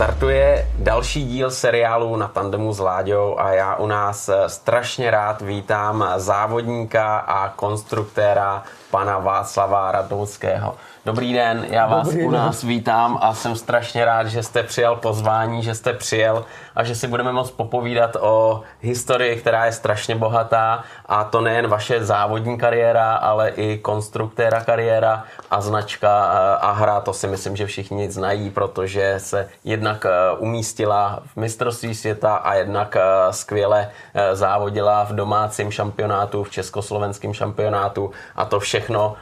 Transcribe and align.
Startuje 0.00 0.68
další 0.78 1.24
díl 1.24 1.50
seriálu 1.50 2.16
na 2.16 2.28
tandemu 2.28 2.72
s 2.72 2.78
Láďou 2.78 3.38
a 3.38 3.52
já 3.52 3.76
u 3.76 3.86
nás 3.86 4.30
strašně 4.46 5.10
rád 5.10 5.42
vítám 5.42 6.04
závodníka 6.16 7.18
a 7.18 7.48
konstruktéra 7.48 8.62
pana 8.90 9.18
Václava 9.18 9.92
Radouského. 9.92 10.76
Dobrý 11.04 11.32
den, 11.32 11.66
já 11.70 11.86
vás 11.86 12.08
Dobrý 12.08 12.24
u 12.24 12.30
nás 12.30 12.60
den. 12.60 12.68
vítám 12.68 13.18
a 13.20 13.34
jsem 13.34 13.56
strašně 13.56 14.04
rád, 14.04 14.26
že 14.26 14.42
jste 14.42 14.62
přijal 14.62 14.96
pozvání, 14.96 15.62
že 15.62 15.74
jste 15.74 15.92
přijel 15.92 16.44
a 16.76 16.84
že 16.84 16.94
si 16.94 17.08
budeme 17.08 17.32
moct 17.32 17.50
popovídat 17.50 18.16
o 18.20 18.62
historii, 18.80 19.36
která 19.36 19.66
je 19.66 19.72
strašně 19.72 20.14
bohatá 20.16 20.84
a 21.06 21.24
to 21.24 21.40
nejen 21.40 21.66
vaše 21.66 22.04
závodní 22.04 22.58
kariéra, 22.58 23.14
ale 23.14 23.48
i 23.48 23.78
konstruktéra 23.78 24.60
kariéra 24.60 25.24
a 25.50 25.60
značka 25.60 26.32
eh, 26.32 26.58
Ahra, 26.60 27.00
to 27.00 27.12
si 27.12 27.26
myslím, 27.26 27.56
že 27.56 27.66
všichni 27.66 28.10
znají, 28.10 28.50
protože 28.50 29.14
se 29.18 29.48
jednak 29.64 30.06
eh, 30.06 30.10
umístila 30.38 31.22
v 31.26 31.36
mistrovství 31.36 31.94
světa 31.94 32.34
a 32.34 32.54
jednak 32.54 32.96
eh, 32.96 33.32
skvěle 33.32 33.90
závodila 34.32 35.04
v 35.04 35.12
domácím 35.12 35.70
šampionátu, 35.70 36.44
v 36.44 36.50
československém 36.50 37.34
šampionátu 37.34 38.10
a 38.36 38.44
to 38.44 38.60
všechno 38.80 39.14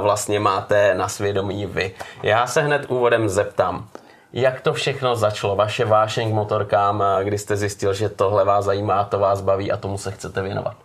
vlastně 0.00 0.40
máte 0.40 0.94
na 0.94 1.08
svědomí 1.08 1.66
vy. 1.66 1.94
Já 2.22 2.46
se 2.46 2.62
hned 2.62 2.86
úvodem 2.88 3.28
zeptám, 3.28 3.88
jak 4.32 4.60
to 4.60 4.72
všechno 4.72 5.16
začalo, 5.16 5.56
vaše 5.56 5.84
vášeň 5.84 6.30
k 6.30 6.34
motorkám, 6.34 7.04
kdy 7.22 7.38
jste 7.38 7.56
zjistil, 7.56 7.94
že 7.94 8.08
tohle 8.08 8.44
vás 8.44 8.64
zajímá, 8.64 9.04
to 9.04 9.18
vás 9.18 9.40
baví 9.40 9.72
a 9.72 9.76
tomu 9.76 9.98
se 9.98 10.10
chcete 10.10 10.42
věnovat? 10.42 10.76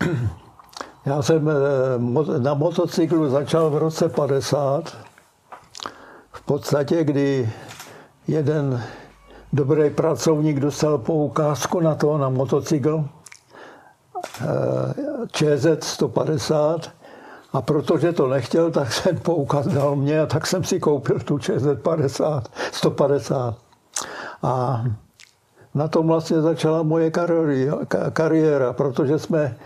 Já 1.06 1.22
jsem 1.22 1.50
eh, 1.50 1.52
na 2.38 2.54
motocyklu 2.54 3.28
začal 3.28 3.70
v 3.70 3.78
roce 3.78 4.08
50. 4.08 4.96
V 6.32 6.42
podstatě, 6.42 7.04
kdy 7.04 7.50
jeden 8.28 8.82
dobrý 9.52 9.90
pracovník 9.90 10.60
dostal 10.60 10.98
poukázku 10.98 11.80
na 11.80 11.94
to, 11.94 12.18
na 12.18 12.28
motocykl 12.28 13.04
eh, 13.04 13.23
ČZ 15.32 15.84
150 15.84 16.90
a 17.52 17.62
protože 17.62 18.12
to 18.12 18.28
nechtěl, 18.28 18.70
tak 18.70 18.92
jsem 18.92 19.16
poukaz 19.16 19.66
dal 19.66 19.96
mě 19.96 20.20
a 20.20 20.26
tak 20.26 20.46
jsem 20.46 20.64
si 20.64 20.80
koupil 20.80 21.20
tu 21.20 21.38
ČZ 21.38 21.66
50, 21.82 22.48
150. 22.72 23.56
A 24.42 24.84
na 25.74 25.88
tom 25.88 26.06
vlastně 26.06 26.40
začala 26.40 26.82
moje 26.82 27.10
kariéra, 28.12 28.72
protože 28.72 29.18
jsme, 29.18 29.56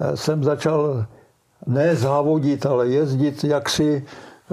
eh, 0.00 0.16
jsem 0.16 0.44
začal 0.44 1.06
ne 1.66 1.96
závodit, 1.96 2.66
ale 2.66 2.88
jezdit 2.88 3.44
jaksi 3.44 4.06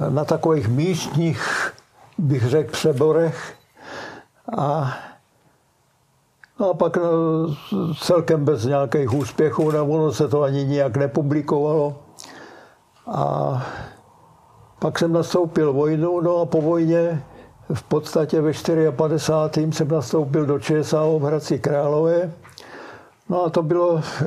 na 0.10 0.26
takových 0.26 0.68
místních, 0.68 1.72
bych 2.18 2.50
řekl, 2.50 2.72
přeborech. 2.72 3.54
A, 4.58 4.98
a 6.58 6.74
pak 6.74 6.98
no, 6.98 7.04
celkem 8.02 8.46
bez 8.46 8.66
nějakých 8.66 9.14
úspěchů, 9.14 9.72
nebo 9.72 9.94
ono 9.94 10.12
se 10.12 10.28
to 10.28 10.42
ani 10.42 10.66
nijak 10.66 10.98
nepublikovalo. 10.98 11.96
A 13.08 13.66
pak 14.80 15.00
jsem 15.00 15.14
nastoupil 15.14 15.74
vojnu, 15.74 16.22
no 16.22 16.38
a 16.38 16.46
po 16.46 16.62
vojně 16.62 17.24
v 17.74 17.84
podstatě 17.84 18.42
ve 18.42 18.52
54. 18.92 19.72
jsem 19.72 19.88
nastoupil 19.88 20.46
do 20.46 20.60
ČSA 20.60 21.04
v 21.04 21.22
Hradci 21.22 21.60
Králové. 21.60 22.32
No 23.30 23.44
a 23.44 23.50
to 23.50 23.64
bylo 23.64 23.98
eh, 23.98 24.26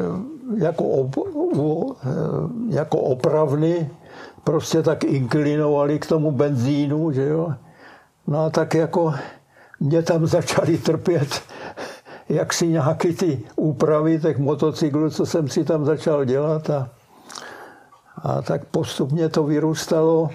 jako, 0.57 0.85
op, 0.85 1.17
eh, 1.19 2.09
jako 2.69 2.99
opravny, 2.99 3.91
prostě 4.45 4.83
tak 4.83 5.05
inklinovali 5.05 5.99
k 5.99 6.07
tomu 6.07 6.31
benzínu, 6.31 7.13
že 7.13 7.29
jo. 7.29 7.53
No 8.27 8.45
a 8.45 8.51
tak 8.51 8.75
jako 8.75 9.15
mě 9.81 10.03
tam 10.03 10.27
začali 10.27 10.79
trpět 10.79 11.43
jak 12.28 12.53
si 12.53 12.66
nějaký 12.66 13.14
ty 13.14 13.42
úpravy 13.56 14.20
těch 14.20 14.38
motocyklů, 14.38 15.10
co 15.10 15.26
jsem 15.26 15.48
si 15.48 15.64
tam 15.64 15.84
začal 15.84 16.25
dělat 16.25 16.70
a 16.70 16.88
a 18.22 18.42
tak 18.42 18.64
postupně 18.64 19.28
to 19.28 19.44
vyrůstalo. 19.44 20.31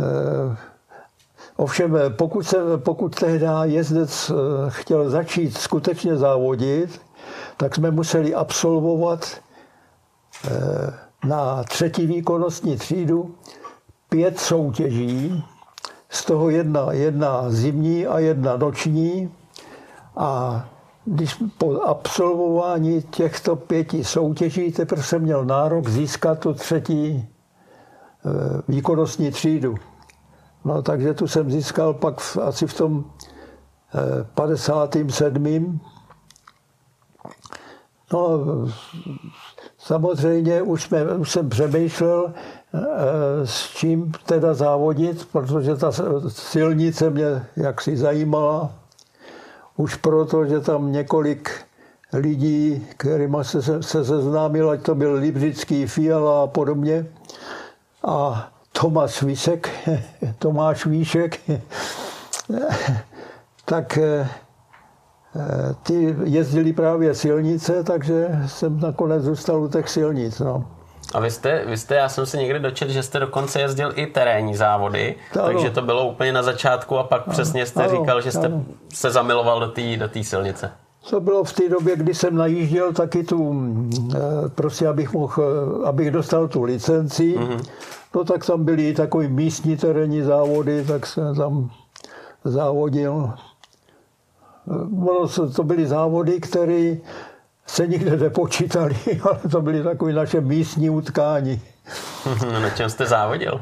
Eh, 0.00 0.56
ovšem, 1.56 1.98
pokud, 2.16 2.42
se, 2.42 2.56
pokud 2.76 3.14
tehdy 3.14 3.46
jezdec 3.62 4.30
eh, 4.30 4.34
chtěl 4.68 5.10
začít 5.10 5.56
skutečně 5.56 6.16
závodit, 6.16 7.00
tak 7.56 7.74
jsme 7.74 7.90
museli 7.90 8.34
absolvovat 8.34 9.40
eh, 10.44 10.94
na 11.26 11.64
třetí 11.64 12.06
výkonnostní 12.06 12.76
třídu 12.76 13.34
pět 14.08 14.40
soutěží, 14.40 15.44
z 16.10 16.24
toho 16.24 16.50
jedna, 16.50 16.92
jedna 16.92 17.50
zimní 17.50 18.06
a 18.06 18.18
jedna 18.18 18.56
noční. 18.56 19.30
A 20.16 20.64
když 21.04 21.42
po 21.58 21.82
absolvování 21.82 23.02
těchto 23.02 23.56
pěti 23.56 24.04
soutěží 24.04 24.72
teprve 24.72 25.02
jsem 25.02 25.22
měl 25.22 25.44
nárok 25.44 25.88
získat 25.88 26.38
tu 26.38 26.54
třetí 26.54 27.28
eh, 27.28 28.62
výkonnostní 28.68 29.30
třídu. 29.30 29.74
No, 30.64 30.82
takže 30.82 31.14
tu 31.14 31.26
jsem 31.26 31.50
získal 31.50 31.94
pak 31.94 32.20
v, 32.20 32.36
asi 32.36 32.66
v 32.66 32.74
tom 32.74 33.04
57. 34.34 35.46
Eh, 35.46 35.94
no, 38.12 38.40
samozřejmě 39.78 40.62
už, 40.62 40.82
jsme, 40.82 41.04
už 41.04 41.30
jsem 41.30 41.48
přemýšlel, 41.48 42.32
eh, 42.74 42.80
s 43.46 43.70
čím 43.70 44.12
teda 44.26 44.54
závodit, 44.54 45.28
protože 45.32 45.76
ta 45.76 45.92
silnice 46.28 47.10
mě 47.10 47.46
jaksi 47.56 47.96
zajímala 47.96 48.70
už 49.76 49.94
proto, 49.94 50.46
že 50.46 50.60
tam 50.60 50.92
několik 50.92 51.50
lidí, 52.12 52.86
kterými 52.96 53.36
se, 53.42 53.62
se 53.82 54.04
seznámil, 54.04 54.70
ať 54.70 54.82
to 54.82 54.94
byl 54.94 55.12
Libřický, 55.12 55.86
Fiala 55.86 56.42
a 56.42 56.46
podobně. 56.46 57.06
A 58.04 58.48
Tomáš 58.80 59.22
Víšek, 59.22 59.70
Tomáš 60.38 60.86
Víšek, 60.90 61.40
tak 63.64 63.98
eh, 63.98 64.28
ty 65.82 66.16
jezdili 66.24 66.72
právě 66.72 67.14
silnice, 67.14 67.84
takže 67.84 68.28
jsem 68.46 68.80
nakonec 68.80 69.22
zůstal 69.22 69.62
u 69.62 69.68
těch 69.68 69.88
silnic. 69.88 70.38
No. 70.38 70.64
A 71.14 71.20
vy 71.20 71.30
jste, 71.30 71.64
vy 71.66 71.76
jste, 71.76 71.94
já 71.94 72.08
jsem 72.08 72.26
se 72.26 72.36
někdy 72.36 72.58
dočetl, 72.58 72.92
že 72.92 73.02
jste 73.02 73.20
dokonce 73.20 73.60
jezdil 73.60 73.92
i 73.94 74.06
terénní 74.06 74.54
závody, 74.54 75.14
ano. 75.34 75.44
takže 75.44 75.70
to 75.70 75.82
bylo 75.82 76.08
úplně 76.08 76.32
na 76.32 76.42
začátku 76.42 76.98
a 76.98 77.04
pak 77.04 77.22
ano. 77.26 77.32
přesně 77.32 77.66
jste 77.66 77.84
ano. 77.84 77.98
říkal, 77.98 78.20
že 78.20 78.32
jste 78.32 78.46
ano. 78.46 78.64
se 78.94 79.10
zamiloval 79.10 79.60
do 79.60 79.68
té 79.68 79.96
do 79.96 80.08
silnice. 80.22 80.70
To 81.10 81.20
bylo 81.20 81.44
v 81.44 81.52
té 81.52 81.68
době, 81.68 81.96
kdy 81.96 82.14
jsem 82.14 82.36
najížděl 82.36 82.92
taky 82.92 83.24
tu, 83.24 83.54
eh, 84.14 84.18
prostě 84.54 84.88
abych, 84.88 85.12
mohl, 85.12 85.42
eh, 85.42 85.86
abych 85.88 86.10
dostal 86.10 86.48
tu 86.48 86.62
licenci, 86.62 87.34
mm-hmm. 87.38 87.62
no 88.14 88.24
tak 88.24 88.46
tam 88.46 88.64
byly 88.64 88.94
takové 88.94 89.28
místní 89.28 89.76
terénní 89.76 90.22
závody, 90.22 90.84
tak 90.84 91.06
jsem 91.06 91.34
tam 91.34 91.70
závodil. 92.44 93.30
Eh, 94.68 95.10
ono 95.10 95.28
to 95.48 95.64
byly 95.64 95.86
závody, 95.86 96.40
které 96.40 96.96
se 97.66 97.86
nikde 97.86 98.16
nepočítali, 98.16 98.96
ale 99.22 99.38
to 99.50 99.62
byly 99.62 99.82
takové 99.82 100.12
naše 100.12 100.40
místní 100.40 100.90
utkání. 100.90 101.62
No, 102.26 102.52
na 102.60 102.70
čem 102.70 102.90
jste 102.90 103.06
závodil? 103.06 103.60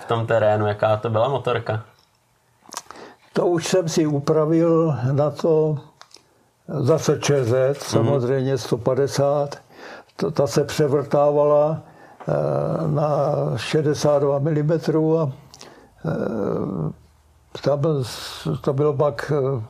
V 0.00 0.04
tom 0.04 0.26
terénu, 0.26 0.66
jaká 0.66 0.96
to 0.96 1.10
byla 1.10 1.28
motorka? 1.28 1.84
To 3.32 3.46
už 3.46 3.68
jsem 3.68 3.88
si 3.88 4.06
upravil 4.06 4.96
na 5.12 5.30
to 5.30 5.78
zase 6.68 7.18
ČZ, 7.18 7.52
mm-hmm. 7.52 7.72
samozřejmě 7.72 8.58
150. 8.58 9.56
To, 10.16 10.30
ta 10.30 10.46
se 10.46 10.64
převrtávala 10.64 11.80
eh, 12.28 12.32
na 12.86 13.32
62 13.56 14.38
mm 14.38 14.72
a 15.20 15.32
eh, 16.04 17.60
tam 17.62 17.80
to 18.60 18.72
bylo 18.72 18.92
pak 18.94 19.32
eh, 19.36 19.62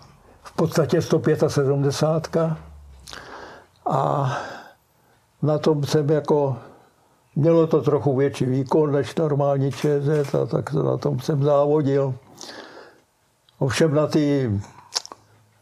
v 0.43 0.53
podstatě 0.53 1.03
175. 1.03 2.72
A 3.87 4.33
na 5.43 5.59
tom 5.59 5.85
jsem 5.85 6.11
jako, 6.11 6.57
mělo 7.37 7.67
to 7.67 7.83
trochu 7.83 8.17
větší 8.17 8.45
výkon 8.45 8.93
než 8.93 9.15
normální 9.15 9.73
ČZ, 9.73 10.35
a 10.43 10.47
tak 10.47 10.73
na 10.73 10.97
tom 10.97 11.21
jsem 11.21 11.43
závodil. 11.43 12.15
Ovšem 13.59 13.95
na 13.95 14.07
ty, 14.07 14.51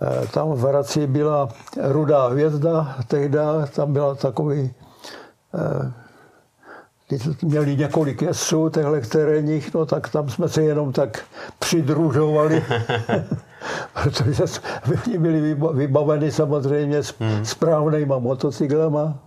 eh, 0.03 0.27
tam 0.27 0.53
v 0.53 0.61
Hradci 0.61 1.07
byla 1.07 1.49
rudá 1.83 2.29
hvězda, 2.29 2.97
tehdy 3.07 3.39
tam 3.75 3.93
byla 3.93 4.15
takový, 4.15 4.75
eh, 5.55 5.93
měli 7.43 7.77
několik 7.77 8.23
jezdců, 8.23 8.69
těchto 8.69 9.09
terénních, 9.09 9.75
no 9.75 9.87
tak 9.87 10.09
tam 10.09 10.29
jsme 10.29 10.49
se 10.49 10.63
jenom 10.63 10.93
tak 10.93 11.25
přidružovali. 11.59 12.65
protože 14.03 14.45
oni 15.07 15.19
byli 15.19 15.57
vybaveni 15.73 16.33
samozřejmě 16.33 17.01
hmm. 17.21 17.45
správnýma 17.45 18.19
motocyklama. 18.19 19.19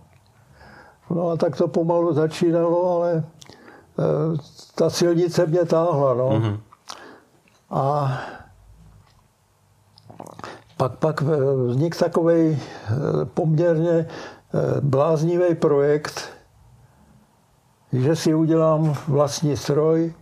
No 1.10 1.30
a 1.30 1.36
tak 1.36 1.56
to 1.56 1.68
pomalu 1.68 2.14
začínalo, 2.14 2.96
ale 2.96 3.12
e, 3.12 3.22
ta 4.74 4.90
silnice 4.90 5.46
mě 5.46 5.64
táhla. 5.64 6.14
No. 6.14 6.28
Hmm. 6.28 6.58
A 7.70 8.18
pak, 10.76 10.92
pak 10.92 11.22
vznikl 11.66 11.98
takový 11.98 12.58
poměrně 13.34 14.06
bláznivý 14.80 15.54
projekt, 15.54 16.28
že 17.92 18.16
si 18.16 18.34
udělám 18.34 18.94
vlastní 19.08 19.56
stroj 19.56 20.14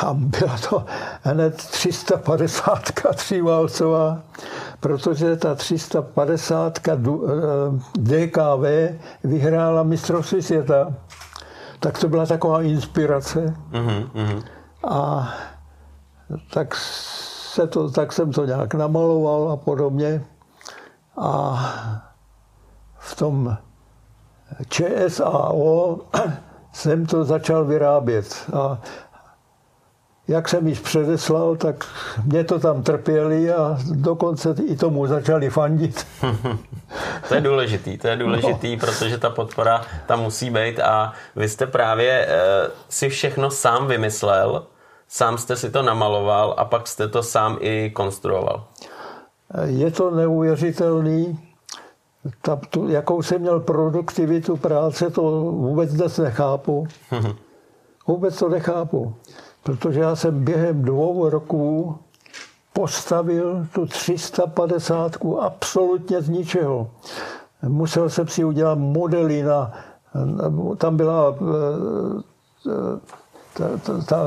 a 0.00 0.14
byla 0.14 0.56
to 0.70 0.84
hned 1.22 1.56
350 1.56 2.82
tříválcová, 3.14 4.18
protože 4.80 5.36
ta 5.36 5.54
350 5.54 6.78
DKV 7.98 8.64
vyhrála 9.24 9.82
mistrovství 9.82 10.42
světa. 10.42 10.92
Tak 11.80 11.98
to 11.98 12.08
byla 12.08 12.26
taková 12.26 12.62
inspirace. 12.62 13.54
Mm-hmm. 13.72 14.42
A 14.88 15.28
tak, 16.54 16.74
se 16.74 17.66
to, 17.66 17.90
tak 17.90 18.12
jsem 18.12 18.32
to 18.32 18.44
nějak 18.44 18.74
namaloval 18.74 19.50
a 19.50 19.56
podobně. 19.56 20.24
A 21.16 21.64
v 22.98 23.16
tom 23.16 23.56
ČSAO 24.68 25.98
jsem 26.72 27.06
to 27.06 27.24
začal 27.24 27.64
vyrábět. 27.64 28.50
A 28.52 28.78
jak 30.28 30.48
jsem 30.48 30.68
již 30.68 30.80
předeslal, 30.80 31.56
tak 31.56 31.84
mě 32.24 32.44
to 32.44 32.58
tam 32.58 32.82
trpěli 32.82 33.52
a 33.52 33.78
dokonce 33.90 34.54
i 34.66 34.76
tomu 34.76 35.06
začali 35.06 35.50
fandit. 35.50 36.06
to 37.28 37.34
je 37.34 37.40
důležitý, 37.40 37.98
to 37.98 38.08
je 38.08 38.16
důležitý, 38.16 38.76
no. 38.76 38.80
protože 38.80 39.18
ta 39.18 39.30
podpora 39.30 39.82
tam 40.06 40.20
musí 40.20 40.50
být 40.50 40.80
a 40.80 41.12
vy 41.36 41.48
jste 41.48 41.66
právě 41.66 42.26
e, 42.28 42.28
si 42.88 43.08
všechno 43.08 43.50
sám 43.50 43.86
vymyslel, 43.86 44.66
sám 45.08 45.38
jste 45.38 45.56
si 45.56 45.70
to 45.70 45.82
namaloval 45.82 46.54
a 46.56 46.64
pak 46.64 46.88
jste 46.88 47.08
to 47.08 47.22
sám 47.22 47.56
i 47.60 47.90
konstruoval. 47.90 48.64
Je 49.64 49.90
to 49.90 50.10
neuvěřitelný. 50.10 51.40
Ta, 52.42 52.56
tu, 52.56 52.88
jakou 52.88 53.22
jsem 53.22 53.40
měl 53.40 53.60
produktivitu 53.60 54.56
práce, 54.56 55.10
to 55.10 55.22
vůbec 55.40 55.94
dnes 55.94 56.18
nechápu. 56.18 56.86
Vůbec 58.06 58.38
to 58.38 58.48
nechápu 58.48 59.14
protože 59.62 60.00
já 60.00 60.16
jsem 60.16 60.44
během 60.44 60.82
dvou 60.82 61.28
roků 61.28 61.98
postavil 62.72 63.66
tu 63.74 63.86
350 63.86 65.16
absolutně 65.40 66.22
z 66.22 66.28
ničeho. 66.28 66.90
Musel 67.68 68.10
jsem 68.10 68.28
si 68.28 68.44
udělat 68.44 68.78
modely 68.78 69.42
na, 69.42 69.72
tam 70.76 70.96
byla 70.96 71.34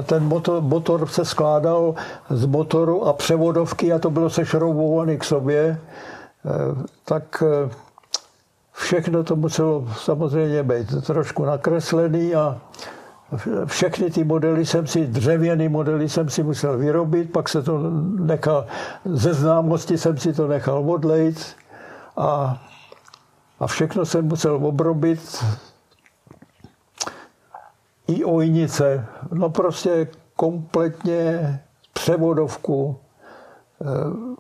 ten 0.06 0.24
motor, 0.24 0.62
motor 0.62 1.08
se 1.08 1.26
skládal 1.26 1.96
z 2.30 2.46
motoru 2.46 3.08
a 3.08 3.14
převodovky 3.14 3.94
a 3.94 4.00
to 4.00 4.10
bylo 4.10 4.30
sešroubované 4.30 5.18
k 5.18 5.24
sobě, 5.24 5.82
tak 7.06 7.44
všechno 8.72 9.24
to 9.24 9.36
muselo 9.36 9.88
samozřejmě 9.98 10.64
být 10.64 11.06
trošku 11.06 11.46
nakreslený 11.46 12.36
a 12.36 12.62
všechny 13.66 14.12
ty 14.12 14.24
modely 14.24 14.66
jsem 14.66 14.88
si, 14.88 15.08
dřevěný 15.08 15.70
modely 15.70 16.10
jsem 16.10 16.30
si 16.30 16.44
musel 16.44 16.78
vyrobit, 16.78 17.32
pak 17.32 17.50
se 17.50 17.62
to 17.62 17.80
nechal, 18.20 18.66
ze 19.06 19.34
známosti 19.34 19.98
jsem 19.98 20.18
si 20.18 20.34
to 20.34 20.48
nechal 20.48 20.92
odlejt 20.92 21.56
a, 22.18 22.62
a 23.60 23.68
všechno 23.68 24.06
jsem 24.06 24.26
musel 24.26 24.56
obrobit. 24.56 25.46
I 28.08 28.24
ojnice, 28.24 29.06
no 29.34 29.50
prostě 29.50 30.08
kompletně 30.36 31.60
převodovku, 31.94 33.00
eh, 33.82 33.86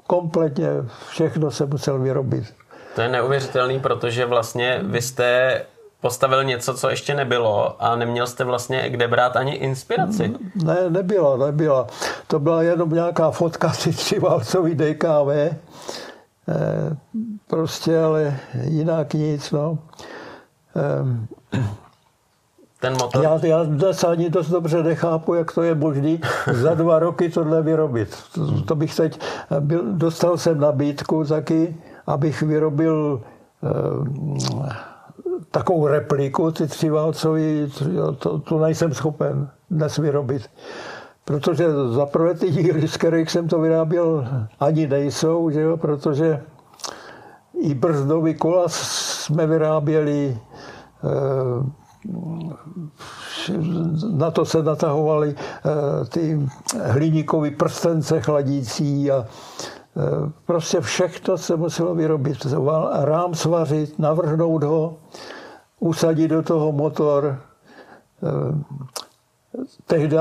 kompletně 0.07 0.67
všechno 1.09 1.51
jsem 1.51 1.69
musel 1.69 1.99
vyrobit. 1.99 2.53
To 2.95 3.01
je 3.01 3.09
neuvěřitelný, 3.09 3.79
protože 3.79 4.25
vlastně 4.25 4.79
vy 4.83 5.01
jste 5.01 5.61
postavil 6.01 6.43
něco, 6.43 6.73
co 6.73 6.89
ještě 6.89 7.15
nebylo 7.15 7.83
a 7.83 7.95
neměl 7.95 8.27
jste 8.27 8.43
vlastně 8.43 8.89
kde 8.89 9.07
brát 9.07 9.35
ani 9.35 9.51
inspiraci. 9.51 10.33
Ne, 10.63 10.89
nebyla, 10.89 11.37
nebyla. 11.37 11.87
To 12.27 12.39
byla 12.39 12.61
jenom 12.61 12.89
nějaká 12.89 13.31
fotka 13.31 13.73
si 13.73 13.91
tři 13.91 14.19
válcový 14.19 14.75
DKV. 14.75 15.29
E, 15.31 15.57
prostě, 17.47 17.99
ale 17.99 18.39
jinak 18.63 19.13
nic, 19.13 19.51
no. 19.51 19.77
E, 20.75 21.61
ten 22.79 22.93
motor? 22.93 23.23
Já, 23.23 23.39
já 23.43 23.63
dnes 23.63 24.03
ani 24.03 24.29
dost 24.29 24.49
dobře 24.49 24.83
nechápu, 24.83 25.33
jak 25.33 25.51
to 25.51 25.63
je 25.63 25.75
možné 25.75 26.17
za 26.51 26.73
dva 26.75 26.99
roky 26.99 27.29
tohle 27.29 27.61
vyrobit. 27.61 28.17
To, 28.33 28.61
to 28.61 28.75
bych 28.75 28.95
teď, 28.95 29.19
byl, 29.59 29.83
dostal 29.93 30.37
jsem 30.37 30.59
nabídku 30.59 31.25
taky, 31.25 31.75
abych 32.07 32.41
vyrobil 32.41 33.21
e, 33.63 34.94
takovou 35.51 35.87
repliku, 35.87 36.51
ty 36.51 36.67
třiválcový, 36.67 37.73
to, 38.19 38.39
to 38.39 38.59
nejsem 38.59 38.93
schopen 38.93 39.49
dnes 39.71 39.97
vyrobit. 39.97 40.49
Protože 41.25 41.65
zaprvé 41.89 42.33
ty 42.33 42.51
díly, 42.51 42.87
z 42.87 42.97
kterých 42.97 43.31
jsem 43.31 43.47
to 43.47 43.59
vyráběl, 43.59 44.27
ani 44.59 44.87
nejsou, 44.87 45.49
že 45.49 45.61
jo? 45.61 45.77
protože 45.77 46.41
i 47.59 47.73
brzdový 47.73 48.33
kola 48.33 48.63
jsme 48.67 49.47
vyráběli, 49.47 50.37
eh, 51.03 51.85
na 54.11 54.31
to 54.31 54.45
se 54.45 54.63
natahovaly 54.63 55.35
eh, 55.35 56.05
ty 56.05 56.49
hliníkové 56.83 57.51
prstence 57.51 58.21
chladící 58.21 59.11
a 59.11 59.25
eh, 59.25 60.31
prostě 60.45 60.81
všechno 60.81 61.37
se 61.37 61.55
muselo 61.55 61.95
vyrobit. 61.95 62.37
Rám 62.91 63.35
svařit, 63.35 63.99
navrhnout 63.99 64.63
ho, 64.63 64.97
usadit 65.85 66.27
do 66.27 66.41
toho 66.43 66.71
motor. 66.71 67.39
Eh, 68.23 68.75
tehdy 69.85 70.17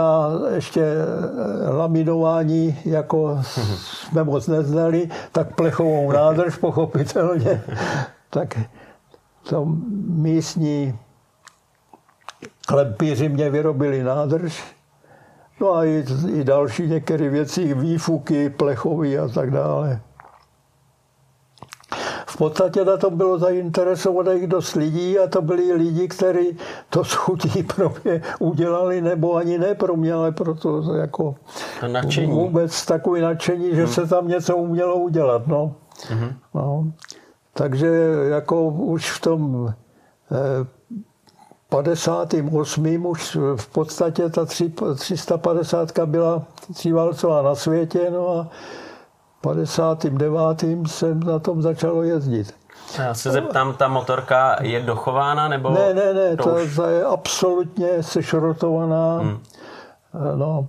ještě 0.55 0.83
eh, 0.85 1.71
laminování, 1.71 2.79
jako 2.85 3.43
jsme 3.83 4.25
moc 4.25 4.49
neznali, 4.49 5.09
tak 5.33 5.55
plechovou 5.55 6.13
nádrž 6.13 6.57
pochopitelně. 6.57 7.63
tak 8.31 8.59
to 9.49 9.65
místní 10.09 10.99
klempíři 12.67 13.29
mě 13.29 13.51
vyrobili 13.51 14.03
nádrž. 14.03 14.75
No 15.61 15.75
a 15.75 15.85
i, 15.85 16.05
i 16.33 16.44
další 16.44 16.87
některé 16.87 17.29
věci, 17.29 17.75
výfuky, 17.75 18.51
plechový 18.51 19.19
a 19.19 19.29
tak 19.29 19.51
dále. 19.51 20.01
V 22.34 22.36
podstatě 22.36 22.84
na 22.84 22.96
tom 22.96 23.17
bylo 23.17 23.38
zainteresovaných 23.38 24.46
dost 24.46 24.74
lidí 24.74 25.19
a 25.19 25.26
to 25.26 25.43
byli 25.43 25.72
lidi, 25.72 26.08
kteří 26.08 26.56
to 26.91 27.05
schutí 27.05 27.62
pro 27.62 27.93
mě 28.05 28.22
udělali, 28.38 29.00
nebo 29.00 29.34
ani 29.34 29.58
ne 29.58 29.74
pro 29.74 29.96
mě, 29.96 30.12
ale 30.12 30.32
proto 30.32 30.94
jako 30.94 31.34
nadšení. 31.93 32.32
vůbec 32.32 32.86
takový 32.86 33.20
nadšení, 33.20 33.74
že 33.74 33.84
hmm. 33.84 33.93
se 33.93 34.06
tam 34.06 34.29
něco 34.29 34.56
umělo 34.56 34.94
udělat. 34.96 35.46
No. 35.46 35.74
Hmm. 36.08 36.32
No. 36.55 36.93
Takže 37.53 37.91
jako 38.29 38.69
už 38.69 39.10
v 39.10 39.20
tom 39.20 39.74
eh, 40.32 40.67
58. 41.69 43.06
už 43.06 43.36
v 43.56 43.67
podstatě 43.67 44.29
ta 44.29 44.44
350 44.96 45.98
byla 46.05 46.43
tříválcová 46.74 47.43
na 47.43 47.55
světě, 47.55 48.10
no 48.10 48.29
a 48.29 48.48
59. 49.44 50.65
jsem 50.86 51.20
na 51.20 51.39
tom 51.39 51.63
začal 51.63 52.03
jezdit. 52.03 52.55
Já 52.98 53.15
se 53.15 53.31
zeptám, 53.31 53.74
ta 53.74 53.89
motorka 53.89 54.56
je 54.63 54.81
dochována 54.81 55.48
nebo? 55.48 55.70
Ne, 55.70 55.94
ne, 55.94 56.15
ne, 56.15 56.36
to, 56.36 56.51
už... 56.51 56.77
to 56.77 56.86
je 56.86 57.05
absolutně 57.05 58.03
sešrotovaná. 58.03 59.19
Hmm. 59.19 59.39
No, 60.36 60.69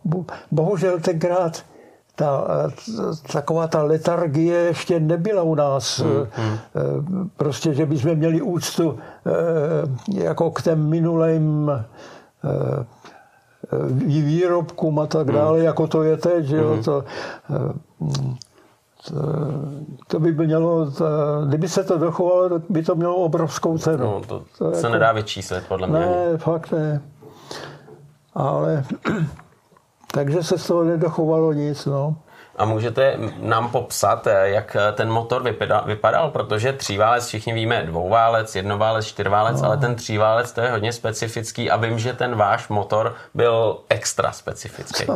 bohužel 0.52 1.00
tenkrát 1.00 1.64
ta, 2.16 2.44
taková 3.32 3.68
ta 3.68 3.84
letargie 3.84 4.58
ještě 4.58 5.00
nebyla 5.00 5.44
u 5.44 5.56
nás. 5.56 6.00
Hmm, 6.00 6.28
hmm. 6.32 7.30
Prostě, 7.38 7.74
že 7.74 7.86
bychom 7.86 8.16
měli 8.16 8.42
úctu 8.42 9.00
eh, 9.26 9.32
jako 10.22 10.52
k 10.52 10.62
těm 10.62 10.90
minulým 10.90 11.72
eh, 11.72 12.86
výrobkům 14.06 15.00
a 15.00 15.08
tak 15.08 15.28
hmm. 15.28 15.36
dále, 15.36 15.58
hmm. 15.58 15.66
jako 15.66 15.88
to 15.88 16.04
je 16.04 16.18
teď. 16.18 16.46
Že 16.46 16.58
jo, 16.58 16.74
hmm. 16.74 16.84
to, 16.84 17.04
to 20.08 20.20
by 20.20 20.32
mělo, 20.32 20.92
to, 20.92 21.06
kdyby 21.48 21.70
se 21.70 21.84
to 21.84 21.98
dochovalo, 21.98 22.50
by 22.70 22.84
to 22.84 22.96
mělo 22.96 23.16
obrovskou 23.16 23.78
cenu. 23.78 24.04
No, 24.06 24.22
to, 24.22 24.44
to 24.58 24.72
se 24.72 24.78
jako, 24.78 24.90
nedá 24.90 25.12
vyčíslit, 25.12 25.68
podle 25.68 25.88
mě. 25.88 26.00
Ne, 26.00 26.38
fakt 26.38 26.72
ne. 26.72 27.02
Ale 28.34 28.84
takže 30.12 30.44
se 30.44 30.58
z 30.58 30.68
toho 30.68 30.84
nedochovalo 30.84 31.54
nic, 31.54 31.86
no. 31.86 32.16
A 32.58 32.66
můžete 32.66 33.18
nám 33.40 33.70
popsat, 33.70 34.28
jak 34.44 34.78
ten 34.94 35.12
motor 35.12 35.44
vypadal, 35.44 35.84
vypadal? 35.86 36.32
protože 36.32 36.74
tříválec, 36.74 37.28
všichni 37.28 37.54
víme, 37.54 37.84
dvouválec, 37.84 38.56
jednoválec, 38.56 39.06
čtyřválec, 39.06 39.62
no. 39.62 39.68
ale 39.68 39.78
ten 39.78 39.96
tříválec 39.96 40.52
to 40.52 40.62
je 40.62 40.72
hodně 40.72 40.94
specifický 40.94 41.72
a 41.72 41.78
vím, 41.78 42.00
že 42.00 42.14
ten 42.14 42.36
váš 42.36 42.68
motor 42.68 43.16
byl 43.34 43.78
extra 43.90 44.32
specifický. 44.32 45.06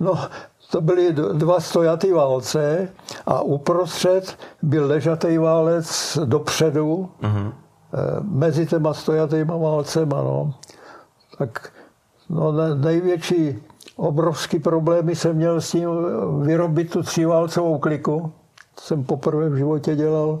No, 0.00 0.14
no 0.14 0.28
to 0.70 0.80
byly 0.80 1.12
dva 1.12 1.60
stojatý 1.60 2.12
válce 2.12 2.88
a 3.26 3.40
uprostřed 3.40 4.38
byl 4.62 4.86
ležatý 4.86 5.38
válec 5.38 6.18
dopředu 6.24 7.08
mm-hmm. 7.22 7.52
mezi 8.22 8.66
těma 8.66 8.94
stojatýma 8.94 9.56
válcema. 9.56 10.16
No. 10.22 10.54
Tak 11.38 11.72
no, 12.28 12.74
největší 12.74 13.62
obrovský 13.96 14.58
problémy 14.58 15.16
jsem 15.16 15.36
měl 15.36 15.60
s 15.60 15.70
tím 15.70 15.88
vyrobit 16.42 16.90
tu 16.90 17.02
tříválcovou 17.02 17.78
kliku. 17.78 18.32
To 18.74 18.80
jsem 18.80 19.04
poprvé 19.04 19.48
v 19.48 19.56
životě 19.56 19.96
dělal. 19.96 20.40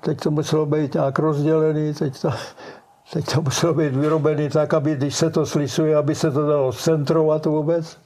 Teď 0.00 0.20
to 0.20 0.30
muselo 0.30 0.66
být 0.66 0.94
nějak 0.94 1.18
rozdělený, 1.18 1.94
teď 1.94 2.20
to, 2.20 2.30
teď 3.12 3.32
to 3.34 3.42
muselo 3.42 3.74
být 3.74 3.96
vyrobený 3.96 4.48
tak, 4.48 4.74
aby 4.74 4.94
když 4.94 5.16
se 5.16 5.30
to 5.30 5.46
slisuje, 5.46 5.96
aby 5.96 6.14
se 6.14 6.30
to 6.30 6.46
dalo 6.46 6.72
centrovat 6.72 7.46
vůbec. 7.46 7.98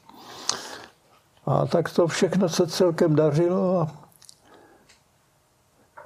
A 1.46 1.66
tak 1.66 1.90
to 1.90 2.06
všechno 2.06 2.48
se 2.48 2.66
celkem 2.66 3.16
dařilo. 3.16 3.80
A 3.80 3.88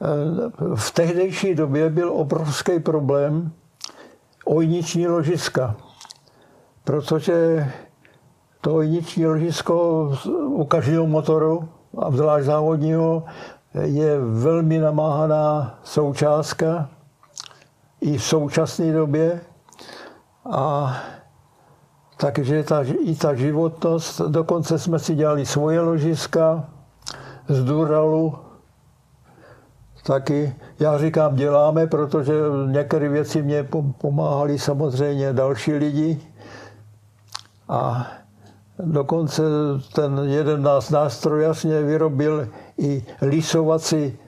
e, 0.01 0.77
v 0.77 0.91
tehdejší 0.91 1.55
době 1.55 1.91
byl 1.91 2.13
obrovský 2.13 2.81
problém 2.81 3.53
ojniční 4.45 5.09
ložiska, 5.09 5.77
protože 6.85 7.67
to 8.61 8.75
ojniční 8.75 9.27
ložisko 9.27 10.09
u 10.47 10.65
každého 10.65 11.07
motoru, 11.07 11.69
a 11.99 12.11
zvlášť 12.11 12.47
závodního, 12.47 13.25
je 13.75 14.21
velmi 14.21 14.79
namáhaná 14.79 15.79
součástka 15.85 16.89
i 18.01 18.19
v 18.19 18.25
současné 18.25 18.93
době. 18.93 19.41
A 20.51 20.97
takže 22.21 22.63
ta, 22.63 22.85
i 23.05 23.15
ta 23.17 23.35
životnost, 23.35 24.21
dokonce 24.21 24.79
jsme 24.79 24.99
si 24.99 25.15
dělali 25.15 25.47
svoje 25.47 25.81
ložiska 25.81 26.65
z 27.49 27.65
Duralu, 27.65 28.35
taky. 30.07 30.55
Já 30.81 30.99
říkám, 30.99 31.37
děláme, 31.37 31.87
protože 31.87 32.33
některé 32.67 33.09
věci 33.09 33.43
mě 33.43 33.69
pomáhali 33.99 34.59
samozřejmě 34.59 35.33
další 35.33 35.73
lidi. 35.73 36.21
A 37.69 38.07
dokonce 38.79 39.43
ten 39.95 40.21
jeden 40.25 40.63
nás 40.63 40.91
nástrojařně 40.91 41.83
vyrobil 41.83 42.49
i 42.79 43.05
lisovací, 43.23 44.19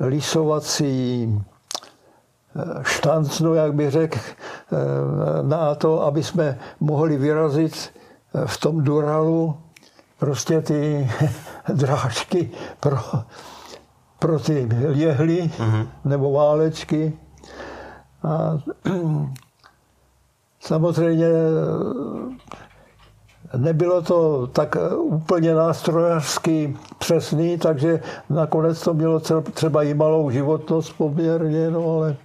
lisovací 0.00 1.42
štancnu, 2.82 3.54
jak 3.54 3.74
bych 3.74 3.90
řekl, 3.90 4.18
na 5.42 5.74
to, 5.74 6.02
aby 6.02 6.22
jsme 6.22 6.58
mohli 6.80 7.16
vyrazit 7.16 7.92
v 8.46 8.60
tom 8.60 8.84
Duralu 8.84 9.56
prostě 10.18 10.60
ty 10.60 11.10
drážky 11.72 12.50
pro, 12.80 12.98
pro 14.18 14.38
ty 14.38 14.68
jehly 14.90 15.42
mm-hmm. 15.42 15.86
nebo 16.04 16.32
válečky. 16.32 17.18
A 18.22 18.58
samozřejmě 20.60 21.26
nebylo 23.56 24.02
to 24.02 24.46
tak 24.46 24.76
úplně 24.96 25.54
nástrojařsky 25.54 26.76
přesný, 26.98 27.58
takže 27.58 28.00
nakonec 28.30 28.82
to 28.82 28.94
mělo 28.94 29.20
třeba 29.54 29.82
i 29.82 29.94
malou 29.94 30.30
životnost 30.30 30.96
poměrně, 30.96 31.70
no 31.70 31.94
ale 31.94 32.16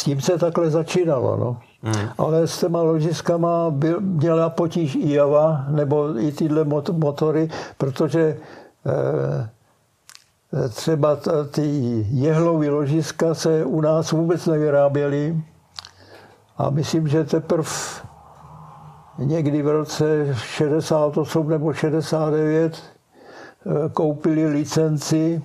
s 0.00 0.04
tím 0.04 0.20
se 0.20 0.38
takhle 0.38 0.70
začínalo. 0.70 1.36
No. 1.36 1.56
Hmm. 1.82 2.08
Ale 2.18 2.46
s 2.46 2.60
těma 2.60 2.82
ložiskama 2.82 3.70
byl, 3.70 4.00
měla 4.00 4.50
potíž 4.50 4.94
i 4.94 5.12
Java, 5.12 5.64
nebo 5.68 6.18
i 6.18 6.32
tyhle 6.32 6.64
motory, 6.92 7.48
protože 7.78 8.36
eh, 8.86 10.68
třeba 10.68 11.16
ty 11.50 11.66
jehlové 12.10 12.68
ložiska 12.68 13.34
se 13.34 13.64
u 13.64 13.80
nás 13.80 14.12
vůbec 14.12 14.46
nevyráběly. 14.46 15.42
A 16.58 16.70
myslím, 16.70 17.08
že 17.08 17.24
teprve 17.24 17.70
někdy 19.18 19.62
v 19.62 19.68
roce 19.68 20.34
68 20.34 21.48
nebo 21.48 21.72
69 21.72 22.72
eh, 22.76 23.88
koupili 23.92 24.46
licenci 24.46 25.42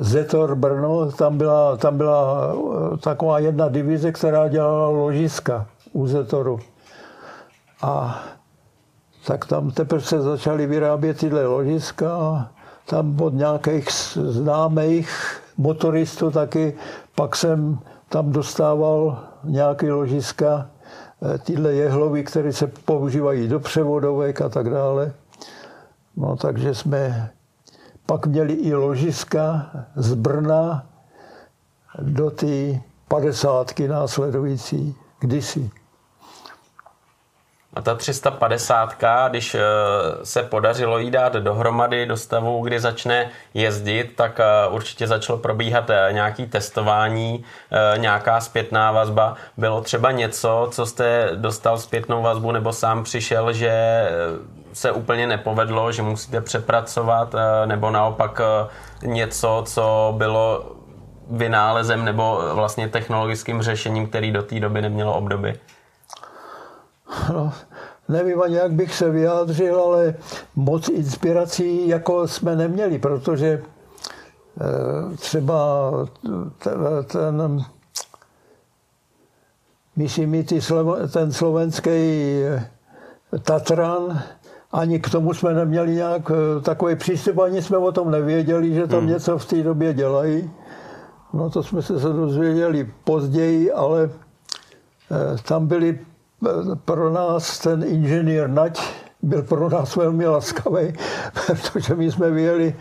Zetor 0.00 0.54
Brno, 0.54 1.12
tam 1.12 1.38
byla, 1.38 1.76
tam 1.76 1.96
byla 1.96 2.52
eh, 2.54 2.96
taková 2.96 3.38
jedna 3.38 3.68
divize, 3.68 4.12
která 4.12 4.48
dělala 4.48 4.88
ložiska 4.88 5.66
u 5.92 6.06
Zetoru. 6.06 6.60
A 7.82 8.24
tak 9.26 9.46
tam 9.46 9.70
teprve 9.70 10.02
se 10.02 10.20
začaly 10.20 10.66
vyrábět 10.66 11.18
tyhle 11.18 11.46
ložiska 11.46 12.48
tam 12.86 13.20
od 13.20 13.34
nějakých 13.34 13.88
známých 14.14 15.40
motoristů 15.56 16.30
taky, 16.30 16.74
pak 17.14 17.36
jsem 17.36 17.78
tam 18.08 18.32
dostával 18.32 19.24
nějaké 19.44 19.92
ložiska, 19.92 20.66
eh, 21.34 21.38
tyhle 21.38 21.72
jehlovy, 21.72 22.24
které 22.24 22.52
se 22.52 22.66
používají 22.66 23.48
do 23.48 23.60
převodovek 23.60 24.40
a 24.40 24.48
tak 24.48 24.70
dále. 24.70 25.12
No, 26.16 26.36
takže 26.36 26.74
jsme 26.74 27.30
pak 28.06 28.26
měli 28.26 28.52
i 28.52 28.74
ložiska 28.74 29.70
z 29.96 30.14
Brna 30.14 30.86
do 31.98 32.30
ty 32.30 32.82
padesátky 33.08 33.88
následující 33.88 34.96
kdysi. 35.20 35.70
A 37.74 37.82
ta 37.82 37.94
350, 37.94 38.94
když 39.28 39.54
eh, 39.54 39.60
se 40.22 40.42
podařilo 40.42 40.98
jí 40.98 41.10
dát 41.10 41.32
dohromady 41.32 42.06
do 42.06 42.16
stavu, 42.16 42.62
kdy 42.62 42.80
začne 42.80 43.30
jezdit, 43.54 44.12
tak 44.16 44.40
eh, 44.40 44.44
určitě 44.70 45.06
začalo 45.06 45.38
probíhat 45.38 45.90
eh, 45.90 46.08
nějaký 46.12 46.46
testování, 46.46 47.44
nějaká 47.96 48.40
zpětná 48.40 48.92
vazba. 48.92 49.34
Bylo 49.56 49.80
třeba 49.80 50.10
něco, 50.10 50.68
co 50.70 50.86
jste 50.86 51.30
dostal 51.34 51.78
zpětnou 51.78 52.22
vazbu 52.22 52.52
nebo 52.52 52.72
sám 52.72 53.04
přišel, 53.04 53.52
že 53.52 53.72
se 54.74 54.92
úplně 54.92 55.26
nepovedlo, 55.26 55.92
že 55.92 56.02
musíte 56.02 56.40
přepracovat, 56.40 57.34
nebo 57.66 57.90
naopak 57.90 58.40
něco, 59.02 59.62
co 59.66 60.14
bylo 60.18 60.72
vynálezem 61.30 62.04
nebo 62.04 62.40
vlastně 62.54 62.88
technologickým 62.88 63.62
řešením, 63.62 64.06
který 64.06 64.32
do 64.32 64.42
té 64.42 64.60
doby 64.60 64.82
nemělo 64.82 65.14
obdoby? 65.14 65.60
No, 67.32 67.52
nevím 68.08 68.42
ani, 68.42 68.56
jak 68.56 68.72
bych 68.72 68.94
se 68.94 69.10
vyjádřil, 69.10 69.80
ale 69.80 70.14
moc 70.54 70.88
inspirací 70.88 71.88
jako 71.88 72.28
jsme 72.28 72.56
neměli, 72.56 72.98
protože 72.98 73.62
eh, 74.60 75.16
třeba 75.16 75.90
ten, 77.06 77.64
myslím, 79.96 80.44
ty, 80.44 80.60
ten 81.12 81.32
slovenský 81.32 81.90
eh, 81.90 82.70
Tatran, 83.42 84.22
ani 84.74 84.98
k 84.98 85.10
tomu 85.10 85.34
jsme 85.34 85.54
neměli 85.54 85.94
nějak 85.94 86.30
eh, 86.30 86.60
takový 86.60 86.96
přístup, 86.96 87.38
ani 87.38 87.62
jsme 87.62 87.76
o 87.76 87.92
tom 87.92 88.10
nevěděli, 88.10 88.74
že 88.74 88.86
tam 88.86 88.98
hmm. 88.98 89.08
něco 89.08 89.38
v 89.38 89.46
té 89.46 89.62
době 89.62 89.94
dělají. 89.94 90.50
No 91.32 91.50
to 91.50 91.62
jsme 91.62 91.82
se 91.82 91.92
dozvěděli 91.92 92.90
později, 93.04 93.72
ale 93.72 94.10
tam 95.48 95.66
byly 95.66 95.98
pro 96.84 97.10
nás 97.10 97.58
ten 97.58 97.82
inženýr 97.82 98.48
Nať 98.48 98.80
byl 99.22 99.42
pro 99.42 99.68
nás 99.68 99.96
velmi 99.96 100.26
laskavý, 100.26 100.92
protože 101.46 101.94
my 101.94 102.12
jsme 102.12 102.30
vyjeli 102.30 102.76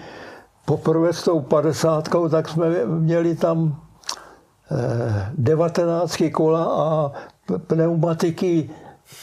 poprvé 0.65 1.13
s 1.13 1.23
tou 1.23 1.39
padesátkou, 1.39 2.29
tak 2.29 2.50
jsme 2.50 2.85
měli 2.85 3.35
tam 3.35 3.81
19 5.33 6.21
eh, 6.21 6.29
kola 6.29 6.63
a 6.63 7.12
pneumatiky 7.67 8.69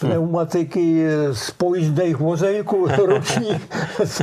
pneumatiky 0.01 1.07
z 1.33 1.51
pojízdných 1.51 2.17
vozejků 2.17 2.89
ročních 3.07 3.69
z, 4.05 4.23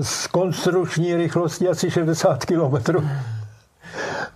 z 0.00 0.26
konstrukční 0.26 1.16
rychlosti 1.16 1.68
asi 1.68 1.90
60 1.90 2.44
km. 2.44 2.76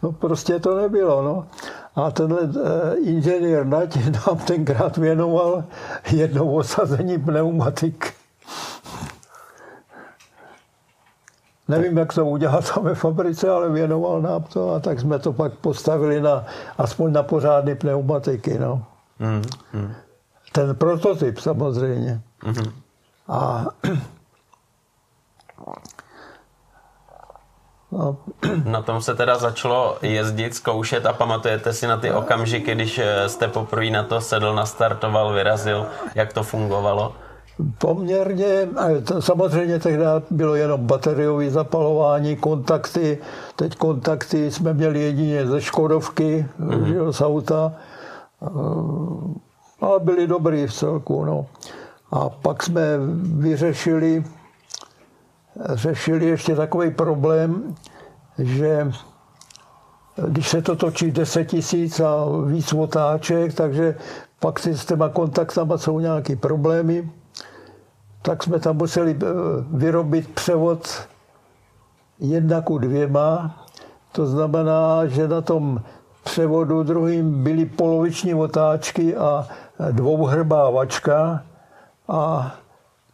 No 0.02 0.12
prostě 0.12 0.58
to 0.58 0.76
nebylo. 0.76 1.22
No. 1.22 1.46
A 1.94 2.10
tenhle 2.10 2.40
eh, 2.42 2.96
inženýr 2.96 3.66
Nať 3.66 3.96
nám 3.96 4.38
tenkrát 4.38 4.96
věnoval 4.96 5.64
jedno 6.12 6.52
osazení 6.52 7.18
pneumatik. 7.18 8.14
Nevím, 11.68 11.98
jak 11.98 12.14
to 12.14 12.26
udělal 12.26 12.62
tam 12.62 12.84
ve 12.84 12.94
fabrice, 12.94 13.50
ale 13.50 13.70
věnoval 13.70 14.22
nám 14.22 14.42
to 14.42 14.70
a 14.70 14.80
tak 14.80 15.00
jsme 15.00 15.18
to 15.18 15.32
pak 15.32 15.54
postavili 15.54 16.20
na, 16.20 16.44
aspoň 16.78 17.12
na 17.12 17.22
pořádné 17.22 17.74
pneumatiky. 17.74 18.58
No. 18.58 18.82
Mm, 19.18 19.42
mm. 19.72 19.92
Ten 20.58 20.76
prototyp 20.76 21.38
samozřejmě. 21.38 22.20
Mm. 22.44 22.72
A 23.28 23.66
No. 27.92 28.16
Na 28.64 28.82
tom 28.82 29.02
se 29.02 29.14
teda 29.14 29.38
začalo 29.38 29.98
jezdit, 30.02 30.54
zkoušet 30.54 31.06
a 31.06 31.12
pamatujete 31.12 31.72
si 31.72 31.86
na 31.86 31.96
ty 31.96 32.12
okamžiky, 32.12 32.74
když 32.74 32.98
eh, 32.98 33.28
jste 33.28 33.48
poprvé 33.48 33.90
na 33.90 34.02
to 34.02 34.20
sedl, 34.20 34.54
nastartoval, 34.54 35.32
vyrazil, 35.32 35.86
jak 36.14 36.32
to 36.32 36.42
fungovalo? 36.42 37.14
Poměrně, 37.78 38.68
to 39.04 39.22
samozřejmě 39.22 39.78
tehdy 39.78 40.04
bylo 40.30 40.54
jenom 40.54 40.86
bateriové 40.86 41.50
zapalování, 41.50 42.36
kontakty. 42.36 43.18
Teď 43.56 43.76
kontakty 43.76 44.50
jsme 44.50 44.74
měli 44.74 45.00
jedině 45.00 45.46
ze 45.46 45.60
Škodovky, 45.60 46.46
mm-hmm. 46.60 47.10
z 47.10 47.20
auta. 47.20 47.72
Ale 49.80 50.00
byli 50.00 50.26
dobrý 50.26 50.66
v 50.66 50.72
celku. 50.72 51.24
No. 51.24 51.46
A 52.10 52.28
pak 52.28 52.62
jsme 52.62 52.82
vyřešili 53.22 54.24
řešili 55.64 56.26
ještě 56.26 56.56
takový 56.56 56.90
problém, 56.90 57.74
že 58.38 58.92
když 60.28 60.48
se 60.48 60.62
to 60.62 60.76
točí 60.76 61.10
10 61.10 61.44
tisíc 61.44 62.00
a 62.00 62.24
víc 62.46 62.72
otáček, 62.72 63.54
takže 63.54 63.94
pak 64.40 64.58
si 64.58 64.78
s 64.78 64.86
těma 64.86 65.08
kontaktama 65.08 65.78
jsou 65.78 66.00
nějaké 66.00 66.36
problémy, 66.36 67.10
tak 68.22 68.42
jsme 68.42 68.60
tam 68.60 68.76
museli 68.76 69.18
eh, 69.22 69.26
vyrobit 69.72 70.28
převod 70.34 71.08
jedna 72.18 72.60
ku 72.60 72.78
dvěma. 72.78 73.56
To 74.12 74.26
znamená, 74.26 75.06
že 75.06 75.28
na 75.28 75.40
tom 75.40 75.82
převodu 76.24 76.82
druhým 76.82 77.42
byly 77.42 77.66
poloviční 77.66 78.34
otáčky 78.34 79.16
a 79.16 79.48
dvouhrbávačka 79.90 81.42
a 82.08 82.54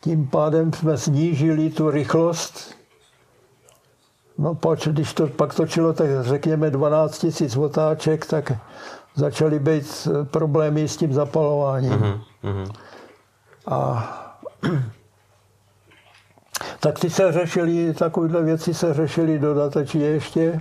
tím 0.00 0.26
pádem 0.26 0.73
jsme 0.73 0.99
snížili 0.99 1.71
tu 1.71 1.90
rychlost. 1.90 2.75
No 4.38 4.54
pač, 4.54 4.88
když 4.88 5.14
to 5.14 5.26
pak 5.26 5.54
točilo, 5.54 5.92
tak 5.92 6.06
řekněme 6.21 6.71
12 6.71 7.26
000 7.56 7.66
otáček, 7.66 8.26
tak 8.26 8.52
začaly 9.14 9.59
být 9.59 10.09
problémy 10.25 10.88
s 10.88 10.97
tím 10.97 11.12
zapalováním. 11.12 11.92
Mm-hmm. 12.42 12.73
A 13.66 14.11
tak 16.80 16.99
ty 16.99 17.11
se 17.11 17.33
řešili, 17.33 17.94
takovéhle 17.94 18.42
věci 18.42 18.75
se 18.75 18.94
řešily 18.94 19.38
dodatečně 19.38 20.04
ještě. 20.04 20.61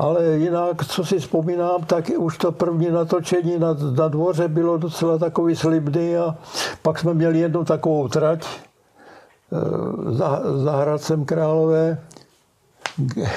Ale 0.00 0.24
jinak, 0.24 0.84
co 0.84 1.04
si 1.04 1.18
vzpomínám, 1.18 1.84
tak 1.84 2.10
už 2.16 2.38
to 2.38 2.52
první 2.52 2.90
natočení 2.90 3.58
na, 3.58 3.76
na 3.96 4.08
dvoře 4.08 4.48
bylo 4.48 4.78
docela 4.78 5.18
takový 5.18 5.56
slibný 5.56 6.16
a 6.16 6.34
pak 6.82 6.98
jsme 6.98 7.14
měli 7.14 7.38
jednu 7.38 7.64
takovou 7.64 8.08
trať 8.08 8.46
eh, 8.46 9.56
za, 10.12 10.40
za 10.64 10.72
Hradcem 10.76 11.24
Králové, 11.24 11.98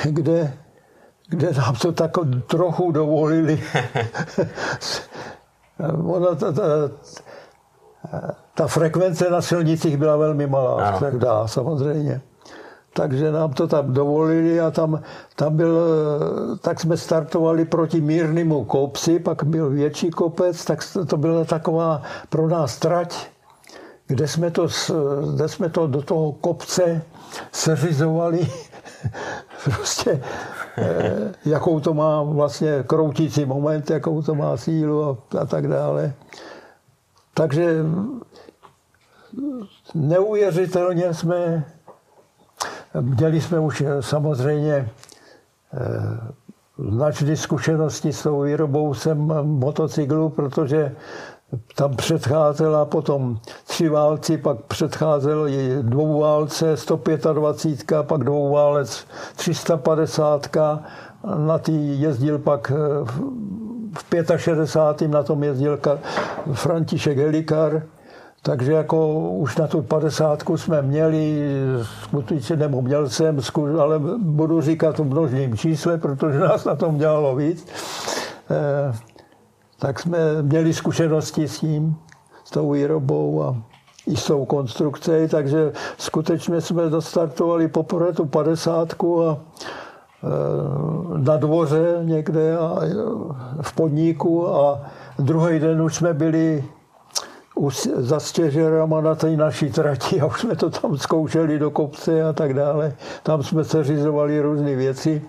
kde, 0.03 0.53
kde 1.27 1.51
nám 1.53 1.75
to 1.75 1.91
tak 1.91 2.11
trochu 2.47 2.91
dovolili. 2.91 3.63
Ona, 6.05 6.35
ta, 6.35 6.51
ta, 6.51 6.63
ta 8.53 8.67
frekvence 8.67 9.29
na 9.29 9.41
silnicích 9.41 9.97
byla 9.97 10.17
velmi 10.17 10.47
malá, 10.47 10.99
tak 10.99 11.17
dá, 11.17 11.47
samozřejmě 11.47 12.21
takže 12.93 13.31
nám 13.31 13.53
to 13.53 13.67
tam 13.67 13.93
dovolili 13.93 14.59
a 14.59 14.71
tam, 14.71 15.01
tam 15.35 15.57
byl, 15.57 15.79
tak 16.61 16.79
jsme 16.79 16.97
startovali 16.97 17.65
proti 17.65 18.01
mírnému 18.01 18.65
kopci, 18.65 19.19
pak 19.19 19.43
byl 19.43 19.69
větší 19.69 20.09
kopec, 20.09 20.65
tak 20.65 20.79
to 21.07 21.17
byla 21.17 21.45
taková 21.45 22.01
pro 22.29 22.47
nás 22.47 22.79
trať, 22.79 23.15
kde 24.07 24.27
jsme 24.27 24.51
to, 24.51 24.67
kde 25.35 25.47
jsme 25.49 25.69
to 25.69 25.87
do 25.87 26.01
toho 26.01 26.31
kopce 26.31 27.01
seřizovali 27.51 28.47
prostě 29.63 30.21
eh, 30.77 31.33
jakou 31.45 31.79
to 31.79 31.93
má 31.93 32.23
vlastně 32.23 32.83
kroutící 32.87 33.45
moment, 33.45 33.89
jakou 33.89 34.21
to 34.21 34.35
má 34.35 34.57
sílu 34.57 35.03
a, 35.03 35.39
a 35.39 35.45
tak 35.45 35.67
dále. 35.67 36.13
Takže 37.33 37.77
neuvěřitelně 39.95 41.13
jsme 41.13 41.65
Měli 43.01 43.41
jsme 43.41 43.59
už 43.59 43.81
eh, 43.81 44.01
samozřejmě 44.01 44.73
eh, 44.73 44.89
značné 46.77 47.35
zkušenosti 47.35 48.13
s 48.13 48.23
tou 48.23 48.41
výrobou 48.41 48.93
sem 48.93 49.17
motocyklu, 49.43 50.29
protože 50.29 50.95
tam 51.75 51.95
předcházela 51.95 52.85
potom 52.85 53.39
tři 53.67 53.89
válci, 53.89 54.37
pak 54.37 54.57
předcházelo 54.59 55.47
i 55.47 55.77
dvou 55.81 56.19
válce 56.19 56.77
125, 56.77 58.03
pak 58.07 58.23
dvouválec 58.23 59.05
350. 59.35 60.47
Na 61.37 61.57
tý 61.57 62.01
jezdil 62.01 62.39
pak 62.39 62.71
eh, 62.71 63.05
v 63.93 64.37
65. 64.37 65.07
na 65.07 65.23
tom 65.23 65.43
jezdil 65.43 65.79
František 66.53 67.17
Helikar 67.17 67.83
takže 68.45 68.73
jako 68.73 69.29
už 69.29 69.57
na 69.57 69.67
tu 69.67 69.81
padesátku 69.81 70.57
jsme 70.57 70.81
měli, 70.81 71.49
skutečně 72.03 72.55
nebo 72.55 72.81
měl 72.81 73.09
jsem, 73.09 73.39
ale 73.81 73.99
budu 74.17 74.61
říkat 74.61 74.99
v 74.99 75.03
množným 75.03 75.57
čísle, 75.57 75.97
protože 75.97 76.39
nás 76.39 76.65
na 76.65 76.75
tom 76.75 76.97
dělalo 76.97 77.35
víc. 77.35 77.67
Eh, 78.51 78.95
tak 79.79 79.99
jsme 79.99 80.17
měli 80.41 80.73
zkušenosti 80.73 81.47
s 81.47 81.59
tím, 81.59 81.95
s 82.43 82.51
tou 82.51 82.71
výrobou 82.71 83.43
a 83.43 83.55
i 84.07 84.15
s 84.15 84.25
tou 84.25 84.45
konstrukcí, 84.45 85.11
takže 85.29 85.71
skutečně 85.97 86.61
jsme 86.61 86.89
dostartovali 86.89 87.67
poprvé 87.67 88.13
tu 88.13 88.25
padesátku 88.25 89.23
a 89.23 89.37
eh, 89.37 90.27
na 91.17 91.37
dvoře 91.37 91.99
někde 92.03 92.57
a 92.57 92.79
v 93.61 93.73
podniku 93.73 94.47
a 94.47 94.81
druhý 95.19 95.59
den 95.59 95.81
už 95.81 95.95
jsme 95.95 96.13
byli 96.13 96.63
už 97.55 97.89
za 97.95 98.19
stěžerama 98.19 99.01
na 99.01 99.15
té 99.15 99.29
naší 99.29 99.71
trati 99.71 100.21
a 100.21 100.25
už 100.25 100.39
jsme 100.39 100.55
to 100.55 100.69
tam 100.69 100.97
zkoušeli 100.97 101.59
do 101.59 101.71
kopce 101.71 102.23
a 102.23 102.33
tak 102.33 102.53
dále. 102.53 102.95
Tam 103.23 103.43
jsme 103.43 103.63
se 103.63 103.83
řizovali 103.83 104.41
různé 104.41 104.75
věci. 104.75 105.21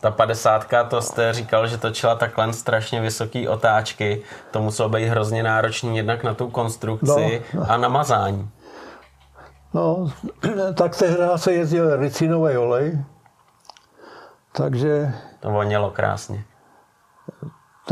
Ta 0.00 0.10
padesátka, 0.10 0.84
to 0.84 1.02
jste 1.02 1.32
říkal, 1.32 1.66
že 1.66 1.78
točila 1.78 2.14
takhle 2.14 2.52
strašně 2.52 3.00
vysoký 3.00 3.48
otáčky. 3.48 4.22
To 4.50 4.62
muselo 4.62 4.88
být 4.88 5.08
hrozně 5.08 5.42
náročný 5.42 5.96
jednak 5.96 6.24
na 6.24 6.34
tu 6.34 6.50
konstrukci 6.50 7.42
no, 7.54 7.60
no. 7.60 7.70
a 7.70 7.76
na 7.76 7.88
mazání. 7.88 8.50
No, 9.74 10.12
tak 10.74 10.96
tehdy 10.96 11.16
se 11.36 11.52
jezdil 11.52 11.96
ricinový 11.96 12.56
olej, 12.56 13.04
takže... 14.52 15.14
To 15.40 15.50
vonělo 15.50 15.90
krásně. 15.90 16.44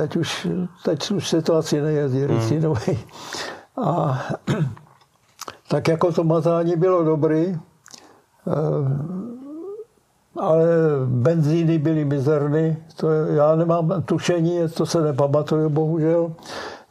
Teď 0.01 0.17
už, 0.17 0.49
teď 0.85 1.11
už 1.11 1.35
asi 1.59 1.81
nejezdí 1.81 2.21
hmm. 2.21 2.97
A 3.77 4.23
tak 5.69 5.89
jako 5.89 6.13
to 6.13 6.25
mazání 6.25 6.77
bylo 6.77 7.05
dobrý, 7.05 7.47
eh, 7.47 7.59
ale 10.41 10.67
benzíny 11.07 11.79
byly 11.79 12.05
mizerny. 12.05 12.77
To 12.97 13.11
já 13.11 13.57
nemám 13.57 14.03
tušení, 14.05 14.59
to 14.75 14.87
se 14.87 15.03
nepamatuju 15.03 15.69
bohužel, 15.69 16.33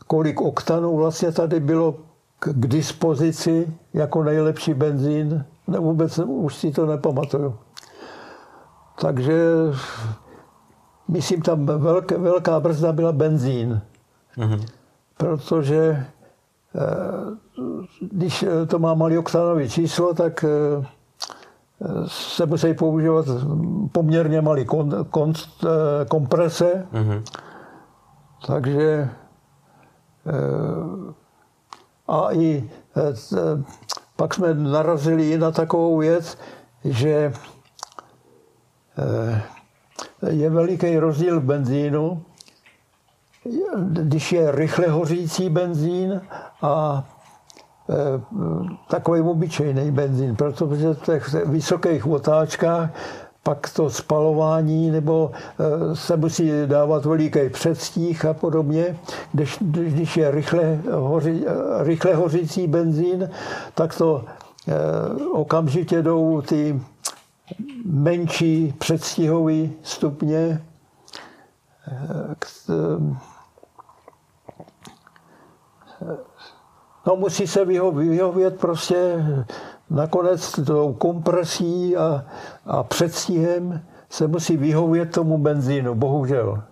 kolik 0.08 0.42
oktanů 0.42 0.98
vlastně 0.98 1.32
tady 1.32 1.60
bylo 1.60 1.92
k, 2.40 2.50
k 2.54 2.68
dispozici 2.68 3.74
jako 3.94 4.24
nejlepší 4.24 4.74
benzín. 4.74 5.46
Ne, 5.68 5.80
vůbec 5.80 6.20
už 6.20 6.56
si 6.56 6.72
to 6.72 6.86
nepamatuju. 6.86 7.58
Takže 9.02 9.44
myslím, 11.10 11.42
tam 11.42 11.66
velké, 11.66 12.18
velká 12.18 12.60
brzda 12.60 12.92
byla 12.92 13.12
benzín. 13.12 13.82
Mm-hmm. 14.38 14.66
Protože 15.18 16.06
eh, 16.76 16.86
když 18.02 18.46
to 18.68 18.80
má 18.80 18.94
malý 18.94 19.18
oktanový 19.18 19.70
číslo, 19.70 20.14
tak 20.14 20.44
eh, 20.44 20.86
se 22.08 22.46
musí 22.46 22.74
používat 22.74 23.26
poměrně 23.92 24.42
malý 24.42 24.66
kon, 24.66 25.06
kon, 25.10 25.34
eh, 25.64 26.06
komprese. 26.06 26.88
Mm-hmm. 26.94 27.24
Takže 28.48 29.10
a 32.08 32.34
i 32.34 32.70
pak 34.16 34.34
jsme 34.34 34.54
narazili 34.54 35.32
i 35.32 35.38
na 35.38 35.52
takovou 35.52 35.98
věc, 35.98 36.38
že 36.84 37.34
je 40.30 40.50
veliký 40.50 40.98
rozdíl 40.98 41.40
v 41.40 41.44
benzínu, 41.44 42.22
když 43.78 44.32
je 44.32 44.52
rychle 44.52 44.88
hořící 44.88 45.50
benzín 45.50 46.22
a 46.62 47.04
e, 47.90 47.96
takový 48.90 49.22
obyčejný 49.22 49.92
benzín, 49.92 50.36
protože 50.36 50.94
v 50.94 51.02
těch 51.02 51.34
vysokých 51.34 52.08
otáčkách 52.08 52.90
pak 53.44 53.70
to 53.74 53.90
spalování 53.90 54.92
nebo 54.92 55.32
e, 55.32 55.96
se 55.96 56.18
musí 56.18 56.52
dávat 56.66 57.06
veliký 57.06 57.50
předstih 57.50 58.26
a 58.26 58.34
podobně. 58.34 58.98
Když, 59.34 59.58
když 59.62 60.18
je 60.18 60.32
rychle, 60.32 60.80
hoří, 60.92 61.46
rychle 61.80 62.16
hořící 62.16 62.68
benzín, 62.68 63.30
tak 63.74 63.98
to 63.98 64.26
e, 64.68 64.74
okamžitě 65.32 66.02
jdou 66.02 66.42
ty 66.42 66.82
menší 67.86 68.74
předstihový 68.78 69.74
stupně. 69.84 70.66
No 77.06 77.16
musí 77.16 77.48
se 77.48 77.66
vyhovět 77.66 78.60
prostě 78.60 79.26
nakonec 79.90 80.60
tou 80.66 80.94
kompresí 80.94 81.98
a, 81.98 82.26
a 82.66 82.84
předstihem 82.84 83.82
se 84.10 84.28
musí 84.28 84.58
vyhovět 84.58 85.12
tomu 85.12 85.38
benzínu, 85.38 85.96
bohužel. 85.96 86.64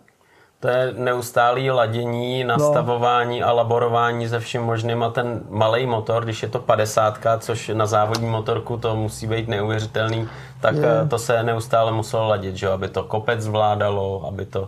To 0.59 0.67
je 0.67 0.93
neustálý 0.97 1.71
ladění, 1.71 2.43
no. 2.43 2.57
nastavování 2.57 3.39
no. 3.39 3.47
a 3.47 3.51
laborování 3.51 4.29
se 4.29 4.39
vším 4.39 4.61
možným 4.61 5.03
a 5.03 5.09
ten 5.09 5.41
malý 5.49 5.85
motor, 5.85 6.23
když 6.23 6.43
je 6.43 6.49
to 6.49 6.59
50, 6.59 7.19
což 7.39 7.71
na 7.73 7.85
závodní 7.85 8.29
motorku 8.29 8.77
to 8.77 8.95
musí 8.95 9.27
být 9.27 9.47
neuvěřitelný, 9.47 10.29
tak 10.61 10.75
je. 10.75 10.85
Eh, 10.85 11.07
to 11.07 11.19
se 11.19 11.43
neustále 11.43 11.91
muselo 11.91 12.27
ladit, 12.27 12.55
že? 12.55 12.69
aby 12.69 12.87
to 12.87 13.03
kopec 13.03 13.41
zvládalo, 13.41 14.25
aby 14.27 14.45
to 14.45 14.61
uh, 14.61 14.67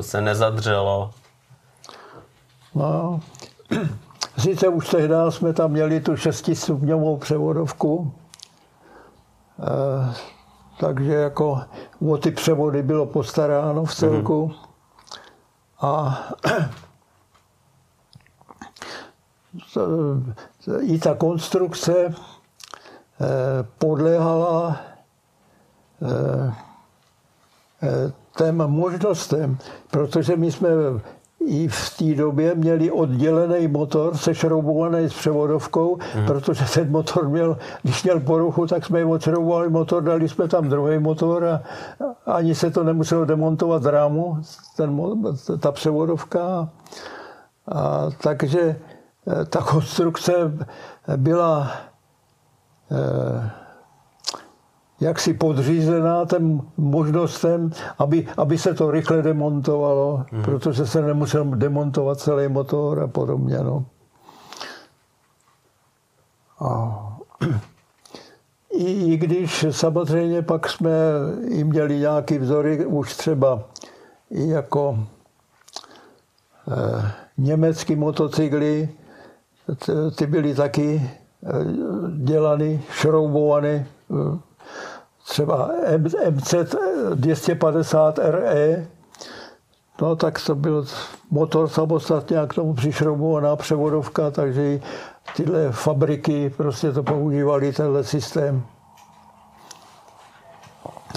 se 0.00 0.20
nezadřelo. 0.20 1.10
No, 2.74 3.20
sice 4.38 4.68
už 4.68 4.88
tehdy 4.88 5.14
jsme 5.28 5.52
tam 5.52 5.70
měli 5.70 6.00
tu 6.00 6.16
šestistupňovou 6.16 7.16
převodovku, 7.16 7.96
uh, 7.96 8.12
takže 10.80 11.14
jako 11.14 11.60
o 12.08 12.16
ty 12.16 12.30
převody 12.30 12.82
bylo 12.82 13.06
postaráno 13.06 13.84
v 13.84 13.94
celku. 13.94 14.46
Mm-hmm. 14.46 14.65
A 15.80 16.24
i 20.80 20.98
ta 20.98 21.14
konstrukce 21.14 21.94
eh, 22.06 22.14
podléhala 23.78 24.80
eh, 26.02 26.54
eh, 27.82 28.12
těm 28.38 28.56
možnostem, 28.56 29.58
protože 29.90 30.36
my 30.36 30.52
jsme 30.52 30.68
i 31.40 31.68
v 31.68 31.96
té 31.98 32.14
době 32.14 32.54
měli 32.54 32.90
oddělený 32.90 33.68
motor 33.68 34.16
sešroubovaný 34.16 35.10
s 35.10 35.14
převodovkou, 35.14 35.98
hmm. 36.14 36.26
protože 36.26 36.64
ten 36.74 36.90
motor 36.90 37.28
měl, 37.28 37.58
když 37.82 38.02
měl 38.02 38.20
poruchu, 38.20 38.66
tak 38.66 38.86
jsme 38.86 39.04
odšroubovali 39.04 39.68
motor, 39.68 40.02
dali 40.02 40.28
jsme 40.28 40.48
tam 40.48 40.68
druhý 40.68 40.98
motor 40.98 41.44
a 41.44 41.62
ani 42.26 42.54
se 42.54 42.70
to 42.70 42.84
nemuselo 42.84 43.24
demontovat 43.24 43.82
z 43.82 43.86
rámu, 43.86 44.38
ten, 44.76 45.00
ta 45.60 45.72
převodovka. 45.72 46.68
A, 47.72 48.10
takže 48.22 48.60
eh, 48.60 49.44
ta 49.44 49.62
konstrukce 49.62 50.32
byla 51.16 51.70
eh, 52.90 53.50
jaksi 55.00 55.34
podřízená 55.34 56.24
těm 56.24 56.60
možnostem, 56.76 57.70
aby, 57.98 58.28
aby 58.36 58.58
se 58.58 58.74
to 58.74 58.90
rychle 58.90 59.22
demontovalo, 59.22 60.24
hmm. 60.30 60.42
protože 60.42 60.86
se 60.86 61.02
nemusel 61.02 61.44
demontovat 61.44 62.20
celý 62.20 62.48
motor 62.48 63.00
a 63.02 63.06
podobně. 63.06 63.58
No. 63.58 63.84
A 66.60 67.02
i, 68.70 69.12
I 69.12 69.16
když 69.16 69.66
samozřejmě 69.70 70.42
pak 70.42 70.68
jsme 70.68 70.90
i 71.48 71.64
měli 71.64 71.98
nějaký 71.98 72.38
vzory, 72.38 72.86
už 72.86 73.16
třeba 73.16 73.62
i 74.30 74.48
jako 74.48 74.98
eh, 76.70 77.12
německý 77.38 77.96
motocykly, 77.96 78.88
ty 80.16 80.26
byly 80.26 80.54
taky 80.54 81.10
eh, 81.46 81.50
dělaný, 82.16 82.82
šroubovaný 82.90 83.68
eh, 83.68 83.84
třeba 85.28 85.70
MZ 86.30 86.54
250 87.14 88.18
RE, 88.18 88.86
no 90.00 90.16
tak 90.16 90.40
to 90.46 90.54
byl 90.54 90.86
motor 91.30 91.68
samostatně 91.68 92.38
a 92.38 92.46
k 92.46 92.54
tomu 92.54 92.74
přišroubovaná 92.74 93.56
převodovka, 93.56 94.30
takže 94.30 94.80
tyhle 95.36 95.72
fabriky 95.72 96.50
prostě 96.56 96.92
to 96.92 97.02
používali, 97.02 97.72
tenhle 97.72 98.04
systém. 98.04 98.62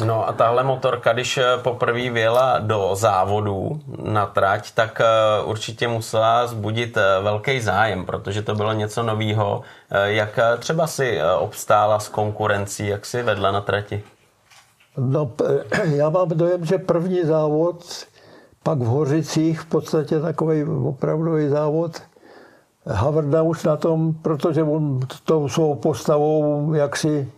No 0.05 0.29
a 0.29 0.33
tahle 0.33 0.63
motorka, 0.63 1.13
když 1.13 1.37
eh, 1.37 1.43
poprvé 1.63 2.09
vyjela 2.09 2.59
do 2.59 2.89
závodu 2.93 3.79
na 4.03 4.25
trať, 4.25 4.71
tak 4.71 5.01
eh, 5.01 5.05
určitě 5.43 5.87
musela 5.87 6.47
zbudit 6.47 6.97
eh, 6.97 7.21
velký 7.21 7.61
zájem, 7.61 8.05
protože 8.05 8.41
to 8.41 8.55
bylo 8.55 8.73
něco 8.73 9.03
nového. 9.03 9.61
Jak 10.03 10.39
třeba 10.59 10.87
si 10.87 11.19
obstála 11.39 11.99
s 11.99 12.09
konkurencí, 12.09 12.87
jak 12.87 13.05
si 13.05 13.23
vedla 13.23 13.51
na 13.51 13.61
trati? 13.61 14.03
No, 14.97 15.31
já 15.83 16.09
mám 16.09 16.29
dojem, 16.29 16.65
že 16.65 16.77
první 16.77 17.23
závod, 17.23 18.05
pak 18.63 18.77
v 18.77 18.85
Hořicích, 18.85 19.61
v 19.61 19.65
podstatě 19.65 20.19
takový 20.19 20.63
opravdový 20.63 21.49
závod, 21.49 22.01
Havrda 22.85 23.41
už 23.41 23.63
na 23.63 23.77
tom, 23.77 24.13
protože 24.13 24.63
on 24.63 24.99
tou 25.23 25.49
svou 25.49 25.75
postavou 25.75 26.73
jaksi 26.73 27.31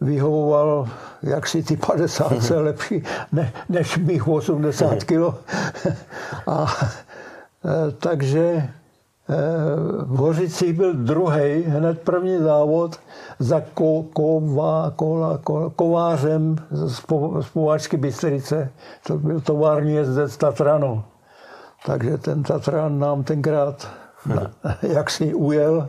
vyhovoval 0.00 0.88
jak 1.22 1.46
si 1.46 1.62
ty 1.62 1.76
50 1.76 2.42
se 2.42 2.60
lepší 2.60 3.02
ne, 3.32 3.52
než 3.68 3.98
mých 3.98 4.28
80 4.28 5.04
kilo. 5.04 5.34
A, 6.46 6.66
e, 7.64 7.90
takže 7.90 8.42
e, 8.42 8.68
v 10.02 10.16
Hořicích 10.16 10.72
byl 10.72 10.94
druhý, 10.94 11.62
hned 11.62 12.00
první 12.00 12.38
závod 12.38 13.00
za 13.38 13.60
ko, 13.74 14.02
kova, 14.02 14.92
kola, 14.96 15.38
ko, 15.38 15.70
kovářem 15.76 16.56
z, 16.70 17.00
po, 17.00 17.42
z 17.42 17.48
Pováčky 17.48 17.96
Bystrice. 17.96 18.70
To 19.06 19.18
byl 19.18 19.40
tovární 19.40 19.94
jezdec 19.94 20.36
Tatrano. 20.36 21.04
Takže 21.86 22.18
ten 22.18 22.42
Tatran 22.42 22.98
nám 22.98 23.24
tenkrát 23.24 23.88
jak 24.82 25.10
si 25.10 25.34
ujel 25.34 25.88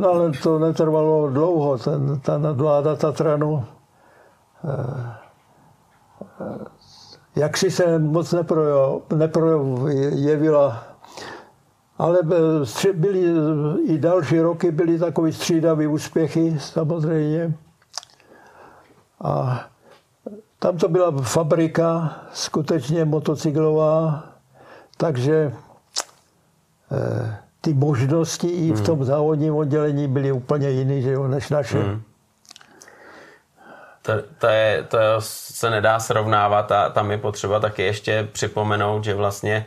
No 0.00 0.08
ale 0.08 0.32
to 0.32 0.58
netrvalo 0.58 1.30
dlouho, 1.30 1.78
ten, 1.78 2.20
ta 2.20 2.38
nadvláda 2.38 2.96
Tatranu 2.96 3.64
eh, 4.64 5.12
eh, 6.40 6.64
jak 7.36 7.56
si 7.56 7.70
se 7.70 7.98
moc 7.98 8.34
neprojevila. 9.14 10.84
Ale 11.98 12.18
byly 12.92 13.24
i 13.84 13.98
další 13.98 14.40
roky 14.40 14.70
byly 14.70 14.98
takové 14.98 15.32
střídavé 15.32 15.88
úspěchy 15.88 16.56
samozřejmě. 16.60 17.54
A 19.20 19.64
tam 20.58 20.76
to 20.76 20.88
byla 20.88 21.12
fabrika, 21.22 22.20
skutečně 22.32 23.04
motocyklová, 23.04 24.24
takže 24.96 25.52
eh, 26.92 27.49
ty 27.60 27.74
možnosti 27.74 28.48
i 28.48 28.72
v 28.72 28.76
hmm. 28.76 28.84
tom 28.84 29.04
závodním 29.04 29.56
oddělení 29.56 30.08
byly 30.08 30.32
úplně 30.32 30.70
jiný, 30.70 31.02
že 31.02 31.10
jo, 31.10 31.28
než 31.28 31.48
naše. 31.48 31.78
Hmm. 31.78 32.02
To, 34.02 34.12
to, 34.38 34.46
je, 34.46 34.86
to 34.88 34.98
se 35.18 35.70
nedá 35.70 36.00
srovnávat 36.00 36.72
a 36.72 36.88
tam 36.88 37.10
je 37.10 37.18
potřeba 37.18 37.60
taky 37.60 37.82
ještě 37.82 38.28
připomenout, 38.32 39.04
že 39.04 39.14
vlastně 39.14 39.54
e, 39.54 39.64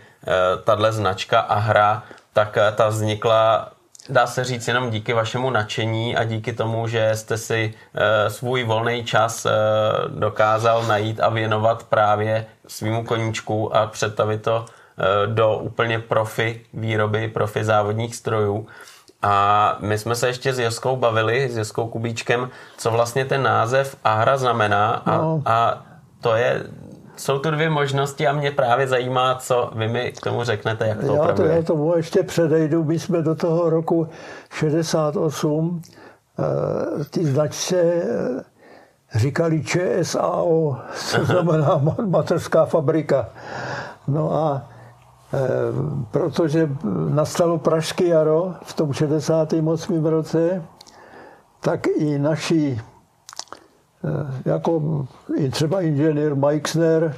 tahle 0.64 0.92
značka 0.92 1.40
a 1.40 1.60
hra, 1.60 2.04
tak 2.34 2.58
e, 2.58 2.72
ta 2.72 2.88
vznikla 2.88 3.70
dá 4.10 4.28
se 4.28 4.44
říct 4.44 4.68
jenom 4.68 4.90
díky 4.90 5.14
vašemu 5.14 5.50
nadšení 5.50 6.16
a 6.16 6.24
díky 6.24 6.54
tomu, 6.54 6.88
že 6.88 7.12
jste 7.14 7.38
si 7.38 7.74
e, 7.96 8.30
svůj 8.30 8.64
volný 8.64 9.04
čas 9.04 9.46
e, 9.46 9.52
dokázal 10.08 10.84
najít 10.84 11.20
a 11.20 11.30
věnovat 11.30 11.84
právě 11.84 12.46
svýmu 12.68 13.04
koníčku 13.04 13.76
a 13.76 13.88
představit 13.88 14.42
to 14.42 14.66
Eh, 14.66 14.83
do 15.26 15.58
úplně 15.58 16.00
profi 16.00 16.62
výroby, 16.74 17.28
profi 17.28 17.64
závodních 17.64 18.16
strojů. 18.16 18.68
A 19.22 19.78
my 19.80 19.98
jsme 19.98 20.16
se 20.16 20.28
ještě 20.28 20.54
s 20.54 20.60
Joskou 20.60 20.96
bavili, 20.96 21.50
s 21.50 21.58
Joskou 21.58 21.88
Kubíčkem, 21.88 22.50
co 22.78 22.92
vlastně 22.92 23.26
ten 23.26 23.44
název 23.44 23.96
Ahra 24.04 24.38
znamená 24.38 24.92
a, 24.92 25.18
no. 25.18 25.42
a 25.46 25.86
to 26.22 26.36
je 26.36 26.64
jsou 27.16 27.40
tu 27.40 27.52
dvě 27.52 27.70
možnosti 27.70 28.28
a 28.28 28.34
mě 28.34 28.52
právě 28.52 28.88
zajímá, 28.88 29.36
co 29.36 29.72
vy 29.76 29.88
mi 29.88 30.12
k 30.12 30.22
tomu 30.22 30.44
řeknete, 30.44 30.88
jak 30.88 31.00
to 31.06 31.16
já 31.16 31.34
to, 31.34 31.44
já 31.44 31.62
tomu 31.62 31.96
ještě 31.96 32.24
předejdu. 32.24 32.84
My 32.84 33.00
jsme 33.00 33.22
do 33.22 33.36
toho 33.36 33.70
roku 33.70 34.08
68 34.54 35.82
eh, 36.40 37.06
ty 37.06 37.26
značce 37.26 37.78
eh, 37.78 39.20
říkali 39.20 39.64
ČSAO, 39.64 40.78
co 40.96 41.26
znamená 41.26 41.82
mateřská 42.06 42.66
fabrika. 42.66 43.30
No 44.08 44.34
a 44.34 44.62
Eh, 44.70 44.73
protože 46.12 46.70
nastalo 47.10 47.58
Pražské 47.58 48.06
jaro 48.06 48.54
v 48.64 48.74
tom 48.74 48.94
68. 48.94 50.06
roce, 50.06 50.64
tak 51.60 51.88
i 51.88 52.20
naši, 52.20 52.82
eh, 54.04 54.42
jako 54.46 55.06
i 55.36 55.50
třeba 55.50 55.82
inženýr 55.82 56.36
Meixner 56.36 57.16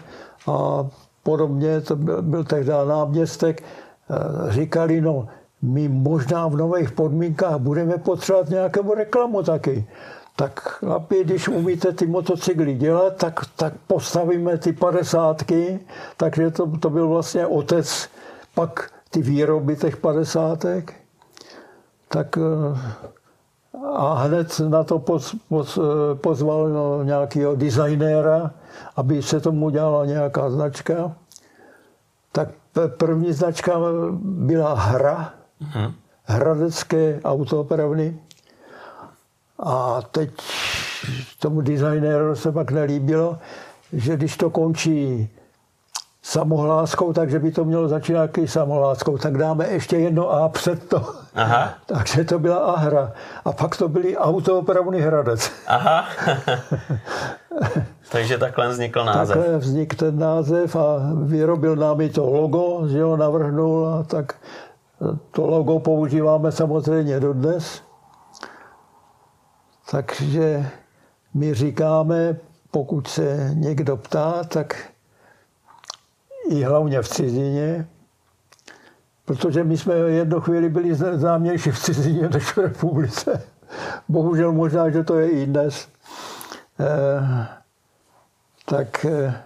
a 0.48 0.88
podobně, 1.24 1.82
to 1.82 1.96
byl, 1.96 2.22
byl 2.22 2.44
tehdy 2.44 2.72
náměstek, 2.88 3.64
eh, 3.64 4.52
říkali, 4.52 5.02
no 5.02 5.28
my 5.62 5.90
možná 5.90 6.48
v 6.48 6.56
nových 6.56 6.92
podmínkách 6.92 7.58
budeme 7.58 7.98
potřebovat 7.98 8.50
nějakou 8.50 8.94
reklamu 8.94 9.44
taky. 9.44 9.88
Tak 10.36 10.60
chlapi, 10.60 11.24
když 11.24 11.48
umíte 11.48 11.94
ty 11.94 12.08
motocykly 12.08 12.74
dělat, 12.74 13.16
tak, 13.18 13.40
tak 13.56 13.74
postavíme 13.88 14.58
ty 14.58 14.74
padesátky, 14.74 15.80
takže 16.18 16.52
to, 16.52 16.78
to 16.78 16.90
byl 16.90 17.08
vlastně 17.08 17.48
otec 17.48 18.10
pak 18.56 18.90
ty 19.10 19.22
výroby 19.22 19.76
těch 19.76 19.98
padesátek, 19.98 20.94
tak 22.08 22.38
eh, 22.38 22.80
a 23.94 24.14
hned 24.14 24.60
na 24.60 24.84
to 24.84 25.00
poz, 25.00 25.36
poz, 25.50 25.78
eh, 25.78 26.16
pozval 26.16 26.70
no, 26.70 27.04
nějakého 27.04 27.56
designéra, 27.56 28.52
aby 28.96 29.22
se 29.22 29.40
tomu 29.40 29.70
dělala 29.70 30.06
nějaká 30.06 30.50
značka. 30.50 31.16
Tak 32.32 32.50
první 32.98 33.34
značka 33.34 33.80
byla 34.22 34.74
hra, 34.74 35.34
mm-hmm. 35.62 35.94
hradecké 36.24 37.22
autoopravny. 37.24 38.20
A 39.60 40.02
teď 40.12 40.30
tomu 41.40 41.62
designéru 41.62 42.36
se 42.36 42.52
pak 42.52 42.72
nelíbilo, 42.72 43.38
že 43.94 44.18
když 44.18 44.38
to 44.38 44.50
končí 44.50 45.30
samohláskou, 46.26 47.14
takže 47.14 47.40
by 47.40 47.52
to 47.52 47.66
mělo 47.66 47.88
začínat 47.88 48.22
jaký 48.22 48.48
samohláskou, 48.48 49.18
tak 49.18 49.38
dáme 49.38 49.68
ještě 49.68 49.98
jedno 49.98 50.30
A 50.30 50.50
před 50.50 50.90
to. 50.90 51.06
Aha. 51.36 51.74
takže 51.86 52.24
to 52.24 52.40
byla 52.40 52.58
Ahra. 52.58 53.12
A 53.46 53.52
pak 53.52 53.78
to 53.78 53.90
byly 53.90 54.18
autoopravný 54.18 55.00
Hradec. 55.00 55.52
Aha. 55.68 56.06
takže 58.12 58.38
takhle 58.38 58.68
vznikl 58.70 59.04
název. 59.04 59.38
Takhle 59.38 59.58
vznikl 59.58 59.96
ten 59.96 60.20
název 60.20 60.76
a 60.76 61.00
vyrobil 61.24 61.76
nám 61.76 62.02
i 62.02 62.10
to 62.10 62.30
logo, 62.30 62.88
že 62.88 63.04
ho 63.04 63.18
navrhnul 63.18 63.88
a 63.88 64.04
tak 64.04 64.36
to 65.32 65.48
logo 65.48 65.80
používáme 65.80 66.52
samozřejmě 66.52 67.20
dodnes. 67.20 67.85
Takže 69.92 70.70
my 71.34 71.54
říkáme, 71.54 72.36
pokud 72.72 73.08
se 73.08 73.52
někdo 73.54 73.98
ptá, 73.98 74.44
tak 74.44 74.92
i 76.50 76.64
hlavně 76.64 77.02
v 77.02 77.08
cizině, 77.10 77.88
protože 79.26 79.64
my 79.64 79.78
jsme 79.78 79.96
jednu 79.96 80.42
chvíli 80.42 80.70
byli 80.70 80.96
známější 80.96 81.72
v 81.72 81.80
cizině 81.80 82.30
než 82.30 82.44
v 82.44 82.58
republice. 82.58 83.42
Bohužel 84.10 84.52
možná, 84.52 84.90
že 84.90 85.04
to 85.04 85.20
je 85.20 85.30
i 85.30 85.46
dnes. 85.46 85.88
Eh, 86.80 87.48
tak 88.66 89.06
eh, 89.06 89.42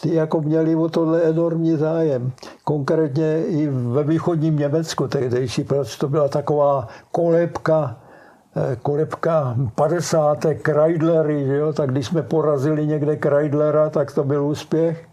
ty 0.00 0.14
jako 0.14 0.40
měli 0.40 0.76
o 0.76 0.88
tohle 0.88 1.22
enormní 1.22 1.76
zájem. 1.76 2.32
Konkrétně 2.64 3.44
i 3.46 3.66
ve 3.68 4.04
východním 4.04 4.58
Německu 4.58 5.08
tehdejší, 5.08 5.64
protože 5.64 5.98
to 5.98 6.08
byla 6.08 6.28
taková 6.28 6.88
kolebka, 7.10 7.96
kolebka 8.82 9.56
50. 9.74 10.38
Kreidlery, 10.62 11.46
jo? 11.46 11.72
tak 11.72 11.90
když 11.90 12.06
jsme 12.06 12.22
porazili 12.22 12.86
někde 12.86 13.16
Kreidlera, 13.16 13.90
tak 13.90 14.12
to 14.14 14.24
byl 14.24 14.44
úspěch. 14.44 15.08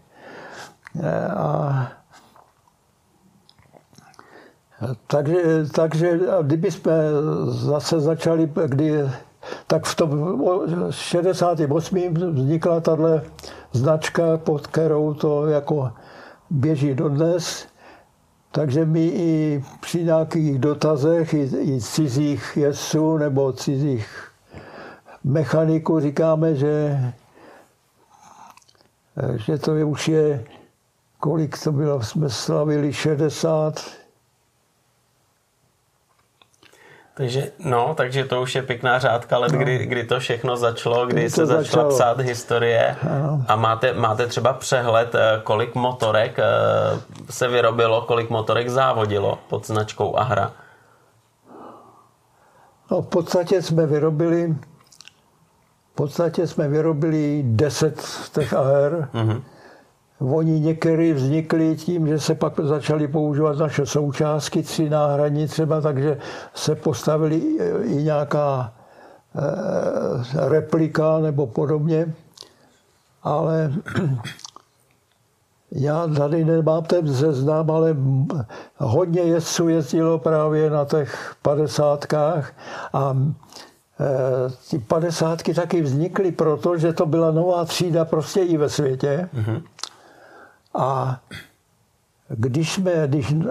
A 1.36 1.88
takže, 5.06 5.42
takže 5.74 6.20
kdyby 6.42 6.70
jsme 6.70 6.92
zase 7.46 8.00
začali, 8.00 8.50
kdy, 8.66 8.92
tak 9.66 9.84
v 9.84 9.94
tom 9.94 10.42
68. 10.90 12.14
vznikla 12.14 12.80
tahle 12.80 13.22
značka, 13.72 14.36
pod 14.36 14.66
kterou 14.66 15.14
to 15.14 15.46
jako 15.46 15.92
běží 16.50 16.94
dodnes. 16.94 17.66
Takže 18.54 18.84
my 18.84 19.04
i 19.06 19.64
při 19.80 20.04
nějakých 20.04 20.58
dotazech 20.58 21.34
i, 21.34 21.50
i 21.60 21.80
cizích 21.80 22.56
jezdců 22.56 23.16
nebo 23.16 23.52
cizích 23.52 24.30
mechaniků 25.24 26.00
říkáme, 26.00 26.54
že, 26.54 27.00
že 29.46 29.58
to 29.58 29.74
je, 29.74 29.84
už 29.84 30.08
je 30.08 30.44
kolik 31.20 31.62
to 31.62 31.72
bylo, 31.72 32.02
jsme 32.02 32.30
slavili 32.30 32.92
60. 32.92 34.03
Takže, 37.16 37.50
no, 37.58 37.94
takže 37.94 38.24
to 38.24 38.42
už 38.42 38.54
je 38.54 38.62
pěkná 38.62 38.98
řádka 38.98 39.38
let, 39.38 39.52
no. 39.52 39.58
kdy, 39.58 39.86
kdy 39.86 40.04
to 40.04 40.20
všechno 40.20 40.56
začalo, 40.56 41.06
kdy, 41.06 41.20
kdy 41.20 41.30
se 41.30 41.46
začala 41.46 41.62
začalo. 41.62 41.88
psát 41.88 42.20
historie. 42.20 42.96
Ano. 43.10 43.44
A 43.48 43.56
máte, 43.56 43.92
máte 43.92 44.26
třeba 44.26 44.52
přehled, 44.52 45.14
eh, 45.14 45.40
kolik 45.44 45.74
motorek 45.74 46.38
eh, 46.38 46.44
se 47.30 47.48
vyrobilo, 47.48 48.02
kolik 48.02 48.30
motorek 48.30 48.68
závodilo 48.68 49.38
pod 49.48 49.66
značkou 49.66 50.16
Ahra? 50.16 50.52
No, 52.90 53.02
v 53.02 53.06
podstatě 53.06 53.62
jsme 53.62 53.86
vyrobili 53.86 54.54
v 55.92 55.96
podstatě 55.96 56.46
jsme 56.46 56.68
vyrobili 56.68 57.42
10 57.46 58.04
těch 58.34 58.52
AR. 58.54 59.08
Mm-hmm. 59.14 59.42
Oni 60.20 60.60
některý 60.60 61.12
vznikli 61.12 61.76
tím, 61.76 62.06
že 62.06 62.20
se 62.20 62.34
pak 62.34 62.60
začaly 62.60 63.08
používat 63.08 63.58
naše 63.58 63.86
součástky, 63.86 64.62
tři 64.62 64.90
náhradní 64.90 65.46
třeba, 65.46 65.80
takže 65.80 66.18
se 66.54 66.74
postavili 66.74 67.36
i 67.82 68.02
nějaká 68.02 68.72
eh, 69.36 70.48
replika 70.48 71.18
nebo 71.18 71.46
podobně. 71.46 72.14
Ale 73.22 73.72
já 75.72 76.06
tady 76.06 76.44
nemám 76.44 76.84
ten 76.84 77.08
zeznam, 77.08 77.70
ale 77.70 77.96
hodně 78.76 79.20
jezdců 79.20 79.68
jezdilo 79.68 80.18
právě 80.18 80.70
na 80.70 80.84
těch 80.84 81.36
padesátkách 81.42 82.52
a 82.92 83.16
eh, 84.00 84.50
ty 84.70 84.78
padesátky 84.78 85.54
taky 85.54 85.82
vznikly 85.82 86.32
proto, 86.32 86.78
že 86.78 86.92
to 86.92 87.06
byla 87.06 87.30
nová 87.30 87.64
třída 87.64 88.04
prostě 88.04 88.40
i 88.40 88.56
ve 88.56 88.68
světě. 88.68 89.28
Mm-hmm. 89.34 89.62
A 90.74 91.20
když 92.28 92.72
jsme, 92.72 92.92
když 93.06 93.32
eh, 93.32 93.44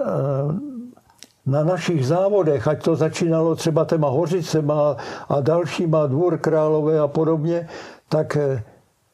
na 1.46 1.64
našich 1.64 2.06
závodech, 2.06 2.68
ať 2.68 2.84
to 2.84 2.96
začínalo 2.96 3.56
třeba 3.56 3.84
těma 3.84 4.08
hořicema 4.08 4.96
a 5.28 5.40
dalšíma 5.40 6.06
dvůr 6.06 6.38
králové 6.38 7.00
a 7.00 7.08
podobně, 7.08 7.68
tak 8.08 8.36
eh, 8.36 8.62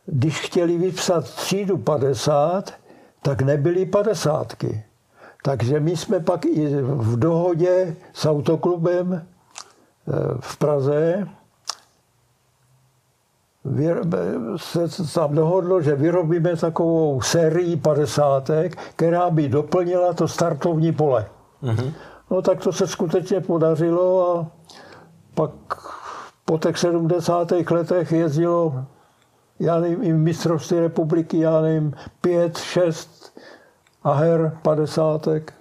když 0.07 0.40
chtěli 0.40 0.79
vypsat 0.79 1.25
třídu 1.25 1.79
50, 1.79 2.73
tak 3.23 3.42
nebyly 3.42 3.87
padesátky. 3.87 4.85
Takže 5.42 5.81
my 5.81 5.96
jsme 5.96 6.20
pak 6.20 6.46
i 6.46 6.66
v 6.83 7.18
dohodě 7.18 7.96
s 8.12 8.27
autoklubem 8.27 9.14
eh, 9.14 10.12
v 10.40 10.57
Praze 10.57 11.29
se 14.57 15.12
tam 15.14 15.35
dohodlo, 15.35 15.83
že 15.83 15.94
vyrobíme 15.94 16.57
takovou 16.57 17.20
sérii 17.20 17.77
padesátek, 17.77 18.77
která 18.96 19.31
by 19.31 19.49
doplnila 19.49 20.12
to 20.12 20.29
startovní 20.29 20.92
pole. 20.92 21.27
Mm-hmm. 21.62 21.92
No 22.31 22.42
tak 22.42 22.61
to 22.61 22.73
se 22.73 22.87
skutečně 22.87 23.40
podařilo 23.40 24.38
a 24.38 24.46
pak 25.35 25.51
po 26.44 26.59
těch 26.59 26.79
70. 26.79 27.53
letech 27.70 28.12
jezdilo 28.12 28.85
já 29.61 29.81
nevím, 29.81 30.03
i 30.03 30.12
mistrovství 30.12 30.81
republiky, 30.81 31.38
já 31.38 31.61
nevím, 31.61 31.94
pět, 32.20 32.59
šest 32.59 33.38
aher 34.03 34.59
padesátek. 34.62 35.55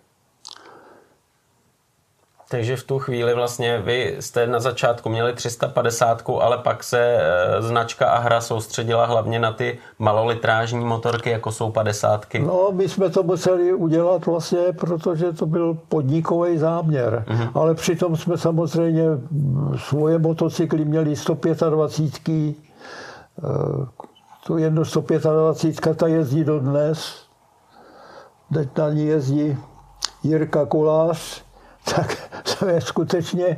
Takže 2.51 2.75
v 2.75 2.83
tu 2.83 2.99
chvíli 2.99 3.33
vlastně 3.33 3.81
vy 3.81 4.17
jste 4.19 4.47
na 4.47 4.59
začátku 4.59 5.09
měli 5.09 5.33
350, 5.33 6.23
ale 6.41 6.57
pak 6.57 6.83
se 6.83 6.99
e, 6.99 7.61
značka 7.61 8.09
Ahra 8.09 8.41
soustředila 8.41 9.05
hlavně 9.05 9.39
na 9.39 9.51
ty 9.51 9.79
malolitrážní 9.99 10.85
motorky, 10.85 11.29
jako 11.29 11.51
jsou 11.51 11.71
50. 11.71 12.25
No, 12.39 12.69
my 12.71 12.89
jsme 12.89 13.09
to 13.09 13.23
museli 13.23 13.73
udělat 13.73 14.25
vlastně, 14.25 14.59
protože 14.79 15.33
to 15.33 15.45
byl 15.45 15.77
podnikový 15.89 16.57
záměr. 16.57 17.25
Mm-hmm. 17.27 17.51
Ale 17.53 17.75
přitom 17.75 18.15
jsme 18.15 18.37
samozřejmě 18.37 19.03
svoje 19.77 20.19
motocykly 20.19 20.85
měli 20.85 21.15
125. 21.15 22.35
E, 22.35 22.55
to 24.47 24.57
jedno 24.57 24.85
125, 24.85 25.97
ta 25.97 26.07
jezdí 26.07 26.43
dodnes. 26.43 27.23
Teď 28.53 28.77
na 28.77 28.89
ní 28.89 29.05
jezdí 29.05 29.57
Jirka 30.23 30.65
Kulář, 30.65 31.48
tak 31.95 32.17
to 32.59 32.67
je 32.67 32.81
skutečně, 32.81 33.57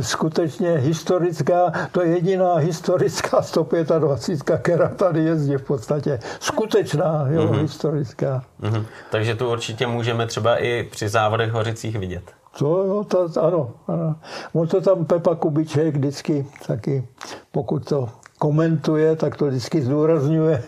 skutečně 0.00 0.70
historická, 0.76 1.72
to 1.92 2.02
je 2.02 2.08
jediná 2.08 2.54
historická 2.54 3.42
125, 3.42 4.58
která 4.62 4.88
tady 4.88 5.24
jezdí 5.24 5.56
v 5.56 5.62
podstatě. 5.62 6.18
Skutečná, 6.40 7.26
jo, 7.28 7.46
mm-hmm. 7.46 7.60
historická. 7.60 8.44
Mm-hmm. 8.62 8.84
Takže 9.10 9.34
tu 9.34 9.52
určitě 9.52 9.86
můžeme 9.86 10.26
třeba 10.26 10.56
i 10.56 10.88
při 10.90 11.08
závodech 11.08 11.52
Hořicích 11.52 11.98
vidět. 11.98 12.22
To 12.58 12.84
jo, 12.84 13.04
to, 13.04 13.28
ano, 13.40 13.70
ano. 13.88 14.16
On 14.52 14.68
to 14.68 14.80
tam 14.80 15.04
Pepa 15.04 15.34
Kubiček 15.34 15.96
vždycky 15.96 16.46
taky, 16.66 17.08
pokud 17.52 17.88
to 17.88 18.08
komentuje, 18.38 19.16
tak 19.16 19.36
to 19.36 19.46
vždycky 19.46 19.82
zdůrazňuje. 19.82 20.62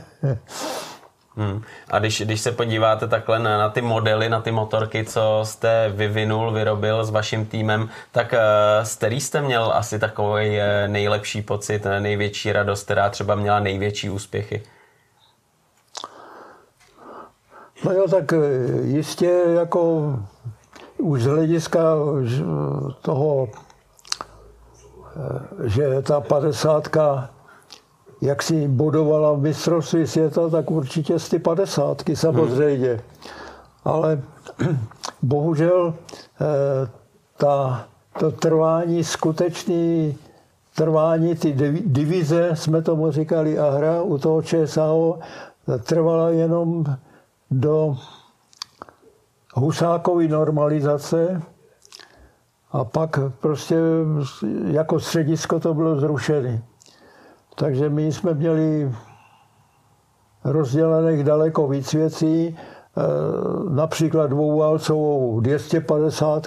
Hmm. 1.37 1.63
A 1.91 1.99
když, 1.99 2.21
když 2.21 2.41
se 2.41 2.53
podíváte 2.53 3.09
takhle 3.09 3.39
na, 3.39 3.59
na 3.59 3.69
ty 3.69 3.81
modely, 3.81 4.29
na 4.29 4.41
ty 4.41 4.51
motorky, 4.51 5.05
co 5.05 5.41
jste 5.45 5.93
vyvinul, 5.95 6.53
vyrobil 6.53 7.05
s 7.05 7.11
vaším 7.11 7.47
týmem, 7.47 7.89
tak 8.13 8.33
uh, 8.33 8.85
z 8.85 8.97
který 8.97 9.21
jste 9.21 9.41
měl 9.41 9.73
asi 9.75 9.99
takový 9.99 10.49
uh, 10.49 10.63
nejlepší 10.87 11.43
pocit, 11.43 11.87
největší 11.99 12.53
radost, 12.53 12.85
která 12.85 13.11
třeba 13.11 13.35
měla 13.35 13.61
největší 13.61 14.11
úspěchy? 14.11 14.63
No 17.85 17.93
jo, 17.93 18.09
tak 18.09 18.33
jistě 18.83 19.43
jako 19.55 20.13
už 20.99 21.23
z 21.23 21.27
hlediska 21.27 21.81
toho, 23.03 23.49
že 25.65 26.03
ta 26.03 26.21
padesátka 26.21 27.31
jak 28.23 28.43
si 28.43 28.69
bodovala 28.69 29.33
v 29.33 29.41
mistrovství 29.41 30.07
světa, 30.07 30.49
tak 30.49 30.71
určitě 30.71 31.19
z 31.19 31.29
ty 31.29 31.39
padesátky 31.39 32.17
samozřejmě. 32.17 32.91
Hmm. 32.91 33.01
Ale 33.85 34.23
bohužel 35.23 35.95
eh, 36.41 36.89
ta, 37.37 37.87
to 38.19 38.31
trvání, 38.31 39.05
skutečný 39.05 40.17
trvání, 40.75 41.35
ty 41.35 41.53
divize, 41.87 42.51
jsme 42.55 42.83
tomu 42.83 43.11
říkali, 43.11 43.59
a 43.59 43.71
hra 43.71 44.03
u 44.03 44.19
toho 44.19 44.43
ČSAO 44.43 45.19
trvala 45.85 46.31
jenom 46.31 46.85
do 47.51 47.97
Husákové 49.55 50.29
normalizace 50.29 51.43
a 52.73 52.85
pak 52.85 53.19
prostě 53.41 53.77
jako 54.67 55.01
středisko 55.01 55.61
to 55.61 55.75
bylo 55.75 56.01
zrušené. 56.01 56.63
Takže 57.55 57.89
my 57.89 58.13
jsme 58.13 58.35
měli 58.35 58.93
rozdělených 60.45 61.25
daleko 61.25 61.69
víc 61.69 61.93
věcí, 61.93 62.57
eh, 62.57 63.03
například 63.71 64.27
dvouválcovou 64.27 65.41
250, 65.41 66.47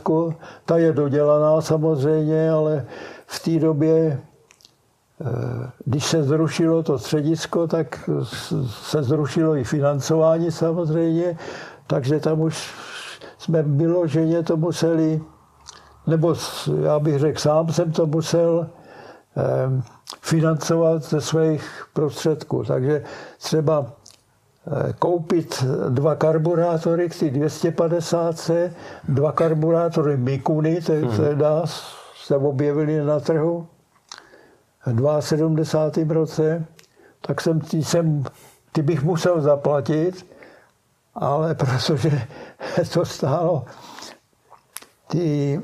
ta 0.65 0.77
je 0.77 0.93
dodělaná 0.93 1.61
samozřejmě, 1.61 2.51
ale 2.51 2.85
v 3.25 3.39
té 3.43 3.59
době, 3.59 4.21
eh, 5.21 5.71
když 5.85 6.05
se 6.05 6.23
zrušilo 6.23 6.83
to 6.83 6.99
středisko, 6.99 7.67
tak 7.67 8.09
se 8.65 9.03
zrušilo 9.03 9.55
i 9.55 9.63
financování 9.63 10.51
samozřejmě, 10.51 11.37
takže 11.87 12.19
tam 12.19 12.41
už 12.41 12.73
jsme 13.37 13.63
vyloženě 13.63 14.43
to 14.43 14.57
museli, 14.57 15.21
nebo 16.07 16.35
já 16.81 16.99
bych 16.99 17.19
řekl, 17.19 17.39
sám 17.39 17.69
jsem 17.69 17.91
to 17.91 18.05
musel 18.05 18.67
financovat 20.21 21.03
ze 21.03 21.21
svých 21.21 21.87
prostředků. 21.93 22.63
Takže 22.63 23.03
třeba 23.37 23.85
eh, 24.67 24.93
koupit 24.99 25.63
dva 25.89 26.15
karburátory 26.15 27.09
k 27.09 27.15
250, 27.31 28.51
dva 29.09 29.31
karburátory 29.31 30.17
hmm. 31.05 31.17
teda 31.17 31.63
se 32.23 32.35
objevily 32.37 33.05
na 33.05 33.19
trhu 33.19 33.67
v 34.85 35.21
72. 35.21 36.13
roce, 36.13 36.65
tak 37.21 37.41
jsem, 37.41 37.59
ty, 37.59 37.83
jsem, 37.83 38.23
ty 38.71 38.81
bych 38.81 39.03
musel 39.03 39.41
zaplatit, 39.41 40.25
ale 41.15 41.55
protože 41.55 42.21
to 42.93 43.05
stálo 43.05 43.65
ty 45.07 45.61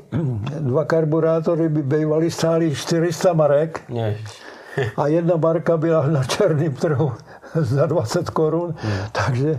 dva 0.60 0.84
karburátory 0.84 1.68
by 1.68 1.82
bývaly 1.82 2.30
stály 2.30 2.74
400 2.74 3.32
marek. 3.32 3.80
Ježiš 3.88 4.52
a 4.96 5.06
jedna 5.06 5.36
marka 5.36 5.76
byla 5.76 6.06
na 6.06 6.24
černém 6.24 6.74
trhu 6.74 7.12
za 7.54 7.86
20 7.86 8.30
korun, 8.30 8.74
hmm. 8.78 8.92
takže 9.12 9.58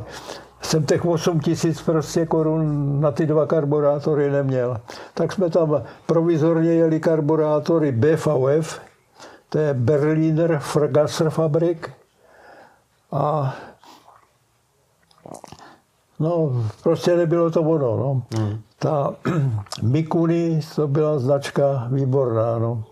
jsem 0.62 0.86
těch 0.86 1.06
8 1.06 1.40
tisíc 1.40 1.82
prostě 1.82 2.26
korun 2.26 3.02
na 3.02 3.12
ty 3.12 3.26
dva 3.26 3.46
karburátory 3.46 4.32
neměl. 4.32 4.78
Tak 5.14 5.34
jsme 5.34 5.50
tam 5.50 5.84
provizorně 6.06 6.74
jeli 6.74 7.00
karburátory 7.00 7.92
BVF, 7.92 8.82
to 9.50 9.58
je 9.58 9.74
Berliner 9.74 10.62
Vergasserfabrik. 10.76 11.92
A 13.12 13.56
no, 16.20 16.52
prostě 16.84 17.18
nebylo 17.18 17.52
to 17.52 17.62
ono. 17.62 17.98
No. 17.98 18.22
Hmm. 18.38 18.62
Ta 18.84 19.16
Mikuni, 19.82 20.62
to 20.76 20.88
byla 20.88 21.20
značka 21.20 21.88
výborná. 21.92 22.60
No. 22.60 22.84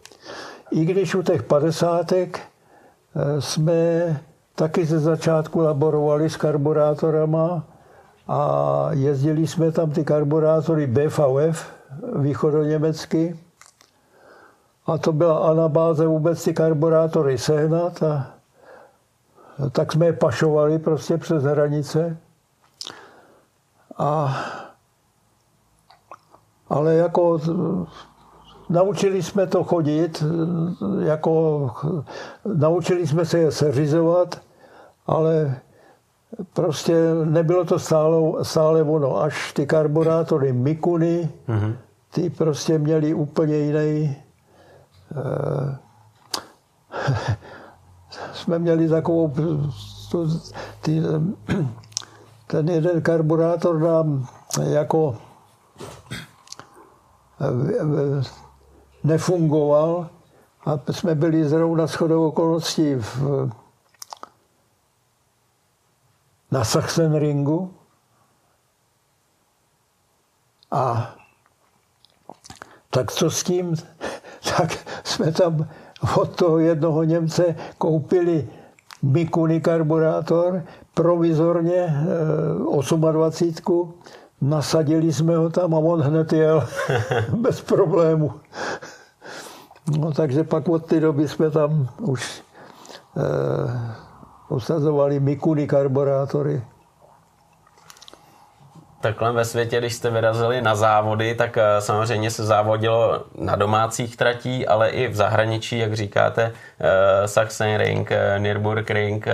I 0.72 0.86
když 0.86 1.16
u 1.16 1.22
těch 1.22 1.44
padesátek 1.44 2.40
eh, 2.40 3.42
jsme 3.42 3.74
taky 4.56 4.86
ze 4.86 5.00
začátku 5.00 5.60
laborovali 5.60 6.30
s 6.30 6.38
karburátorama 6.38 7.64
a 8.28 8.90
jezdili 8.92 9.48
jsme 9.48 9.72
tam 9.72 9.92
ty 9.92 10.04
karburátory 10.04 10.88
BVF, 10.88 11.74
východoněmecky. 12.16 13.40
A 14.86 14.98
to 14.98 15.14
byla 15.14 15.50
anabáze 15.50 16.08
vůbec 16.08 16.44
ty 16.44 16.54
karburátory 16.54 17.38
sehnat 17.38 18.04
a 18.04 18.32
tak 19.72 19.92
jsme 19.92 20.06
je 20.06 20.14
pašovali 20.14 20.80
prostě 20.80 21.18
přes 21.18 21.44
hranice. 21.44 22.18
A, 23.98 24.36
ale 26.72 26.96
jako 26.96 27.40
Naučili 28.72 29.24
jsme 29.24 29.48
to 29.48 29.64
chodit, 29.64 30.24
jako, 31.00 31.72
naučili 32.46 33.08
jsme 33.08 33.26
se 33.26 33.40
je 33.40 33.52
seřizovat, 33.52 34.42
ale 35.08 35.60
prostě 36.54 36.96
nebylo 37.26 37.66
to 37.66 37.80
stále, 37.80 38.46
stále 38.46 38.84
ono. 38.84 39.22
Až 39.22 39.54
ty 39.54 39.66
karburátory 39.66 40.54
Mikuny, 40.54 41.30
mm-hmm. 41.48 41.76
ty 42.14 42.30
prostě 42.30 42.78
měli 42.80 43.14
úplně 43.14 43.56
jiný... 43.58 44.16
Eh, 45.16 45.78
jsme 48.34 48.60
měli 48.60 48.90
takovou... 48.90 49.34
To, 50.12 50.28
ty, 50.82 51.02
ten 52.48 52.70
jeden 52.70 53.02
karburátor 53.02 53.80
nám 53.80 54.28
jako 54.64 55.16
nefungoval 59.04 60.10
a 60.66 60.94
jsme 60.94 61.16
byli 61.16 61.50
zrovna 61.50 61.88
shodou 61.88 62.28
okolností 62.28 62.96
v, 62.96 63.50
na 66.52 66.64
Sachsenringu 66.64 67.74
a 70.72 71.16
tak 72.90 73.12
co 73.12 73.32
s 73.32 73.44
tím? 73.44 73.76
Tak 74.58 74.78
jsme 75.04 75.32
tam 75.32 75.68
od 76.16 76.36
toho 76.36 76.60
jednoho 76.60 77.04
Němce 77.04 77.56
koupili 77.78 78.50
Mikuni 79.02 79.62
karburátor, 79.62 80.64
provizorně 80.94 81.96
28, 82.64 83.06
eh, 83.06 84.02
nasadili 84.42 85.14
jsme 85.14 85.38
ho 85.38 85.50
tam 85.50 85.76
a 85.76 85.78
on 85.78 86.02
hned 86.02 86.34
jel 86.34 86.68
bez 87.34 87.62
problému. 87.62 88.34
No, 89.98 90.12
takže 90.12 90.44
pak 90.44 90.70
od 90.70 90.86
té 90.86 91.00
doby 91.00 91.28
jsme 91.28 91.52
tam 91.52 91.90
už 92.00 92.44
eh, 93.18 93.96
osazovali 94.50 95.20
Mikuni 95.20 95.68
karburátory. 95.68 96.62
Takhle 99.02 99.32
ve 99.32 99.46
světě, 99.46 99.80
když 99.80 99.94
jste 99.94 100.10
vyrazili 100.10 100.62
na 100.62 100.76
závody, 100.76 101.36
tak 101.36 101.58
eh, 101.58 101.82
samozřejmě 101.82 102.32
se 102.32 102.44
závodilo 102.44 103.24
na 103.38 103.56
domácích 103.56 104.18
tratí, 104.18 104.68
ale 104.68 104.90
i 104.90 105.08
v 105.08 105.16
zahraničí, 105.16 105.78
jak 105.78 105.94
říkáte, 105.94 106.52
eh, 106.80 107.28
Sachsenring, 107.28 108.12
eh, 108.12 108.40
Nürburgring, 108.40 109.26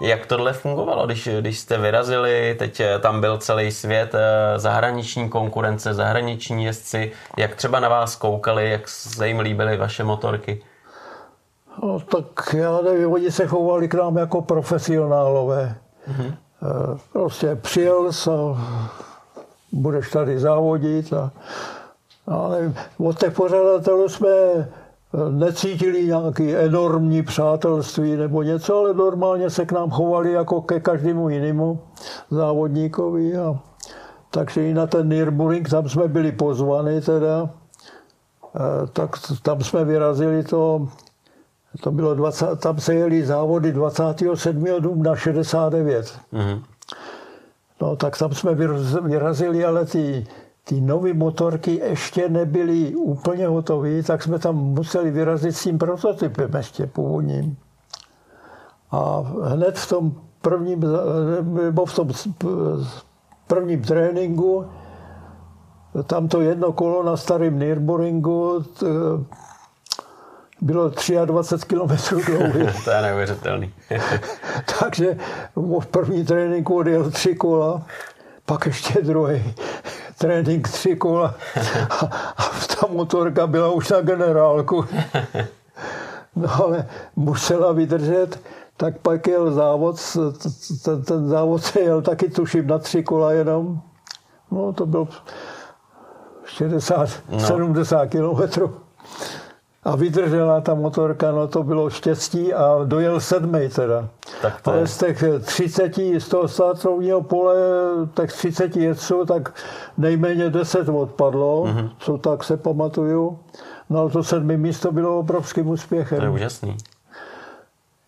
jak 0.00 0.26
tohle 0.26 0.52
fungovalo, 0.52 1.06
když, 1.06 1.28
když 1.40 1.58
jste 1.58 1.78
vyrazili, 1.78 2.56
teď 2.58 2.80
eh, 2.80 2.98
tam 2.98 3.20
byl 3.20 3.38
celý 3.38 3.72
svět 3.72 4.14
eh, 4.14 4.58
zahraniční 4.58 5.28
konkurence, 5.28 5.94
zahraniční 5.94 6.64
jezdci, 6.64 7.12
jak 7.36 7.54
třeba 7.54 7.80
na 7.80 7.88
vás 7.88 8.16
koukali, 8.16 8.70
jak 8.70 8.88
se 8.88 9.28
jim 9.28 9.40
líbily 9.40 9.76
vaše 9.76 10.04
motorky? 10.04 10.62
No, 11.82 12.00
tak 12.00 12.54
já 12.54 12.80
nevím, 12.80 13.12
oni 13.12 13.30
se 13.30 13.46
chovali 13.46 13.88
k 13.88 13.94
nám 13.94 14.16
jako 14.16 14.42
profesionálové. 14.42 15.74
Mm-hmm. 16.08 16.34
Prostě 17.12 17.56
přijel 17.56 18.10
a 18.30 18.58
budeš 19.72 20.10
tady 20.10 20.38
závodit 20.38 21.12
a, 21.12 21.30
a 22.26 22.48
nevím, 22.48 22.76
od 22.98 23.18
těch 23.18 23.32
pořadatelů 23.32 24.08
jsme 24.08 24.28
necítili 25.30 26.04
nějaký 26.04 26.56
enormní 26.56 27.22
přátelství 27.22 28.16
nebo 28.16 28.42
něco, 28.42 28.78
ale 28.78 28.94
normálně 28.94 29.50
se 29.50 29.66
k 29.66 29.72
nám 29.72 29.90
chovali 29.90 30.32
jako 30.32 30.62
ke 30.62 30.80
každému 30.80 31.28
jinému 31.28 31.80
závodníkovi. 32.30 33.36
A, 33.36 33.58
takže 34.30 34.68
i 34.68 34.74
na 34.74 34.86
ten 34.86 35.08
Nürburgring, 35.08 35.68
tam 35.68 35.88
jsme 35.88 36.08
byli 36.08 36.32
pozvaní 36.32 37.00
teda, 37.00 37.50
tak 38.92 39.10
tam 39.42 39.62
jsme 39.62 39.84
vyrazili 39.84 40.44
to 40.44 40.88
To 41.80 41.90
bylo 41.90 42.14
20, 42.14 42.56
tam 42.56 42.80
se 42.80 42.94
jeli 42.94 43.26
závody 43.26 43.72
27. 43.72 44.64
dubna 44.80 45.16
69. 45.16 46.06
Mm-hmm. 46.32 46.62
No 47.80 47.96
tak 47.96 48.18
tam 48.18 48.34
jsme 48.34 48.54
vyrazili, 49.02 49.64
ale 49.64 49.86
ty, 49.86 50.26
ty 50.70 50.80
nové 50.80 51.12
motorky 51.12 51.80
ještě 51.84 52.28
nebyly 52.28 52.94
úplně 52.94 53.46
hotové, 53.46 54.02
tak 54.02 54.22
jsme 54.22 54.38
tam 54.38 54.56
museli 54.56 55.10
vyrazit 55.10 55.56
s 55.56 55.62
tím 55.62 55.78
prototypem 55.78 56.50
ještě 56.56 56.86
původním. 56.86 57.56
A 58.90 59.22
hned 59.42 59.78
v 59.78 59.88
tom 59.88 60.12
prvním, 60.42 60.84
nebo 61.64 61.86
v 61.86 61.94
tom 61.94 62.08
prvním 63.46 63.82
tréninku, 63.82 64.66
tam 66.06 66.28
to 66.28 66.40
jedno 66.40 66.72
kolo 66.72 67.02
na 67.02 67.16
starém 67.16 67.58
Nürburgringu 67.58 68.64
bylo 70.60 70.92
23 71.24 71.66
km 71.66 71.76
dlouhé. 72.26 72.74
to 72.84 72.90
je 72.90 73.02
neuvěřitelný. 73.02 73.74
Takže 74.80 75.18
v 75.56 75.86
první 75.86 76.24
tréninku 76.24 76.76
odjel 76.76 77.10
tři 77.10 77.34
kola, 77.34 77.82
pak 78.46 78.66
ještě 78.66 79.02
druhý 79.02 79.54
trénink 80.20 80.68
tři 80.68 80.96
kola 80.96 81.34
a, 81.90 82.04
a 82.36 82.50
ta 82.66 82.86
motorka 82.86 83.46
byla 83.46 83.72
už 83.72 83.88
na 83.88 84.00
generálku. 84.00 84.84
No 86.36 86.48
ale 86.64 86.86
musela 87.16 87.72
vydržet, 87.72 88.40
tak 88.76 88.98
pak 88.98 89.26
jel 89.26 89.52
závod, 89.52 89.96
ten, 90.84 91.02
ten 91.02 91.28
závod 91.28 91.62
se 91.62 91.80
jel 91.80 92.02
taky 92.02 92.28
tuším 92.28 92.66
na 92.66 92.78
tři 92.78 93.02
kola 93.02 93.32
jenom. 93.32 93.80
No 94.50 94.72
to 94.72 94.86
bylo 94.86 95.08
60, 96.44 97.08
no. 97.28 97.40
70 97.40 98.06
kilometrů 98.06 98.74
a 99.84 99.96
vydržela 99.96 100.60
ta 100.60 100.74
motorka, 100.74 101.32
no 101.32 101.48
to 101.48 101.62
bylo 101.62 101.90
štěstí 101.90 102.54
a 102.54 102.84
dojel 102.84 103.20
sedmý 103.20 103.68
teda. 103.68 104.08
Tak 104.42 104.60
to 104.60 104.70
Ale 104.70 104.86
z 104.86 104.98
těch 104.98 105.24
30, 105.40 105.98
z 106.18 106.28
toho 106.28 106.48
startovního 106.48 107.22
pole, 107.22 107.54
tak 108.14 108.32
30 108.32 108.76
jezdců, 108.76 109.24
tak 109.26 109.54
nejméně 109.98 110.50
10 110.50 110.88
odpadlo, 110.88 111.64
mm-hmm. 111.64 111.90
co 111.98 112.18
tak 112.18 112.44
se 112.44 112.56
pamatuju. 112.56 113.38
No 113.90 114.00
ale 114.00 114.10
to 114.10 114.24
sedmý 114.24 114.56
místo 114.56 114.92
bylo 114.92 115.18
obrovským 115.18 115.68
úspěchem. 115.68 116.18
To 116.18 116.24
je 116.24 116.30
úžasný. 116.30 116.76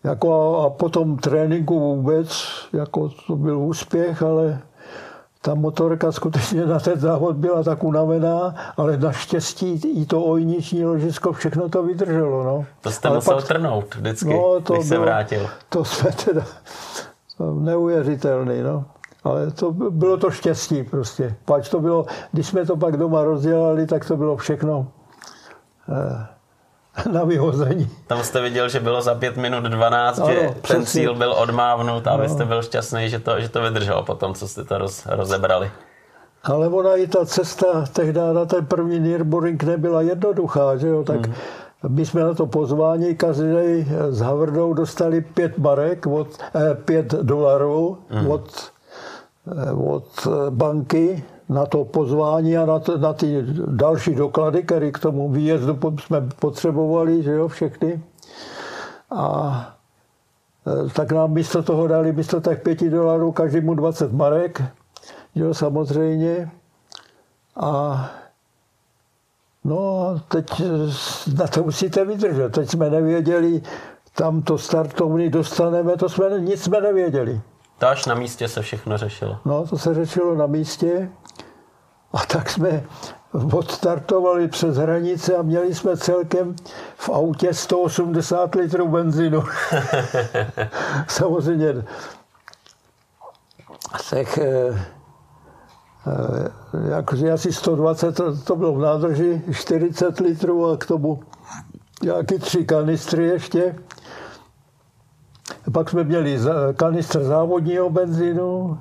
Jako 0.03 0.33
a, 0.33 0.65
a 0.65 0.69
potom 0.69 1.17
tréninku 1.17 1.79
vůbec, 1.79 2.43
jako 2.73 3.09
to 3.27 3.35
byl 3.35 3.59
úspěch, 3.59 4.21
ale 4.21 4.61
ta 5.45 5.55
motorka 5.55 6.11
skutečně 6.11 6.65
na 6.65 6.79
ten 6.79 6.99
závod 6.99 7.35
byla 7.35 7.63
tak 7.63 7.83
unavená, 7.83 8.55
ale 8.77 8.97
naštěstí 8.97 9.71
i 9.73 10.05
to 10.05 10.23
ojniční 10.23 10.85
ložisko 10.85 11.33
všechno 11.33 11.69
to 11.69 11.83
vydrželo. 11.83 12.43
No. 12.43 12.65
To 12.81 12.91
jste 12.91 13.07
ale 13.07 13.17
musel 13.17 13.35
pak, 13.35 13.47
trnout 13.47 13.95
vždycky, 13.95 14.33
no, 14.33 14.61
to 14.63 14.73
když 14.73 14.87
se 14.87 14.93
bylo, 14.93 15.05
vrátil. 15.05 15.49
To 15.69 15.85
jsme 15.85 16.11
teda 16.11 16.45
neuvěřitelný. 17.59 18.61
No. 18.61 18.85
Ale 19.23 19.51
to 19.51 19.71
bylo 19.71 20.17
to 20.17 20.31
štěstí 20.31 20.83
prostě. 20.83 21.35
Pač 21.45 21.69
to 21.69 21.79
bylo, 21.79 22.05
když 22.31 22.47
jsme 22.47 22.65
to 22.65 22.77
pak 22.77 22.97
doma 22.97 23.23
rozdělali, 23.23 23.87
tak 23.87 24.05
to 24.05 24.17
bylo 24.17 24.37
všechno 24.37 24.87
eh, 25.89 26.27
na 27.11 27.23
vyhození. 27.23 27.89
Tam 28.07 28.23
jste 28.23 28.41
viděl, 28.41 28.69
že 28.69 28.79
bylo 28.79 29.01
za 29.01 29.15
5 29.15 29.37
minut 29.37 29.63
12, 29.63 30.19
ano, 30.19 30.33
že 30.33 30.55
přesně. 30.61 30.75
ten 30.75 30.85
cíl 30.85 31.15
byl 31.15 31.33
odmávnut 31.33 32.07
a 32.07 32.17
vy 32.17 32.29
jste 32.29 32.45
byl 32.45 32.61
šťastný, 32.61 33.09
že 33.09 33.19
to, 33.19 33.41
že 33.41 33.49
to 33.49 33.61
vydrželo 33.61 34.03
potom, 34.03 34.33
co 34.33 34.47
jste 34.47 34.63
to 34.63 34.77
roz, 34.77 35.05
rozebrali. 35.05 35.71
Ale 36.43 36.67
ona 36.67 36.95
i 36.95 37.07
ta 37.07 37.25
cesta 37.25 37.85
tehdy 37.93 38.19
na 38.33 38.45
ten 38.45 38.65
první 38.65 38.99
Nürburgring 38.99 39.63
nebyla 39.63 40.01
jednoduchá, 40.01 40.77
že 40.77 40.87
jo, 40.87 41.03
tak 41.03 41.25
hmm. 41.25 41.35
My 41.87 42.05
jsme 42.05 42.23
na 42.23 42.33
to 42.33 42.47
pozvání, 42.47 43.15
každý 43.15 43.87
s 44.09 44.19
Havrdou 44.19 44.73
dostali 44.73 45.21
pět 45.21 45.59
barek, 45.59 46.07
od, 46.07 46.27
eh, 46.55 46.75
pět 46.75 47.05
dolarů 47.05 47.97
hmm. 48.09 48.27
od, 48.27 48.71
eh, 49.51 49.71
od 49.71 50.27
banky 50.49 51.23
na 51.49 51.65
to 51.65 51.85
pozvání 51.85 52.57
a 52.57 52.65
na, 52.65 52.79
to, 52.79 52.97
na 52.97 53.13
ty 53.13 53.45
další 53.67 54.15
doklady, 54.15 54.63
které 54.63 54.91
k 54.91 54.99
tomu 54.99 55.31
výjezdu 55.31 55.79
jsme 55.99 56.21
potřebovali, 56.39 57.23
že 57.23 57.31
jo, 57.31 57.47
všechny. 57.47 58.03
A 59.11 59.75
e, 60.85 60.89
tak 60.89 61.11
nám 61.11 61.31
místo 61.33 61.63
toho 61.63 61.87
dali 61.87 62.13
místo 62.13 62.41
tak 62.41 62.63
pěti 62.63 62.89
dolarů 62.89 63.31
každému 63.31 63.73
20 63.73 64.13
marek, 64.13 64.63
jo, 65.35 65.53
samozřejmě. 65.53 66.51
A 67.55 68.11
no 69.63 70.15
teď 70.27 70.61
na 71.37 71.47
to 71.47 71.63
musíte 71.63 72.05
vydržet. 72.05 72.49
Teď 72.49 72.69
jsme 72.69 72.89
nevěděli, 72.89 73.61
tam 74.15 74.41
to 74.41 74.57
startovny 74.57 75.29
dostaneme, 75.29 75.97
to 75.97 76.09
jsme, 76.09 76.39
nic 76.39 76.63
jsme 76.63 76.81
nevěděli. 76.81 77.41
To 77.77 77.87
až 77.87 78.05
na 78.05 78.15
místě 78.15 78.47
se 78.47 78.61
všechno 78.61 78.97
řešilo. 78.97 79.39
No, 79.45 79.67
to 79.67 79.77
se 79.77 79.93
řešilo 79.93 80.35
na 80.35 80.47
místě. 80.47 81.09
A 82.13 82.25
tak 82.25 82.49
jsme 82.49 82.83
odstartovali 83.53 84.47
přes 84.47 84.77
hranice 84.77 85.35
a 85.35 85.41
měli 85.41 85.75
jsme 85.75 85.97
celkem 85.97 86.55
v 86.97 87.09
autě 87.09 87.53
180 87.53 88.55
litrů 88.55 88.87
benzínu. 88.87 89.43
Samozřejmě 91.07 91.83
tak 94.13 94.37
eh, 94.37 94.85
eh, 96.07 96.89
jakože 96.89 97.31
asi 97.31 97.53
120, 97.53 98.15
to, 98.15 98.37
to 98.37 98.55
bylo 98.55 98.73
v 98.73 98.79
nádrži, 98.79 99.41
40 99.51 100.19
litrů 100.19 100.71
a 100.71 100.77
k 100.77 100.85
tomu 100.85 101.23
nějaký 102.03 102.39
tři 102.39 102.65
kanistry 102.65 103.25
ještě. 103.25 103.75
Pak 105.71 105.89
jsme 105.89 106.03
měli 106.03 106.39
kanistr 106.75 107.23
závodního 107.23 107.89
benzínu 107.89 108.77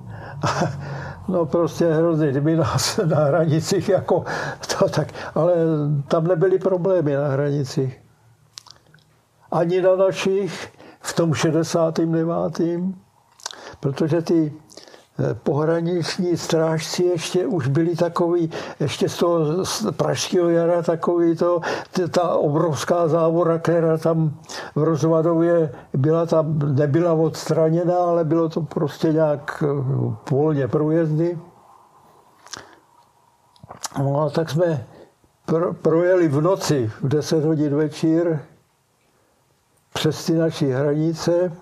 No 1.28 1.46
prostě 1.46 1.92
hrozně, 1.92 2.30
kdyby 2.30 2.56
nás 2.56 2.96
na 2.96 3.16
hranicích 3.16 3.88
jako 3.88 4.24
to 4.78 4.88
tak, 4.88 5.08
ale 5.34 5.52
tam 6.08 6.26
nebyly 6.26 6.58
problémy 6.58 7.14
na 7.14 7.28
hranicích. 7.28 8.00
Ani 9.50 9.82
na 9.82 9.96
našich 9.96 10.72
v 11.00 11.12
tom 11.12 11.34
69. 11.34 12.60
Protože 13.80 14.22
ty 14.22 14.52
pohraniční 15.42 16.36
strážci 16.36 17.02
ještě 17.04 17.46
už 17.46 17.68
byli 17.68 17.96
takový, 17.96 18.50
ještě 18.80 19.08
z 19.08 19.16
toho 19.16 19.64
z 19.64 19.86
pražského 19.96 20.50
jara 20.50 20.82
takový 20.82 21.36
to, 21.36 21.60
ta 22.10 22.28
obrovská 22.28 23.08
závora, 23.08 23.58
která 23.58 23.98
tam 23.98 24.38
v 24.74 24.82
Rozvadově 24.82 25.72
byla 25.94 26.26
tam, 26.26 26.58
nebyla 26.74 27.12
odstraněna, 27.12 27.96
ale 27.96 28.24
bylo 28.24 28.48
to 28.48 28.60
prostě 28.60 29.12
nějak 29.12 29.64
eh, 29.66 29.66
volně 30.30 30.68
průjezdy. 30.68 31.38
No 33.98 34.20
a 34.20 34.30
tak 34.30 34.50
jsme 34.50 34.86
pro, 35.46 35.74
projeli 35.74 36.28
v 36.28 36.40
noci 36.40 36.90
v 37.00 37.08
10 37.08 37.44
hodin 37.44 37.76
večír 37.76 38.38
přes 39.94 40.24
ty 40.24 40.32
naší 40.34 40.70
hranice 40.70 41.52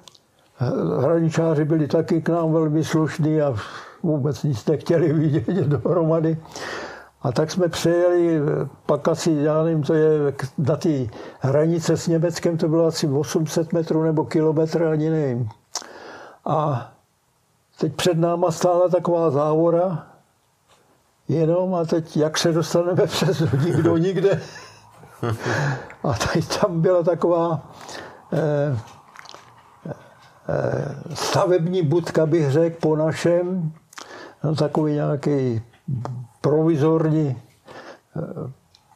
hraničáři 1.01 1.65
byli 1.65 1.89
taky 1.89 2.23
k 2.23 2.29
nám 2.29 2.53
velmi 2.53 2.85
slušní 2.85 3.43
a 3.43 3.55
vůbec 4.03 4.43
nic 4.43 4.67
nechtěli 4.67 5.13
vidět 5.13 5.67
dohromady. 5.67 6.39
A 7.23 7.33
tak 7.33 7.51
jsme 7.51 7.69
přejeli 7.69 8.41
pak 8.87 9.09
asi, 9.09 9.33
já 9.33 9.63
nevím, 9.63 9.83
to 9.83 9.95
je 9.95 10.35
na 10.59 10.77
té 10.77 11.07
hranice 11.41 11.97
s 11.97 12.07
Německem, 12.09 12.57
to 12.57 12.69
bylo 12.69 12.87
asi 12.87 13.09
800 13.09 13.73
metrů 13.73 14.03
nebo 14.03 14.25
kilometr, 14.25 14.85
ani 14.85 15.11
nevím. 15.11 15.49
A 16.45 16.91
teď 17.81 17.95
před 17.95 18.19
náma 18.19 18.51
stála 18.51 18.89
taková 18.89 19.31
závora, 19.31 20.07
jenom 21.29 21.75
a 21.75 21.85
teď 21.85 22.17
jak 22.17 22.39
se 22.39 22.53
dostaneme 22.53 23.03
přes 23.07 23.43
nikdo 23.65 23.97
nikde. 23.97 24.41
A 26.03 26.13
teď 26.33 26.61
tam 26.61 26.81
byla 26.81 27.03
taková 27.03 27.71
eh, 28.33 28.77
Eh, 28.77 28.77
stavební 31.15 31.83
budka, 31.83 32.27
bych 32.27 32.51
řekl, 32.51 32.77
po 32.81 32.97
našem, 32.97 33.73
no, 34.45 34.55
takový 34.55 34.93
nějaký 34.93 35.63
provizorní 36.41 37.37
eh, 38.17 38.51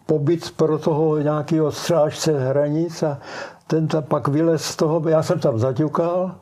pobyt 0.07 0.51
pro 0.57 0.79
toho 0.79 1.19
nějakého 1.19 1.73
strážce 1.73 2.49
hranic 2.49 3.03
a 3.03 3.19
ten 3.67 3.89
tam 3.89 4.03
pak 4.03 4.29
vylez 4.29 4.65
z 4.65 4.77
toho, 4.77 5.09
já 5.09 5.23
jsem 5.23 5.41
tam 5.41 5.59
zaťukal 5.59 6.35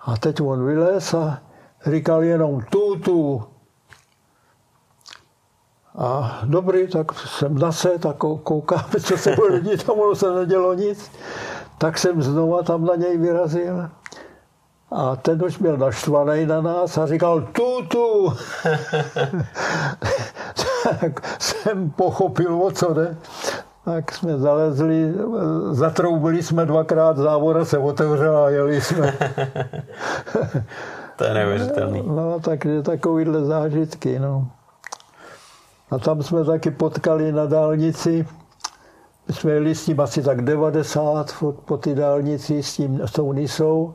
a 0.00 0.16
teď 0.16 0.40
on 0.40 0.66
vylez 0.66 1.14
a 1.14 1.42
říkal 1.86 2.22
jenom 2.22 2.60
tu, 2.70 2.96
tu. 2.96 3.42
A 5.98 6.40
dobrý, 6.44 6.88
tak 6.88 7.12
jsem 7.18 7.58
zase, 7.58 7.98
tak 7.98 8.16
koukám, 8.16 8.84
co 9.02 9.18
se 9.18 9.34
bude 9.36 9.60
dít, 9.60 9.84
tam 9.84 9.96
se 10.14 10.34
nedělo 10.34 10.74
nic. 10.74 11.10
Tak 11.78 11.98
jsem 11.98 12.22
znova 12.22 12.62
tam 12.62 12.84
na 12.84 12.94
něj 12.94 13.18
vyrazil. 13.18 13.88
A 14.90 15.16
ten 15.16 15.44
už 15.44 15.58
byl 15.58 15.76
naštvaný 15.76 16.46
na 16.46 16.60
nás 16.60 16.98
a 16.98 17.06
říkal 17.06 17.40
tu, 17.40 17.82
tu. 17.88 18.30
tak 21.00 21.42
jsem 21.42 21.90
pochopil, 21.90 22.62
o 22.62 22.70
co 22.70 22.94
jde. 22.94 23.16
Tak 23.84 24.12
jsme 24.12 24.38
zalezli, 24.38 25.14
zatroubili 25.70 26.42
jsme 26.42 26.66
dvakrát, 26.66 27.16
závora 27.16 27.64
se 27.64 27.78
otevřela 27.78 28.46
a 28.46 28.50
jeli 28.50 28.80
jsme. 28.80 29.12
to 31.16 31.24
je 31.24 31.34
neuvěřitelný. 31.34 32.02
No, 32.06 32.40
takže 32.40 32.82
takovýhle 32.82 33.44
zážitky, 33.44 34.18
no. 34.18 34.48
A 35.90 35.98
tam 35.98 36.22
jsme 36.22 36.44
taky 36.44 36.70
potkali 36.70 37.32
na 37.32 37.46
dálnici, 37.46 38.26
my 39.28 39.34
jsme 39.34 39.52
jeli 39.52 39.74
s 39.74 39.84
tím 39.84 40.00
asi 40.00 40.22
tak 40.22 40.42
90 40.42 41.44
po 41.64 41.76
ty 41.76 41.94
dálnici 41.94 42.62
s, 42.62 42.76
tím, 42.76 43.00
s 43.04 43.12
tou 43.12 43.32
Nisou. 43.32 43.94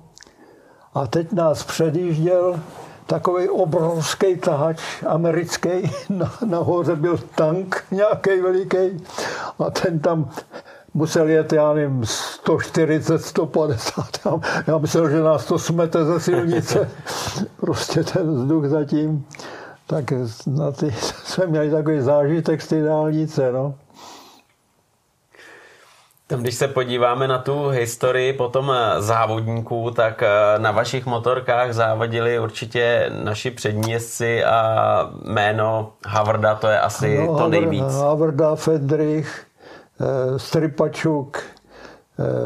A 0.93 1.07
teď 1.07 1.31
nás 1.31 1.63
předjížděl 1.63 2.59
takový 3.07 3.49
obrovský 3.49 4.37
tahač 4.37 4.81
americký. 5.07 5.69
Na, 6.09 6.33
nahoře 6.45 6.95
byl 6.95 7.19
tank 7.35 7.83
nějaký 7.91 8.41
veliký 8.41 9.03
a 9.59 9.71
ten 9.71 9.99
tam 9.99 10.29
musel 10.93 11.29
jet, 11.29 11.53
já 11.53 11.73
nevím, 11.73 12.05
140, 12.05 13.21
150. 13.21 14.05
Já, 14.25 14.39
já 14.67 14.77
myslel, 14.77 15.09
že 15.09 15.23
nás 15.23 15.45
to 15.45 15.59
smete 15.59 16.05
ze 16.05 16.19
silnice. 16.19 16.89
Prostě 17.59 18.03
ten 18.03 18.35
vzduch 18.35 18.65
zatím. 18.65 19.25
Tak 19.87 20.13
na 20.47 20.71
ty 20.71 20.91
jsme 21.23 21.45
měli 21.45 21.71
takový 21.71 22.01
zážitek 22.01 22.61
z 22.61 22.67
té 22.67 22.81
dálnice. 22.81 23.51
No. 23.51 23.75
Když 26.39 26.55
se 26.55 26.67
podíváme 26.67 27.27
na 27.27 27.37
tu 27.37 27.67
historii 27.67 28.33
potom 28.33 28.71
eh, 28.71 29.01
závodníků, 29.01 29.91
tak 29.91 30.23
eh, 30.23 30.29
na 30.57 30.71
vašich 30.71 31.05
motorkách 31.05 31.73
závodili 31.73 32.39
určitě 32.39 33.11
naši 33.23 33.51
přední 33.51 33.95
a 34.45 35.11
jméno 35.25 35.93
Havrda 36.07 36.55
to 36.55 36.67
je 36.67 36.79
asi 36.79 37.17
no, 37.17 37.37
to 37.37 37.47
nejvíc. 37.47 37.93
Havrda, 37.93 38.55
Fedrich, 38.55 39.45
eh, 40.01 40.39
Stripačuk, 40.39 41.43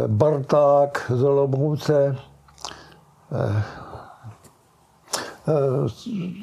Barták 0.07 1.05
z 1.09 1.23
Olomouce, 1.23 2.15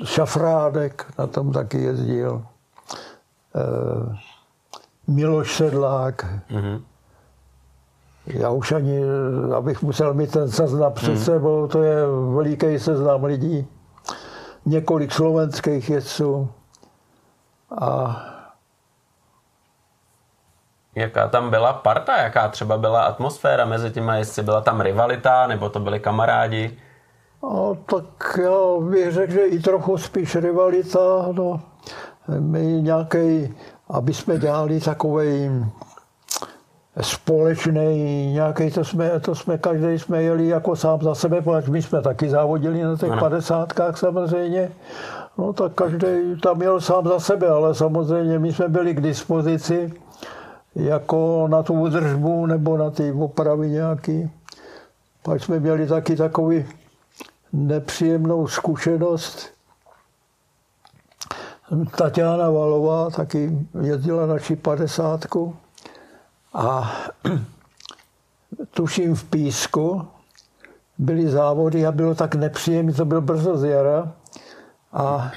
Šafrádek 0.05 1.07
na 1.19 1.27
tom 1.27 1.53
taky 1.53 1.83
jezdil, 1.83 2.43
Miloš 5.07 5.57
Sedlák, 5.57 6.27
mm-hmm 6.51 6.81
já 8.27 8.51
už 8.51 8.73
ani, 8.73 9.01
abych 9.57 9.83
musel 9.83 10.15
mít 10.15 10.31
ten 10.31 10.51
seznam 10.51 10.93
před 10.93 11.15
hmm. 11.15 11.25
sebou, 11.25 11.67
to 11.67 11.83
je 11.83 11.97
veliký 12.35 12.79
seznam 12.79 13.25
lidí. 13.25 13.67
Několik 14.67 15.13
slovenských 15.13 15.91
jezdců. 15.91 16.49
A 17.81 18.17
Jaká 20.95 21.29
tam 21.29 21.51
byla 21.51 21.73
parta, 21.73 22.17
jaká 22.17 22.49
třeba 22.49 22.79
byla 22.79 23.03
atmosféra 23.03 23.65
mezi 23.65 23.91
těma 23.91 24.17
jezdci? 24.17 24.43
Byla 24.43 24.61
tam 24.61 24.81
rivalita, 24.81 25.47
nebo 25.47 25.69
to 25.69 25.81
byli 25.81 26.01
kamarádi? 26.01 26.79
No, 27.43 27.77
tak 27.87 28.39
já 28.43 28.89
bych 28.91 29.13
řekl, 29.13 29.33
že 29.33 29.41
i 29.41 29.59
trochu 29.59 29.99
spíš 29.99 30.37
rivalita. 30.37 30.99
No. 31.33 31.61
My 32.39 32.63
nějaký, 32.63 33.55
aby 33.89 34.15
jsme 34.15 34.39
dělali 34.39 34.81
takový 34.81 35.51
společný 37.01 38.33
nějaký, 38.33 38.71
to 38.71 38.85
jsme, 38.85 39.21
to 39.21 39.35
jsme 39.35 39.59
každý 39.59 39.99
jsme 39.99 40.23
jeli 40.23 40.49
jako 40.49 40.77
sám 40.77 41.03
za 41.03 41.15
sebe, 41.15 41.43
protože 41.43 41.71
my 41.71 41.83
jsme 41.83 42.03
taky 42.03 42.31
závodili 42.31 42.83
na 42.83 42.97
těch 42.97 43.13
padesátkách 43.21 43.99
samozřejmě. 43.99 44.73
No 45.39 45.53
tak 45.53 45.73
každý 45.73 46.41
tam 46.43 46.63
jel 46.63 46.81
sám 46.81 47.09
za 47.09 47.21
sebe, 47.21 47.49
ale 47.49 47.75
samozřejmě 47.75 48.39
my 48.39 48.53
jsme 48.53 48.69
byli 48.69 48.95
k 48.95 49.01
dispozici 49.01 49.93
jako 50.75 51.49
na 51.51 51.63
tu 51.63 51.75
údržbu 51.75 52.47
nebo 52.47 52.77
na 52.77 52.91
ty 52.91 53.13
opravy 53.13 53.71
nějaký. 53.71 54.31
Pak 55.23 55.43
jsme 55.43 55.61
měli 55.61 55.87
taky 55.87 56.17
takový 56.17 56.65
nepříjemnou 57.53 58.47
zkušenost. 58.47 59.51
Tatiana 61.97 62.51
Valová 62.51 63.11
taky 63.11 63.59
jezdila 63.83 64.27
naši 64.27 64.57
padesátku 64.57 65.57
a 66.55 66.93
tuším 68.75 69.15
v 69.15 69.25
Písku 69.25 70.07
byly 70.99 71.29
závody 71.29 71.87
a 71.87 71.93
bylo 71.93 72.15
tak 72.15 72.35
nepříjemné, 72.35 72.93
to 72.93 73.05
bylo 73.05 73.21
brzo 73.21 73.57
z 73.57 73.65
jara 73.65 74.13
a 74.93 75.33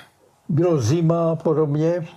bylo 0.49 0.81
zima 0.81 1.31
a 1.31 1.35
podobně, 1.35 2.07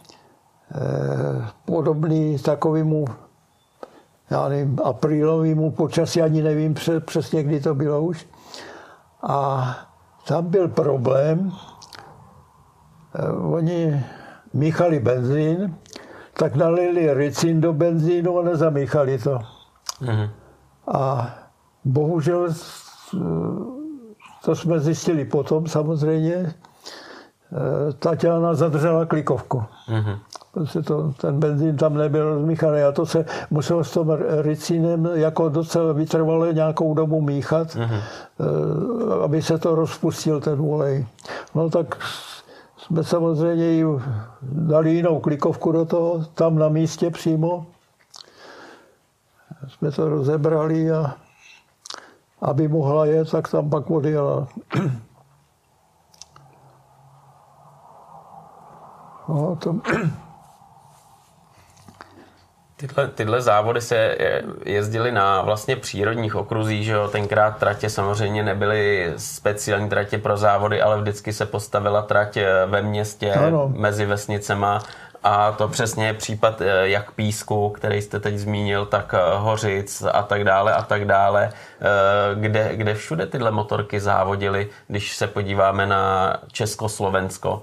eh, 0.74 1.48
podobný 1.64 2.38
takovému 2.38 3.04
já 4.30 4.48
nevím, 4.48 4.78
aprílovému 4.84 5.70
počasí, 5.70 6.22
ani 6.22 6.42
nevím 6.42 6.74
přesně, 7.00 7.42
kdy 7.42 7.60
to 7.60 7.74
bylo 7.74 8.02
už. 8.02 8.26
A 9.22 9.68
tam 10.26 10.46
byl 10.46 10.68
problém, 10.68 11.52
eh, 13.14 13.32
oni 13.32 14.04
míchali 14.54 15.00
benzín 15.00 15.74
tak 16.38 16.54
nalili 16.54 17.14
ricin 17.14 17.60
do 17.60 17.72
benzínu 17.72 18.38
a 18.38 18.42
nezamíchali 18.42 19.18
to. 19.18 19.38
Mm-hmm. 20.02 20.28
A 20.86 21.30
bohužel 21.84 22.48
to 24.44 24.56
jsme 24.56 24.80
zjistili 24.80 25.24
potom 25.24 25.66
samozřejmě. 25.66 26.34
E, 26.34 26.54
Tatiana 27.98 28.54
zadržela 28.54 29.06
klikovku. 29.06 29.62
Mm-hmm. 29.88 30.18
Protože 30.52 30.82
to, 30.82 31.12
ten 31.20 31.40
benzín 31.40 31.76
tam 31.76 31.94
nebyl 31.94 32.34
rozmíchaný 32.34 32.82
a 32.82 32.92
to 32.92 33.06
se 33.06 33.24
muselo 33.50 33.84
s 33.84 33.90
tím 33.90 34.10
ricinem 34.42 35.08
jako 35.14 35.48
docela 35.48 35.92
vytrvalé 35.92 36.54
nějakou 36.54 36.94
dobu 36.94 37.20
míchat, 37.20 37.68
mm-hmm. 37.68 38.02
aby 39.24 39.42
se 39.42 39.58
to 39.58 39.74
rozpustil 39.74 40.40
ten 40.40 40.60
olej. 40.60 41.06
No 41.54 41.70
tak 41.70 41.98
jsme 42.88 43.04
samozřejmě 43.04 43.84
dali 44.42 44.90
jinou 44.90 45.20
klikovku 45.20 45.72
do 45.72 45.84
toho, 45.84 46.24
tam 46.24 46.58
na 46.58 46.68
místě 46.68 47.10
přímo. 47.10 47.66
Jsme 49.68 49.90
to 49.90 50.08
rozebrali 50.08 50.90
a 50.90 51.16
aby 52.40 52.68
mohla 52.68 53.06
jet, 53.06 53.30
tak 53.30 53.50
tam 53.50 53.70
pak 53.70 53.90
odjela. 53.90 54.48
No, 59.28 59.56
to, 59.56 59.80
Tyhle, 62.80 63.08
tyhle 63.08 63.42
závody 63.42 63.80
se 63.80 64.16
jezdily 64.64 65.12
na 65.12 65.42
vlastně 65.42 65.76
přírodních 65.76 66.34
okruzích, 66.34 66.84
že 66.84 66.92
jo? 66.92 67.08
Tenkrát 67.08 67.56
tratě 67.56 67.90
samozřejmě 67.90 68.42
nebyly 68.42 69.12
speciální 69.16 69.88
tratě 69.88 70.18
pro 70.18 70.36
závody, 70.36 70.82
ale 70.82 71.00
vždycky 71.00 71.32
se 71.32 71.46
postavila 71.46 72.02
trať 72.02 72.36
eh, 72.36 72.66
ve 72.66 72.82
městě, 72.82 73.32
ano. 73.32 73.68
mezi 73.68 74.06
vesnicema 74.06 74.82
a 75.22 75.52
to 75.52 75.68
přesně 75.68 76.06
je 76.06 76.14
případ 76.14 76.60
eh, 76.60 76.88
jak 76.88 77.12
Písku, 77.12 77.70
který 77.70 78.02
jste 78.02 78.20
teď 78.20 78.38
zmínil, 78.38 78.86
tak 78.86 79.14
eh, 79.14 79.18
Hořic 79.36 80.02
a 80.12 80.22
tak 80.22 80.44
dále 80.44 80.74
a 80.74 80.82
tak 80.82 81.04
dále. 81.04 81.52
Kde, 82.34 82.76
kde 82.76 82.94
všude 82.94 83.26
tyhle 83.26 83.50
motorky 83.50 84.00
závodily, 84.00 84.68
když 84.88 85.16
se 85.16 85.26
podíváme 85.26 85.86
na 85.86 86.36
Československo? 86.52 87.62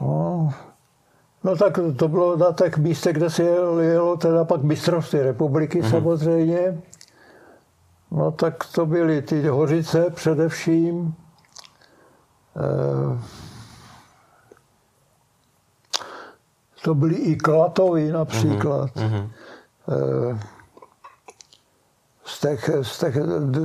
No, 0.00 0.52
No 1.44 1.56
tak 1.56 1.78
to 1.96 2.08
bylo 2.08 2.36
na 2.36 2.52
těch 2.52 2.78
místech, 2.78 3.16
kde 3.16 3.30
se 3.30 3.42
jelo, 3.42 3.80
jelo 3.80 4.16
teda 4.16 4.44
pak 4.44 4.62
mistrovství 4.62 5.20
republiky 5.20 5.82
mm-hmm. 5.82 5.90
samozřejmě. 5.90 6.82
No 8.10 8.30
tak 8.30 8.64
to 8.74 8.86
byly 8.86 9.22
ty 9.22 9.48
hořice 9.48 10.10
především. 10.10 11.14
E, 12.56 13.18
to 16.82 16.94
byly 16.94 17.14
i 17.14 17.36
Klatovy 17.36 18.12
například. 18.12 18.90
Mm-hmm. 18.90 19.30
E, 19.88 20.38
z 22.24 22.40
těch, 22.40 22.70
z 22.82 22.98
těch 22.98 23.16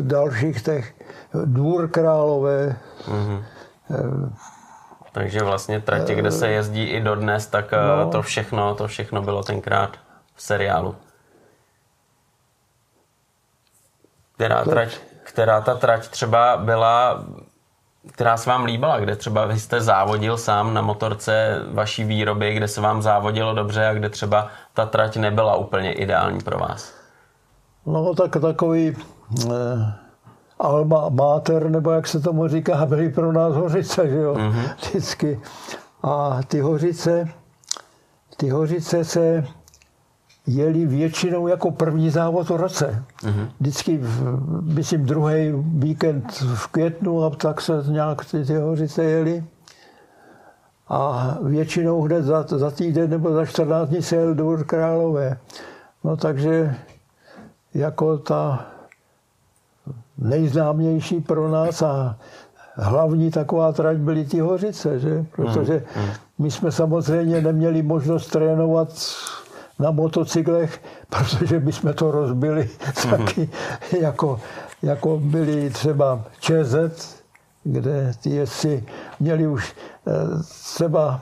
dalších 0.01 0.61
těch 0.61 0.93
Dvůr 1.45 1.88
Králové. 1.88 2.78
Mm-hmm. 3.05 3.43
E, 3.91 4.55
takže 5.16 5.43
vlastně 5.43 5.82
tratě, 5.82 6.16
kde 6.16 6.32
se 6.32 6.49
jezdí 6.49 6.84
i 6.84 7.01
dodnes, 7.01 7.47
tak 7.47 7.74
eh, 7.74 8.03
no. 8.03 8.11
to 8.11 8.22
všechno, 8.22 8.76
to 8.76 8.88
všechno 8.88 9.22
bylo 9.22 9.43
tenkrát 9.43 9.97
v 10.36 10.41
seriálu. 10.41 10.95
Která, 14.36 14.63
trať, 14.63 14.97
která 15.24 15.61
ta 15.61 15.76
trať 15.76 16.07
třeba 16.07 16.57
byla, 16.57 17.24
která 18.11 18.38
se 18.38 18.49
vám 18.49 18.66
líbila, 18.66 18.99
kde 18.99 19.16
třeba 19.16 19.45
vy 19.45 19.59
jste 19.59 19.82
závodil 19.82 20.38
sám 20.38 20.74
na 20.74 20.82
motorce 20.82 21.61
vaší 21.72 22.03
výroby, 22.03 22.53
kde 22.53 22.68
se 22.68 22.82
vám 22.82 23.01
závodilo 23.01 23.53
dobře 23.53 23.88
a 23.88 23.93
kde 23.93 24.09
třeba 24.09 24.47
ta 24.74 24.86
trať 24.86 25.18
nebyla 25.18 25.55
úplně 25.55 25.93
ideální 25.93 26.39
pro 26.39 26.59
vás? 26.59 26.93
No 27.86 28.13
tak 28.16 28.38
takový 28.41 28.97
eh, 29.45 30.05
alma 30.60 31.10
mater, 31.10 31.70
nebo 31.70 31.91
jak 31.91 32.08
se 32.08 32.20
tomu 32.20 32.47
říká, 32.47 32.86
byly 32.86 33.10
pro 33.10 33.32
nás 33.32 33.56
hořice, 33.56 34.10
že 34.10 34.16
jo, 34.16 34.34
mm-hmm. 34.34 34.76
vždycky. 34.82 35.39
A 36.03 36.39
ty 36.47 36.60
hořice, 36.60 37.30
ty 38.38 38.49
hořice 38.49 39.03
se 39.03 39.45
jeli 40.47 40.86
většinou 40.86 41.47
jako 41.47 41.72
první 41.72 42.10
závod 42.10 42.49
v 42.49 42.56
roce. 42.56 43.03
Mm-hmm. 43.22 43.47
Vždycky, 43.60 44.01
myslím, 44.62 45.06
druhý 45.06 45.51
víkend 45.56 46.32
v 46.56 46.68
květnu 46.68 47.24
a 47.24 47.30
tak 47.30 47.62
se 47.62 47.84
nějak 47.89 48.26
ty, 48.26 48.45
ty 48.45 48.56
hořice 48.56 49.03
jeli. 49.03 49.43
A 50.88 51.30
většinou 51.43 52.01
hned 52.01 52.24
za, 52.24 52.45
za 52.47 52.72
týden 52.72 53.10
nebo 53.10 53.34
za 53.34 53.45
14 53.45 53.89
dní 53.89 54.01
se 54.01 54.16
jel 54.16 54.36
do 54.36 54.58
Králové. 54.66 55.38
No 56.03 56.18
takže 56.18 56.76
jako 57.74 58.18
ta 58.18 58.66
nejznámější 60.18 61.22
pro 61.22 61.49
nás 61.49 61.82
a 61.82 62.18
hlavní 62.76 63.32
taková 63.32 63.72
trať 63.72 63.97
byly 63.97 64.26
ty 64.26 64.39
hořice, 64.39 64.99
že? 64.99 65.26
Protože 65.36 65.84
hmm, 65.93 66.05
hmm. 66.05 66.13
my 66.39 66.51
jsme 66.51 66.72
samozřejmě 66.72 67.41
neměli 67.41 67.82
možnost 67.82 68.28
trénovat 68.28 68.89
na 69.80 69.91
motocyklech, 69.91 70.82
protože 71.09 71.59
my 71.59 71.72
jsme 71.72 71.93
to 71.93 72.11
rozbili 72.11 72.70
taky, 73.09 73.49
jako, 73.99 74.39
jako 74.82 75.20
byli 75.24 75.70
třeba 75.70 76.24
ČZ, 76.39 76.76
kde 77.63 78.13
ty 78.24 78.30
jezdci 78.30 78.86
měli 79.20 79.47
už 79.47 79.76
eh, 80.07 80.11
třeba 80.74 81.22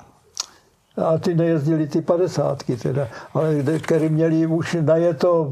a 0.98 1.18
ty 1.18 1.36
nejezdili 1.36 1.88
ty 1.88 2.02
padesátky 2.02 2.78
teda, 2.78 3.08
ale 3.34 3.64
který 3.80 4.10
měli 4.10 4.46
už 4.46 4.78
najeto 4.82 5.52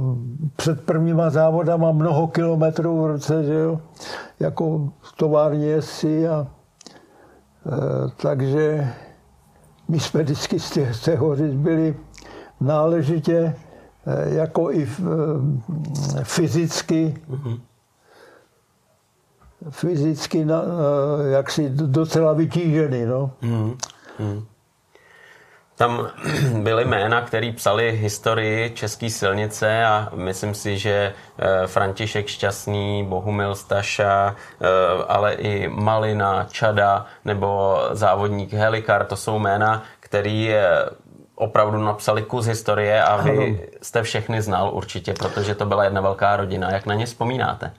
před 0.55 0.81
prvníma 0.81 1.29
závodama 1.29 1.91
mnoho 1.91 2.27
kilometrů 2.27 3.01
v 3.01 3.05
roce, 3.05 3.43
že 3.43 3.53
jo, 3.53 3.81
jako 4.39 4.89
tovární 5.17 5.65
jezdci 5.65 6.27
a 6.27 6.47
e, 7.65 8.11
takže 8.21 8.87
my 9.87 9.99
jsme 9.99 10.23
vždycky 10.23 10.59
z 10.59 10.71
těch, 10.71 10.95
z 10.95 11.01
těch 11.01 11.19
hořic 11.19 11.53
byli 11.53 11.95
náležitě 12.59 13.55
e, 14.05 14.35
jako 14.35 14.71
i 14.71 14.83
e, 14.83 14.87
fyzicky 16.23 17.15
mm-hmm. 17.29 17.59
fyzicky 19.69 20.45
na, 20.45 20.61
e, 20.61 21.29
jaksi 21.29 21.69
docela 21.69 22.33
vytížený, 22.33 23.05
no. 23.05 23.31
Mm-hmm. 23.41 24.43
Tam 25.81 26.07
byly 26.63 26.85
jména, 26.85 27.21
které 27.21 27.51
psali 27.51 27.91
historii 27.91 28.71
české 28.73 29.09
silnice 29.09 29.85
a 29.85 30.09
myslím 30.15 30.53
si, 30.53 30.77
že 30.77 31.13
eh, 31.37 31.67
František 31.67 32.27
Šťastný, 32.27 33.05
Bohumil 33.09 33.55
Staša, 33.55 34.35
eh, 34.61 34.67
ale 35.07 35.33
i 35.33 35.67
Malina, 35.67 36.47
Čada 36.51 37.05
nebo 37.25 37.79
závodník 37.91 38.53
Helikar, 38.53 39.05
to 39.05 39.15
jsou 39.15 39.39
jména, 39.39 39.83
který 39.99 40.53
opravdu 41.35 41.77
napsali 41.77 42.21
kus 42.21 42.45
historie 42.45 43.03
a 43.03 43.21
vy 43.21 43.69
jste 43.81 44.03
všechny 44.03 44.41
znal 44.41 44.69
určitě, 44.73 45.13
protože 45.13 45.55
to 45.55 45.65
byla 45.65 45.83
jedna 45.83 46.01
velká 46.01 46.35
rodina. 46.35 46.71
Jak 46.71 46.85
na 46.85 46.95
ně 46.95 47.05
vzpomínáte? 47.05 47.71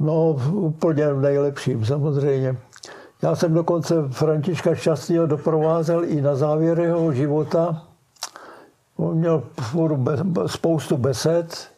No 0.00 0.28
úplně 0.52 1.12
v 1.12 1.20
nejlepším 1.20 1.84
samozřejmě. 1.84 2.56
Já 3.22 3.34
jsem 3.34 3.54
dokonce 3.54 3.94
Františka 4.10 4.74
Šťastného 4.74 5.26
doprovázel 5.26 6.04
i 6.04 6.20
na 6.20 6.34
závěr 6.34 6.80
jeho 6.80 7.12
života. 7.12 7.82
On 8.96 9.14
měl 9.14 9.42
spoustu 10.46 10.96
besed 10.96 11.68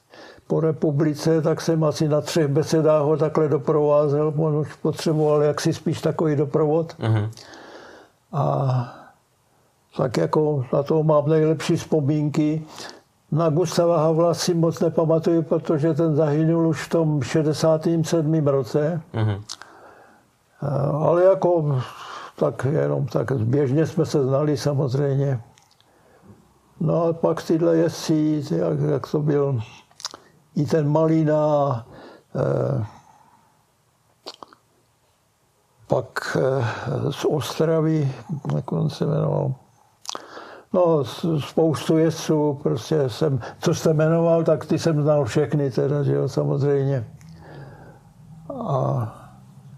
po 0.47 0.61
republice, 0.61 1.43
tak 1.43 1.61
jsem 1.61 1.85
asi 1.85 2.09
na 2.09 2.21
třech 2.21 2.49
besedách 2.49 3.03
ho 3.03 3.17
takhle 3.17 3.49
doprovázel. 3.49 4.33
On 4.37 4.57
už 4.57 4.75
potřeboval 4.75 5.43
jaksi 5.43 5.73
spíš 5.73 6.01
takový 6.01 6.37
doprovod. 6.37 6.95
Mm-hmm. 6.99 7.31
A 8.33 8.95
tak 9.97 10.17
jako 10.17 10.65
na 10.73 10.83
to 10.83 11.03
mám 11.03 11.29
nejlepší 11.29 11.77
vzpomínky. 11.77 12.63
Na 13.33 13.51
Gustava 13.51 13.99
Havla 13.99 14.35
si 14.35 14.55
moc 14.55 14.81
nepamatuju, 14.81 15.43
protože 15.43 15.95
ten 15.95 16.17
zahynul 16.17 16.69
už 16.69 16.83
v 16.83 16.89
tom 16.89 17.23
67. 17.23 18.47
roce. 18.47 19.01
Mm-hmm. 19.15 19.41
Eh, 20.65 21.07
ale 21.07 21.25
jako 21.25 21.81
tak 22.37 22.65
jenom 22.65 23.07
tak 23.07 23.33
běžně 23.33 23.87
jsme 23.87 24.07
se 24.07 24.25
znali 24.25 24.57
samozřejmě. 24.57 25.41
No 26.81 27.05
a 27.05 27.13
pak 27.13 27.43
tyhle 27.43 27.77
jezdci, 27.77 28.45
jak, 28.51 28.81
jak 28.81 29.11
to 29.11 29.19
byl 29.23 29.61
i 30.57 30.67
ten 30.67 30.89
Malina, 30.89 31.87
eh, 32.37 32.87
pak 35.87 36.37
eh, 36.41 37.13
z 37.13 37.25
Ostravy, 37.25 38.13
jak 38.55 38.73
on 38.73 38.91
se 38.91 39.07
jmenoval, 39.07 39.55
No, 40.73 41.05
spoustu 41.39 41.99
jezdců, 41.99 42.59
prostě 42.63 43.09
jsem, 43.09 43.41
co 43.59 43.75
jste 43.75 43.95
jmenoval, 43.95 44.45
tak 44.45 44.67
ty 44.67 44.79
jsem 44.79 45.03
znal 45.03 45.25
všechny 45.25 45.71
teda, 45.71 46.03
že 46.03 46.15
jo, 46.15 46.29
samozřejmě. 46.29 47.05
A 48.67 49.24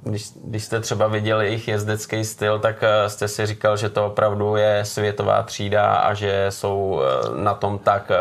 když, 0.06 0.32
když 0.44 0.64
jste 0.64 0.80
třeba 0.80 1.06
viděli 1.06 1.46
jejich 1.46 1.68
jezdecký 1.68 2.24
styl, 2.24 2.58
tak 2.58 2.76
eh, 2.82 3.10
jste 3.10 3.28
si 3.28 3.46
říkal, 3.46 3.76
že 3.76 3.88
to 3.88 4.06
opravdu 4.06 4.56
je 4.56 4.80
světová 4.84 5.42
třída 5.42 5.94
a 5.94 6.14
že 6.14 6.46
jsou 6.50 7.00
eh, 7.00 7.42
na 7.42 7.54
tom 7.54 7.78
tak 7.78 8.10
eh, 8.10 8.16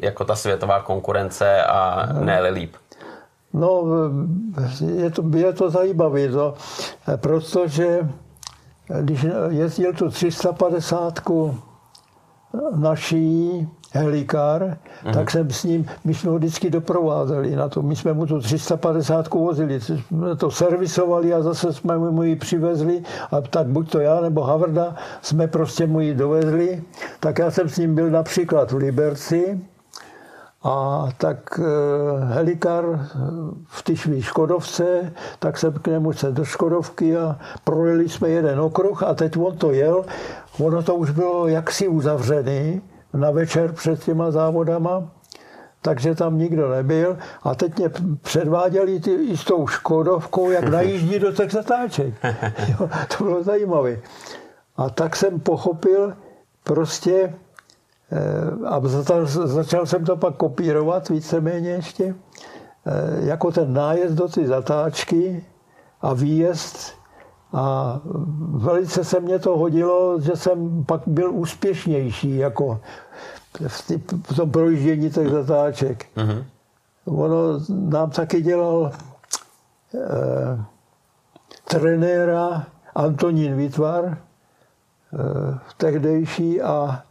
jako 0.00 0.24
ta 0.24 0.36
světová 0.36 0.82
konkurence 0.82 1.64
a 1.64 2.08
ne 2.12 2.50
líp. 2.50 2.74
No, 3.52 3.84
je 4.96 5.10
to, 5.10 5.22
je 5.36 5.52
to 5.52 5.70
zajímavé, 5.70 6.28
to, 6.28 6.54
protože 7.16 8.08
když 9.00 9.26
jezdil 9.48 9.92
tu 9.92 10.10
350 10.10 11.20
naší 12.76 13.68
helikár, 13.92 14.62
mm-hmm. 14.62 15.14
tak 15.14 15.30
jsem 15.30 15.50
s 15.50 15.64
ním, 15.64 15.86
my 16.04 16.14
jsme 16.14 16.30
ho 16.30 16.36
vždycky 16.36 16.70
doprovázeli 16.70 17.56
na 17.56 17.68
to. 17.68 17.82
My 17.82 17.96
jsme 17.96 18.12
mu 18.12 18.26
tu 18.26 18.40
350 18.40 19.34
vozili, 19.34 19.80
jsme 19.80 20.36
to 20.36 20.50
servisovali 20.50 21.34
a 21.34 21.42
zase 21.42 21.72
jsme 21.72 21.98
mu 21.98 22.22
ji 22.22 22.36
přivezli 22.36 23.02
a 23.30 23.40
tak 23.40 23.66
buď 23.66 23.90
to 23.90 24.00
já 24.00 24.20
nebo 24.20 24.42
Havrda 24.42 24.94
jsme 25.22 25.46
prostě 25.46 25.86
mu 25.86 26.00
ji 26.00 26.14
dovezli. 26.14 26.82
Tak 27.20 27.38
já 27.38 27.50
jsem 27.50 27.68
s 27.68 27.78
ním 27.78 27.94
byl 27.94 28.10
například 28.10 28.72
v 28.72 28.76
Liberci, 28.76 29.60
a 30.66 31.08
tak 31.18 31.60
eh, 31.62 32.24
helikar 32.24 33.08
v 33.66 33.82
té 33.82 33.96
svý 33.96 34.22
Škodovce, 34.22 35.12
tak 35.38 35.58
jsem 35.58 35.72
k 35.72 35.86
němu 35.86 36.12
se 36.12 36.32
do 36.32 36.44
Škodovky 36.44 37.16
a 37.16 37.38
projeli 37.64 38.08
jsme 38.08 38.28
jeden 38.28 38.60
okruh 38.60 39.02
a 39.02 39.14
teď 39.14 39.36
on 39.36 39.56
to 39.56 39.72
jel. 39.72 40.04
Ono 40.60 40.82
to 40.82 40.94
už 40.94 41.10
bylo 41.10 41.48
jaksi 41.48 41.88
uzavřený, 41.88 42.82
na 43.14 43.30
večer 43.30 43.72
před 43.72 44.04
těma 44.04 44.30
závodama, 44.30 45.10
takže 45.82 46.14
tam 46.14 46.38
nikdo 46.38 46.68
nebyl. 46.70 47.18
A 47.42 47.54
teď 47.54 47.78
mě 47.78 47.90
předváděli 48.22 49.00
ty, 49.00 49.14
i 49.14 49.36
s 49.36 49.44
tou 49.44 49.66
Škodovkou, 49.66 50.50
jak 50.50 50.68
najíždí 50.68 51.18
do 51.18 51.32
těch 51.32 51.52
zatáček. 51.52 52.14
Jo, 52.68 52.88
to 53.18 53.24
bylo 53.24 53.42
zajímavé. 53.42 53.98
A 54.76 54.90
tak 54.90 55.16
jsem 55.16 55.40
pochopil 55.40 56.14
prostě, 56.64 57.34
eh, 58.12 58.66
a 58.66 58.80
začal 59.44 59.86
jsem 59.86 60.04
to 60.04 60.16
pak 60.16 60.36
kopírovat 60.36 61.08
víceméně 61.08 61.70
ještě, 61.70 62.14
eh, 62.86 63.26
jako 63.26 63.52
ten 63.52 63.72
nájezd 63.72 64.14
do 64.14 64.28
ty 64.28 64.46
zatáčky 64.46 65.44
a 66.00 66.14
výjezd 66.14 66.94
a 67.52 68.00
velice 68.54 69.04
se 69.04 69.20
mě 69.20 69.38
to 69.38 69.58
hodilo, 69.58 70.20
že 70.20 70.36
jsem 70.36 70.84
pak 70.84 71.00
byl 71.06 71.32
úspěšnější 71.32 72.36
jako 72.36 72.80
v 74.22 74.36
tom 74.36 74.50
projíždění 74.50 75.10
těch 75.10 75.28
zatáček. 75.28 76.06
Mm-hmm. 76.16 76.44
Ono 77.06 77.60
nám 77.68 78.10
taky 78.10 78.42
dělal 78.42 78.92
eh, 79.94 80.64
trenéra 81.64 82.66
Antonín 82.94 83.56
Výtvar, 83.56 84.04
eh, 84.04 85.58
tehdejší 85.76 86.62
a 86.62 87.02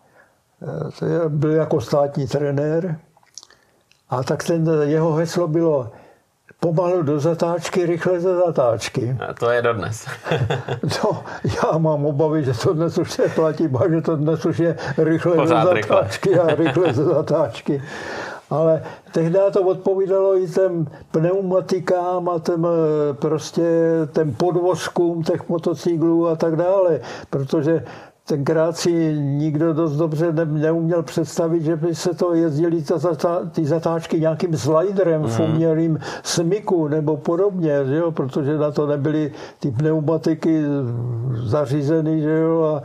eh, 1.01 1.29
byl 1.29 1.51
jako 1.51 1.81
státní 1.81 2.27
trenér. 2.27 2.99
A 4.09 4.23
tak 4.23 4.43
ten 4.43 4.69
jeho 4.81 5.13
heslo 5.13 5.47
bylo 5.47 5.91
pomalu 6.59 7.03
do 7.03 7.19
zatáčky, 7.19 7.85
rychle 7.85 8.19
ze 8.19 8.35
zatáčky. 8.35 9.17
A 9.29 9.33
to 9.33 9.49
je 9.49 9.61
dodnes. 9.61 10.05
no, 11.03 11.23
já 11.43 11.77
mám 11.77 12.05
obavy, 12.05 12.43
že 12.43 12.53
to 12.53 12.73
dnes 12.73 12.97
už 12.97 13.11
se 13.11 13.29
platí, 13.29 13.69
že 13.89 14.01
to 14.01 14.15
dnes 14.15 14.45
už 14.45 14.59
je 14.59 14.77
rychle 14.97 15.35
Pořád 15.35 15.63
do 15.63 15.81
zatáčky 15.81 16.29
rychle. 16.29 16.53
a 16.53 16.55
rychle 16.55 16.93
ze 16.93 17.03
zatáčky. 17.03 17.83
Ale 18.49 18.83
tehdy 19.11 19.39
to 19.53 19.61
odpovídalo 19.61 20.37
i 20.37 20.47
těm 20.47 20.87
pneumatikám 21.11 22.29
a 22.29 22.39
těm, 22.39 22.67
prostě 23.19 23.63
těm 24.13 24.33
podvozkům 24.33 25.23
těch 25.23 25.49
motocyklů 25.49 26.27
a 26.27 26.35
tak 26.35 26.55
dále, 26.55 26.99
protože 27.29 27.83
tenkrát 28.25 28.77
si 28.77 29.17
nikdo 29.19 29.73
dost 29.73 29.95
dobře 29.95 30.31
ne, 30.33 30.45
neuměl 30.45 31.03
představit, 31.03 31.63
že 31.63 31.75
by 31.75 31.95
se 31.95 32.13
to 32.13 32.33
jezdili 32.33 32.81
ta, 32.81 32.99
ta, 33.15 33.45
ty 33.51 33.65
zatáčky 33.65 34.19
nějakým 34.19 34.57
sliderem 34.57 35.21
mm. 35.21 35.27
v 35.27 35.39
umělým 35.39 35.99
smyku 36.23 36.87
nebo 36.87 37.17
podobně, 37.17 37.85
že 37.85 37.95
jo? 37.95 38.11
protože 38.11 38.57
na 38.57 38.71
to 38.71 38.87
nebyly 38.87 39.31
ty 39.59 39.71
pneumatiky 39.71 40.63
zařízeny 41.33 42.21
že 42.21 42.39
jo? 42.39 42.81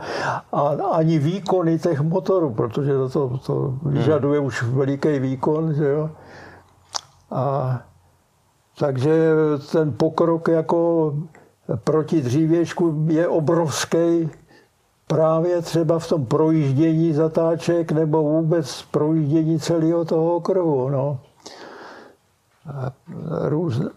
A, 0.51 0.59
a 0.61 0.85
ani 0.85 1.19
výkony 1.19 1.79
těch 1.79 2.01
motorů, 2.01 2.53
protože 2.53 2.93
to, 3.13 3.37
to 3.45 3.73
vyžaduje 3.85 4.39
mm. 4.39 4.45
už 4.45 4.63
veliký 4.63 5.19
výkon. 5.19 5.73
Že 5.73 5.87
jo? 5.87 6.09
A 7.31 7.79
takže 8.79 9.29
ten 9.71 9.93
pokrok 9.93 10.47
jako 10.47 11.13
proti 11.83 12.21
dřívěžku 12.21 13.05
je 13.07 13.27
obrovský 13.27 14.29
právě 15.11 15.61
třeba 15.61 15.99
v 15.99 16.07
tom 16.07 16.25
projíždění 16.25 17.13
zatáček 17.13 17.91
nebo 17.91 18.23
vůbec 18.23 18.81
projíždění 18.91 19.59
celého 19.59 20.05
toho 20.05 20.35
okruhu. 20.35 20.89
No. 20.89 21.19
Různé. 23.41 23.89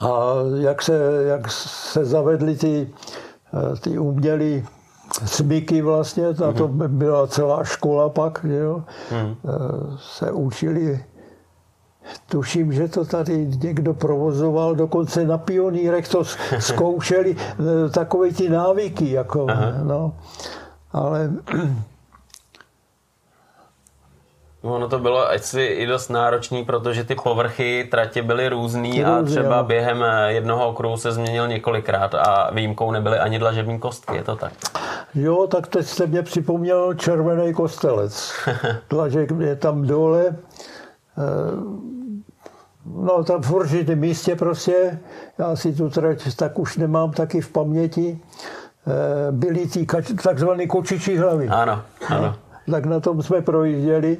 A 0.00 0.34
jak 0.54 0.82
se, 0.82 1.24
jak 1.26 1.50
se 1.50 2.04
zavedly 2.04 2.56
ty, 2.56 2.90
ty 3.80 3.98
umělé 3.98 4.62
smyky 5.24 5.82
vlastně, 5.82 6.24
na 6.40 6.52
to 6.52 6.68
mhm. 6.68 6.98
byla 6.98 7.26
celá 7.26 7.64
škola 7.64 8.08
pak, 8.08 8.40
že 8.48 8.56
jo, 8.56 8.84
mm. 9.12 9.36
se 9.98 10.32
učili 10.32 11.04
Tuším, 12.28 12.72
že 12.72 12.88
to 12.88 13.04
tady 13.04 13.46
někdo 13.62 13.94
provozoval, 13.94 14.74
dokonce 14.74 15.24
na 15.24 15.38
pionýrech 15.38 16.08
to 16.08 16.24
zkoušeli, 16.58 17.36
eh, 17.38 17.90
takové 17.90 18.30
ty 18.32 18.48
návyky, 18.48 19.10
jako, 19.10 19.46
no. 19.82 20.14
Ale 20.92 21.30
No, 24.64 24.74
ono 24.74 24.88
to 24.88 24.98
bylo 24.98 25.30
asi 25.30 25.62
i 25.62 25.86
dost 25.86 26.08
náročný, 26.08 26.64
protože 26.64 27.04
ty 27.04 27.14
povrchy 27.14 27.88
tratě 27.90 28.22
byly 28.22 28.48
různý 28.48 29.04
a 29.04 29.22
třeba 29.22 29.56
jo. 29.56 29.64
během 29.64 30.02
eh, 30.02 30.32
jednoho 30.32 30.68
okruhu 30.68 30.96
se 30.96 31.12
změnil 31.12 31.48
několikrát 31.48 32.14
a 32.14 32.50
výjimkou 32.54 32.90
nebyly 32.90 33.18
ani 33.18 33.38
dlažební 33.38 33.78
kostky, 33.78 34.16
je 34.16 34.24
to 34.24 34.36
tak? 34.36 34.52
Jo, 35.14 35.46
tak 35.46 35.66
teď 35.66 35.86
jste 35.86 36.06
mě 36.06 36.22
připomněl 36.22 36.94
červený 36.94 37.54
kostelec. 37.54 38.32
Dlažek 38.90 39.30
je 39.40 39.56
tam 39.56 39.86
dole, 39.86 40.36
No 42.86 43.24
tam 43.24 43.42
v 43.42 43.52
určitém 43.52 43.98
místě 43.98 44.36
prostě, 44.36 44.98
já 45.38 45.56
si 45.56 45.72
tu 45.72 45.90
trať 45.90 46.34
tak 46.36 46.58
už 46.58 46.76
nemám 46.76 47.10
taky 47.12 47.40
v 47.40 47.48
paměti, 47.48 48.18
eh, 48.86 49.32
byly 49.32 49.68
ty 49.68 49.86
takzvané 50.22 50.66
kočičí 50.66 51.16
hlavy. 51.16 51.48
Ano, 51.48 51.82
ano. 52.08 52.36
No, 52.66 52.72
tak 52.72 52.84
na 52.84 53.00
tom 53.00 53.22
jsme 53.22 53.42
projížděli 53.42 54.18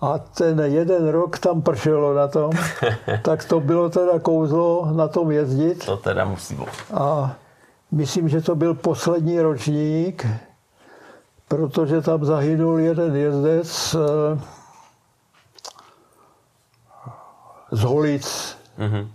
a 0.00 0.18
ten 0.18 0.60
jeden 0.60 1.08
rok 1.08 1.38
tam 1.38 1.62
pršelo 1.62 2.14
na 2.14 2.28
tom, 2.28 2.52
tak 3.22 3.44
to 3.44 3.60
bylo 3.60 3.90
teda 3.90 4.18
kouzlo 4.18 4.88
na 4.92 5.08
tom 5.08 5.30
jezdit. 5.30 5.86
To 5.86 5.96
teda 5.96 6.24
musí 6.24 6.54
být. 6.54 6.68
A 6.94 7.36
myslím, 7.92 8.28
že 8.28 8.40
to 8.40 8.54
byl 8.54 8.74
poslední 8.74 9.40
ročník, 9.40 10.26
protože 11.48 12.00
tam 12.00 12.24
zahynul 12.24 12.78
jeden 12.78 13.16
jezdec, 13.16 13.94
eh, 13.94 14.38
z 17.74 17.82
Holic. 17.82 18.56
Mm-hmm. 18.78 19.06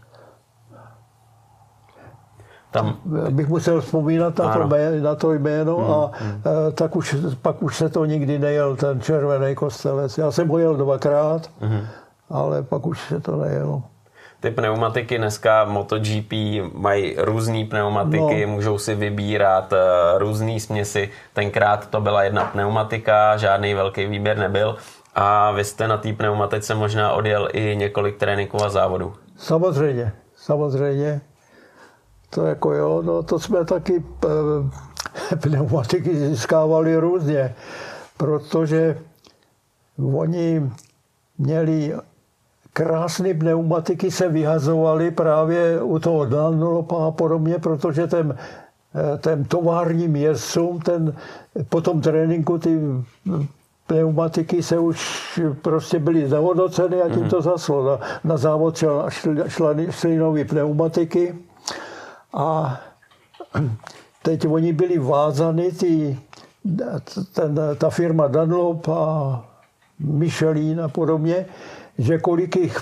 Tam... 2.72 2.98
Bych 3.30 3.48
musel 3.48 3.82
vzpomínat 3.82 4.38
na 4.38 4.54
to, 4.54 4.68
jméno, 4.68 5.04
na 5.04 5.16
to 5.16 5.34
jméno 5.34 5.78
mm, 5.78 5.92
a 5.92 6.12
mm. 6.24 6.42
tak 6.74 6.96
už, 6.96 7.16
pak 7.42 7.64
už 7.64 7.78
se 7.78 7.90
to 7.90 8.06
nikdy 8.06 8.40
nejel, 8.40 8.76
ten 8.76 9.02
červený 9.02 9.56
kostelec. 9.56 10.18
Já 10.18 10.32
jsem 10.32 10.48
ho 10.48 10.58
jel 10.58 10.76
dvakrát, 10.76 11.50
mm. 11.62 11.82
ale 12.30 12.64
pak 12.64 12.86
už 12.86 13.02
se 13.02 13.20
to 13.20 13.36
nejelo. 13.36 13.84
Ty 14.40 14.52
pneumatiky 14.52 15.18
dneska 15.18 15.66
MotoGP 15.66 16.34
mají 16.74 17.16
různé 17.18 17.66
pneumatiky, 17.66 18.46
no. 18.46 18.54
můžou 18.54 18.78
si 18.78 18.96
vybírat 18.96 19.74
uh, 19.74 19.80
různé 20.20 20.60
směsi. 20.60 21.10
Tenkrát 21.34 21.90
to 21.90 22.02
byla 22.02 22.24
jedna 22.24 22.44
pneumatika, 22.46 23.38
žádný 23.38 23.74
velký 23.74 24.06
výběr 24.06 24.38
nebyl. 24.38 24.78
A 25.16 25.52
vy 25.52 25.64
jste 25.64 25.88
na 25.88 25.98
té 25.98 26.14
pneumatice 26.14 26.76
možná 26.76 27.12
odjel 27.12 27.50
i 27.54 27.76
několik 27.76 28.18
tréninků 28.18 28.64
a 28.64 28.70
závodů. 28.70 29.14
Samozřejmě, 29.38 30.14
samozřejmě. 30.36 31.22
To 32.30 32.46
jako 32.46 32.74
jo, 32.74 33.02
no 33.02 33.24
to 33.24 33.40
jsme 33.40 33.66
taky 33.66 34.04
e, 35.32 35.36
pneumatiky 35.42 36.16
získávali 36.16 36.98
různě, 36.98 37.56
protože 38.18 38.98
oni 40.14 40.72
měli 41.38 41.94
krásné 42.74 43.34
pneumatiky 43.34 44.12
se 44.12 44.30
vyhazovaly 44.30 45.12
právě 45.12 45.82
u 45.82 46.00
toho 46.00 46.26
Dunlopa 46.26 47.08
a 47.08 47.12
podobně, 47.12 47.60
protože 47.60 48.08
ten, 48.08 48.38
eh, 48.96 49.18
ten 49.18 49.44
továrním 49.46 50.16
jezdcům, 50.16 50.80
ten 50.80 51.16
po 51.70 51.82
tom 51.82 52.02
tréninku 52.02 52.58
ty 52.58 52.80
pneumatiky 53.90 54.64
se 54.64 54.80
už 54.80 55.40
prostě 55.62 56.00
byly 56.00 56.30
zahodnoceny 56.30 57.02
a 57.02 57.10
tím 57.10 57.30
to 57.30 57.36
mhm. 57.36 57.44
zaslo. 57.44 57.84
Na, 57.86 58.00
na 58.24 58.38
závod 58.38 58.78
šel, 58.78 59.06
šly, 59.48 59.88
šly 59.90 60.18
nové 60.18 60.46
pneumatiky 60.46 61.36
a 62.34 62.80
teď 64.24 64.48
oni 64.48 64.74
byli 64.74 64.98
vázany, 64.98 65.72
ty, 65.72 66.20
ten, 67.34 67.60
ta 67.78 67.90
firma 67.90 68.28
Dunlop 68.28 68.88
a 68.88 69.46
Michelin 70.00 70.82
a 70.82 70.88
podobně, 70.88 71.46
že 71.98 72.18
kolik 72.18 72.56
jich 72.56 72.78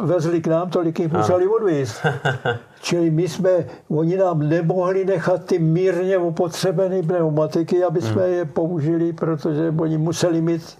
vezli 0.00 0.40
k 0.40 0.46
nám, 0.46 0.70
tolik 0.70 1.00
jich 1.00 1.12
museli 1.12 1.48
odvízt. 1.48 2.06
Čili 2.84 3.10
my 3.10 3.28
jsme, 3.28 3.50
oni 3.88 4.16
nám 4.16 4.48
nemohli 4.48 5.04
nechat 5.04 5.44
ty 5.44 5.58
mírně 5.58 6.18
opotřebené 6.18 7.02
pneumatiky, 7.02 7.84
aby 7.84 8.02
jsme 8.02 8.22
hmm. 8.22 8.32
je 8.32 8.44
použili, 8.44 9.12
protože 9.12 9.74
oni 9.78 9.98
museli 9.98 10.40
mít, 10.40 10.78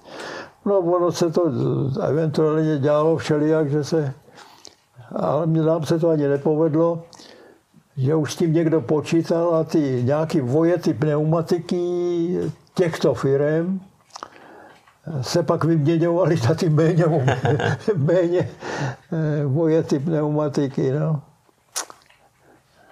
no 0.64 0.78
ono 0.78 1.12
se 1.12 1.30
to 1.30 1.52
eventuálně 2.02 2.78
dělalo 2.78 3.16
všelijak, 3.16 3.70
že 3.70 3.84
se, 3.84 4.12
ale 5.16 5.46
nám 5.46 5.84
se 5.84 5.98
to 5.98 6.08
ani 6.08 6.28
nepovedlo, 6.28 7.02
že 7.96 8.14
už 8.14 8.32
s 8.32 8.36
tím 8.36 8.52
někdo 8.52 8.80
počítal 8.80 9.54
a 9.54 9.64
ty 9.64 10.02
nějaký 10.04 10.40
vojety 10.40 10.94
pneumatiky 10.94 12.38
těchto 12.74 13.14
firm, 13.14 13.80
se 15.20 15.42
pak 15.42 15.64
vyměňovaly 15.64 16.36
na 16.48 16.54
ty 16.54 16.68
méně, 16.68 17.04
méně 17.96 18.48
eh, 19.12 19.44
vojety 19.44 19.98
pneumatiky. 19.98 20.92
No. 20.92 21.22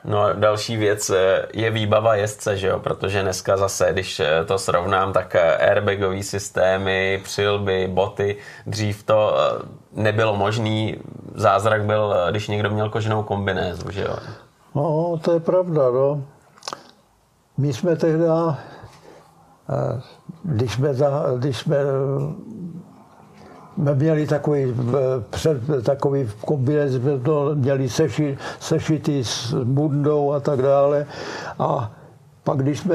No 0.05 0.32
další 0.34 0.76
věc 0.76 1.11
eh, 1.11 1.46
je 1.53 1.70
výbava 1.70 2.14
jezdce, 2.14 2.57
že 2.57 2.66
jo? 2.66 2.78
protože 2.78 3.22
dneska 3.22 3.57
zase, 3.57 3.88
když 3.92 4.20
eh, 4.20 4.44
to 4.44 4.59
srovnám, 4.59 5.12
tak 5.12 5.36
airbagové 5.36 6.22
systémy, 6.22 7.20
přilby, 7.24 7.88
boty, 7.92 8.36
dřív 8.66 9.03
to 9.03 9.36
nebylo 9.92 10.36
možný. 10.36 10.96
Zázrak 11.34 11.84
byl, 11.84 12.14
když 12.30 12.48
někdo 12.48 12.70
měl 12.70 12.90
koženou 12.90 13.22
kombinézu, 13.22 13.90
že 13.90 14.03
jo? 14.03 14.16
No, 14.74 15.20
to 15.24 15.32
je 15.32 15.40
pravda, 15.40 15.90
no. 15.90 16.24
My 17.59 17.72
jsme 17.72 17.96
tehdy 17.96 18.24
když 20.42 20.72
jsme, 20.72 20.88
když 21.38 21.57
jsme 21.57 21.76
měli 23.76 24.26
takový, 24.26 24.74
před, 25.30 25.58
takový 25.82 26.30
kombinec, 26.40 26.92
jsme 26.92 27.18
to 27.18 27.50
měli 27.54 27.88
seši, 27.88 28.38
sešity 28.60 29.24
s 29.24 29.54
bundou 29.64 30.32
a 30.32 30.40
tak 30.40 30.62
dále. 30.62 31.06
A 31.58 31.92
pak, 32.44 32.58
když 32.58 32.78
jsme 32.78 32.94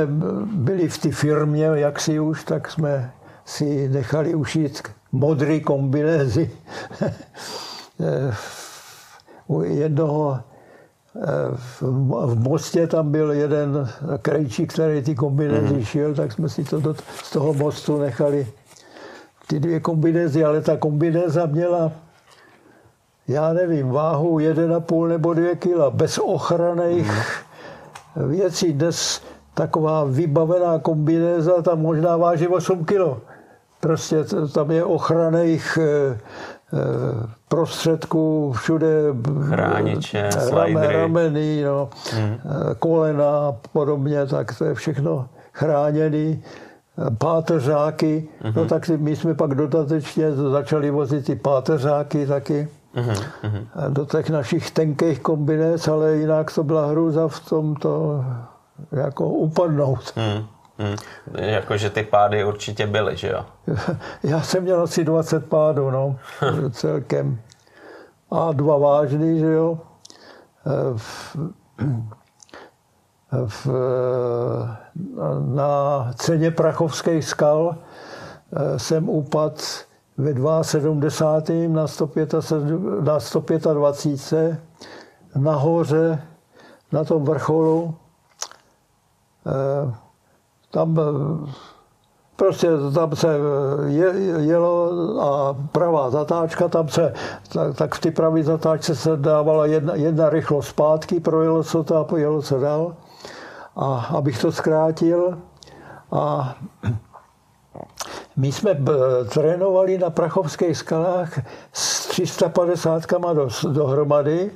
byli 0.54 0.90
v 0.90 0.98
té 0.98 1.12
firmě, 1.12 1.70
jak 1.74 2.00
si 2.00 2.20
už, 2.20 2.44
tak 2.44 2.72
jsme 2.72 3.12
si 3.46 3.90
nechali 3.90 4.36
ušít 4.36 4.84
modrý 5.12 5.62
kombinézy. 5.62 6.52
U 9.48 9.62
jednoho 9.62 10.40
v 11.82 12.40
Mostě 12.40 12.88
tam 12.88 13.12
byl 13.12 13.32
jeden 13.32 13.90
krejčí, 14.22 14.68
který 14.68 15.02
ty 15.02 15.16
kombinézy 15.16 15.74
mm. 15.74 15.86
šil, 15.86 16.16
tak 16.16 16.32
jsme 16.32 16.50
si 16.50 16.64
to 16.64 16.80
do, 16.80 16.96
z 17.24 17.32
toho 17.32 17.54
mostu 17.54 17.98
nechali 17.98 18.48
ty 19.48 19.60
dvě 19.60 19.80
kombinézy, 19.80 20.44
ale 20.44 20.62
ta 20.62 20.78
kombinéza 20.78 21.46
měla, 21.46 21.92
já 23.28 23.54
nevím, 23.54 23.90
váhu 23.90 24.38
1,5 24.38 25.08
nebo 25.08 25.34
2 25.34 25.56
kg, 25.56 25.96
bez 25.96 26.18
ochranných 26.18 27.12
mm. 28.16 28.30
věcí. 28.30 28.74
Dnes 28.74 29.22
taková 29.54 30.04
vybavená 30.04 30.80
kombinéza, 30.80 31.62
tam 31.62 31.82
možná 31.82 32.18
váží 32.18 32.48
8 32.48 32.86
kg. 32.86 33.22
Prostě 33.80 34.24
tam 34.54 34.72
je 34.72 34.84
ochranných 34.84 35.78
prostředků, 37.48 38.52
všude 38.52 38.88
Chrániče, 39.50 40.30
rame, 40.52 40.88
rameny, 40.88 41.64
no, 41.64 41.90
hmm. 42.14 42.38
kolena 42.80 43.30
a 43.30 43.56
podobně, 43.74 44.26
tak 44.26 44.58
to 44.58 44.66
je 44.66 44.74
všechno 44.74 45.30
chráněný 45.54 46.44
páteřáky, 47.18 48.28
mm-hmm. 48.44 48.54
no 48.56 48.66
tak 48.66 48.90
my 48.90 49.16
jsme 49.16 49.34
pak 49.34 49.56
dodatečně 49.56 50.32
začali 50.32 50.92
vozit 50.92 51.26
ty 51.26 51.36
páteřáky 51.36 52.28
taky 52.28 52.68
mm-hmm. 52.96 53.90
do 53.90 54.06
těch 54.06 54.30
našich 54.30 54.72
tenkých 54.72 55.20
kombinec, 55.20 55.88
ale 55.88 56.16
jinak 56.16 56.54
to 56.54 56.64
byla 56.64 56.88
hruza 56.88 57.28
v 57.28 57.50
tomto 57.50 58.24
jako 58.92 59.30
upadnout. 59.30 60.14
Mm. 60.16 60.48
Hmm. 60.80 60.96
Jakože 61.36 61.90
ty 61.90 62.04
pády 62.04 62.46
určitě 62.46 62.88
byly, 62.88 63.18
že 63.18 63.28
jo? 63.28 63.46
Já 64.24 64.42
jsem 64.42 64.64
měl 64.64 64.82
asi 64.82 65.04
20 65.04 65.50
pádů, 65.50 65.92
no, 65.92 66.16
celkem. 66.72 67.42
A 68.32 68.52
dva 68.52 68.78
vážný, 68.78 69.40
že 69.40 69.46
jo. 69.46 69.80
V, 73.46 73.68
na 75.46 76.12
ceně 76.16 76.52
Prachovských 76.52 77.26
skal 77.26 77.76
eh, 77.76 78.80
jsem 78.80 79.10
upad 79.10 79.64
ve 80.18 80.64
72. 80.64 81.74
na 81.74 81.88
125, 81.88 82.34
na 83.04 83.20
125 83.20 84.58
nahoře 85.36 86.22
na 86.92 87.04
tom 87.04 87.24
vrcholu. 87.24 87.96
Eh, 89.48 89.94
tam 90.72 91.00
eh, 91.00 91.52
prostě 92.36 92.70
tam 92.94 93.16
se 93.16 93.28
je, 93.88 94.14
jelo 94.38 94.92
a 95.22 95.56
pravá 95.72 96.10
zatáčka, 96.10 96.68
tam 96.68 96.90
se, 96.90 97.14
tak, 97.54 97.76
tak 97.76 97.96
v 97.96 98.00
té 98.00 98.12
pravé 98.12 98.44
zatáčce 98.44 98.96
se 98.96 99.18
dávala 99.18 99.66
jedna, 99.66 99.96
jedna 99.96 100.30
rychlost 100.30 100.68
zpátky, 100.68 101.20
projelo 101.20 101.64
se 101.64 101.84
to 101.84 101.96
a 101.96 102.04
pojelo 102.04 102.42
se 102.42 102.60
dál. 102.60 102.96
A 103.78 104.10
abych 104.18 104.42
to 104.42 104.52
zkrátil, 104.52 105.38
a 106.12 106.56
my 108.36 108.52
jsme 108.52 108.78
trénovali 109.30 109.98
na 109.98 110.10
Prachovských 110.10 110.78
skalách 110.78 111.40
s 111.74 112.08
350 112.08 113.04
do, 113.34 113.48
dohromady 113.72 114.52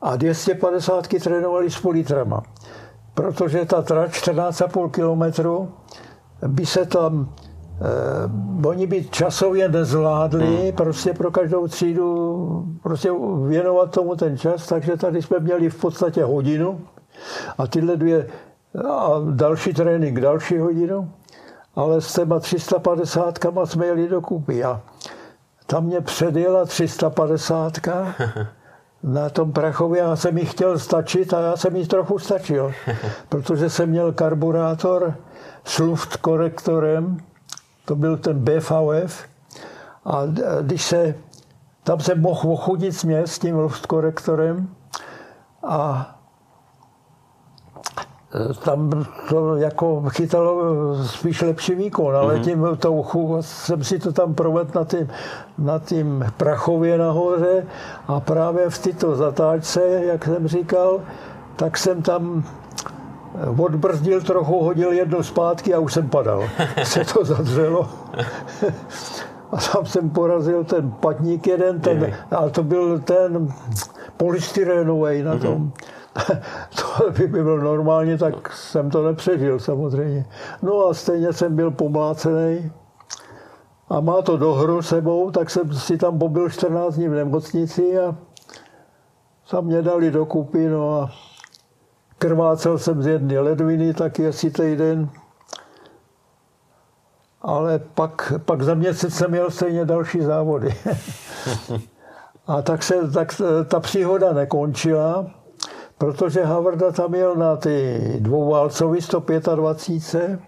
a 0.00 0.16
250 0.16 1.08
trénovali 1.22 1.70
s 1.70 1.80
politrama. 1.80 2.42
Protože 3.14 3.64
ta 3.64 3.82
trať 3.82 4.10
14,5 4.10 4.90
kilometru 4.90 5.72
by 6.46 6.66
se 6.66 6.86
tam 6.86 7.34
eh, 8.62 8.68
oni 8.68 8.86
by 8.86 9.04
časově 9.04 9.68
nezvládli 9.68 10.56
hmm. 10.56 10.72
prostě 10.72 11.12
pro 11.12 11.30
každou 11.30 11.68
třídu 11.68 12.66
prostě 12.82 13.10
věnovat 13.46 13.90
tomu 13.90 14.16
ten 14.16 14.38
čas, 14.38 14.66
takže 14.66 14.96
tady 14.96 15.22
jsme 15.22 15.38
měli 15.38 15.70
v 15.70 15.80
podstatě 15.80 16.24
hodinu 16.24 16.80
a 17.58 17.66
tyhle 17.66 17.96
dvě 17.96 18.28
a 18.88 19.10
další 19.30 19.72
trénink, 19.72 20.20
další 20.20 20.58
hodinu, 20.58 21.12
ale 21.76 22.00
s 22.00 22.12
těma 22.12 22.40
350 22.40 23.38
jsme 23.64 23.86
jeli 23.86 24.08
dokupy 24.08 24.64
a 24.64 24.80
tam 25.66 25.84
mě 25.84 26.00
předjela 26.00 26.64
350 26.64 27.72
na 29.02 29.30
tom 29.30 29.52
Prachově, 29.52 30.00
já 30.00 30.16
jsem 30.16 30.38
jí 30.38 30.44
chtěl 30.44 30.78
stačit 30.78 31.34
a 31.34 31.40
já 31.40 31.56
jsem 31.56 31.76
jí 31.76 31.86
trochu 31.86 32.18
stačil, 32.18 32.72
protože 33.28 33.70
jsem 33.70 33.88
měl 33.88 34.12
karburátor 34.12 35.14
s 35.64 35.78
luft 35.78 36.16
korektorem, 36.16 37.18
to 37.84 37.96
byl 37.96 38.16
ten 38.16 38.38
BVF, 38.38 39.24
a 40.04 40.22
když 40.62 40.82
se, 40.82 41.14
tam 41.84 42.00
se 42.00 42.14
mohl 42.14 42.52
ochudit 42.52 42.92
směs 42.96 43.32
s 43.32 43.38
tím 43.38 43.56
luft 43.56 43.86
korektorem 43.86 44.68
a 45.62 46.17
tam 48.64 49.06
to 49.28 49.56
jako 49.56 50.02
chytalo 50.08 50.62
spíš 51.04 51.42
lepší 51.42 51.74
výkon, 51.74 52.16
ale 52.16 52.34
mm-hmm. 52.34 52.44
tím 52.44 52.66
tou, 52.78 53.04
jsem 53.40 53.84
si 53.84 53.98
to 53.98 54.12
tam 54.12 54.34
provedl 54.34 54.70
na 54.74 54.84
tím, 54.84 55.08
na 55.58 55.78
tím 55.78 56.24
Prachově 56.36 56.98
nahoře 56.98 57.66
a 58.06 58.20
právě 58.20 58.70
v 58.70 58.78
této 58.78 59.16
zatáčce, 59.16 59.80
jak 60.04 60.24
jsem 60.24 60.48
říkal, 60.48 61.00
tak 61.56 61.78
jsem 61.78 62.02
tam 62.02 62.44
odbrzdil 63.56 64.20
trochu, 64.20 64.64
hodil 64.64 64.92
jedno 64.92 65.22
zpátky 65.22 65.74
a 65.74 65.78
už 65.78 65.92
jsem 65.92 66.08
padal. 66.08 66.44
Se 66.84 67.04
to 67.04 67.24
zadřelo. 67.24 67.88
A 69.52 69.56
tam 69.56 69.86
jsem 69.86 70.10
porazil 70.10 70.64
ten 70.64 70.90
patník 70.90 71.46
jeden, 71.46 71.80
ten, 71.80 72.14
ale 72.30 72.50
to 72.50 72.62
byl 72.62 72.98
ten 72.98 73.52
polystyrenový 74.16 75.22
na 75.22 75.38
tom. 75.38 75.54
Mm-hmm 75.54 75.98
to 76.76 77.10
by 77.10 77.26
byl 77.26 77.58
normálně, 77.58 78.18
tak 78.18 78.52
jsem 78.52 78.90
to 78.90 79.02
nepřežil 79.02 79.58
samozřejmě. 79.58 80.24
No 80.62 80.86
a 80.86 80.94
stejně 80.94 81.32
jsem 81.32 81.56
byl 81.56 81.70
pomlácený 81.70 82.72
a 83.88 84.00
má 84.00 84.22
to 84.22 84.36
dohru 84.36 84.82
sebou, 84.82 85.30
tak 85.30 85.50
jsem 85.50 85.74
si 85.74 85.98
tam 85.98 86.18
pobyl 86.18 86.50
14 86.50 86.94
dní 86.94 87.08
v 87.08 87.14
nemocnici 87.14 87.98
a 87.98 88.16
tam 89.50 89.64
mě 89.64 89.82
dali 89.82 90.10
dokupy, 90.10 90.68
no 90.68 91.00
a 91.00 91.10
krvácel 92.18 92.78
jsem 92.78 93.02
z 93.02 93.06
jedné 93.06 93.40
ledviny 93.40 93.94
taky 93.94 94.28
asi 94.28 94.50
týden. 94.50 95.10
Ale 97.42 97.78
pak, 97.78 98.32
pak 98.44 98.62
za 98.62 98.74
měsíc 98.74 99.14
jsem 99.14 99.30
měl 99.30 99.50
stejně 99.50 99.84
další 99.84 100.20
závody. 100.20 100.74
a 102.46 102.62
tak 102.62 102.82
se 102.82 103.10
tak 103.10 103.40
ta 103.68 103.80
příhoda 103.80 104.32
nekončila, 104.32 105.26
protože 105.98 106.44
Havrda 106.44 106.92
tam 106.92 107.14
jel 107.14 107.34
na 107.34 107.56
ty 107.56 108.00
dvouválcový 108.20 109.02
125 109.02 110.38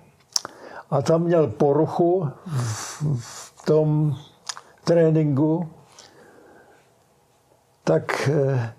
a 0.91 1.03
tam 1.03 1.23
měl 1.23 1.47
poruchu 1.47 2.29
v, 2.47 3.03
v 3.19 3.65
tom 3.65 4.17
tréninku, 4.85 5.69
tak 7.85 8.29
eh, 8.29 8.75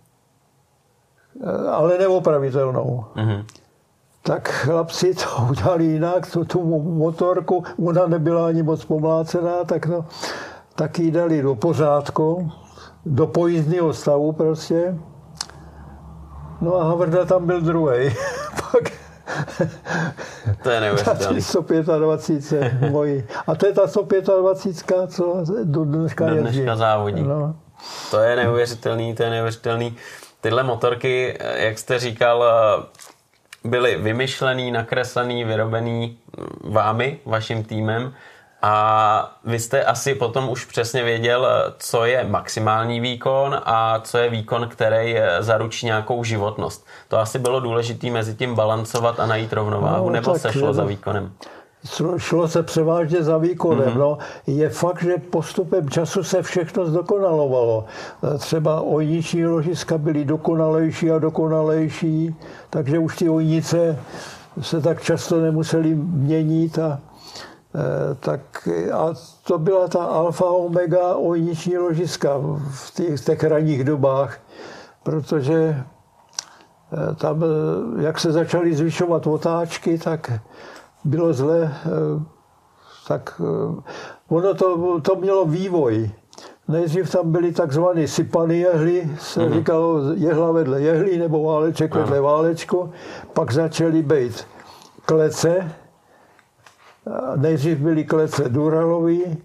ale 1.71 1.97
neopravitelnou. 1.97 3.05
Mm-hmm. 3.15 3.45
Tak 4.23 4.49
chlapci 4.49 5.13
to 5.13 5.43
udělali 5.49 5.85
jinak, 5.85 6.31
tu, 6.31 6.45
tu 6.45 6.63
motorku, 6.81 7.63
ona 7.85 8.07
nebyla 8.07 8.47
ani 8.47 8.63
moc 8.63 8.85
pomlácená, 8.85 9.63
tak, 9.63 9.85
no, 9.85 10.05
tak 10.75 10.99
ji 10.99 11.11
dali 11.11 11.41
do 11.41 11.55
pořádku, 11.55 12.51
do 13.05 13.27
pojízdního 13.27 13.93
stavu 13.93 14.31
prostě. 14.31 14.97
No 16.61 16.75
a 16.75 16.83
Havrda 16.83 17.25
tam 17.25 17.45
byl 17.45 17.61
druhý. 17.61 18.15
Pak 18.71 18.91
to 20.63 20.69
je 20.69 20.81
neuvěřitelné. 20.81 21.41
125 21.41 22.89
moji. 22.89 23.27
A 23.47 23.55
to 23.55 23.65
je 23.65 23.73
ta 23.73 23.87
125, 23.87 25.11
co 25.11 25.43
do 25.63 25.85
dneška 25.85 26.29
do 26.29 26.35
dneška 26.35 26.75
závodí. 26.75 27.23
No. 27.23 27.55
To 28.11 28.19
je 28.19 28.35
neuvěřitelný, 28.35 29.15
to 29.15 29.23
je 29.23 29.29
neuvěřitelný. 29.29 29.97
Tyhle 30.41 30.63
motorky, 30.63 31.37
jak 31.55 31.79
jste 31.79 31.99
říkal, 31.99 32.45
byly 33.63 33.95
vymyšlený, 33.95 34.71
nakreslený, 34.71 35.43
vyrobený 35.43 36.17
vámi, 36.63 37.19
vaším 37.25 37.63
týmem. 37.63 38.13
A 38.61 39.37
vy 39.45 39.59
jste 39.59 39.83
asi 39.83 40.15
potom 40.15 40.49
už 40.49 40.65
přesně 40.65 41.03
věděl, 41.03 41.47
co 41.77 42.05
je 42.05 42.23
maximální 42.23 42.99
výkon 42.99 43.61
a 43.65 43.99
co 44.03 44.17
je 44.17 44.29
výkon, 44.29 44.67
který 44.67 45.15
zaručí 45.39 45.85
nějakou 45.85 46.23
životnost. 46.23 46.85
To 47.07 47.19
asi 47.19 47.39
bylo 47.39 47.59
důležité 47.59 48.09
mezi 48.09 48.35
tím 48.35 48.55
balancovat 48.55 49.19
a 49.19 49.25
najít 49.25 49.53
rovnováhu, 49.53 50.05
no, 50.05 50.13
nebo 50.13 50.39
se 50.39 50.51
šlo 50.51 50.73
za 50.73 50.83
výkonem? 50.83 51.31
Šlo 52.17 52.47
se 52.47 52.63
převážně 52.63 53.23
za 53.23 53.37
výkonem. 53.37 53.93
Mm-hmm. 53.93 53.97
No. 53.97 54.17
Je 54.47 54.69
fakt, 54.69 55.03
že 55.03 55.17
postupem 55.17 55.89
času 55.89 56.23
se 56.23 56.41
všechno 56.41 56.85
zdokonalovalo. 56.85 57.85
Třeba 58.37 58.81
ojniční 58.81 59.45
ložiska 59.45 59.97
byly 59.97 60.25
dokonalejší 60.25 61.11
a 61.11 61.19
dokonalejší, 61.19 62.35
takže 62.69 62.99
už 62.99 63.17
ty 63.17 63.29
ojnice 63.29 63.99
se 64.61 64.81
tak 64.81 65.01
často 65.01 65.41
nemuseli 65.41 65.95
měnit 65.95 66.79
a 66.79 66.99
Eh, 66.99 67.10
tak 68.19 68.69
a 68.93 69.13
to 69.43 69.57
byla 69.57 69.87
ta 69.87 70.03
alfa 70.03 70.45
omega 70.45 71.15
ojniční 71.15 71.77
ložiska 71.77 72.37
v 72.71 72.93
těch, 72.93 73.19
v 73.19 73.25
těch 73.25 73.43
ranních 73.43 73.83
dobách, 73.83 74.39
protože 75.03 75.53
eh, 76.93 77.15
tam, 77.15 77.43
eh, 77.43 78.03
jak 78.03 78.19
se 78.19 78.31
začaly 78.31 78.75
zvyšovat 78.75 79.27
otáčky, 79.27 79.97
tak 79.97 80.31
bylo 81.03 81.33
zle, 81.33 81.73
tak 83.07 83.41
ono 84.29 84.53
to, 84.53 84.99
to 85.01 85.15
mělo 85.15 85.45
vývoj. 85.45 86.11
Nejdřív 86.67 87.11
tam 87.11 87.31
byly 87.31 87.51
takzvané 87.51 88.07
sypany 88.07 88.57
jehly, 88.59 89.09
se 89.19 89.39
mm-hmm. 89.39 89.53
říkalo 89.53 89.99
jehla 90.13 90.51
vedle 90.51 90.81
jehly 90.81 91.17
nebo 91.17 91.43
váleček 91.43 91.95
vedle 91.95 92.21
válečko, 92.21 92.89
pak 93.33 93.51
začaly 93.51 94.01
být 94.03 94.47
klece, 95.05 95.71
Nejdřív 97.35 97.77
byly 97.77 98.03
klece 98.03 98.49
Duralový, 98.49 99.37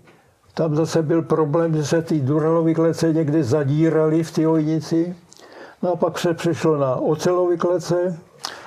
tam 0.54 0.74
zase 0.74 1.02
byl 1.02 1.22
problém, 1.22 1.76
že 1.76 1.84
se 1.84 2.02
ty 2.02 2.20
duralové 2.20 2.74
klece 2.74 3.12
někdy 3.12 3.42
zadíraly 3.42 4.22
v 4.22 4.30
té 4.30 4.48
ojnici. 4.48 5.16
No 5.82 5.92
a 5.92 5.96
pak 5.96 6.18
se 6.18 6.34
přešlo 6.34 6.76
na 6.76 6.96
ocelové 6.96 7.56
klece 7.56 8.18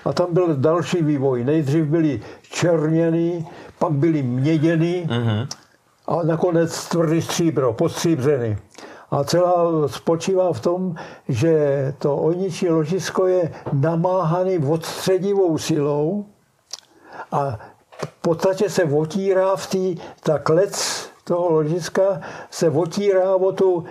a 0.06 0.14
tam 0.14 0.28
byl 0.34 0.56
další 0.56 1.04
vývoj. 1.04 1.44
Nejdřív 1.44 1.86
byly 1.86 2.22
černěný, 2.42 3.48
pak 3.80 3.92
byly 3.92 4.24
měděný 4.24 5.08
mm-hmm. 5.08 5.48
a 6.08 6.24
nakonec 6.24 6.90
tvrdý 6.90 7.22
stříbro, 7.22 7.74
postříbřený. 7.74 8.58
A 9.12 9.24
celá 9.24 9.88
spočívá 9.88 10.54
v 10.54 10.60
tom, 10.60 10.96
že 11.28 11.94
to 12.00 12.18
ojničí 12.18 12.70
ložisko 12.70 13.28
je 13.28 13.52
namáhaný 13.74 14.60
odstředivou 14.60 15.58
silou 15.58 16.26
a 17.32 17.60
v 18.06 18.22
podstatě 18.22 18.70
se 18.70 18.84
otírá 18.84 19.56
v 19.56 19.68
té, 19.68 20.04
ta 20.24 20.40
klec 20.40 21.06
toho 21.24 21.50
ložiska 21.50 22.22
se 22.50 22.70
otírá 22.70 23.36
o 23.36 23.52
tu 23.52 23.86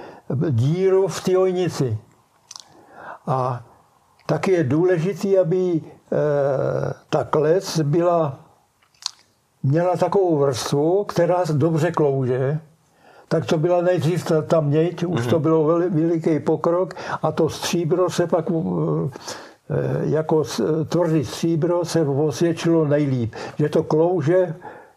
díru 0.50 1.08
v 1.08 1.20
té 1.20 1.38
ojnici. 1.38 1.98
A 3.26 3.64
taky 4.26 4.52
je 4.52 4.64
důležité, 4.64 5.38
aby 5.38 5.58
e, 5.58 5.80
ta 7.10 7.24
klec 7.24 7.80
byla, 7.80 8.40
měla 9.62 9.96
takovou 9.96 10.38
vrstvu, 10.38 11.04
která 11.04 11.44
dobře 11.52 11.92
klouže, 11.92 12.60
tak 13.28 13.46
to 13.46 13.58
byla 13.58 13.82
nejdřív 13.82 14.24
ta, 14.24 14.42
ta 14.42 14.60
měď, 14.60 15.04
už 15.04 15.26
to 15.26 15.38
bylo 15.38 15.64
veliký 15.64 16.40
pokrok 16.40 16.94
a 17.22 17.32
to 17.32 17.48
stříbro 17.48 18.10
se 18.10 18.26
pak 18.26 18.50
eh, 18.50 18.54
jako 20.00 20.44
tvrdý 20.88 21.24
stříbro 21.24 21.84
se 21.84 22.02
osvědčilo 22.02 22.84
nejlíp. 22.84 23.34
Že 23.58 23.68
to 23.68 23.82
klouže, 23.82 24.54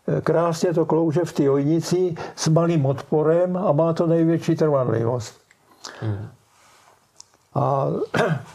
eh, 0.07 0.21
krásně 0.21 0.73
to 0.73 0.85
klouže 0.85 1.21
v 1.25 1.33
té 1.33 1.49
ojnici 1.49 2.15
s 2.35 2.47
malým 2.47 2.85
odporem 2.85 3.57
a 3.57 3.71
má 3.71 3.93
to 3.93 4.07
největší 4.07 4.55
trvanlivost. 4.55 5.41
Mm. 6.01 6.27
A 7.55 7.87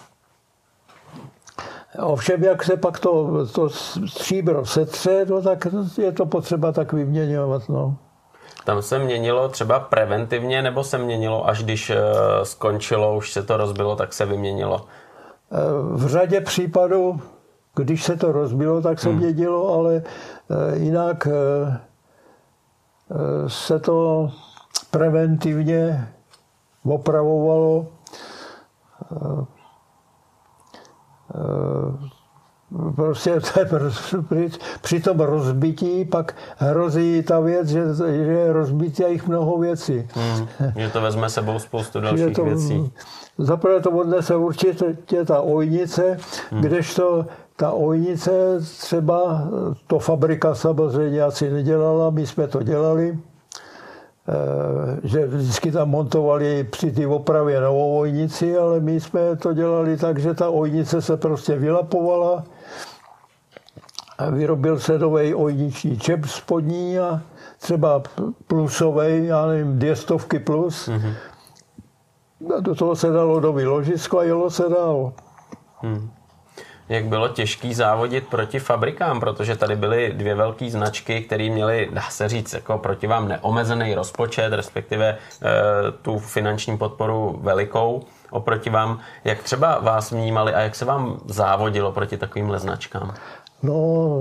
Ovšem, 1.98 2.44
jak 2.44 2.64
se 2.64 2.76
pak 2.76 3.00
to, 3.00 3.46
to 3.46 3.68
stříbro 4.06 4.66
setře, 4.66 5.26
no, 5.28 5.42
tak 5.42 5.66
je 5.98 6.12
to 6.12 6.26
potřeba 6.26 6.72
tak 6.72 6.92
vyměňovat. 6.92 7.68
No. 7.68 7.96
Tam 8.64 8.82
se 8.82 8.98
měnilo 8.98 9.48
třeba 9.48 9.80
preventivně, 9.80 10.62
nebo 10.62 10.84
se 10.84 10.98
měnilo, 10.98 11.48
až 11.48 11.62
když 11.62 11.90
eh, 11.90 11.96
skončilo, 12.42 13.16
už 13.16 13.32
se 13.32 13.42
to 13.42 13.56
rozbilo, 13.56 13.96
tak 13.96 14.12
se 14.12 14.26
vyměnilo? 14.26 14.86
Eh, 15.52 15.56
v 15.96 16.06
řadě 16.06 16.40
případů, 16.40 17.20
když 17.74 18.04
se 18.04 18.16
to 18.16 18.32
rozbilo, 18.32 18.82
tak 18.82 19.00
se 19.00 19.08
hmm. 19.08 19.18
měnilo, 19.18 19.74
ale 19.74 19.94
eh, 19.94 20.78
jinak 20.78 21.28
se 23.46 23.78
to 23.78 24.30
preventivně 24.90 26.08
opravovalo 26.84 27.86
prostě 32.94 33.40
při, 33.40 34.50
při 34.80 35.00
tom 35.00 35.20
rozbití 35.20 36.04
pak 36.04 36.36
hrozí 36.56 37.22
ta 37.22 37.40
věc, 37.40 37.68
že, 37.68 37.82
že 38.24 38.32
je 38.32 38.52
rozbití 38.52 39.04
a 39.04 39.08
jich 39.08 39.26
mnoho 39.28 39.58
věcí. 39.58 40.08
Hmm, 40.14 40.46
že 40.76 40.88
to 40.88 41.00
vezme 41.00 41.30
sebou 41.30 41.58
spoustu 41.58 42.00
dalších 42.00 42.36
to, 42.36 42.44
věcí. 42.44 42.92
Zaprvé 43.38 43.80
to 43.80 43.90
odnese 43.90 44.36
určitě 44.36 45.24
ta 45.24 45.40
ojnice, 45.40 46.18
hmm. 46.50 46.60
kdežto 46.60 47.26
ta 47.56 47.70
ojnice 47.70 48.30
třeba, 48.60 49.48
to 49.86 49.98
fabrika 49.98 50.54
samozřejmě 50.54 51.22
asi 51.22 51.50
nedělala, 51.50 52.10
my 52.10 52.26
jsme 52.26 52.46
to 52.48 52.62
dělali, 52.62 53.18
že 55.02 55.26
vždycky 55.26 55.72
tam 55.72 55.90
montovali 55.90 56.64
při 56.64 56.92
té 56.92 57.06
opravě 57.06 57.60
novou 57.60 57.98
ojnici, 57.98 58.58
ale 58.58 58.80
my 58.80 59.00
jsme 59.00 59.36
to 59.36 59.52
dělali 59.52 59.96
tak, 59.96 60.18
že 60.18 60.34
ta 60.34 60.50
ojnice 60.50 61.02
se 61.02 61.16
prostě 61.16 61.56
vylapovala 61.56 62.44
a 64.18 64.30
vyrobil 64.30 64.78
se 64.78 64.98
nový 64.98 65.34
ojniční 65.34 65.98
čep 65.98 66.24
spodní 66.24 66.98
a 66.98 67.20
třeba 67.58 68.02
plusový, 68.46 69.26
já 69.26 69.46
nevím, 69.46 69.78
dvě 69.78 69.96
stovky 69.96 70.38
plus. 70.38 70.88
Mm-hmm. 70.88 71.14
A 72.56 72.60
do 72.60 72.74
toho 72.74 72.96
se 72.96 73.10
dalo 73.10 73.40
do 73.40 73.52
ložisko 73.52 74.18
a 74.18 74.24
jelo 74.24 74.50
se 74.50 74.68
dál. 74.68 75.12
Mm 75.82 76.10
jak 76.88 77.04
bylo 77.04 77.28
těžký 77.28 77.74
závodit 77.74 78.28
proti 78.28 78.58
fabrikám, 78.58 79.20
protože 79.20 79.56
tady 79.56 79.76
byly 79.76 80.12
dvě 80.16 80.34
velké 80.34 80.70
značky, 80.70 81.20
které 81.20 81.50
měly, 81.50 81.88
dá 81.92 82.02
se 82.02 82.28
říct, 82.28 82.52
jako 82.52 82.78
proti 82.78 83.06
vám 83.06 83.28
neomezený 83.28 83.94
rozpočet, 83.94 84.52
respektive 84.52 85.08
e, 85.08 85.16
tu 86.02 86.18
finanční 86.18 86.78
podporu 86.78 87.38
velikou 87.42 88.02
oproti 88.30 88.70
vám. 88.70 88.98
Jak 89.24 89.42
třeba 89.42 89.78
vás 89.78 90.10
vnímali 90.10 90.54
a 90.54 90.60
jak 90.60 90.74
se 90.74 90.84
vám 90.84 91.20
závodilo 91.26 91.92
proti 91.92 92.16
takovýmhle 92.16 92.58
značkám? 92.58 93.14
No, 93.62 94.20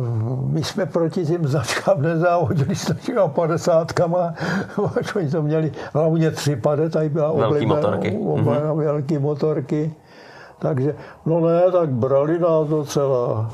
my 0.50 0.64
jsme 0.64 0.86
proti 0.86 1.26
těm 1.26 1.48
značkám 1.48 2.02
nezávodili 2.02 2.76
s 2.76 2.94
těmi 3.06 3.20
padesátkama, 3.28 4.34
oni 5.16 5.30
to 5.30 5.42
měli 5.42 5.72
hlavně 5.94 6.32
tři 6.32 6.56
pade, 6.56 6.90
tady 6.90 7.10
byla 7.10 7.32
velký 7.34 7.66
motorky. 7.66 8.12
mm-hmm. 8.12 8.84
velký 8.84 9.18
motorky. 9.18 9.94
Takže, 10.60 10.96
no 11.26 11.40
ne, 11.40 11.72
tak 11.72 11.90
brali 11.90 12.40
nás 12.40 12.68
docela. 12.68 13.52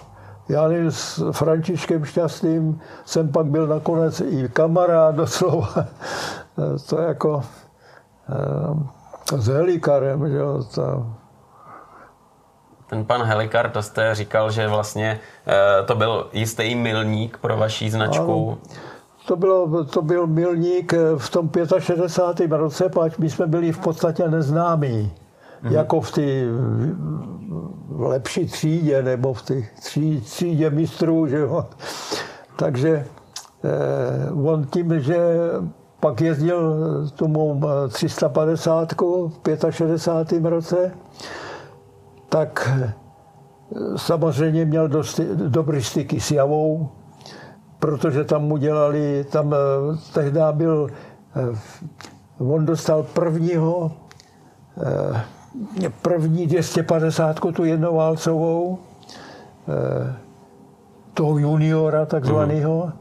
Já 0.50 0.70
s 0.90 1.32
Františkem 1.32 2.06
Šťastným 2.06 2.80
jsem 3.06 3.32
pak 3.32 3.46
byl 3.46 3.68
nakonec 3.68 4.22
i 4.22 4.50
kamarád 4.50 5.16
doslova. 5.16 5.74
to 6.90 7.02
jako 7.02 7.44
eh, 8.30 9.38
s 9.38 9.48
Helikarem, 9.48 10.30
že 10.30 10.38
jo, 10.38 10.64
ten 12.90 13.06
pan 13.06 13.24
Helikar, 13.24 13.70
to 13.70 13.82
jste 13.82 14.16
říkal, 14.16 14.52
že 14.52 14.68
vlastně 14.68 15.20
eh, 15.48 15.84
to 15.86 15.96
byl 15.96 16.28
jistý 16.34 16.76
milník 16.76 17.38
pro 17.38 17.58
vaší 17.58 17.90
značku. 17.90 18.50
Ano, 18.52 18.58
to, 19.28 19.36
bylo, 19.36 19.84
to 19.84 20.02
byl 20.02 20.28
milník 20.28 20.94
v 21.18 21.30
tom 21.30 21.50
65. 21.80 22.52
roce, 22.52 22.90
pač 22.90 23.18
my 23.18 23.30
jsme 23.30 23.48
byli 23.48 23.72
v 23.72 23.80
podstatě 23.80 24.28
neznámí 24.28 25.12
mm-hmm. 25.64 25.72
jako 25.72 26.02
v 26.02 26.12
té 26.12 26.22
lepší 27.90 28.46
třídě 28.46 29.04
nebo 29.04 29.34
v 29.34 29.42
té 29.42 29.56
třídě 30.24 30.70
mistrů. 30.70 31.28
Že 31.28 31.38
jo. 31.38 31.66
Takže 32.56 33.06
eh, 33.64 34.32
on 34.32 34.66
tím, 34.66 35.00
že 35.00 35.18
pak 36.02 36.22
jezdil 36.22 36.62
tomu 37.16 37.62
350 37.90 38.94
v 39.44 39.72
65. 39.72 40.46
roce, 40.46 40.92
tak 42.30 42.70
eh, 42.82 42.94
samozřejmě 43.96 44.66
měl 44.66 44.88
dosti, 44.88 45.28
dobrý 45.36 45.84
styky 45.84 46.20
s 46.20 46.32
Javou, 46.32 46.90
protože 47.80 48.24
tam 48.24 48.44
mu 48.44 48.58
dělali, 48.58 49.26
tam 49.32 49.54
eh, 49.54 49.58
tehdy 50.14 50.40
byl, 50.52 50.88
eh, 51.36 51.58
on 52.38 52.66
dostal 52.66 53.04
prvního 53.04 53.92
první 56.02 56.48
250, 56.48 57.40
tu 57.40 57.66
jednoválcovou, 57.66 58.78
eh, 59.68 60.16
toho 61.14 61.38
juniora 61.38 62.06
takzvaného, 62.06 62.92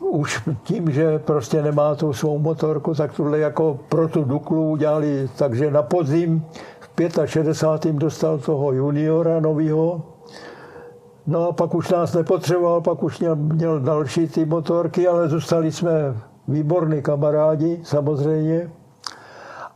už 0.00 0.42
tím, 0.62 0.90
že 0.90 1.18
prostě 1.18 1.62
nemá 1.62 1.94
tu 1.94 2.12
svou 2.12 2.38
motorku, 2.38 2.94
tak 2.94 3.12
tuhle 3.12 3.38
jako 3.38 3.78
pro 3.88 4.08
tu 4.08 4.24
Duklu 4.24 4.70
udělali, 4.70 5.28
takže 5.36 5.70
na 5.70 5.82
podzim 5.82 6.44
v 6.80 7.26
65. 7.26 7.98
dostal 7.98 8.38
toho 8.38 8.72
juniora 8.72 9.40
novýho, 9.40 10.02
No 11.26 11.48
a 11.48 11.52
pak 11.52 11.74
už 11.74 11.90
nás 11.90 12.12
nepotřeboval, 12.12 12.80
pak 12.80 13.02
už 13.02 13.18
měl, 13.18 13.36
měl 13.36 13.80
další 13.80 14.28
ty 14.28 14.44
motorky, 14.44 15.08
ale 15.08 15.28
zůstali 15.28 15.72
jsme 15.72 15.92
výborní 16.48 17.02
kamarádi, 17.02 17.80
samozřejmě. 17.82 18.70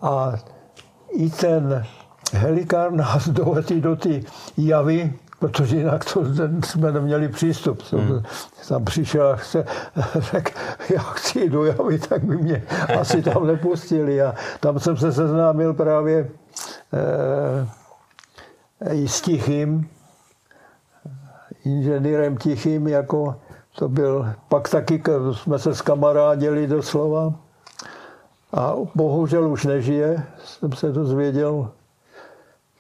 A 0.03 0.33
i 1.15 1.31
ten 1.31 1.85
helikár 2.33 2.93
nás 2.93 3.29
doletí 3.29 3.81
do 3.81 3.97
ty 3.97 4.25
javy, 4.57 5.13
protože 5.39 5.77
jinak 5.77 6.05
to 6.13 6.25
jsme 6.65 6.93
neměli 6.93 7.29
přístup. 7.29 7.83
Hmm. 7.93 8.23
Tam 8.69 8.85
přišel 8.85 9.29
a 9.29 9.37
chce, 9.37 9.65
řekl, 10.19 10.53
já 10.95 11.01
chci 11.01 11.51
do 11.51 11.65
javy, 11.65 11.99
tak 11.99 12.25
by 12.25 12.37
mě 12.37 12.63
asi 13.01 13.23
tam 13.23 13.47
nepustili. 13.47 14.23
A 14.23 14.35
tam 14.61 14.81
jsem 14.81 14.97
se 14.97 15.13
seznámil 15.13 15.75
právě 15.75 16.31
e, 18.81 18.95
i 18.95 19.09
s 19.09 19.21
Tichým, 19.21 19.89
inženýrem 21.65 22.37
Tichým, 22.37 22.89
jako 22.89 23.37
to 23.79 23.89
byl, 23.89 24.29
pak 24.49 24.69
taky 24.69 25.03
jsme 25.33 25.59
se 25.59 25.75
skamarádili 25.75 26.67
doslova. 26.67 27.35
A 28.55 28.75
bohužel 28.95 29.51
už 29.51 29.65
nežije, 29.65 30.27
jsem 30.45 30.73
se 30.73 30.93
dozvěděl 30.93 31.71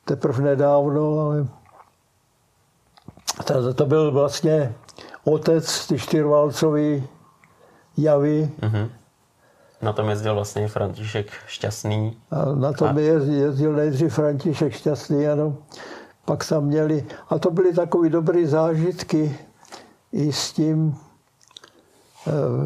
teprve 0.05 0.43
nedávno, 0.43 1.20
ale 1.20 1.47
to, 3.45 3.75
to 3.75 3.87
byl 3.87 4.12
vlastně 4.12 4.75
otec 5.25 5.87
ty 5.87 5.99
čtyřválcový 5.99 7.07
javy. 7.97 8.51
Mm-hmm. 8.61 8.89
Na 9.83 9.93
tom 9.93 10.09
jezdil 10.09 10.35
vlastně 10.35 10.68
František 10.68 11.31
Šťastný. 11.47 12.16
A 12.31 12.55
na 12.55 12.72
tom 12.72 12.89
a... 12.89 13.01
jezdil, 13.01 13.72
nejdřív 13.72 14.14
František 14.14 14.72
Šťastný, 14.72 15.29
ano. 15.29 15.57
Pak 16.25 16.49
tam 16.49 16.64
měli, 16.64 17.07
a 17.29 17.39
to 17.39 17.51
byly 17.51 17.75
takové 17.75 18.09
dobré 18.09 18.47
zážitky 18.47 19.39
i 20.12 20.33
s 20.33 20.53
tím 20.53 20.97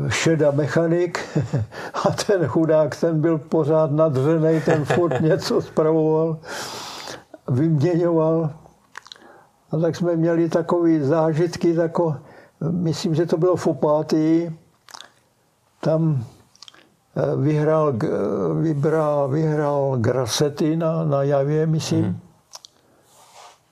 šeda 0.09 0.51
mechanik 0.51 1.19
a 1.95 2.11
ten 2.11 2.47
chudák, 2.47 2.97
ten 2.97 3.21
byl 3.21 3.39
pořád 3.39 3.91
nadřený, 3.91 4.61
ten 4.61 4.85
furt 4.85 5.21
něco 5.21 5.63
spravoval, 5.63 6.39
vyměňoval. 7.49 8.51
A 9.71 9.77
tak 9.79 9.97
jsme 9.97 10.17
měli 10.17 10.49
takové 10.49 11.05
zážitky, 11.05 11.75
tako, 11.75 12.17
myslím, 12.71 13.15
že 13.15 13.27
to 13.27 13.37
bylo 13.37 13.57
v 13.57 13.67
Opátii, 13.67 14.59
tam 15.81 16.25
eh, 17.17 17.37
vyhrál, 17.37 17.93
vybrál, 18.61 19.29
vyhrál 19.29 19.97
Grasety 19.99 20.77
na, 20.77 21.05
na 21.05 21.23
Javě, 21.23 21.67
myslím. 21.67 22.05
Mm. 22.05 22.19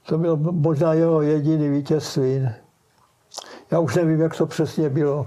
To 0.06 0.18
bylo 0.18 0.36
možná 0.36 0.92
jeho 0.92 1.22
jediný 1.22 1.68
vítězství. 1.68 2.48
Já 3.70 3.78
už 3.78 3.94
nevím, 3.94 4.20
jak 4.20 4.36
to 4.36 4.46
přesně 4.46 4.88
bylo. 4.88 5.26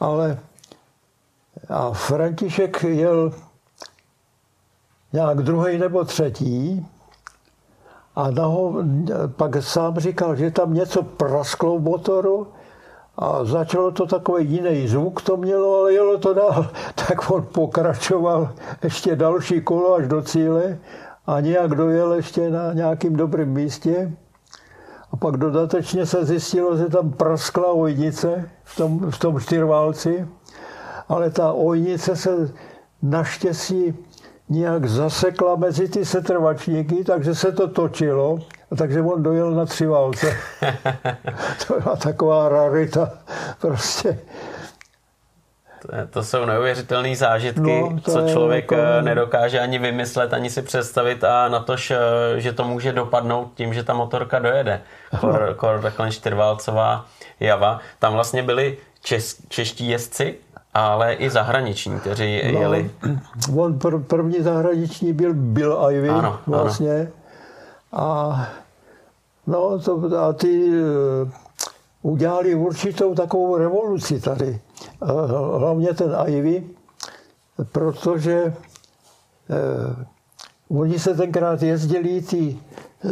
Ale 0.00 0.38
a 1.68 1.92
František 1.92 2.82
jel 2.82 3.32
nějak 5.12 5.42
druhý 5.42 5.78
nebo 5.78 6.04
třetí 6.04 6.86
a 8.16 8.30
naho, 8.30 8.74
pak 9.26 9.62
sám 9.62 9.98
říkal, 9.98 10.36
že 10.36 10.50
tam 10.50 10.74
něco 10.74 11.02
prasklo 11.02 11.78
v 11.78 11.82
motoru 11.82 12.46
a 13.18 13.44
začalo 13.44 13.90
to 13.90 14.06
takový 14.06 14.46
jiný 14.46 14.88
zvuk 14.88 15.22
to 15.22 15.36
mělo, 15.36 15.80
ale 15.80 15.92
jelo 15.92 16.18
to 16.18 16.34
dál. 16.34 16.70
Tak 16.94 17.30
on 17.30 17.46
pokračoval 17.52 18.52
ještě 18.82 19.16
další 19.16 19.60
kolo 19.60 19.94
až 19.94 20.08
do 20.08 20.22
cíle 20.22 20.78
a 21.26 21.40
nějak 21.40 21.74
dojel 21.74 22.12
ještě 22.12 22.50
na 22.50 22.72
nějakým 22.72 23.16
dobrém 23.16 23.48
místě. 23.48 24.12
A 25.12 25.16
pak 25.16 25.36
dodatečně 25.36 26.06
se 26.06 26.24
zjistilo, 26.24 26.76
že 26.76 26.84
tam 26.84 27.10
praskla 27.10 27.72
ojnice 27.72 28.50
v 28.64 28.76
tom, 28.76 29.10
v 29.10 29.18
tom 29.18 29.40
čtyřválci, 29.40 30.28
ale 31.08 31.30
ta 31.30 31.52
ojnice 31.52 32.16
se 32.16 32.52
naštěstí 33.02 33.94
nějak 34.48 34.88
zasekla 34.88 35.56
mezi 35.56 35.88
ty 35.88 36.04
setrvačníky, 36.04 37.04
takže 37.04 37.34
se 37.34 37.52
to 37.52 37.68
točilo, 37.68 38.38
a 38.70 38.76
takže 38.76 39.02
on 39.02 39.22
dojel 39.22 39.50
na 39.50 39.66
tři 39.66 39.86
válce. 39.86 40.36
to 41.66 41.80
byla 41.80 41.96
taková 41.96 42.48
rarita 42.48 43.10
prostě. 43.60 44.18
To 46.10 46.22
jsou 46.22 46.44
neuvěřitelné 46.44 47.16
zážitky, 47.16 47.80
no, 47.80 48.00
co 48.04 48.28
člověk 48.28 48.70
jako... 48.70 48.84
Eh, 48.98 49.02
nedokáže 49.02 49.60
ani 49.60 49.78
vymyslet, 49.78 50.32
ani 50.32 50.50
si 50.50 50.62
představit 50.62 51.24
a 51.24 51.48
na 51.48 51.60
to, 51.60 51.74
eh, 51.90 52.40
že 52.40 52.52
to 52.52 52.64
může 52.64 52.92
dopadnout 52.92 53.50
tím, 53.54 53.74
že 53.74 53.82
ta 53.82 53.94
motorka 53.94 54.38
dojede. 54.38 54.80
Kor, 55.20 55.54
kor 55.56 55.80
takhle 55.82 56.10
čtyřválcová 56.10 57.04
java. 57.40 57.80
Tam 57.98 58.12
vlastně 58.12 58.42
byli 58.42 58.78
čes, 59.02 59.36
čeští 59.48 59.88
jezdci, 59.88 60.34
ale 60.74 61.14
i 61.14 61.30
zahraniční, 61.30 62.00
kteří 62.00 62.42
no, 62.52 62.60
jeli. 62.60 62.90
On 63.56 63.78
pr- 63.78 64.02
první 64.02 64.42
zahraniční 64.42 65.12
byl 65.12 65.34
Bill 65.34 65.88
Ivy 65.90 66.08
ano, 66.08 66.38
vlastně. 66.46 67.00
Ano. 67.00 67.10
A 67.92 68.48
no, 69.46 69.78
to, 69.78 70.20
a 70.20 70.32
ty 70.32 70.70
udělali 72.06 72.54
určitou 72.54 73.14
takovou 73.14 73.56
revoluci 73.56 74.20
tady 74.20 74.60
hlavně 75.58 75.94
ten 75.94 76.16
Ivy, 76.26 76.64
protože 77.72 78.54
eh, 79.50 80.06
oni 80.68 80.98
se 80.98 81.14
tenkrát 81.14 81.62
jezdili 81.62 82.22
ty 82.22 82.58
eh, 83.04 83.08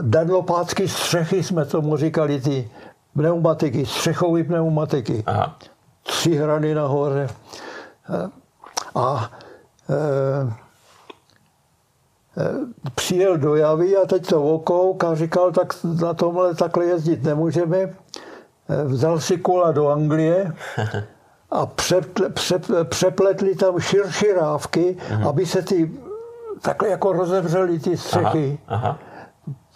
danlopácky 0.00 0.88
střechy, 0.88 1.42
jsme 1.42 1.64
tomu 1.64 1.96
říkali, 1.96 2.40
ty 2.40 2.70
pneumatiky, 3.14 3.86
střechové 3.86 4.44
pneumatiky. 4.44 5.22
Aha. 5.26 5.58
Tři 6.02 6.36
hrany 6.36 6.74
nahoře. 6.74 7.28
Eh, 8.10 8.30
a 8.94 9.30
eh, 9.90 9.94
eh, 9.94 10.65
přijel 12.94 13.38
do 13.38 13.54
Javy 13.54 13.96
a 13.96 14.06
teď 14.06 14.26
to 14.26 14.42
okouk 14.42 15.04
a 15.04 15.14
říkal, 15.14 15.52
tak 15.52 15.74
na 16.00 16.14
tomhle 16.14 16.54
takhle 16.54 16.84
jezdit 16.84 17.22
nemůžeme 17.22 17.94
vzal 18.84 19.20
si 19.20 19.36
kola 19.36 19.72
do 19.72 19.88
Anglie 19.88 20.52
a 21.50 21.66
přeple, 21.66 22.28
přeple, 22.30 22.84
přepletli 22.84 23.54
tam 23.54 23.80
širší 23.80 24.32
rávky, 24.32 24.96
uh-huh. 25.10 25.28
aby 25.28 25.46
se 25.46 25.62
ty 25.62 25.90
takhle 26.62 26.88
jako 26.88 27.12
rozevřely 27.12 27.78
ty 27.78 27.96
střechy. 27.96 28.58
Aha, 28.68 28.86
aha. 28.86 28.98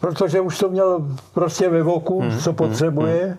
Protože 0.01 0.41
už 0.41 0.59
to 0.59 0.69
měl 0.69 1.07
prostě 1.35 1.69
ve 1.69 1.83
voku, 1.83 2.21
hmm, 2.21 2.39
co 2.39 2.53
potřebuje. 2.53 3.25
Hmm, 3.25 3.37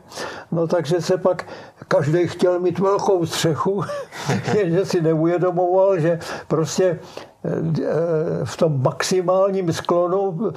no 0.52 0.68
takže 0.68 1.02
se 1.02 1.18
pak 1.18 1.46
každý 1.88 2.28
chtěl 2.28 2.60
mít 2.60 2.80
velkou 2.80 3.26
střechu, 3.26 3.84
jenže 4.58 4.86
si 4.86 5.02
neuvědomoval, 5.02 6.00
že 6.00 6.20
prostě 6.48 7.00
Eh, 7.46 8.46
v 8.46 8.58
tom 8.58 8.82
maximálním 8.82 9.74
sklonu, 9.74 10.54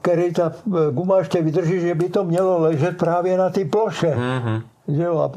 který 0.00 0.32
ta 0.32 0.52
guma 0.90 1.18
ještě 1.18 1.42
vydrží, 1.42 1.80
že 1.80 1.94
by 1.94 2.08
to 2.08 2.24
mělo 2.24 2.60
ležet 2.60 2.98
právě 2.98 3.38
na 3.38 3.50
té 3.50 3.64
ploše. 3.64 4.06
Mm-hmm. 4.06 4.62
Že 4.88 5.02
jo, 5.02 5.18
a 5.18 5.30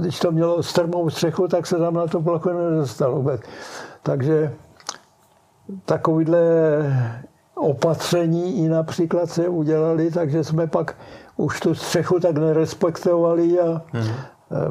když 0.00 0.18
to 0.18 0.32
mělo 0.32 0.62
strmou 0.62 1.10
střechu, 1.10 1.48
tak 1.48 1.66
se 1.66 1.76
tam 1.76 1.94
na 1.94 2.06
tu 2.06 2.22
plochu 2.22 2.48
nedostalo 2.48 3.16
vůbec. 3.16 3.40
Takže 4.02 4.52
takovýhle 5.84 6.40
opatření 7.60 8.64
i 8.64 8.68
například 8.68 9.30
se 9.30 9.48
udělali, 9.48 10.10
takže 10.10 10.44
jsme 10.44 10.66
pak 10.66 10.96
už 11.36 11.60
tu 11.60 11.74
střechu 11.74 12.20
tak 12.20 12.38
nerespektovali 12.38 13.60
a 13.60 13.64
mm-hmm. 13.64 14.14
Eh, 14.52 14.68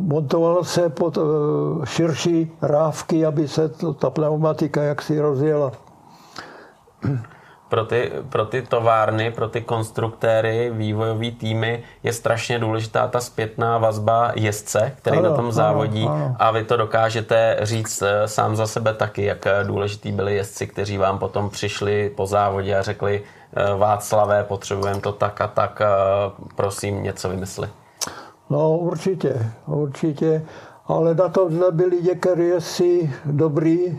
montovalo 0.00 0.64
se 0.64 0.88
pod 0.88 1.18
eh, 1.18 1.20
širší 1.86 2.52
rávky, 2.62 3.26
aby 3.26 3.48
se 3.48 3.68
to, 3.68 3.94
ta 3.94 4.10
pneumatika 4.10 4.82
jaksi 4.82 5.20
rozjela. 5.20 5.72
Pro 7.68 7.84
ty, 7.84 8.12
pro 8.28 8.44
ty 8.44 8.62
továrny, 8.62 9.30
pro 9.30 9.48
ty 9.48 9.60
konstruktéry, 9.60 10.70
vývojové 10.74 11.30
týmy 11.30 11.82
je 12.02 12.12
strašně 12.12 12.58
důležitá 12.58 13.08
ta 13.08 13.20
zpětná 13.20 13.78
vazba 13.78 14.32
jezdce, 14.34 14.92
který 14.96 15.18
ano, 15.18 15.30
na 15.30 15.36
tom 15.36 15.52
závodí 15.52 16.02
ano, 16.02 16.14
ano. 16.14 16.36
a 16.38 16.50
vy 16.50 16.64
to 16.64 16.76
dokážete 16.76 17.58
říct 17.62 18.02
eh, 18.02 18.28
sám 18.28 18.56
za 18.56 18.66
sebe 18.66 18.94
taky, 18.94 19.24
jak 19.24 19.44
důležitý 19.62 20.12
byli 20.12 20.34
jezdci, 20.34 20.66
kteří 20.66 20.98
vám 20.98 21.18
potom 21.18 21.50
přišli 21.50 22.10
po 22.16 22.26
závodě 22.26 22.76
a 22.76 22.82
řekli 22.82 23.22
Václavé, 23.76 24.44
potřebujeme 24.44 25.00
to 25.00 25.12
tak 25.12 25.40
a 25.40 25.46
tak, 25.48 25.82
prosím, 26.56 27.02
něco 27.02 27.28
vymysli. 27.28 27.68
No 28.50 28.78
určitě, 28.78 29.50
určitě. 29.66 30.42
Ale 30.86 31.14
na 31.14 31.28
to 31.28 31.48
byli 31.70 32.02
některý 32.02 32.50
si 32.58 33.14
dobrý. 33.24 33.98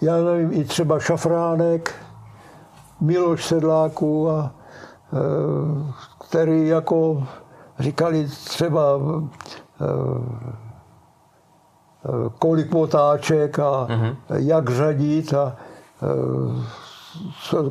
Já 0.00 0.16
nevím, 0.16 0.60
i 0.60 0.64
třeba 0.64 1.00
Šafránek, 1.00 1.94
Miloš 3.00 3.44
Sedláků, 3.44 4.30
a, 4.30 4.54
e, 5.12 5.16
který 6.28 6.68
jako 6.68 7.26
říkali 7.78 8.26
třeba 8.28 8.80
e, 8.80 9.84
e, 12.04 12.30
kolik 12.38 12.74
otáček 12.74 13.58
a 13.58 13.86
mm-hmm. 13.90 14.16
jak 14.28 14.70
řadit 14.70 15.34
a 15.34 15.56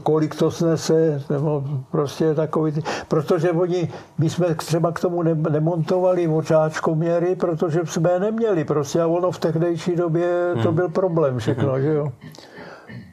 kolik 0.03 0.35
to 0.35 0.51
snese, 0.51 1.23
nebo 1.29 1.63
prostě 1.91 2.33
takový, 2.33 2.83
protože 3.07 3.51
oni, 3.51 3.89
my 4.17 4.29
jsme 4.29 4.55
třeba 4.55 4.91
k 4.91 4.99
tomu 4.99 5.23
nemontovali 5.23 6.27
očáčkoměry, 6.27 7.35
protože 7.35 7.79
jsme 7.85 8.11
je 8.11 8.19
neměli 8.19 8.65
prostě 8.65 9.01
a 9.01 9.07
ono 9.07 9.31
v 9.31 9.39
tehdejší 9.39 9.95
době 9.95 10.53
to 10.53 10.67
hmm. 10.67 10.75
byl 10.75 10.89
problém 10.89 11.37
všechno, 11.37 11.71
hmm. 11.71 11.81
že 11.81 11.93
jo. 11.93 12.11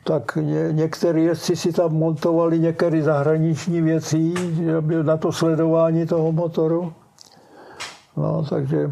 Tak 0.05 0.37
ně, 0.37 0.69
některý 0.73 1.25
jezdci 1.25 1.57
si 1.57 1.73
tam 1.73 1.93
montovali 1.93 2.59
některé 2.59 3.03
zahraniční 3.03 3.81
věci, 3.81 4.35
na 5.03 5.17
to 5.17 5.33
sledování 5.33 6.07
toho 6.07 6.33
motoru. 6.33 6.93
No, 8.17 8.45
takže 8.51 8.91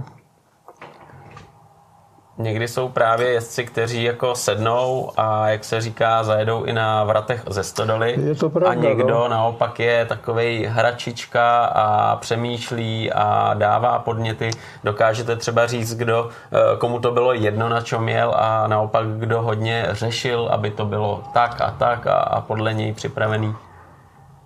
Někdy 2.39 2.69
jsou 2.69 2.89
právě 2.89 3.29
jezdci, 3.29 3.65
kteří 3.65 4.03
jako 4.03 4.35
sednou 4.35 5.11
a 5.17 5.49
jak 5.49 5.65
se 5.65 5.81
říká, 5.81 6.25
zajedou 6.25 6.65
i 6.65 6.73
na 6.73 7.05
vratech 7.05 7.43
ze 7.51 7.65
stodoly. 7.65 8.15
Je 8.25 8.35
to 8.35 8.51
pravda, 8.51 8.71
a 8.71 8.75
někdo 8.75 9.15
no? 9.15 9.29
naopak 9.29 9.81
je 9.81 10.07
takový 10.07 10.67
hračička 10.67 11.65
a 11.65 12.17
přemýšlí 12.17 13.13
a 13.13 13.55
dává 13.55 13.99
podněty. 13.99 14.51
Dokážete 14.85 15.37
třeba 15.37 15.67
říct, 15.67 15.95
kdo, 15.95 16.29
eh, 16.53 16.77
komu 16.79 17.01
to 17.01 17.11
bylo 17.11 17.33
jedno, 17.33 17.69
na 17.69 17.81
čem 17.81 18.09
jel 18.09 18.35
a 18.37 18.67
naopak 18.67 19.07
kdo 19.07 19.43
hodně 19.43 19.87
řešil, 19.91 20.49
aby 20.53 20.71
to 20.71 20.85
bylo 20.85 21.23
tak 21.33 21.61
a 21.61 21.75
tak 21.79 22.07
a, 22.07 22.15
a 22.15 22.41
podle 22.41 22.75
něj 22.75 22.93
připravený. 22.93 23.55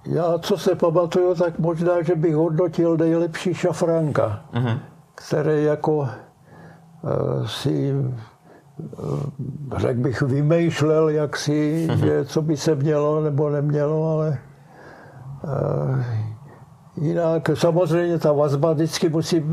Já, 0.07 0.39
co 0.39 0.59
se 0.59 0.75
pamatuju, 0.75 1.35
tak 1.35 1.59
možná, 1.59 2.03
že 2.03 2.15
bych 2.15 2.35
hodnotil 2.35 2.97
nejlepší 2.97 3.55
šafránka, 3.55 4.41
mm-hmm. 4.55 4.79
který 5.15 5.65
jako 5.65 6.09
si 7.47 7.95
řekl 9.77 10.01
bych, 10.01 10.23
vymýšlel 10.23 11.09
jaksi, 11.09 11.87
mm-hmm. 11.89 12.05
že 12.05 12.25
co 12.25 12.43
by 12.43 12.57
se 12.57 12.75
mělo 12.75 13.21
nebo 13.21 13.51
nemělo, 13.51 14.13
ale 14.13 14.39
uh, 15.45 16.01
jinak 16.97 17.51
samozřejmě 17.55 18.19
ta 18.19 18.33
vazba 18.33 18.73
vždycky 18.73 19.09
musí 19.09 19.45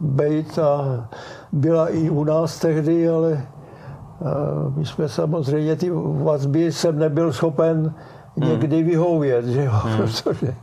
být 0.00 0.58
a 0.58 1.08
byla 1.52 1.88
i 1.88 2.10
u 2.10 2.24
nás 2.24 2.58
tehdy, 2.58 3.08
ale 3.08 3.46
my 4.76 4.84
jsme 4.84 5.08
samozřejmě 5.08 5.76
ty 5.76 5.90
vazby 6.22 6.72
jsem 6.72 6.98
nebyl 6.98 7.32
schopen 7.32 7.94
někdy 8.36 8.82
vyhovět, 8.82 9.44
že 9.44 9.64
jo, 9.64 9.72
hmm. 9.72 9.96
protože 9.98 10.54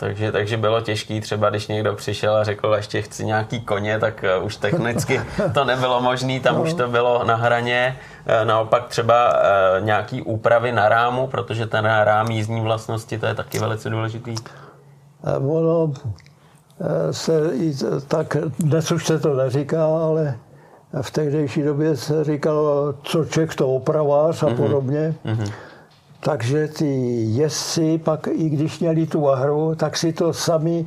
takže, 0.00 0.32
takže 0.32 0.56
bylo 0.56 0.80
těžké 0.80 1.20
třeba, 1.20 1.50
když 1.50 1.68
někdo 1.68 1.94
přišel 1.94 2.36
a 2.36 2.44
řekl, 2.44 2.74
ještě 2.76 3.02
chci 3.02 3.24
nějaký 3.24 3.60
koně, 3.60 3.98
tak 3.98 4.24
uh, 4.38 4.44
už 4.44 4.56
technicky 4.56 5.20
to 5.54 5.64
nebylo 5.64 6.00
možné, 6.00 6.40
tam 6.40 6.54
no. 6.54 6.62
už 6.62 6.74
to 6.74 6.88
bylo 6.88 7.24
na 7.24 7.34
hraně. 7.34 7.98
Uh, 8.40 8.48
naopak 8.48 8.88
třeba 8.88 9.32
uh, 9.32 9.84
nějaký 9.84 10.22
úpravy 10.22 10.72
na 10.72 10.88
rámu, 10.88 11.26
protože 11.26 11.66
ten 11.66 11.84
rám 11.84 12.30
jízdní 12.30 12.60
vlastnosti, 12.60 13.18
to 13.18 13.26
je 13.26 13.34
taky 13.34 13.58
velice 13.58 13.90
důležitý. 13.90 14.34
Ono 15.48 15.92
se 17.10 17.32
tak, 18.08 18.36
dnes 18.58 18.92
už 18.92 19.06
se 19.06 19.18
to 19.18 19.34
neříká, 19.34 19.86
ale 19.86 20.36
v 21.02 21.10
tehdejší 21.10 21.62
době 21.62 21.96
se 21.96 22.24
říkalo, 22.24 22.94
co 23.02 23.24
ček 23.24 23.54
to 23.54 23.68
opravář 23.68 24.42
a 24.42 24.46
mm-hmm. 24.46 24.56
podobně. 24.56 25.14
Mm-hmm. 25.24 25.52
Takže 26.20 26.68
ty 26.68 26.86
jezdci 27.26 27.98
pak, 27.98 28.28
i 28.32 28.48
když 28.48 28.80
měli 28.80 29.06
tu 29.06 29.28
ahru, 29.28 29.74
tak 29.74 29.96
si 29.96 30.12
to 30.12 30.32
sami 30.32 30.86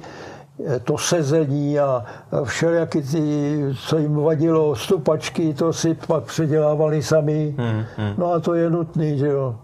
eh, 0.65 0.80
to 0.80 0.97
sezení 0.97 1.80
a 1.80 2.05
všelijaké 2.43 3.01
ty, 3.01 3.60
co 3.88 3.97
jim 3.97 4.15
vadilo, 4.15 4.76
stupačky, 4.76 5.53
to 5.53 5.73
si 5.73 5.97
pak 6.07 6.23
předělávali 6.23 7.03
sami. 7.03 7.55
Hmm, 7.57 7.84
hmm. 7.97 8.14
No 8.18 8.34
a 8.34 8.39
to 8.39 8.53
je 8.53 8.69
nutný, 8.69 9.18
že 9.18 9.27
jo. 9.27 9.55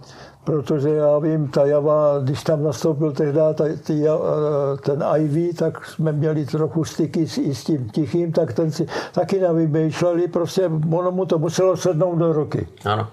Protože 0.44 0.90
já 0.90 1.20
vím, 1.20 1.48
ta 1.48 1.66
Java, 1.66 2.20
když 2.24 2.44
tam 2.44 2.64
nastoupil 2.64 3.12
tehdy 3.12 3.34
ta, 3.34 3.66
ty, 3.84 4.08
eh, 4.08 4.78
ten 4.82 5.04
Ivy, 5.18 5.54
tak 5.54 5.86
jsme 5.86 6.12
měli 6.12 6.46
trochu 6.46 6.84
styky 6.84 7.28
s, 7.28 7.38
i 7.38 7.56
s 7.56 7.64
tím 7.64 7.90
tichým, 7.90 8.32
tak 8.32 8.54
ten 8.54 8.72
si 8.72 8.88
taky 9.12 9.40
nevymýšleli, 9.40 10.28
prostě 10.28 10.72
ono 10.92 11.12
mu 11.12 11.26
to 11.26 11.40
muselo 11.40 11.78
sednout 11.78 12.16
do 12.16 12.34
ruky. 12.34 12.68
Ano. 12.86 13.08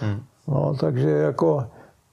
Hmm. 0.00 0.20
No, 0.48 0.74
takže 0.80 1.10
jako 1.10 1.64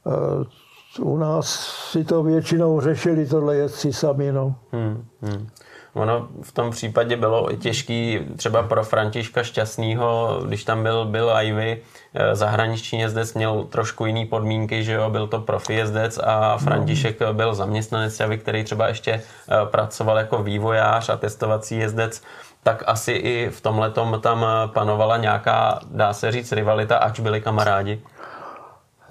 eh, 0.07 1.01
u 1.01 1.17
nás 1.17 1.47
si 1.91 2.03
to 2.03 2.23
většinou 2.23 2.81
řešili 2.81 3.25
tohle 3.25 3.55
jezdci 3.55 3.93
sami. 3.93 4.31
No. 4.31 4.55
Hmm, 4.71 5.05
hmm. 5.21 5.47
Ono 5.93 6.27
v 6.41 6.51
tom 6.51 6.71
případě 6.71 7.17
bylo 7.17 7.53
i 7.53 7.57
těžký 7.57 8.19
třeba 8.37 8.63
pro 8.63 8.83
Františka 8.83 9.43
Šťastného, 9.43 10.39
když 10.45 10.63
tam 10.63 10.83
byl 10.83 11.05
Bill 11.05 11.31
Ivy, 11.41 11.81
eh, 12.13 12.35
zahraniční 12.35 12.99
jezdec 12.99 13.33
měl 13.33 13.63
trošku 13.63 14.05
jiný 14.05 14.25
podmínky, 14.25 14.83
že 14.83 14.93
jo, 14.93 15.09
byl 15.09 15.27
to 15.27 15.39
profi 15.39 15.73
jezdec 15.73 16.19
a 16.23 16.57
František 16.57 17.21
byl 17.31 17.55
zaměstnanec 17.55 18.19
Javy, 18.19 18.37
který 18.37 18.63
třeba 18.63 18.87
ještě 18.87 19.11
eh, 19.11 19.65
pracoval 19.65 20.17
jako 20.17 20.43
vývojář 20.43 21.09
a 21.09 21.17
testovací 21.17 21.77
jezdec 21.77 22.21
tak 22.65 22.83
asi 22.87 23.11
i 23.11 23.49
v 23.49 23.61
tomhle 23.61 23.91
tam 24.21 24.45
panovala 24.73 25.17
nějaká, 25.17 25.79
dá 25.91 26.13
se 26.13 26.31
říct, 26.31 26.51
rivalita, 26.51 26.97
ač 26.97 27.19
byli 27.19 27.41
kamarádi. 27.41 28.01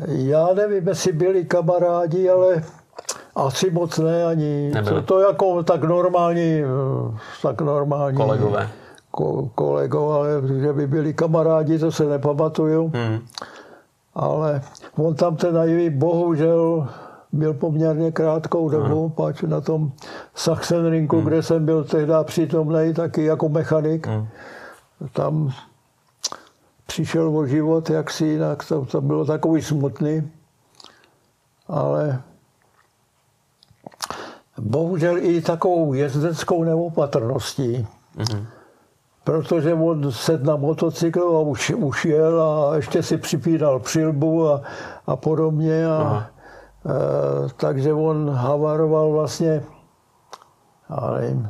Já 0.09 0.48
nevím, 0.55 0.89
jestli 0.89 1.12
byli 1.12 1.44
kamarádi, 1.44 2.31
ale 2.31 2.64
asi 3.35 3.70
moc 3.70 3.98
ne 3.98 4.24
ani. 4.24 4.72
To, 4.89 5.02
to 5.02 5.20
jako 5.20 5.62
tak 5.62 5.85
normální, 5.85 6.62
tak 7.43 7.60
normální. 7.60 8.16
Kolegové. 8.16 8.68
Ko, 9.10 9.51
kolegové, 9.55 10.14
ale 10.14 10.28
že 10.60 10.72
by 10.72 10.86
byli 10.86 11.14
kamarádi, 11.14 11.78
to 11.78 11.93
se 11.93 12.05
nepamatuju. 12.05 12.93
Hmm. 12.94 13.18
Ale 14.14 14.62
on 14.97 15.14
tam 15.14 15.36
ten 15.36 15.56
Ivy 15.68 15.90
bohužel 15.90 16.89
byl 17.32 17.55
poměrně 17.55 18.12
krátkou 18.12 18.68
dobu, 18.68 19.01
hmm. 19.01 19.10
pač 19.10 19.43
na 19.43 19.60
tom 19.60 19.93
Sachsenrinku, 20.35 21.16
hmm. 21.16 21.26
kde 21.26 21.43
jsem 21.43 21.64
byl 21.64 21.85
tehdy 21.85 22.12
přítomný, 22.24 22.94
taky 22.94 23.24
jako 23.24 23.48
mechanik. 23.48 24.06
Hmm. 24.06 24.26
Tam 25.12 25.51
přišel 26.95 27.37
o 27.39 27.47
život 27.47 27.91
jaksi 27.91 28.25
jinak, 28.25 28.65
to, 28.65 28.85
to 28.85 29.01
bylo 29.01 29.25
takový 29.25 29.62
smutný, 29.62 30.31
ale 31.69 32.23
bohužel 34.59 35.19
i 35.19 35.43
takovou 35.43 35.93
jezdeckou 35.95 36.65
neopatrností. 36.65 37.87
Mm-hmm. 38.16 38.47
Protože 39.25 39.75
on 39.75 40.12
sedl 40.12 40.45
na 40.47 40.57
motocykl 40.57 41.37
a 41.37 41.41
už, 41.41 41.71
už 41.71 42.05
jel 42.05 42.43
a 42.43 42.77
ještě 42.77 43.03
si 43.03 43.16
připínal 43.16 43.81
přilbu 43.81 44.49
a, 44.49 44.62
a 45.07 45.16
podobně. 45.16 45.87
A, 45.87 46.31
e, 46.87 47.49
takže 47.57 47.93
on 47.93 48.31
havaroval 48.31 49.11
vlastně, 49.11 49.65
ale 50.89 51.21
nevím, 51.21 51.49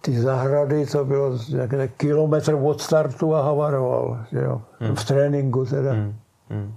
ty 0.00 0.20
zahrady, 0.20 0.86
to 0.86 1.04
bylo 1.04 1.38
někde 1.48 1.88
kilometr 1.88 2.54
od 2.62 2.80
startu 2.80 3.34
a 3.34 3.42
havaroval, 3.42 4.18
že 4.32 4.38
jo, 4.38 4.62
hmm. 4.80 4.96
v 4.96 5.04
tréninku 5.04 5.64
teda. 5.64 5.92
Hmm. 5.92 6.16
Hmm. 6.50 6.76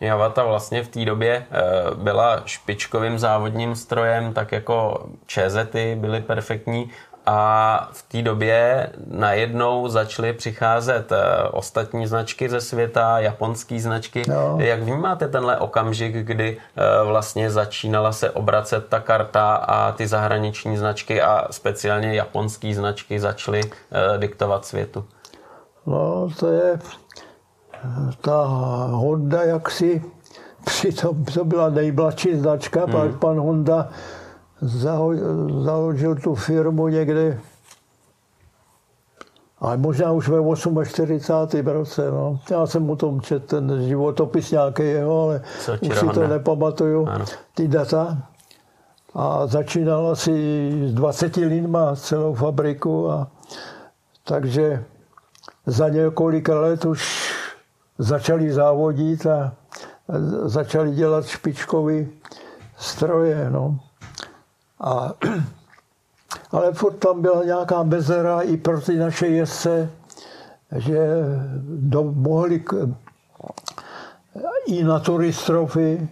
Javata 0.00 0.44
vlastně 0.44 0.82
v 0.82 0.88
té 0.88 1.04
době 1.04 1.46
eh, 1.50 1.94
byla 1.94 2.42
špičkovým 2.44 3.18
závodním 3.18 3.74
strojem, 3.74 4.32
tak 4.32 4.52
jako 4.52 5.06
ČZty 5.26 5.96
byly 6.00 6.20
perfektní 6.20 6.90
a 7.26 7.88
v 7.92 8.02
té 8.02 8.22
době 8.22 8.90
najednou 9.10 9.88
začaly 9.88 10.32
přicházet 10.32 11.12
eh, 11.12 11.48
ostatní 11.50 12.06
značky 12.06 12.48
ze 12.48 12.60
světa, 12.60 13.18
japonské 13.18 13.80
značky. 13.80 14.22
No. 14.28 14.56
Jak 14.60 14.82
vnímáte 14.82 15.28
tenhle 15.28 15.58
okamžik, 15.58 16.14
kdy 16.14 16.56
eh, 16.76 17.04
vlastně 17.04 17.50
začínala 17.50 18.12
se 18.12 18.30
obracet 18.30 18.86
ta 18.88 19.00
karta 19.00 19.54
a 19.54 19.92
ty 19.92 20.06
zahraniční 20.06 20.76
značky 20.76 21.22
a 21.22 21.46
speciálně 21.50 22.14
japonské 22.14 22.74
značky 22.74 23.20
začaly 23.20 23.60
eh, 23.64 24.18
diktovat 24.18 24.64
světu? 24.64 25.04
No, 25.86 26.28
to 26.38 26.48
je 26.48 26.78
ta 28.20 28.44
Honda 28.90 29.42
jaksi, 29.42 30.04
přitom 30.64 31.24
to 31.24 31.44
byla 31.44 31.70
nejmladší 31.70 32.34
značka, 32.36 32.84
hmm. 32.84 32.92
pak 32.92 33.18
pan 33.18 33.38
Honda 33.38 33.88
založil 34.60 36.14
tu 36.14 36.34
firmu 36.34 36.88
někde, 36.88 37.40
ale 39.64 39.76
možná 39.76 40.12
už 40.12 40.28
ve 40.28 40.56
48. 40.84 41.66
roce. 41.66 42.10
No. 42.10 42.40
Já 42.50 42.66
jsem 42.66 42.90
o 42.90 42.96
tom 42.96 43.20
četl 43.20 43.46
ten 43.46 43.88
životopis 43.88 44.50
nějaký 44.50 44.82
jeho, 44.82 45.22
ale 45.22 45.42
už 45.80 45.98
si 45.98 46.06
to 46.06 46.28
nepamatuju, 46.28 47.06
ano. 47.06 47.24
ty 47.54 47.68
data. 47.68 48.18
A 49.14 49.46
začínal 49.46 50.10
asi 50.10 50.32
s 50.88 50.94
20 50.94 51.36
lidma 51.36 51.96
celou 51.96 52.34
fabriku. 52.34 53.10
A, 53.10 53.28
takže 54.24 54.84
za 55.66 55.88
několik 55.88 56.48
let 56.48 56.84
už 56.84 57.32
začali 57.98 58.52
závodit 58.52 59.26
a 59.26 59.52
začali 60.44 60.90
dělat 60.90 61.26
špičkový 61.26 62.08
stroje. 62.76 63.50
No. 63.50 63.78
A, 64.84 65.12
ale 66.50 66.72
furt 66.72 66.94
tam 66.94 67.22
byla 67.22 67.44
nějaká 67.44 67.82
mezera 67.82 68.40
i 68.40 68.56
pro 68.56 68.80
ty 68.80 68.96
naše 68.96 69.26
jezdce, 69.26 69.90
že 70.76 71.08
do, 71.64 72.02
mohli 72.02 72.64
i 74.66 74.84
na 74.84 74.98
turistrofy, 74.98 76.08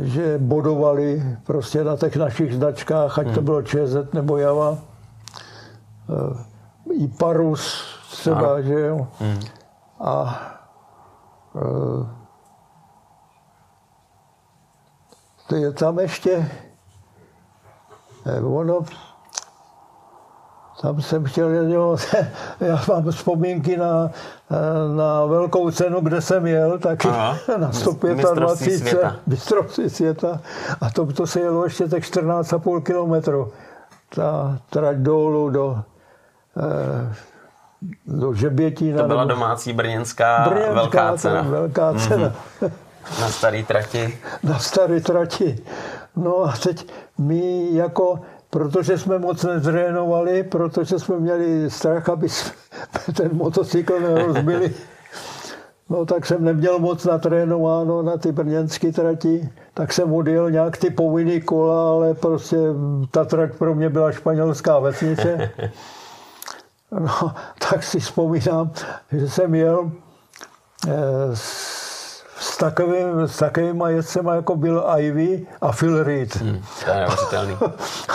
že 0.00 0.38
bodovali 0.38 1.36
prostě 1.46 1.84
na 1.84 1.96
těch 1.96 2.16
našich 2.16 2.54
značkách, 2.54 3.18
ať 3.18 3.26
to 3.26 3.32
hmm. 3.32 3.44
bylo 3.44 3.62
ČZ 3.62 4.12
nebo 4.12 4.36
Java. 4.36 4.78
I 6.92 7.08
Parus 7.08 7.84
třeba, 8.10 8.54
a. 8.54 8.60
že 8.60 8.80
jo. 8.80 9.08
Hmm. 9.18 9.40
A 10.00 10.40
to 15.48 15.56
je 15.56 15.72
tam 15.72 15.98
ještě 15.98 16.50
ono, 18.42 18.84
tam 20.80 21.02
jsem 21.02 21.24
chtěl, 21.24 21.48
jo, 21.48 21.96
já 22.60 22.80
mám 22.88 23.10
vzpomínky 23.10 23.76
na, 23.76 24.10
eh, 24.50 24.96
na 24.96 25.26
velkou 25.26 25.70
cenu, 25.70 26.00
kde 26.00 26.20
jsem 26.20 26.46
jel, 26.46 26.78
taky 26.78 27.08
Aha, 27.08 27.38
na 27.56 27.72
125 27.72 29.20
mistrovství 29.26 29.90
světa. 29.90 30.40
A 30.80 30.90
to, 30.90 31.06
to 31.06 31.26
se 31.26 31.40
jelo 31.40 31.64
ještě 31.64 31.88
tak 31.88 32.02
14,5 32.02 32.82
kilometru. 32.82 33.52
Ta 34.14 34.58
trať 34.70 34.96
dolů 34.96 35.50
do, 35.50 35.82
eh, 36.56 37.14
do 38.06 38.34
Žebětína. 38.34 39.02
To 39.02 39.08
byla 39.08 39.24
domácí 39.24 39.72
brněnská, 39.72 40.46
brněnská 40.48 40.74
velká 40.74 41.16
cena. 41.16 41.42
Velká 41.42 41.94
cena. 41.94 42.34
Mm-hmm. 42.60 42.70
Na 43.20 43.28
staré 43.28 43.62
trati. 43.62 44.18
Na 44.42 44.58
staré 44.58 45.00
trati. 45.00 45.64
No 46.16 46.44
a 46.44 46.54
teď 46.62 46.86
my 47.18 47.68
jako 47.72 48.20
protože 48.50 48.98
jsme 48.98 49.18
moc 49.18 49.44
nezrénovali, 49.44 50.42
protože 50.42 50.98
jsme 50.98 51.18
měli 51.18 51.70
strach, 51.70 52.08
aby 52.08 52.28
jsme 52.28 52.52
ten 53.16 53.30
motocykl 53.32 54.00
nerozbili. 54.00 54.74
No 55.90 56.06
tak 56.06 56.26
jsem 56.26 56.44
neměl 56.44 56.78
moc 56.78 57.04
natrénováno 57.04 58.02
na 58.02 58.16
ty 58.16 58.32
brněnské 58.32 58.92
trati, 58.92 59.48
tak 59.74 59.92
jsem 59.92 60.14
odjel 60.14 60.50
nějak 60.50 60.76
ty 60.76 60.90
povinný 60.90 61.40
kola, 61.40 61.90
ale 61.90 62.14
prostě 62.14 62.56
ta 63.10 63.24
trať 63.24 63.54
pro 63.58 63.74
mě 63.74 63.88
byla 63.88 64.12
španělská 64.12 64.78
vesnice. 64.78 65.50
No, 67.00 67.34
tak 67.70 67.82
si 67.82 68.00
vzpomínám, 68.00 68.70
že 69.12 69.28
jsem 69.28 69.54
jel 69.54 69.90
eh, 70.88 71.36
s, 71.36 71.89
s, 72.40 72.56
takovým, 72.56 73.20
s 73.26 73.36
takovýma 73.36 73.88
jezdcema, 73.88 74.34
jako 74.34 74.56
byl 74.56 74.84
Ivy 74.98 75.46
a 75.60 75.72
Phil 75.72 76.02
Reed. 76.02 76.36
Hmm, 76.36 76.62
to 76.84 76.90
je 76.90 77.06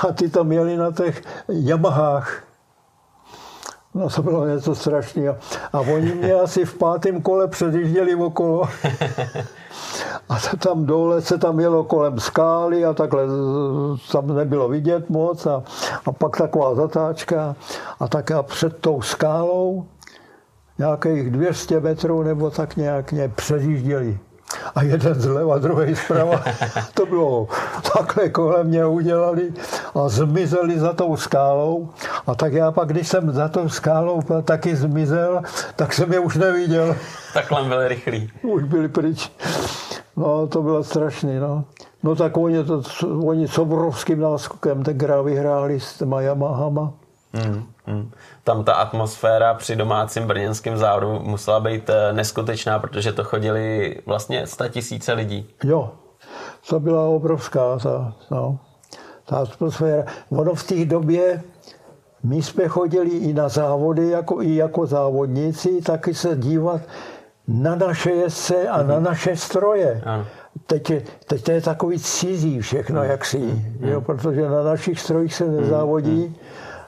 a 0.09 0.13
ty 0.13 0.29
tam 0.29 0.51
jeli 0.51 0.77
na 0.77 0.91
těch 0.91 1.21
Yamahách. 1.49 2.43
No 3.93 4.09
to 4.09 4.23
bylo 4.23 4.47
něco 4.47 4.75
strašného. 4.75 5.37
A 5.73 5.79
oni 5.79 6.15
mě 6.15 6.33
asi 6.43 6.65
v 6.65 6.77
pátém 6.77 7.21
kole 7.21 7.47
předjížděli 7.47 8.15
okolo. 8.15 8.69
A 10.29 10.37
tam 10.57 10.85
dole 10.85 11.21
se 11.21 11.37
tam 11.37 11.59
jelo 11.59 11.83
kolem 11.83 12.19
skály 12.19 12.85
a 12.85 12.93
takhle 12.93 13.23
tam 14.11 14.35
nebylo 14.35 14.69
vidět 14.69 15.09
moc. 15.09 15.45
A, 15.45 15.63
a 16.05 16.11
pak 16.11 16.37
taková 16.37 16.75
zatáčka. 16.75 17.55
A 17.99 18.07
tak 18.07 18.31
a 18.31 18.43
před 18.43 18.77
tou 18.77 19.01
skálou 19.01 19.85
nějakých 20.77 21.31
200 21.31 21.79
metrů 21.79 22.23
nebo 22.23 22.49
tak 22.49 22.75
nějak 22.75 23.11
mě 23.11 23.29
předjížděli 23.29 24.19
a 24.75 24.83
jeden 24.83 25.13
zleva, 25.13 25.57
druhý 25.57 25.95
zprava. 25.95 26.43
To 26.93 27.05
bylo 27.05 27.47
takhle 27.93 28.29
kolem 28.29 28.67
mě 28.67 28.85
udělali 28.85 29.53
a 29.95 30.09
zmizeli 30.09 30.79
za 30.79 30.93
tou 30.93 31.17
skálou. 31.17 31.89
A 32.27 32.35
tak 32.35 32.53
já 32.53 32.71
pak, 32.71 32.87
když 32.87 33.07
jsem 33.07 33.31
za 33.31 33.47
tou 33.47 33.69
skálou 33.69 34.21
taky 34.43 34.75
zmizel, 34.75 35.41
tak 35.75 35.93
jsem 35.93 36.13
je 36.13 36.19
už 36.19 36.35
neviděl. 36.35 36.95
Takhle 37.33 37.63
byli 37.63 37.87
rychlí. 37.87 38.31
Už 38.41 38.63
byli 38.63 38.89
pryč. 38.89 39.31
No, 40.17 40.47
to 40.47 40.61
bylo 40.61 40.83
strašný, 40.83 41.39
no. 41.39 41.63
No 42.03 42.15
tak 42.15 42.37
oni, 42.37 42.63
to, 42.63 42.81
oni 43.23 43.47
s 43.47 43.57
obrovským 43.57 44.19
náskokem 44.19 44.83
tenkrát 44.83 45.21
vyhráli 45.21 45.79
s 45.79 45.97
těma 45.97 46.21
Yamahama. 46.21 46.93
Hmm, 47.35 47.63
hmm. 47.85 48.11
Tam 48.43 48.63
ta 48.63 48.73
atmosféra 48.73 49.53
při 49.53 49.75
domácím 49.75 50.27
brněnském 50.27 50.77
závodu 50.77 51.19
musela 51.19 51.59
být 51.59 51.89
eh, 51.89 52.13
neskutečná, 52.13 52.79
protože 52.79 53.13
to 53.13 53.23
chodili 53.23 53.95
vlastně 54.05 54.47
sta 54.47 54.67
tisíce 54.67 55.13
lidí. 55.13 55.49
Jo, 55.63 55.91
to 56.69 56.79
byla 56.79 57.07
obrovská 57.07 57.77
ta, 57.77 58.13
no, 58.31 58.59
ta 59.25 59.37
atmosféra. 59.37 60.03
Ono 60.29 60.53
v 60.55 60.63
té 60.63 60.85
době 60.85 61.43
my 62.23 62.43
jsme 62.43 62.67
chodili 62.67 63.09
i 63.09 63.33
na 63.33 63.49
závody, 63.49 64.09
jako, 64.09 64.41
i 64.41 64.55
jako 64.55 64.85
závodníci, 64.85 65.81
taky 65.81 66.13
se 66.13 66.35
dívat 66.35 66.81
na 67.47 67.75
naše 67.75 68.11
jezdce 68.11 68.67
a 68.67 68.79
mm-hmm. 68.79 68.87
na 68.87 68.95
mhm. 68.95 69.03
naše 69.03 69.35
stroje. 69.35 70.01
Ano. 70.05 70.25
Teď, 70.65 70.91
teď 71.27 71.43
to 71.43 71.51
je 71.51 71.61
takový 71.61 71.99
cizí 71.99 72.61
všechno, 72.61 73.01
mm. 73.01 73.09
jak 73.09 73.25
si, 73.25 73.37
mm. 73.37 73.77
jo, 73.81 74.01
protože 74.01 74.49
na 74.49 74.63
našich 74.63 74.99
strojích 74.99 75.33
se 75.33 75.45
nezávodí. 75.45 76.35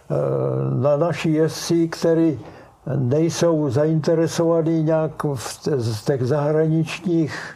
Eh, 0.09 0.75
na 0.75 0.97
naši 0.97 1.29
jezdci, 1.29 1.87
který 1.87 2.39
nejsou 2.95 3.69
zainteresovaní 3.69 4.83
nějak 4.83 5.23
v 5.35 6.05
těch 6.05 6.23
zahraničních 6.23 7.55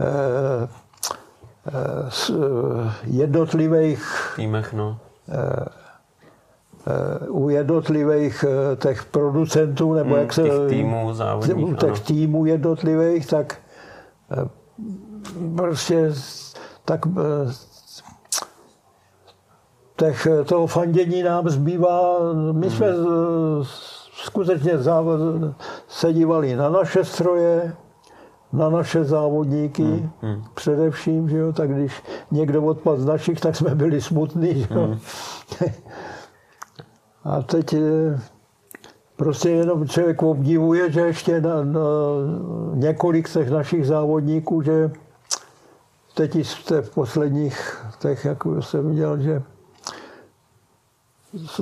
eh, 0.00 0.68
eh, 1.68 2.92
jednotlivých 3.04 4.32
týmech, 4.36 4.72
no. 4.72 4.98
u 7.28 7.48
jednotlivých 7.48 8.44
těch 8.76 9.04
producentů, 9.04 9.92
nebo 9.92 10.10
hmm, 10.10 10.18
jak 10.18 10.32
se... 10.32 10.42
Týmů 10.68 11.14
závodních, 11.14 11.66
U 11.66 11.74
těch 11.74 12.00
týmů 12.00 12.46
jednotlivých, 12.46 13.26
tak 13.26 13.56
prostě 15.56 16.12
tak 16.84 17.06
těch, 20.02 20.28
toho 20.44 20.66
fandění 20.66 21.22
nám 21.22 21.48
zbývá. 21.48 22.18
My 22.52 22.70
jsme 22.70 22.92
hmm. 22.92 23.64
skutečně 24.12 24.78
závod, 24.78 25.20
se 25.88 26.12
dívali 26.12 26.56
na 26.56 26.68
naše 26.68 27.04
stroje, 27.04 27.72
na 28.52 28.70
naše 28.70 29.04
závodníky 29.04 29.82
hmm. 29.82 30.10
Hmm. 30.22 30.44
především, 30.54 31.28
že 31.28 31.36
jo, 31.36 31.52
tak 31.52 31.74
když 31.74 32.02
někdo 32.30 32.62
odpad 32.62 33.00
z 33.00 33.04
našich, 33.04 33.40
tak 33.40 33.56
jsme 33.56 33.74
byli 33.74 34.00
smutní. 34.00 34.54
Že 34.54 34.74
jo. 34.74 34.86
Hmm. 34.86 34.98
A 37.24 37.42
teď 37.42 37.72
eh, 37.72 38.20
prostě 39.16 39.50
jenom 39.50 39.88
člověk 39.88 40.22
obdivuje, 40.22 40.90
že 40.90 41.00
ještě 41.00 41.40
na, 41.40 41.64
na 41.64 41.80
několik 42.74 43.32
těch 43.32 43.50
našich 43.50 43.86
závodníků, 43.86 44.62
že 44.62 44.90
teď 46.14 46.46
v 46.80 46.94
posledních 46.94 47.84
těch, 47.98 48.24
jak 48.24 48.38
jsem 48.60 48.88
viděl, 48.90 49.20
že 49.20 49.42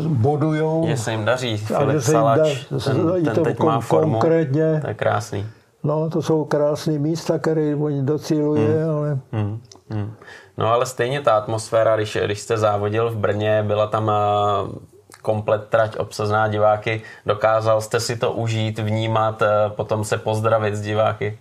bodujou. 0.08 0.86
Že 0.86 0.96
se 0.96 1.10
jim 1.10 1.24
daří. 1.24 1.56
Filip 1.56 2.00
Salač, 2.02 2.66
da, 2.70 2.78
ten, 2.78 3.24
ten 3.24 3.34
to 3.34 3.44
teď 3.44 3.58
má 3.58 3.80
formu. 3.80 4.12
Konkrétně. 4.12 4.78
To 4.80 4.88
je 4.88 4.94
krásný. 4.94 5.46
No, 5.82 6.10
to 6.10 6.22
jsou 6.22 6.44
krásné 6.44 6.98
místa, 6.98 7.38
které 7.38 7.76
oni 7.76 8.02
docíluje, 8.02 8.84
hmm. 8.84 8.90
ale... 8.90 9.18
Hmm. 9.32 9.60
Hmm. 9.90 10.14
No 10.58 10.66
ale 10.72 10.86
stejně 10.86 11.20
ta 11.20 11.32
atmosféra, 11.32 11.96
když, 11.96 12.18
když 12.24 12.40
jste 12.40 12.58
závodil 12.58 13.10
v 13.10 13.16
Brně, 13.16 13.62
byla 13.66 13.86
tam 13.86 14.10
eh, 14.10 14.78
komplet 15.22 15.68
trať 15.68 15.96
obsazená 15.96 16.48
diváky. 16.48 17.02
Dokázal 17.26 17.80
jste 17.80 18.00
si 18.00 18.16
to 18.16 18.32
užít, 18.32 18.78
vnímat, 18.78 19.42
eh, 19.42 19.48
potom 19.68 20.04
se 20.04 20.18
pozdravit 20.18 20.74
s 20.74 20.80
diváky? 20.80 21.38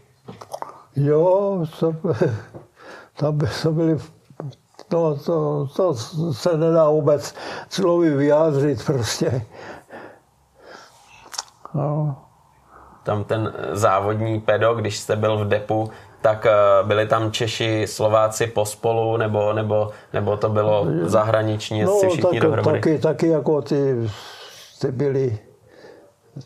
Jo, 0.96 1.66
to, 1.80 1.96
tam 3.18 3.40
to 3.64 3.72
byly 3.72 3.98
to, 4.90 5.18
to, 5.26 5.68
to 5.76 5.94
se 6.34 6.58
nedá 6.58 6.90
vůbec 6.90 7.36
slovy 7.70 8.10
vyjádřit 8.10 8.86
prostě. 8.86 9.42
No. 11.74 12.18
Tam 13.04 13.24
ten 13.24 13.54
závodní 13.72 14.42
pedo, 14.42 14.74
když 14.74 15.00
jste 15.00 15.16
byl 15.16 15.38
v 15.38 15.48
depu, 15.48 15.92
tak 16.22 16.46
eh, 16.46 16.52
byli 16.84 17.08
tam 17.08 17.32
Češi, 17.32 17.88
Slováci 17.88 18.48
pospolu, 18.48 19.18
nebo, 19.18 19.54
nebo, 19.54 19.90
nebo 20.14 20.38
to 20.38 20.50
bylo 20.50 20.88
zahraniční, 21.02 21.84
no, 21.84 21.98
všichni 21.98 22.22
tak, 22.22 22.40
dohromady? 22.40 22.80
Taky, 22.80 23.00
taky 23.00 23.28
jako 23.28 23.62
ty, 23.62 24.10
ty 24.82 24.92
byli, 24.92 25.40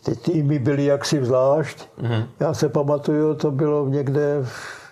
ty 0.06 0.16
týmy 0.16 0.60
byly 0.60 0.86
jaksi 0.86 1.26
zvlášť. 1.26 1.90
Mm-hmm. 2.02 2.26
Já 2.40 2.54
se 2.54 2.70
pamatuju, 2.70 3.36
to 3.36 3.52
bylo 3.52 3.88
někde 3.88 4.40
v 4.44 4.83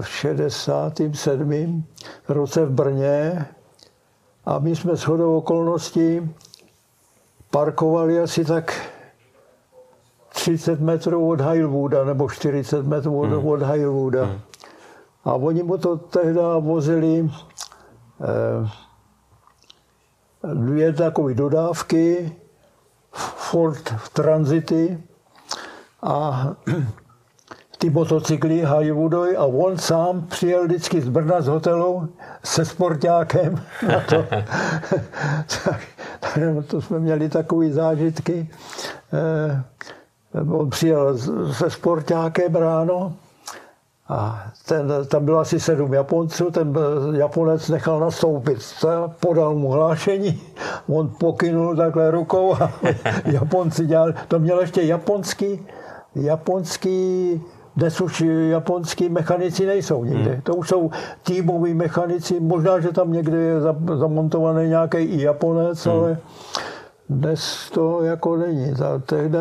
v 0.00 0.08
67. 0.08 1.84
roce 2.28 2.66
v 2.66 2.70
Brně 2.70 3.46
a 4.44 4.58
my 4.58 4.76
jsme 4.76 4.96
shodou 4.96 5.36
okolností 5.36 6.34
parkovali 7.50 8.20
asi 8.20 8.44
tak 8.44 8.90
30 10.28 10.80
metrů 10.80 11.28
od 11.28 11.40
Heilwooda 11.40 12.04
nebo 12.04 12.30
40 12.30 12.86
metrů 12.86 13.20
od, 13.20 13.26
hmm. 13.28 13.46
od 13.46 13.62
Heilwooda. 13.62 14.24
Hmm. 14.24 14.40
A 15.24 15.34
oni 15.34 15.62
mu 15.62 15.78
to 15.78 15.96
tehdy 15.96 16.40
vozili 16.60 17.30
eh, 18.20 18.68
dvě 20.54 20.92
takové 20.92 21.34
dodávky 21.34 22.36
Ford 23.12 23.88
v 23.96 24.08
tranzity 24.08 25.02
a 26.02 26.46
ty 27.78 27.90
motocykly 27.90 28.62
Hollywoodoj 28.62 29.36
a 29.36 29.44
on 29.44 29.78
sám 29.78 30.26
přijel 30.26 30.64
vždycky 30.64 31.00
z 31.00 31.08
Brna 31.08 31.40
z 31.40 31.46
hotelu 31.46 32.08
se 32.44 32.64
sportákem 32.64 33.62
na 33.88 34.00
to. 34.00 34.26
tak, 35.64 35.80
to 36.66 36.80
jsme 36.80 36.98
měli 36.98 37.28
takové 37.28 37.70
zážitky. 37.70 38.48
Eh, 39.12 39.62
on 40.52 40.70
přijel 40.70 41.18
se 41.52 41.70
sportákem 41.70 42.54
ráno 42.54 43.12
a 44.08 44.50
ten, 44.68 44.92
tam 45.08 45.24
bylo 45.24 45.38
asi 45.38 45.60
sedm 45.60 45.94
Japonců, 45.94 46.50
ten 46.50 46.74
Japonec 47.12 47.68
nechal 47.68 48.00
nastoupit, 48.00 48.58
podal 49.20 49.54
mu 49.54 49.70
hlášení, 49.70 50.42
on 50.88 51.08
pokynul 51.20 51.76
takhle 51.76 52.10
rukou 52.10 52.54
a 52.54 52.72
Japonci 53.24 53.86
dělali, 53.86 54.14
to 54.28 54.38
měl 54.38 54.60
ještě 54.60 54.82
japonský, 54.82 55.66
japonský 56.14 57.42
dnes 57.76 58.00
už 58.00 58.20
japonský 58.50 59.08
mechanici 59.08 59.66
nejsou 59.66 60.04
nikde. 60.04 60.32
Hmm. 60.32 60.40
To 60.40 60.54
už 60.54 60.68
jsou 60.68 60.90
týmoví 61.22 61.74
mechanici. 61.74 62.40
Možná, 62.40 62.80
že 62.80 62.92
tam 62.92 63.12
někde 63.12 63.38
je 63.38 63.60
zamontovaný 63.94 64.68
nějaký 64.68 64.98
i 64.98 65.22
Japonec, 65.22 65.86
hmm. 65.86 65.94
ale 65.94 66.18
dnes 67.08 67.70
to 67.74 68.02
jako 68.02 68.36
není. 68.36 68.74
Tehdy 69.06 69.38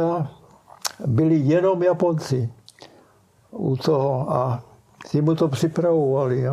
byli 1.06 1.36
jenom 1.36 1.84
Japonci 1.84 2.50
u 3.52 3.78
toho 3.78 4.34
a 4.34 4.64
ti 5.10 5.22
mu 5.22 5.36
to 5.36 5.48
připravovali. 5.48 6.46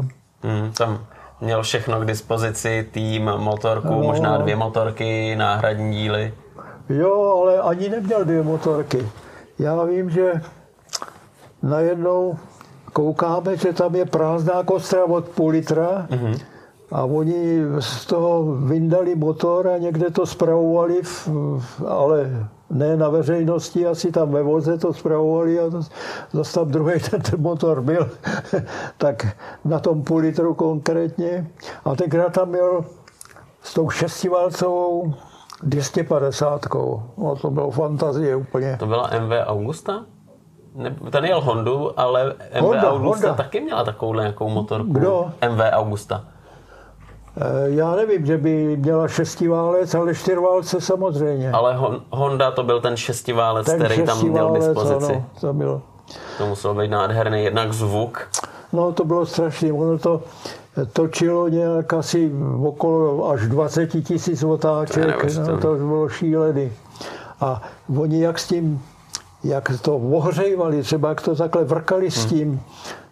Hmm, 0.43 0.73
tam 0.73 0.99
Měl 1.43 1.63
všechno 1.63 2.01
k 2.01 2.05
dispozici, 2.05 2.89
tým, 2.91 3.25
motorku, 3.25 3.89
no. 3.89 4.03
možná 4.03 4.37
dvě 4.37 4.57
motorky, 4.57 5.37
náhradní 5.37 5.97
díly. 5.97 6.35
Jo, 6.89 7.41
ale 7.43 7.61
ani 7.61 7.89
neměl 7.89 8.25
dvě 8.25 8.43
motorky. 8.43 9.09
Já 9.59 9.85
vím, 9.85 10.11
že 10.11 10.33
najednou 11.63 12.37
koukáme, 12.93 13.57
že 13.57 13.73
tam 13.73 13.95
je 13.95 14.05
prázdná 14.05 14.63
kostra 14.63 15.05
od 15.05 15.29
půl 15.29 15.51
litra 15.51 16.07
mm-hmm. 16.11 16.41
a 16.93 17.05
oni 17.05 17.61
z 17.79 18.07
toho 18.07 18.45
vyndali 18.55 19.15
motor 19.15 19.69
a 19.69 19.79
někde 19.79 20.11
to 20.11 20.27
spravovali, 20.27 21.03
ale 21.87 22.49
ne 22.71 22.97
na 22.97 23.09
veřejnosti, 23.09 23.87
asi 23.87 24.13
tam 24.13 24.31
ve 24.31 24.43
voze 24.43 24.79
to 24.79 24.93
spravovali 24.93 25.61
a 25.61 25.65
zase 26.33 26.55
tam 26.55 26.71
druhý 26.71 27.01
ten, 27.11 27.21
ten 27.21 27.41
motor 27.41 27.81
byl, 27.81 28.11
tak 28.99 29.27
na 29.65 29.79
tom 29.79 30.03
půl 30.03 30.19
litru 30.19 30.55
konkrétně. 30.55 31.51
A 31.85 31.95
tenkrát 31.95 32.33
tam 32.33 32.49
měl 32.49 32.85
s 33.63 33.75
tou 33.75 33.91
šestiválcovou 33.91 35.15
250. 35.63 36.67
No, 37.19 37.37
to 37.37 37.51
bylo 37.51 37.71
fantazie 37.71 38.37
úplně. 38.37 38.77
To 38.79 38.87
byla 38.87 39.11
MV 39.21 39.33
Augusta? 39.47 40.05
Ne, 40.75 40.97
ten 41.11 41.25
jel 41.25 41.41
Hondu, 41.41 42.01
ale 42.01 42.35
MV 42.55 42.61
Honda, 42.61 42.93
Augusta 42.93 43.29
Honda. 43.29 43.43
taky 43.43 43.61
měla 43.61 43.85
takovou 43.85 44.15
nějakou 44.15 44.49
motorku. 44.49 44.93
Kdo? 44.93 45.31
MV 45.51 45.61
Augusta. 45.73 46.25
Eh, 47.37 47.43
já 47.67 47.97
nevím, 47.97 48.27
že 48.27 48.39
by 48.39 48.77
měla 48.77 49.09
šestiválec, 49.09 49.95
ale 49.95 50.15
čtyřválce 50.15 50.81
samozřejmě. 50.81 51.51
Ale 51.53 51.79
Honda 52.11 52.51
to 52.51 52.63
byl 52.63 52.81
ten 52.81 52.97
šestiválec, 52.97 53.67
ten 53.67 53.85
který 53.85 54.03
tam 54.03 54.29
měl 54.29 54.53
dispozici. 54.53 55.13
Ano, 55.13 55.25
to 55.41 55.53
bylo. 55.53 55.83
To 56.39 56.47
muselo 56.47 56.75
být 56.75 56.89
nádherný, 56.89 57.45
jednak 57.45 57.73
zvuk. 57.73 58.29
No 58.73 58.93
to 58.93 59.05
bylo 59.05 59.27
strašné, 59.27 59.73
ono 59.73 59.99
to 59.99 60.21
točilo 60.93 61.49
nějak 61.49 61.93
asi 61.93 62.33
okolo 62.63 63.31
až 63.31 63.49
20 63.49 63.87
tisíc 63.87 64.43
otáček, 64.43 65.35
to, 65.35 65.51
no, 65.51 65.59
to 65.59 65.75
bylo 65.75 66.09
šílený. 66.09 66.73
A 67.41 67.63
oni 67.99 68.23
jak 68.23 68.39
s 68.39 68.49
tím, 68.49 68.83
jak 69.45 69.73
to 69.83 69.97
ohřejvali, 69.97 70.83
třeba 70.83 71.09
jak 71.09 71.21
to 71.21 71.37
takhle 71.37 71.65
vrkali 71.65 72.11
s 72.11 72.19
hmm. 72.19 72.29
tím, 72.29 72.49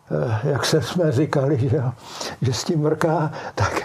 hmm. 0.07 0.35
jak 0.44 0.65
se 0.65 0.82
jsme 0.82 1.12
říkali, 1.12 1.59
že, 1.59 1.82
že 2.43 2.52
s 2.52 2.65
tím 2.65 2.82
vrká, 2.82 3.32
tak 3.55 3.82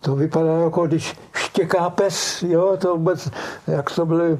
to 0.00 0.16
vypadá 0.16 0.52
jako 0.52 0.86
když 0.86 1.16
štěká 1.34 1.90
pes, 1.90 2.42
jo, 2.42 2.76
to 2.80 2.96
vůbec, 2.96 3.30
jak 3.66 3.90
to 3.90 4.06
byly 4.06 4.38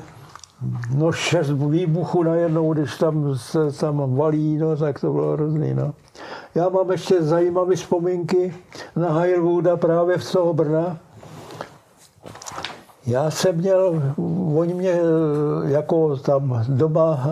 no 0.95 1.13
šest 1.13 1.51
výbuchů 1.51 2.23
najednou, 2.23 2.73
když 2.73 2.99
tam 2.99 3.39
se 3.39 3.73
tam 3.73 4.17
valí, 4.17 4.57
no, 4.57 4.77
tak 4.77 5.01
to 5.01 5.13
bylo 5.13 5.33
hrozný, 5.33 5.75
no. 5.75 5.95
Já 6.55 6.69
mám 6.69 6.93
ještě 6.93 7.23
zajímavé 7.23 7.77
vzpomínky 7.77 8.55
na 8.97 9.13
Heilwooda 9.13 9.77
právě 9.77 10.19
v 10.19 10.33
toho 10.33 10.55
Brna. 10.55 10.99
Já 13.07 13.31
jsem 13.31 13.57
měl, 13.57 14.03
oni 14.57 14.75
mě 14.75 14.99
jako 15.65 16.17
tam 16.17 16.65
doma 16.69 17.27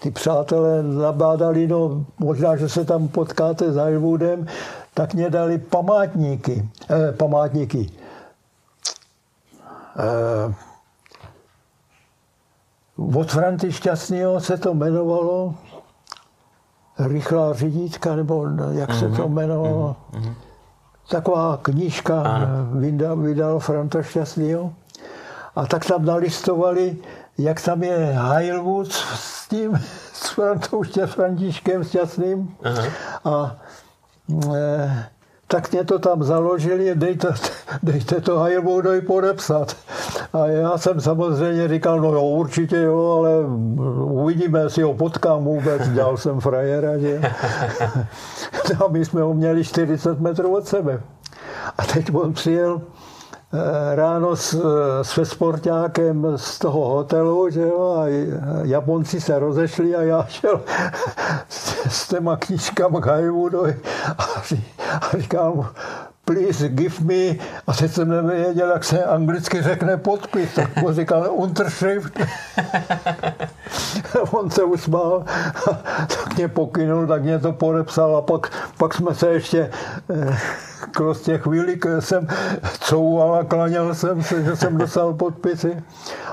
ty 0.00 0.10
přátelé 0.10 0.82
nabádali, 0.82 1.66
no 1.66 2.04
možná, 2.18 2.56
že 2.56 2.68
se 2.68 2.84
tam 2.84 3.08
potkáte 3.08 3.72
s 3.72 3.76
Heilwoodem, 3.76 4.46
tak 4.94 5.14
mě 5.14 5.30
dali 5.30 5.58
památníky. 5.58 6.68
Eh, 6.90 7.12
památníky. 7.12 7.90
Eh, 9.98 10.54
od 13.14 13.32
Franty 13.32 13.72
Šťastného 13.72 14.40
se 14.40 14.56
to 14.56 14.70
jmenovalo 14.70 15.54
Rychlá 16.98 17.52
řidítka, 17.52 18.16
nebo 18.16 18.46
jak 18.70 18.94
se 18.94 19.08
to 19.08 19.28
mhm. 19.28 19.32
jmenovalo. 19.32 19.96
Mm-hmm. 20.12 20.34
Taková 21.10 21.58
knížka 21.62 22.22
vydal, 22.72 23.16
vydal 23.16 23.58
Franta 23.58 24.02
Šťastného. 24.02 24.70
A 25.56 25.66
tak 25.66 25.82
tam 25.82 26.04
nalistovali, 26.06 26.96
jak 27.38 27.60
tam 27.60 27.82
je 27.82 27.98
Heilwood 28.14 28.92
s 28.92 29.48
tím, 29.48 29.74
s 30.12 30.28
Frantou 30.28 30.82
Františkem 31.06 31.84
Šťastným. 31.84 32.54
Aha. 32.62 32.84
A 33.24 33.56
e, 34.54 35.10
tak 35.50 35.72
mě 35.72 35.84
to 35.84 35.98
tam 35.98 36.22
založili, 36.22 36.94
dejte, 36.94 37.28
dejte 37.82 38.20
to 38.20 38.38
Heilwoodovi 38.38 39.00
podepsat. 39.00 39.76
A 40.32 40.46
já 40.46 40.78
jsem 40.78 41.00
samozřejmě 41.00 41.68
říkal, 41.68 42.00
no 42.00 42.12
jo, 42.12 42.22
určitě 42.22 42.76
jo, 42.76 43.16
ale 43.18 43.30
uvidíme, 44.04 44.60
jestli 44.60 44.82
ho 44.82 44.94
potkám 44.94 45.44
vůbec. 45.44 45.88
Dělal 45.88 46.16
jsem 46.16 46.40
frajera, 46.40 46.98
že? 46.98 47.20
A 48.84 48.88
my 48.88 49.04
jsme 49.04 49.22
ho 49.22 49.34
měli 49.34 49.64
40 49.64 50.20
metrů 50.20 50.56
od 50.56 50.68
sebe. 50.68 51.00
A 51.78 51.84
teď 51.84 52.14
on 52.14 52.32
přijel 52.32 52.80
ráno 53.94 54.36
s, 54.36 54.62
s 55.02 55.24
sportákem 55.24 56.26
z 56.36 56.58
toho 56.58 56.88
hotelu, 56.88 57.50
že 57.50 57.60
jo, 57.60 57.96
a 57.98 58.04
Japonci 58.62 59.20
se 59.20 59.38
rozešli 59.38 59.96
a 59.96 60.02
já 60.02 60.26
šel 60.28 60.60
s, 61.48 61.86
s 61.88 62.08
těma 62.08 62.36
knížkama 62.36 63.00
k 63.00 63.06
Hollywoodovi 63.06 63.80
a, 64.18 64.24
a 65.00 65.18
říkal 65.18 65.70
please 66.24 66.68
give 66.68 66.94
me, 67.04 67.36
a 67.66 67.72
teď 67.72 67.92
jsem 67.92 68.08
nevěděl, 68.08 68.70
jak 68.70 68.84
se 68.84 69.04
anglicky 69.04 69.62
řekne 69.62 69.96
podpis, 69.96 70.54
tak 70.54 70.76
mu 70.76 70.92
říkal 70.92 71.26
Unterschrift. 71.30 72.20
On 74.30 74.50
se 74.50 74.62
usmál, 74.62 75.24
tak 76.06 76.36
mě 76.36 76.48
pokynul, 76.48 77.06
tak 77.06 77.22
mě 77.22 77.38
to 77.38 77.52
podepsal 77.52 78.16
a 78.16 78.22
pak, 78.22 78.52
pak 78.78 78.94
jsme 78.94 79.14
se 79.14 79.28
ještě 79.28 79.70
eh, 80.82 80.90
prostě 80.96 81.38
chvíli 81.38 81.78
jsem 82.00 82.28
couval 82.80 83.34
a 83.34 83.44
klaněl 83.44 83.94
jsem 83.94 84.22
se, 84.22 84.44
že 84.44 84.56
jsem 84.56 84.78
dostal 84.78 85.14
podpisy. 85.14 85.82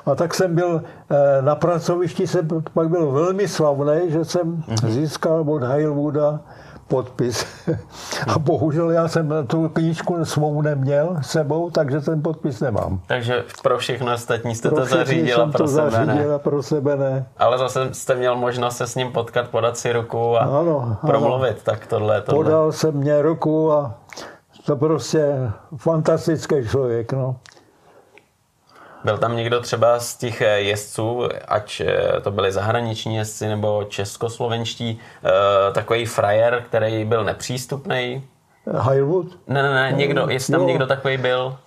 A 0.05 0.15
tak 0.15 0.33
jsem 0.33 0.55
byl 0.55 0.81
eh, 1.09 1.41
na 1.41 1.55
pracovišti, 1.55 2.27
jsem 2.27 2.47
pak 2.73 2.89
byl 2.89 3.11
velmi 3.11 3.47
slavný, 3.47 4.01
že 4.07 4.25
jsem 4.25 4.63
mhm. 4.67 4.91
získal 4.91 5.43
od 5.47 5.63
Heilwooda 5.63 6.39
podpis. 6.87 7.45
A 8.27 8.39
bohužel 8.39 8.91
já 8.91 9.07
jsem 9.07 9.33
tu 9.47 9.69
knížku 9.69 10.25
svou 10.25 10.61
neměl 10.61 11.17
sebou, 11.21 11.69
takže 11.69 11.99
ten 12.01 12.21
podpis 12.21 12.59
nemám. 12.59 12.99
Takže 13.07 13.43
pro 13.63 13.77
všechno 13.77 14.13
ostatní 14.13 14.55
jste 14.55 14.69
pro 14.69 14.77
to 14.77 14.85
zařídila 14.85 15.37
jsem 15.37 15.51
pro 15.51 15.63
to 15.63 15.67
sebe, 15.67 15.91
zařídila 15.91 16.33
ne? 16.33 16.39
pro 16.39 16.63
sebe, 16.63 16.95
ne. 16.95 17.25
Ale 17.37 17.57
zase 17.57 17.93
jste 17.93 18.15
měl 18.15 18.35
možnost 18.35 18.77
se 18.77 18.87
s 18.87 18.95
ním 18.95 19.11
potkat, 19.11 19.47
podat 19.47 19.77
si 19.77 19.93
ruku 19.93 20.37
a 20.37 20.39
ano, 20.39 20.97
promluvit, 21.05 21.49
ano. 21.49 21.59
tak 21.63 21.87
tohle, 21.87 22.21
tohle. 22.21 22.43
Podal 22.43 22.71
jsem 22.71 22.95
mě 22.95 23.21
ruku 23.21 23.71
a 23.71 23.93
to 24.67 24.75
prostě 24.75 25.51
fantastický 25.77 26.55
člověk, 26.69 27.13
no. 27.13 27.35
Byl 29.03 29.17
tam 29.17 29.35
někdo 29.35 29.61
třeba 29.61 29.99
z 29.99 30.17
těch 30.17 30.41
eh, 30.41 30.59
jezdců, 30.59 31.23
ať 31.47 31.81
eh, 31.85 32.21
to 32.21 32.31
byli 32.31 32.51
zahraniční 32.51 33.15
jezdci 33.15 33.47
nebo 33.47 33.83
českoslovenští, 33.83 34.99
eh, 35.23 35.73
takový 35.73 36.05
frajer, 36.05 36.63
který 36.67 37.05
byl 37.05 37.23
nepřístupný? 37.23 38.23
Highwood? 38.91 39.27
Ne, 39.47 39.63
ne, 39.63 39.73
ne, 39.73 39.91
někdo, 39.97 40.27
jestli 40.29 40.51
tam 40.51 40.61
no, 40.61 40.67
někdo 40.67 40.87
takový 40.87 41.17
byl? 41.17 41.57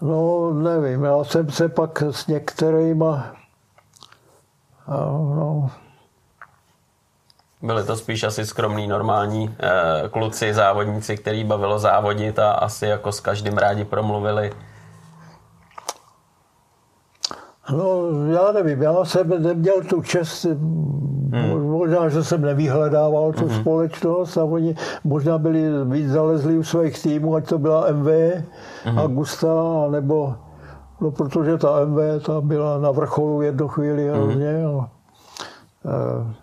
No, 0.00 0.52
nevím, 0.52 1.04
já 1.04 1.24
jsem 1.24 1.50
se 1.50 1.68
pak 1.68 2.02
s 2.02 2.26
některýma 2.26 3.32
no, 4.88 5.70
byli 7.62 7.84
to 7.84 7.96
spíš 7.96 8.22
asi 8.22 8.46
skromní, 8.46 8.86
normální 8.86 9.56
eh, 9.58 10.08
kluci, 10.08 10.54
závodníci, 10.54 11.16
který 11.16 11.44
bavilo 11.44 11.78
závodit 11.78 12.38
a 12.38 12.52
asi 12.52 12.86
jako 12.86 13.12
s 13.12 13.20
každým 13.20 13.58
rádi 13.58 13.84
promluvili. 13.84 14.52
No, 17.70 18.08
já 18.32 18.52
nevím, 18.52 18.82
já 18.82 19.04
jsem 19.04 19.42
neměl 19.42 19.74
tu 19.88 20.02
čest, 20.02 20.44
hmm. 20.44 21.70
možná, 21.70 22.08
že 22.08 22.24
jsem 22.24 22.40
nevyhledával 22.40 23.32
tu 23.32 23.46
hmm. 23.46 23.60
společnost 23.60 24.36
a 24.36 24.44
oni 24.44 24.74
možná 25.04 25.38
byli 25.38 25.84
víc 25.84 26.10
zalezli 26.10 26.58
u 26.58 26.62
svých 26.62 27.02
týmů, 27.02 27.34
ať 27.34 27.48
to 27.48 27.58
byla 27.58 27.92
MV, 27.92 28.06
hmm. 28.84 28.98
Augusta, 28.98 29.54
nebo 29.90 30.34
no, 31.00 31.10
protože 31.10 31.58
ta 31.58 31.84
MV 31.84 32.26
ta 32.26 32.40
byla 32.40 32.78
na 32.78 32.90
vrcholu 32.90 33.42
jednu 33.42 33.68
chvíli 33.68 34.08
hmm. 34.08 34.22
hrozně. 34.22 34.50
Hmm. 34.50 34.80
A, 34.80 34.90
a, 35.88 36.41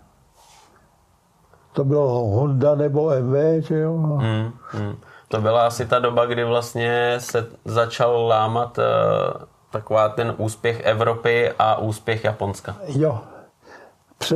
to 1.73 1.83
bylo 1.83 2.07
Honda 2.07 2.75
nebo 2.75 3.11
MV, 3.21 3.65
že 3.65 3.79
jo. 3.79 3.93
Hmm. 3.97 4.51
Hmm. 4.71 4.95
To 5.27 5.41
byla 5.41 5.67
asi 5.67 5.85
ta 5.85 5.99
doba, 5.99 6.25
kdy 6.25 6.43
vlastně 6.43 7.15
se 7.19 7.47
začal 7.65 8.27
lámat 8.27 8.77
uh 8.77 9.49
taková 9.71 10.09
ten 10.09 10.33
úspěch 10.37 10.81
Evropy 10.85 11.51
a 11.59 11.77
úspěch 11.77 12.23
Japonska. 12.23 12.75
Jo, 12.87 13.19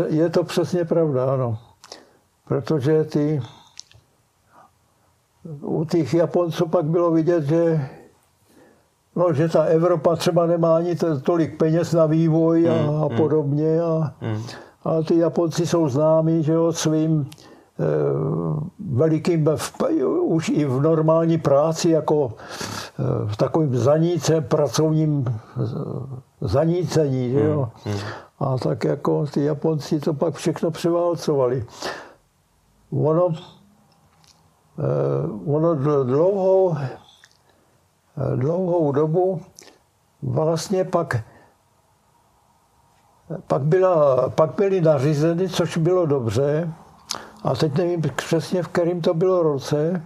je 0.08 0.30
to 0.30 0.44
přesně 0.44 0.86
pravda, 0.86 1.34
ano. 1.34 1.58
Protože 2.48 3.04
ty, 3.04 3.42
u 5.62 5.86
těch 5.86 6.14
Japonců 6.14 6.68
pak 6.68 6.86
bylo 6.86 7.12
vidět, 7.12 7.44
že, 7.44 7.90
no, 9.16 9.34
že 9.34 9.50
ta 9.50 9.64
Evropa 9.64 10.16
třeba 10.16 10.46
nemá 10.46 10.76
ani 10.76 10.96
tolik 11.24 11.58
peněz 11.58 11.94
na 11.94 12.06
vývoj 12.06 12.70
a, 12.70 12.74
mm, 12.74 13.04
a 13.04 13.08
mm. 13.08 13.18
podobně. 13.18 13.82
A, 13.82 14.14
mm. 14.22 14.44
A 14.86 15.02
ty 15.02 15.18
Japonci 15.18 15.68
jsou 15.68 15.90
známí 15.90 16.44
že 16.44 16.54
jo, 16.54 16.74
svým 16.74 17.30
velikým, 18.80 19.50
už 20.22 20.50
i 20.50 20.66
v 20.66 20.82
normální 20.82 21.38
práci, 21.38 21.90
jako 21.90 22.34
v 23.26 23.38
takovým 23.38 23.76
zaníce, 23.78 24.42
pracovním 24.42 25.26
zanícení. 26.42 27.32
Že 27.32 27.40
jo? 27.40 27.70
Hmm, 27.86 27.94
hmm. 27.94 28.04
A 28.40 28.58
tak 28.58 28.84
jako 28.84 29.26
ty 29.26 29.44
Japonci 29.44 30.00
to 30.00 30.14
pak 30.14 30.34
všechno 30.34 30.72
převálcovali. 30.72 31.66
Ono, 32.92 33.30
ono 35.46 35.76
dlouhou, 36.04 36.76
dlouhou 38.36 38.92
dobu 38.92 39.42
vlastně 40.22 40.84
pak 40.84 41.24
pak, 43.48 43.62
byla, 43.62 44.30
pak 44.30 44.52
byly 44.56 44.82
nařízeny, 44.82 45.50
což 45.50 45.78
bylo 45.78 46.06
dobře, 46.06 46.74
a 47.44 47.56
teď 47.56 47.78
nevím 47.78 48.02
přesně, 48.16 48.64
v 48.64 48.68
kterém 48.68 49.02
to 49.02 49.14
bylo 49.14 49.44
roce, 49.44 50.02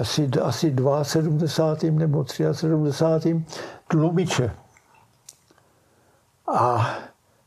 asi, 0.00 0.30
asi 0.42 0.74
72. 1.02 1.90
nebo 1.90 2.24
73. 2.52 3.44
tlumiče. 3.88 4.50
A 6.54 6.94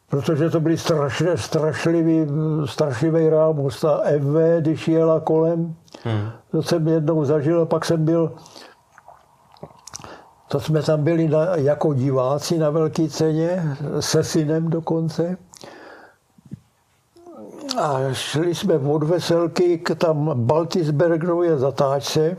protože 0.09 0.49
to 0.49 0.59
byly 0.59 0.77
strašně, 0.77 1.37
strašlivý, 1.37 2.27
strašlivý 2.65 3.29
rámus. 3.29 3.81
Ta 3.81 4.01
FV, 4.19 4.61
když 4.61 4.87
jela 4.87 5.19
kolem, 5.19 5.75
hmm. 6.03 6.29
to 6.51 6.63
jsem 6.63 6.87
jednou 6.87 7.25
zažil, 7.25 7.65
pak 7.65 7.85
jsem 7.85 8.05
byl 8.05 8.31
to 10.47 10.59
jsme 10.59 10.83
tam 10.83 11.03
byli 11.03 11.27
na, 11.27 11.55
jako 11.55 11.93
diváci 11.93 12.57
na 12.57 12.69
velké 12.69 13.09
ceně, 13.09 13.77
se 13.99 14.23
synem 14.23 14.69
dokonce. 14.69 15.37
A 17.77 18.13
šli 18.13 18.55
jsme 18.55 18.77
od 18.77 19.03
Veselky 19.03 19.77
k 19.77 19.95
tam 19.95 20.45
Baltisbergově 20.45 21.57
zatáčce 21.57 22.37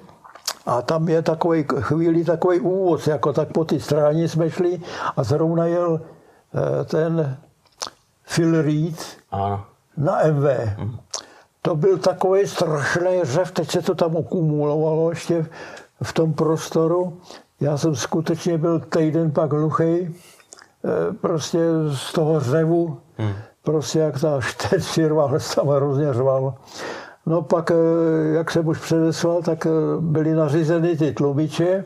a 0.66 0.82
tam 0.82 1.08
je 1.08 1.22
takový 1.22 1.64
chvíli 1.80 2.24
takový 2.24 2.60
úvoz, 2.60 3.06
jako 3.06 3.32
tak 3.32 3.52
po 3.52 3.64
ty 3.64 3.80
stráně 3.80 4.28
jsme 4.28 4.50
šli 4.50 4.80
a 5.16 5.22
zrovna 5.22 5.66
jel 5.66 6.00
eh, 6.00 6.84
ten 6.84 7.38
Phil 8.34 8.62
Reed 8.62 9.16
ano. 9.30 9.64
na 9.96 10.18
MV. 10.32 10.44
Hmm. 10.78 10.96
To 11.62 11.76
byl 11.76 11.98
takový 11.98 12.46
strašný 12.46 13.20
řev, 13.22 13.50
teď 13.50 13.70
se 13.70 13.82
to 13.82 13.94
tam 13.94 14.16
okumulovalo 14.16 15.10
ještě 15.10 15.46
v 16.02 16.12
tom 16.12 16.34
prostoru. 16.34 17.20
Já 17.60 17.78
jsem 17.78 17.96
skutečně 17.96 18.58
byl 18.58 18.80
týden 18.80 19.30
pak 19.30 19.52
hluchý, 19.52 19.84
eh, 19.84 21.12
prostě 21.20 21.58
z 21.94 22.12
toho 22.12 22.40
řevu, 22.40 23.00
hmm. 23.18 23.32
prostě 23.62 23.98
jak 23.98 24.20
ta 24.20 24.40
ten 24.70 24.80
širval, 24.80 25.38
tam 25.54 25.68
hrozně 25.68 26.12
řval. 26.12 26.54
No 27.26 27.42
pak, 27.42 27.70
eh, 27.70 27.74
jak 28.32 28.50
jsem 28.50 28.68
už 28.68 28.78
předeslal, 28.78 29.42
tak 29.42 29.66
eh, 29.66 29.70
byly 30.00 30.34
nařízeny 30.34 30.96
ty 30.96 31.12
tlumiče 31.12 31.84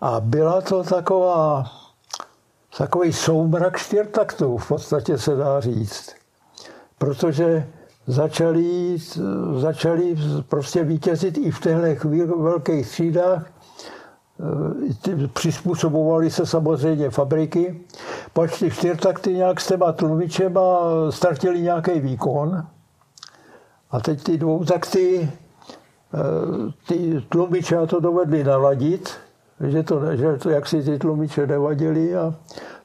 a 0.00 0.20
byla 0.20 0.60
to 0.60 0.82
taková, 0.82 1.64
takový 2.78 3.12
soumrak 3.12 3.78
čtyřtaktů, 3.78 4.56
v 4.56 4.68
podstatě 4.68 5.18
se 5.18 5.36
dá 5.36 5.60
říct. 5.60 6.14
Protože 6.98 7.66
začali, 8.06 8.96
začali 9.56 10.16
prostě 10.48 10.84
vítězit 10.84 11.38
i 11.38 11.50
v 11.50 11.60
těchto 11.60 12.08
velkých 12.38 12.88
třídách 12.88 13.44
přizpůsobovaly 15.32 16.30
se 16.30 16.46
samozřejmě 16.46 17.10
fabriky. 17.10 17.80
Pak 18.32 18.58
ty 18.58 18.70
čtyřtakty 18.70 19.34
nějak 19.34 19.60
s 19.60 19.66
těma 19.66 19.92
tlumičema 19.92 20.80
ztratili 21.10 21.62
nějaký 21.62 22.00
výkon. 22.00 22.66
A 23.90 24.00
teď 24.00 24.22
ty 24.22 24.38
dvoutakty, 24.38 25.30
eh, 26.14 26.72
ty 26.88 27.24
tlumiče 27.28 27.86
to 27.86 28.00
dovedli 28.00 28.44
naladit, 28.44 29.10
že 29.60 29.82
to, 29.82 30.16
že 30.16 30.36
to 30.36 30.50
jak 30.50 30.68
si 30.68 30.82
ty 30.82 30.98
tlumiče 30.98 31.46
nevadili 31.46 32.16
a 32.16 32.34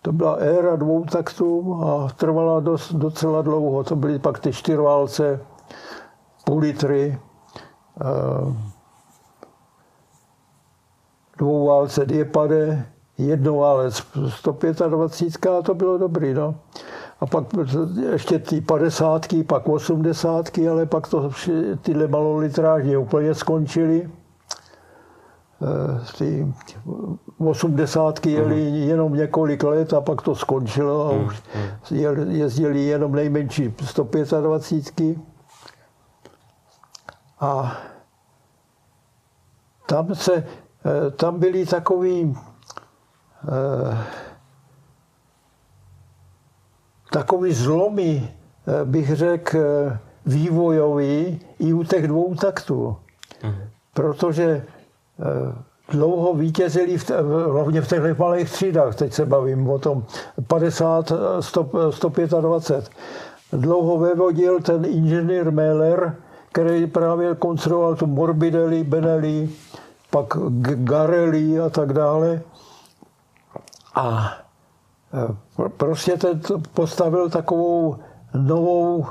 to 0.02 0.11
byla 0.11 0.34
éra 0.34 0.76
dvou 0.76 1.03
taktů 1.06 1.80
a 1.84 2.10
trvala 2.10 2.60
dost, 2.60 2.94
docela 2.94 3.41
dlouho. 3.41 3.84
To 3.84 3.95
byly 3.95 4.19
pak 4.19 4.40
ty 4.40 4.53
čtyřválce, 4.53 5.40
půl 6.45 6.60
litry, 6.60 7.18
eh, 11.36 11.38
dvou 11.38 11.68
válce 11.68 12.06
Diepade, 12.06 12.86
jednou 13.18 13.60
válec 13.60 14.03
125 14.30 15.48
a 15.48 15.62
to 15.62 15.74
bylo 15.74 15.98
dobrý. 15.98 16.34
No. 16.34 16.56
A 17.20 17.26
pak 17.26 17.44
ještě 18.12 18.40
ty 18.40 18.62
padesátky, 18.62 19.44
pak 19.44 19.70
osmdesátky, 19.70 20.70
ale 20.70 20.86
pak 20.86 21.07
to 21.07 21.32
tyhle 21.82 22.07
malolitrážně 22.07 22.98
úplně 22.98 23.36
skončily. 23.36 24.10
Eh, 25.62 26.18
ty 26.18 26.53
osmdesátky 27.38 28.32
jeli 28.32 28.70
mm. 28.70 28.76
jenom 28.76 29.14
několik 29.14 29.64
let 29.64 29.94
a 29.94 30.02
pak 30.02 30.22
to 30.22 30.36
skončilo 30.36 31.10
a 31.10 31.14
mm. 31.14 31.26
už 31.26 31.44
jezdili 32.28 32.84
jenom 32.84 33.12
nejmenší 33.12 33.74
125. 33.84 35.18
A 37.40 37.78
tam 39.86 40.16
se 40.16 40.44
tam 41.16 41.40
byli 41.40 41.66
takový 41.66 42.38
eh, 43.48 43.98
takový 47.12 47.53
zlomy, 47.53 48.30
eh, 48.68 48.86
bych 48.86 49.16
řekl, 49.16 49.57
vývojový 50.26 51.40
i 51.60 51.74
u 51.74 51.84
těch 51.84 52.07
dvou 52.07 52.36
taktů. 52.36 52.98
Mhm. 53.44 53.56
Protože 53.94 54.66
dlouho 55.91 56.34
vítězili, 56.34 56.98
v, 56.98 57.12
hlavně 57.52 57.82
v 57.82 57.88
těch 57.88 58.20
malých 58.20 58.52
třídách, 58.52 58.95
teď 58.95 59.14
se 59.14 59.26
bavím 59.26 59.70
o 59.70 59.80
tom 59.80 60.03
50, 60.48 61.12
100, 61.40 61.91
125. 61.91 62.90
Dlouho 63.52 63.98
vevodil 63.98 64.60
ten 64.60 64.86
inženýr 64.86 65.52
Meller, 65.52 66.16
který 66.52 66.88
právě 66.88 67.36
konstruoval 67.36 67.95
tu 67.95 68.07
Morbidelli, 68.07 68.84
Benelli, 68.84 69.49
pak 70.16 70.38
Garelli 70.88 71.60
a 71.60 71.70
tak 71.70 71.94
dále. 71.94 72.42
A 73.96 74.34
e, 75.14 75.70
prostě 75.70 76.18
ten 76.18 76.42
postavil 76.74 77.30
takovou 77.30 77.98
novou 78.34 79.06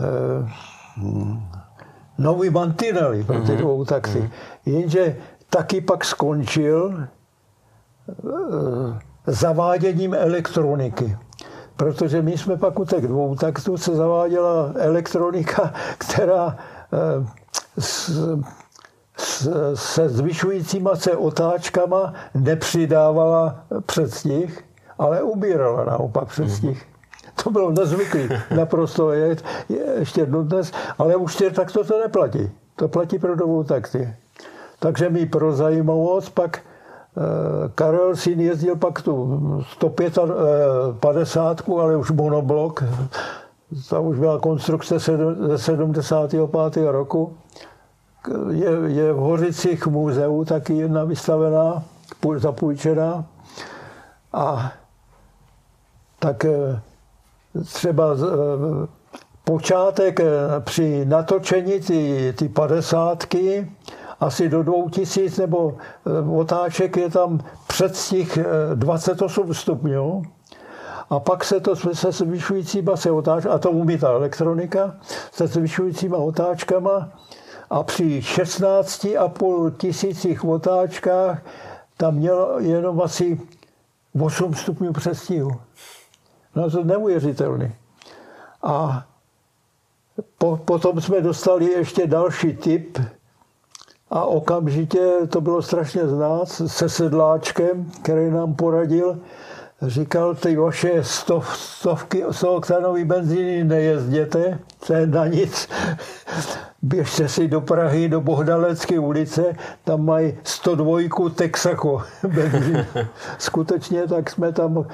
eh, 0.00 0.50
nový 2.18 2.50
mantinely 2.50 3.24
pro 3.24 3.40
ty 3.40 3.52
mhm. 3.52 3.56
dvou 3.56 3.84
taxi. 3.84 4.18
Mm-hmm. 4.18 4.30
Jenže 4.66 5.16
taky 5.50 5.80
pak 5.80 6.04
skončil 6.04 7.04
eh, 8.08 9.00
zaváděním 9.26 10.14
elektroniky. 10.14 11.16
Protože 11.76 12.22
my 12.22 12.38
jsme 12.38 12.56
pak 12.56 12.78
u 12.78 12.84
těch 12.84 13.06
dvou 13.06 13.34
taktů 13.34 13.76
se 13.76 13.94
zaváděla 13.94 14.72
elektronika, 14.76 15.72
která 15.98 16.56
eh, 16.92 17.26
s, 17.78 18.10
se 19.74 20.08
zvyšujícíma 20.08 20.96
se 20.96 21.16
otáčkama 21.16 22.14
nepřidávala 22.34 23.64
předstih, 23.86 24.64
ale 24.98 25.22
ubírala 25.22 25.84
naopak 25.84 26.28
předstih. 26.28 26.86
To 27.42 27.50
bylo 27.50 27.70
nezvyklý, 27.70 28.28
naprosto 28.56 29.12
je, 29.12 29.36
je 29.68 29.84
ještě 29.98 30.26
dnes, 30.26 30.72
ale 30.98 31.16
už 31.16 31.42
tak 31.54 31.72
to, 31.72 31.84
to 31.84 32.00
neplatí. 32.00 32.50
To 32.76 32.88
platí 32.88 33.18
pro 33.18 33.36
dobu 33.36 33.64
takty. 33.64 34.14
Takže 34.78 35.10
mi 35.10 35.26
pro 35.26 35.52
zajímavost 35.52 36.30
pak 36.30 36.58
eh, 36.58 37.20
Karel 37.74 38.16
syn 38.16 38.40
jezdil 38.40 38.76
pak 38.76 39.02
tu 39.02 39.40
150, 39.72 40.28
eh, 41.68 41.72
ale 41.80 41.96
už 41.96 42.10
monoblok. 42.10 42.84
Ta 43.90 43.98
už 43.98 44.18
byla 44.18 44.38
konstrukce 44.38 44.98
ze 44.98 45.58
75. 45.58 46.90
roku 46.90 47.36
je, 48.50 48.70
je 48.86 49.12
v 49.12 49.16
Hořicích 49.16 49.86
muzeu 49.86 50.44
taky 50.44 50.74
jedna 50.74 51.04
vystavená, 51.04 51.82
zapůjčená. 52.36 53.24
A 54.32 54.72
tak 56.18 56.44
eh, 56.44 56.80
třeba 57.64 58.04
eh, 58.14 58.86
počátek 59.44 60.20
eh, 60.20 60.26
při 60.60 61.04
natočení 61.04 61.80
ty, 61.80 62.34
ty 62.38 62.48
padesátky, 62.48 63.72
asi 64.20 64.48
do 64.48 64.62
dvou 64.62 64.88
tisíc 64.88 65.38
nebo 65.38 65.76
otáček 66.36 66.96
je 66.96 67.10
tam 67.10 67.40
předstih 67.66 68.38
28 68.74 69.54
stupňů. 69.54 70.22
A 71.10 71.20
pak 71.20 71.44
se 71.44 71.60
to 71.60 71.76
se 71.76 72.12
zvyšujícíma 72.12 72.96
se 72.96 73.10
otáčkama, 73.10 73.54
a 73.54 73.58
to 73.58 73.70
umí 73.70 73.98
ta 73.98 74.08
elektronika, 74.08 74.94
se 75.32 75.46
zvyšujícíma 75.46 76.16
otáčkama 76.16 77.08
a 77.74 77.82
při 77.82 78.20
16,5 78.20 79.76
tisících 79.76 80.44
otáčkách 80.44 81.42
tam 81.96 82.14
mělo 82.14 82.60
jenom 82.60 83.02
asi 83.02 83.40
8 84.20 84.54
stupňů 84.54 84.92
přestihu. 84.92 85.50
No 86.54 86.70
to 86.70 86.84
neuvěřitelný. 86.84 87.74
A 88.62 89.06
po, 90.38 90.56
potom 90.56 91.00
jsme 91.00 91.20
dostali 91.20 91.64
ještě 91.64 92.06
další 92.06 92.56
typ 92.56 92.98
a 94.10 94.24
okamžitě 94.24 95.12
to 95.28 95.40
bylo 95.40 95.62
strašně 95.62 96.08
znát 96.08 96.48
se 96.48 96.88
sedláčkem, 96.88 97.90
který 98.02 98.30
nám 98.30 98.54
poradil, 98.54 99.18
říkal, 99.82 100.34
ty 100.34 100.56
vaše 100.56 101.04
stov, 101.04 101.56
stovky 101.56 102.24
oktanový 102.24 103.04
benzíny 103.04 103.64
nejezděte, 103.64 104.58
to 104.86 104.92
je 104.92 105.06
na 105.06 105.26
nic. 105.26 105.68
Běžte 106.82 107.28
si 107.28 107.48
do 107.48 107.60
Prahy, 107.60 108.08
do 108.08 108.20
Bohdalecké 108.20 108.98
ulice, 108.98 109.56
tam 109.84 110.04
mají 110.04 110.38
102 110.44 110.98
Texaco 111.34 112.02
benzín. 112.28 112.86
Skutečně, 113.38 114.06
tak 114.06 114.30
jsme 114.30 114.52
tam, 114.52 114.86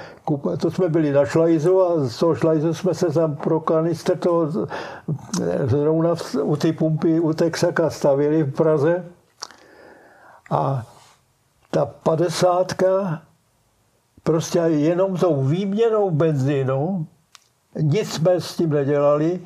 to 0.57 0.71
jsme 0.71 0.89
byli 0.89 1.11
na 1.11 1.25
šlajzu 1.25 1.81
a 1.81 2.03
z 2.03 2.17
toho 2.17 2.35
šlajzu 2.35 2.73
jsme 2.73 2.93
se 2.93 3.05
tam 3.05 3.35
pro 3.35 3.59
kanister 3.59 4.17
toho 4.17 4.51
zrovna 5.65 6.15
u 6.41 6.55
ty 6.55 6.73
pumpy 6.73 7.19
u 7.19 7.33
Texaka 7.33 7.89
stavili 7.89 8.43
v 8.43 8.51
Praze. 8.51 9.03
A 10.51 10.83
ta 11.71 11.85
padesátka 11.85 13.21
prostě 14.23 14.59
jenom 14.59 15.17
tou 15.17 15.43
výměnou 15.43 16.11
benzínu, 16.11 17.07
nic 17.81 18.13
jsme 18.13 18.41
s 18.41 18.55
tím 18.55 18.69
nedělali, 18.69 19.39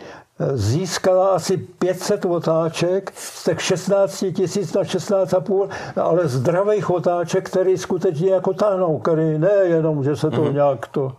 získala 0.53 1.29
asi 1.29 1.57
500 1.57 2.25
otáček 2.25 3.11
z 3.15 3.43
těch 3.43 3.61
16 3.61 4.25
tisíc 4.35 4.73
na 4.73 4.81
16,5, 4.81 5.69
ale 6.01 6.27
zdravých 6.27 6.89
otáček, 6.89 7.49
který 7.49 7.77
skutečně 7.77 8.29
jako 8.29 8.53
táhnou, 8.53 8.99
který 8.99 9.37
ne 9.37 9.53
jenom, 9.63 10.03
že 10.03 10.15
se 10.15 10.29
to 10.31 10.37
mm-hmm. 10.37 10.53
nějak 10.53 10.87
to 10.87 11.11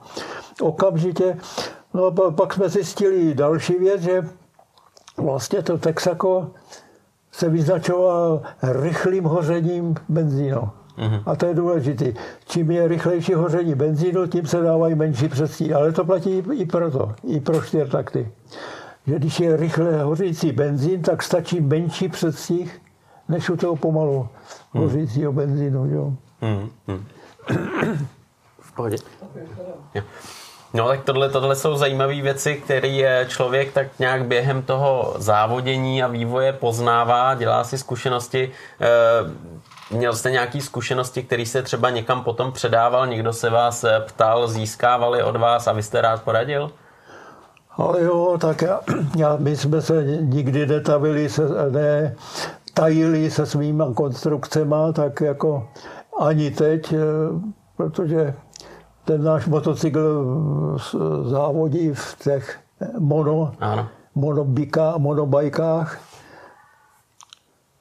okamžitě. 0.60 1.36
No 1.94 2.06
a 2.06 2.30
pak 2.30 2.54
jsme 2.54 2.68
zjistili 2.68 3.34
další 3.34 3.74
věc, 3.74 4.00
že 4.02 4.22
vlastně 5.16 5.62
to 5.62 5.78
Texaco 5.78 6.50
se 7.32 7.48
vyznačoval 7.48 8.42
rychlým 8.62 9.24
hořením 9.24 9.94
benzínu. 10.08 10.70
Mm-hmm. 10.98 11.22
A 11.26 11.36
to 11.36 11.46
je 11.46 11.54
důležité. 11.54 12.12
Čím 12.48 12.70
je 12.70 12.88
rychlejší 12.88 13.34
hoření 13.34 13.74
benzínu, 13.74 14.26
tím 14.26 14.46
se 14.46 14.60
dávají 14.60 14.94
menší 14.94 15.28
přestí. 15.28 15.74
Ale 15.74 15.92
to 15.92 16.04
platí 16.04 16.42
i 16.52 16.66
pro 16.66 16.90
to, 16.90 17.14
i 17.24 17.40
pro 17.40 17.62
čtyřtakty. 17.62 18.28
Že 19.06 19.14
když 19.14 19.40
je 19.40 19.56
rychle 19.56 20.02
hořící 20.02 20.52
benzín, 20.52 21.02
tak 21.02 21.22
stačí 21.22 21.60
menší 21.60 22.08
předstih, 22.08 22.80
než 23.28 23.50
u 23.50 23.56
toho 23.56 23.76
pomalu 23.76 24.28
mm. 24.74 24.80
hořícího 24.80 25.32
benzínu. 25.32 25.86
Jo? 25.86 26.12
Mm-hmm. 26.42 27.02
v 28.60 28.72
pohodě. 28.72 28.96
No 30.74 30.88
tak 30.88 31.04
tohle, 31.04 31.28
tohle 31.28 31.56
jsou 31.56 31.76
zajímavé 31.76 32.22
věci, 32.22 32.54
které 32.54 33.26
člověk 33.28 33.72
tak 33.72 33.98
nějak 33.98 34.24
během 34.24 34.62
toho 34.62 35.14
závodění 35.18 36.02
a 36.02 36.06
vývoje 36.06 36.52
poznává, 36.52 37.34
dělá 37.34 37.64
si 37.64 37.78
zkušenosti. 37.78 38.52
E, 38.80 38.88
měl 39.90 40.12
jste 40.14 40.30
nějaké 40.30 40.60
zkušenosti, 40.60 41.22
které 41.22 41.46
se 41.46 41.62
třeba 41.62 41.90
někam 41.90 42.24
potom 42.24 42.52
předával, 42.52 43.06
někdo 43.06 43.32
se 43.32 43.50
vás 43.50 43.84
ptal, 44.06 44.48
získávali 44.48 45.22
od 45.22 45.36
vás 45.36 45.66
a 45.66 45.72
vy 45.72 45.82
jste 45.82 46.00
rád 46.00 46.22
poradil? 46.22 46.70
Ale 47.76 48.02
jo, 48.02 48.38
tak 48.40 48.62
já, 48.62 48.80
já, 49.16 49.36
my 49.36 49.56
jsme 49.56 49.82
se 49.82 50.04
nikdy 50.20 50.66
netavili, 50.66 51.28
se, 51.28 51.42
ne, 51.70 52.16
tajili 52.74 53.30
se 53.30 53.46
svýma 53.46 53.92
konstrukcema, 53.94 54.92
tak 54.92 55.20
jako 55.20 55.68
ani 56.20 56.50
teď, 56.50 56.92
e, 56.92 56.98
protože 57.76 58.34
ten 59.04 59.24
náš 59.24 59.46
motocykl 59.46 60.24
závodí 61.22 61.90
v 61.94 62.16
těch 62.24 62.58
mono, 62.98 63.52
monobika, 64.14 64.94
monobajkách. 64.98 66.00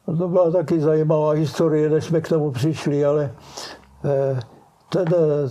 To 0.05 0.27
byla 0.27 0.51
taky 0.51 0.79
zajímavá 0.79 1.31
historie, 1.31 1.89
než 1.89 2.03
jsme 2.03 2.21
k 2.21 2.29
tomu 2.29 2.51
přišli, 2.51 3.05
ale 3.05 3.31
eh, 4.05 4.39
ten, 4.89 5.05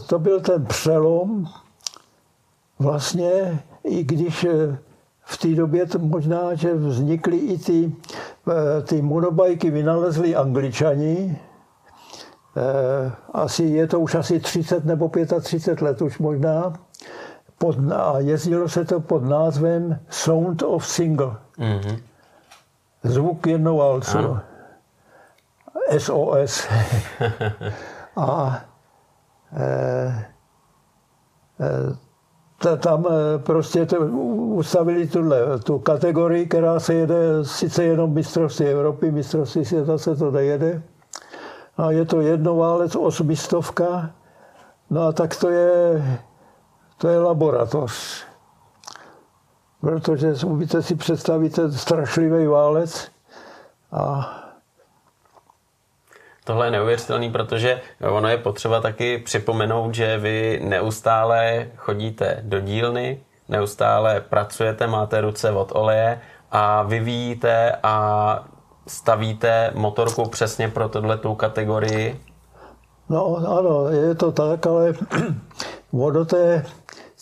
to 0.07 0.19
byl 0.19 0.41
ten 0.41 0.67
přelom 0.67 1.47
vlastně, 2.79 3.63
i 3.85 4.05
když 4.05 4.45
eh, 4.45 4.79
v 5.25 5.39
té 5.39 5.49
době 5.49 5.87
možná, 5.99 6.55
že 6.55 6.75
vznikly 6.75 7.37
i 7.37 7.59
ty, 7.59 7.93
eh, 8.51 8.83
ty 8.83 9.03
monobajky, 9.03 9.71
vynalezli 9.71 10.37
angličani, 10.37 11.39
Eh, 12.57 13.13
asi 13.33 13.65
je 13.65 13.87
to 13.87 14.01
už 14.01 14.15
asi 14.15 14.41
30 14.41 14.85
nebo 14.85 15.11
35 15.41 15.83
let 15.83 16.03
už 16.03 16.19
možná. 16.19 16.73
Pod, 17.59 17.77
a 17.93 18.19
jezdilo 18.19 18.69
se 18.69 18.85
to 18.85 19.01
pod 19.01 19.25
názvem 19.25 19.99
Sound 20.11 20.63
of 20.63 20.87
Single. 20.87 21.37
Mm-hmm. 21.59 21.99
Zvuk 23.05 23.47
jednoválcu. 23.47 24.19
Ano. 24.19 24.41
SOS. 25.99 26.69
a 28.17 28.61
e, 29.57 30.27
e, 31.61 32.77
tam 32.77 33.07
prostě 33.37 33.87
to, 33.87 33.97
ustavili 34.55 35.07
tuhle, 35.07 35.59
tu 35.59 35.79
kategorii, 35.79 36.47
která 36.47 36.81
se 36.81 36.95
jede 36.95 37.17
sice 37.43 37.85
jenom 37.85 38.13
mistrovství 38.13 38.67
Evropy, 38.67 39.11
mistrovství 39.11 39.65
světa 39.65 39.99
se 39.99 40.17
to 40.17 40.31
nejede, 40.31 40.83
a 41.77 41.91
je 41.91 42.05
to 42.05 42.21
jednoválec 42.21 42.97
osmistovka, 42.97 44.11
no 44.91 45.03
a 45.03 45.13
tak 45.13 45.37
to 45.37 45.49
je, 45.49 46.03
to 46.99 47.09
je 47.09 47.19
laboratoř. 47.19 48.25
Protože 49.85 50.35
umíte 50.47 50.83
si 50.83 50.95
představit 50.95 51.55
ten 51.55 51.73
strašlivý 51.73 52.47
válec 52.47 53.09
a 53.93 54.35
Tohle 56.45 56.67
je 56.67 56.71
neuvěřitelný, 56.71 57.31
protože 57.31 57.81
ono 58.11 58.29
je 58.29 58.37
potřeba 58.37 58.81
taky 58.81 59.19
připomenout, 59.19 59.95
že 59.95 60.19
vy 60.19 60.61
neustále 60.65 61.67
chodíte 61.77 62.39
do 62.43 62.61
dílny, 62.61 63.21
neustále 63.49 64.21
pracujete, 64.21 64.87
máte 64.87 65.21
ruce 65.21 65.51
od 65.51 65.73
oleje 65.75 66.21
a 66.51 66.83
vyvíjíte 66.83 67.73
a 67.83 68.45
stavíte 68.87 69.71
motorku 69.75 70.29
přesně 70.29 70.69
pro 70.69 70.89
tu 70.89 71.35
kategorii? 71.35 72.21
No 73.09 73.37
ano, 73.59 73.89
je 73.89 74.15
to 74.15 74.33
tak, 74.33 74.67
ale 74.67 74.95
ono 75.93 76.25
té 76.25 76.65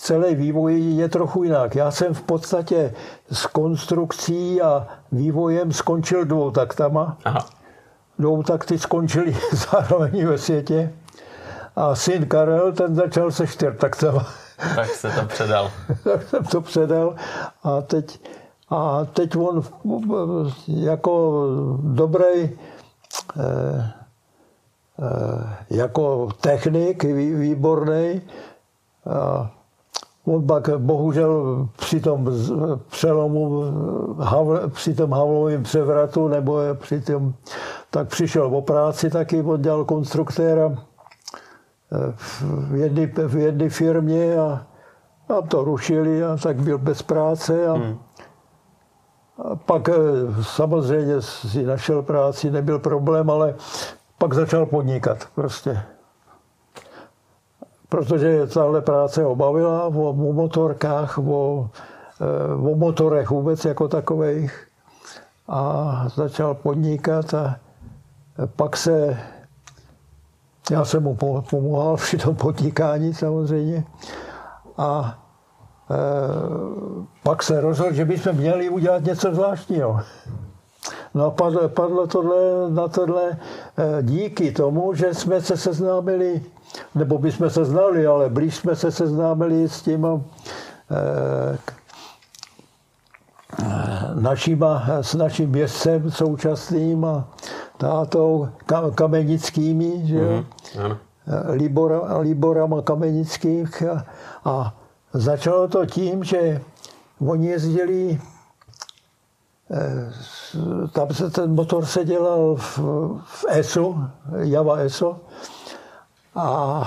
celé 0.02 0.34
vývoj 0.34 0.80
je 0.80 1.08
trochu 1.08 1.42
jinak. 1.42 1.74
Já 1.74 1.90
jsem 1.90 2.14
v 2.14 2.22
podstatě 2.22 2.94
s 3.32 3.46
konstrukcí 3.46 4.62
a 4.62 4.86
vývojem 5.12 5.72
skončil 5.72 6.24
dvou 6.24 6.50
taktama. 6.50 7.16
Aha. 7.24 7.46
Dvou 8.18 8.42
takty 8.42 8.78
skončili 8.78 9.36
zároveň 9.70 10.26
ve 10.26 10.38
světě. 10.38 10.92
A 11.76 11.94
syn 11.94 12.26
Karel, 12.26 12.72
ten 12.72 12.94
začal 12.94 13.30
se 13.30 13.46
čtyřtaktama. 13.46 14.26
Tak 14.76 14.88
se 14.88 15.10
to 15.10 15.26
předal. 15.26 15.70
tak 16.04 16.22
jsem 16.22 16.44
to 16.44 16.60
předal 16.60 17.14
a 17.62 17.80
teď 17.80 18.20
a 18.70 19.04
teď 19.04 19.36
on 19.36 19.62
jako 20.66 21.46
dobrý 21.82 22.42
eh, 22.42 23.92
eh, 24.98 25.56
jako 25.70 26.28
technik 26.40 27.04
výborný, 27.04 28.22
on 30.26 30.46
pak 30.46 30.78
bohužel 30.78 31.68
při 31.76 32.00
tom 32.00 32.30
přelomu, 32.90 33.64
při 34.68 34.94
tom 34.94 35.12
Havlovém 35.12 35.62
převratu, 35.62 36.28
nebo 36.28 36.58
při 36.74 37.00
tom, 37.00 37.34
tak 37.90 38.08
přišel 38.08 38.56
o 38.56 38.62
práci 38.62 39.10
taky, 39.10 39.42
on 39.42 39.62
dělal 39.62 39.84
konstruktéra 39.84 40.72
eh, 40.72 42.12
v 42.70 42.74
jedné 42.74 43.06
v 43.06 43.36
jedné 43.36 43.68
firmě 43.68 44.38
a, 44.38 44.66
a 45.28 45.42
to 45.48 45.64
rušili 45.64 46.24
a 46.24 46.36
tak 46.36 46.62
byl 46.62 46.78
bez 46.78 47.02
práce 47.02 47.66
a, 47.68 47.72
hmm. 47.72 47.98
Pak 49.66 49.88
eh, 49.88 49.92
samozřejmě 50.42 51.22
si 51.22 51.62
našel 51.62 52.02
práci, 52.02 52.50
nebyl 52.50 52.78
problém, 52.78 53.30
ale 53.30 53.54
pak 54.18 54.32
začal 54.32 54.66
podnikat 54.66 55.28
prostě. 55.34 55.82
Protože 57.92 58.46
tahle 58.46 58.80
práce 58.80 59.26
obavila 59.26 59.84
o, 59.84 60.10
o 60.10 60.32
motorkách, 60.32 61.18
o, 61.18 61.70
eh, 62.20 62.54
o 62.54 62.76
motorech 62.76 63.30
vůbec 63.30 63.64
jako 63.64 63.88
takových. 63.88 64.68
A 65.48 66.06
začal 66.14 66.54
podnikat 66.54 67.34
a 67.34 67.60
pak 68.56 68.76
se, 68.76 69.18
já 70.70 70.84
jsem 70.84 71.02
mu 71.02 71.14
pomohl 71.50 71.96
při 71.96 72.18
tom 72.18 72.36
podnikání 72.36 73.14
samozřejmě. 73.14 73.84
A 74.78 75.22
Eh, 75.92 77.04
pak 77.22 77.42
se 77.42 77.60
rozhodl, 77.60 77.92
že 77.92 78.04
bychom 78.04 78.32
měli 78.32 78.68
udělat 78.68 79.04
něco 79.04 79.34
zvláštního. 79.34 80.00
No 81.14 81.26
a 81.26 81.30
padlo, 81.30 81.68
padlo 81.68 82.06
tohle, 82.06 82.70
na 82.70 82.88
tohle 82.88 83.22
eh, 83.30 84.02
díky 84.02 84.52
tomu, 84.52 84.94
že 84.94 85.14
jsme 85.14 85.40
se 85.40 85.56
seznámili, 85.56 86.42
nebo 86.94 87.18
bychom 87.18 87.50
se 87.50 87.64
znali, 87.64 88.06
ale 88.06 88.30
blíž 88.30 88.56
jsme 88.56 88.76
se 88.76 88.90
seznámili 88.90 89.68
s 89.68 89.82
tím 89.82 90.06
eh, 90.06 91.58
našima, 94.14 94.86
s 95.00 95.14
naším 95.14 95.50
městcem 95.50 96.10
současným 96.10 97.04
a 97.04 97.28
tátou 97.76 98.48
Kamenickými, 98.94 100.06
že 100.06 100.16
jo? 100.18 100.44
Mm, 100.76 100.96
Libora, 101.50 102.18
Liborama 102.18 102.82
Kamenických 102.82 103.82
a, 103.82 104.06
a 104.44 104.74
začalo 105.12 105.68
to 105.68 105.86
tím, 105.86 106.24
že 106.24 106.60
oni 107.20 107.48
jezdili 107.48 108.18
tam 110.92 111.14
se 111.14 111.30
ten 111.30 111.54
motor 111.54 111.86
se 111.86 112.04
dělal 112.04 112.56
v, 112.56 112.78
v 113.24 113.44
ESO, 113.48 113.96
Java 114.38 114.76
ESO 114.76 115.20
a 116.34 116.82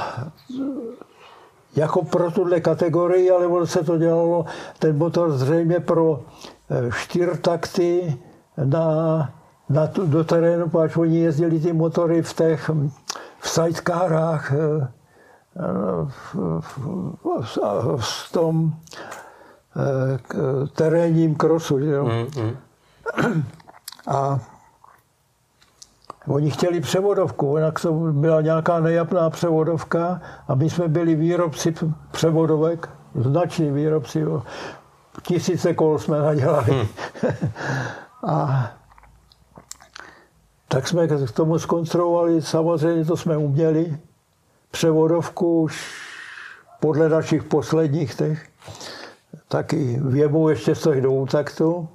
jako 1.76 2.04
pro 2.04 2.32
tuhle 2.32 2.62
kategorii, 2.62 3.32
ale 3.32 3.48
ono 3.48 3.68
se 3.68 3.84
to 3.84 3.98
dělalo, 3.98 4.46
ten 4.80 4.98
motor 4.98 5.32
zřejmě 5.32 5.80
pro 5.80 6.20
eh, 6.70 6.90
čtyřtakty 6.92 8.18
na, 8.64 9.30
na, 9.70 9.86
do 10.06 10.24
terénu, 10.24 10.70
protože 10.70 11.00
oni 11.00 11.18
jezdili 11.20 11.60
ty 11.60 11.74
motory 11.74 12.22
v 12.22 12.34
těch 12.34 12.70
v 13.40 13.50
sidecarách, 13.50 14.52
eh, 14.54 14.88
v, 16.08 16.36
v, 16.60 17.58
v, 17.98 18.32
tom 18.32 18.74
eh, 19.76 20.68
terénním 20.76 21.36
krosu. 21.36 21.78
Mm, 21.78 22.44
mm. 22.44 22.56
A 24.08 24.40
Oni 26.28 26.52
chtěli 26.52 26.82
převodovku, 26.82 27.58
jinak 27.58 27.80
to 27.80 27.94
byla 27.94 28.42
nějaká 28.42 28.80
nejapná 28.80 29.30
převodovka 29.30 30.22
a 30.48 30.56
my 30.56 30.70
jsme 30.70 30.88
byli 30.88 31.16
výrobci 31.16 31.74
převodovek, 32.12 32.90
znační 33.16 33.72
výrobci. 33.72 34.20
Jo. 34.20 34.44
Tisíce 35.22 35.74
kol 35.74 36.00
jsme 36.00 36.20
nadělali. 36.20 36.72
Hmm. 36.72 36.88
a 38.24 38.68
tak 40.68 40.88
jsme 40.88 41.08
k 41.08 41.32
tomu 41.32 41.60
skonstruovali, 41.60 42.42
samozřejmě 42.42 43.06
to 43.06 43.18
jsme 43.18 43.38
uměli, 43.38 43.98
převodovku 44.72 45.62
už 45.62 45.94
podle 46.80 47.10
našich 47.10 47.44
posledních 47.44 48.16
těch, 48.16 48.48
taky 49.48 50.00
věmu 50.02 50.50
ještě 50.50 50.76
z 50.76 50.84
těch 50.84 51.02
dvou 51.02 51.26
taktu. 51.26 51.90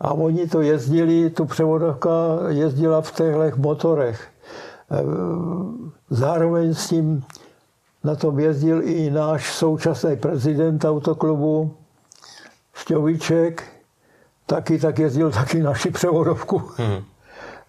A 0.00 0.12
oni 0.12 0.48
to 0.48 0.60
jezdili, 0.60 1.30
tu 1.30 1.44
převodovka 1.44 2.10
jezdila 2.48 3.02
v 3.02 3.12
těchto 3.12 3.56
motorech. 3.56 4.28
E, 4.90 5.02
zároveň 6.10 6.74
s 6.74 6.88
tím 6.88 7.24
na 8.04 8.16
tom 8.16 8.38
jezdil 8.38 8.82
i 8.82 9.10
náš 9.10 9.52
současný 9.52 10.16
prezident 10.16 10.84
autoklubu 10.84 11.74
Šťovíček, 12.74 13.62
taky 14.46 14.78
tak 14.78 14.98
jezdil 14.98 15.30
taky 15.30 15.62
naši 15.62 15.90
převodovku. 15.90 16.62
Hmm. 16.76 17.04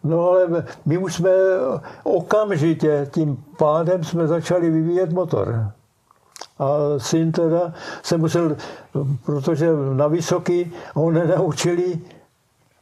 No 0.04 0.30
ale 0.30 0.66
my 0.86 0.98
už 0.98 1.14
jsme 1.14 1.30
okamžitě 2.04 3.08
tím 3.12 3.44
pádem 3.58 4.04
jsme 4.04 4.28
začali 4.28 4.70
vyvíjet 4.70 5.12
motor. 5.12 5.72
A 6.60 6.68
syn 6.98 7.32
teda 7.32 7.74
se 8.04 8.18
musel, 8.18 8.56
protože 9.26 9.70
na 9.94 10.08
vysoký 10.08 10.72
ho 10.94 11.12
nenaučili 11.12 12.00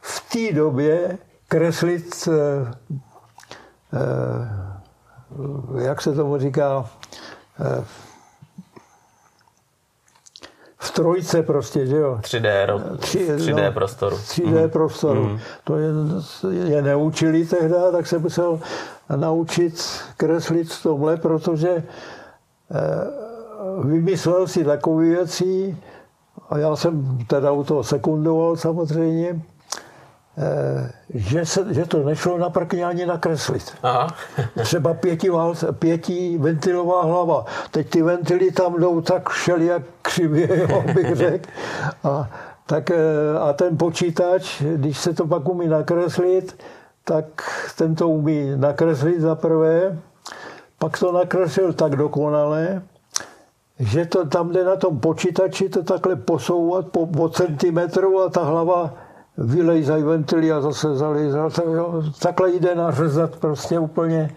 v 0.06 0.30
té 0.34 0.56
době 0.56 1.18
kreslit, 1.48 2.27
eh, 2.27 2.32
eh, 3.94 5.84
jak 5.86 6.02
se 6.02 6.14
tomu 6.14 6.38
říká, 6.38 6.86
eh, 7.60 7.84
v 10.77 10.91
trojce 10.91 11.44
prostě, 11.44 11.88
že 11.88 11.98
jo. 11.98 12.19
3D, 12.22 12.65
ro, 12.65 12.80
3, 12.98 13.19
3D 13.38 13.65
no, 13.65 13.72
prostoru. 13.72 14.15
3D 14.15 14.64
mm. 14.64 14.69
prostoru. 14.69 15.23
Mm. 15.23 15.40
To 15.64 15.77
je, 15.77 15.90
je 16.52 16.82
neučili 16.82 17.45
tehdy, 17.45 17.76
tak 17.91 18.07
se 18.07 18.19
musel 18.19 18.60
naučit 19.15 20.02
kreslit 20.18 20.72
v 20.72 20.84
tomhle, 20.84 21.18
protože 21.18 21.84
vymyslel 23.84 24.48
si 24.48 24.64
takové 24.64 25.06
věci, 25.06 25.77
a 26.49 26.57
já 26.57 26.76
jsem 26.76 27.18
teda 27.27 27.52
u 27.52 27.64
toho 27.64 27.84
sekundoval 27.84 28.56
samozřejmě, 28.56 29.41
že, 31.14 31.45
se, 31.45 31.74
že 31.74 31.86
to 31.86 32.03
nešlo 32.03 32.38
na 32.38 32.49
prkně 32.49 32.86
ani 32.86 33.06
nakreslit. 33.06 33.74
Aha. 33.84 34.07
Třeba 34.64 34.94
pěti, 34.94 35.30
pěti 35.72 36.38
ventilová 36.38 37.03
hlava. 37.03 37.45
Teď 37.72 37.90
ty 37.90 38.02
ventily 38.02 38.52
tam 38.52 38.80
jdou 38.80 39.02
tak 39.02 39.30
všelijak 39.30 39.84
křivě, 40.02 40.68
bych 40.94 41.16
řekl. 41.16 41.49
A, 42.03 42.30
tak, 42.66 42.91
eh, 42.91 43.40
a 43.49 43.53
ten 43.53 43.78
počítač, 43.78 44.62
když 44.62 44.98
se 44.98 45.14
to 45.14 45.28
pak 45.28 45.49
umí 45.49 45.68
nakreslit, 45.68 46.64
tak 47.03 47.26
ten 47.78 47.95
to 47.95 48.10
umí 48.10 48.52
nakreslit 48.56 49.22
za 49.22 49.36
prvé, 49.36 49.99
pak 50.80 50.99
to 50.99 51.12
nakreslil 51.12 51.74
tak 51.74 51.95
dokonale, 51.95 52.82
že 53.80 54.06
to 54.06 54.26
tam 54.26 54.52
jde 54.52 54.64
na 54.64 54.76
tom 54.76 54.99
počítači 54.99 55.70
to 55.70 55.84
takhle 55.84 56.16
posouvat 56.16 56.88
po, 56.88 57.06
po 57.06 57.30
centimetru 57.30 58.22
a 58.22 58.30
ta 58.30 58.44
hlava 58.44 58.94
vylejzají 59.38 60.03
ventily 60.03 60.52
a 60.52 60.62
zase 60.62 60.95
zalejzat. 60.95 61.60
Takhle 62.20 62.52
jde 62.52 62.76
nařezat 62.76 63.36
prostě 63.36 63.80
úplně 63.80 64.36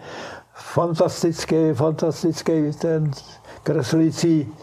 fantastický, 0.53 1.73
fantastický 1.73 2.71
ten 2.81 3.11
kreslící 3.63 4.53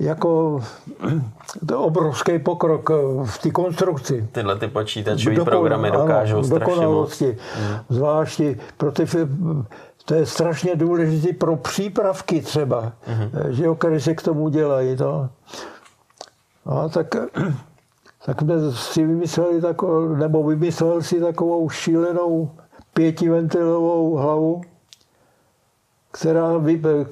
jako 0.00 0.62
to 1.68 1.82
obrovský 1.82 2.38
pokrok 2.38 2.90
v 3.24 3.38
té 3.42 3.50
konstrukci. 3.50 4.28
Tyhle 4.32 4.58
ty 4.58 4.68
počítačové 4.68 5.36
Dokon, 5.36 5.50
programy 5.50 5.90
dokážou 5.90 6.42
ano, 6.78 6.92
moc. 6.92 7.20
Hmm. 7.20 7.34
Zvláště 7.88 8.58
pro 8.76 8.92
ty, 8.92 9.06
to 10.04 10.14
je 10.14 10.26
strašně 10.26 10.76
důležité 10.76 11.32
pro 11.32 11.56
přípravky 11.56 12.40
třeba, 12.40 12.92
hmm. 13.06 13.30
že 13.48 13.64
jo, 13.64 13.74
které 13.74 14.00
se 14.00 14.14
k 14.14 14.22
tomu 14.22 14.48
dělají. 14.48 14.96
To. 14.96 15.28
No, 16.66 16.88
tak 16.88 17.14
tak 18.26 18.40
jsme 18.40 18.72
si 18.72 19.04
vymysleli 19.04 19.60
takovou, 19.60 20.08
nebo 20.08 20.44
vymyslel 20.44 21.02
si 21.02 21.20
takovou 21.20 21.68
šílenou 21.68 22.50
pětiventilovou 22.94 24.14
hlavu, 24.14 24.60
která, 26.12 26.52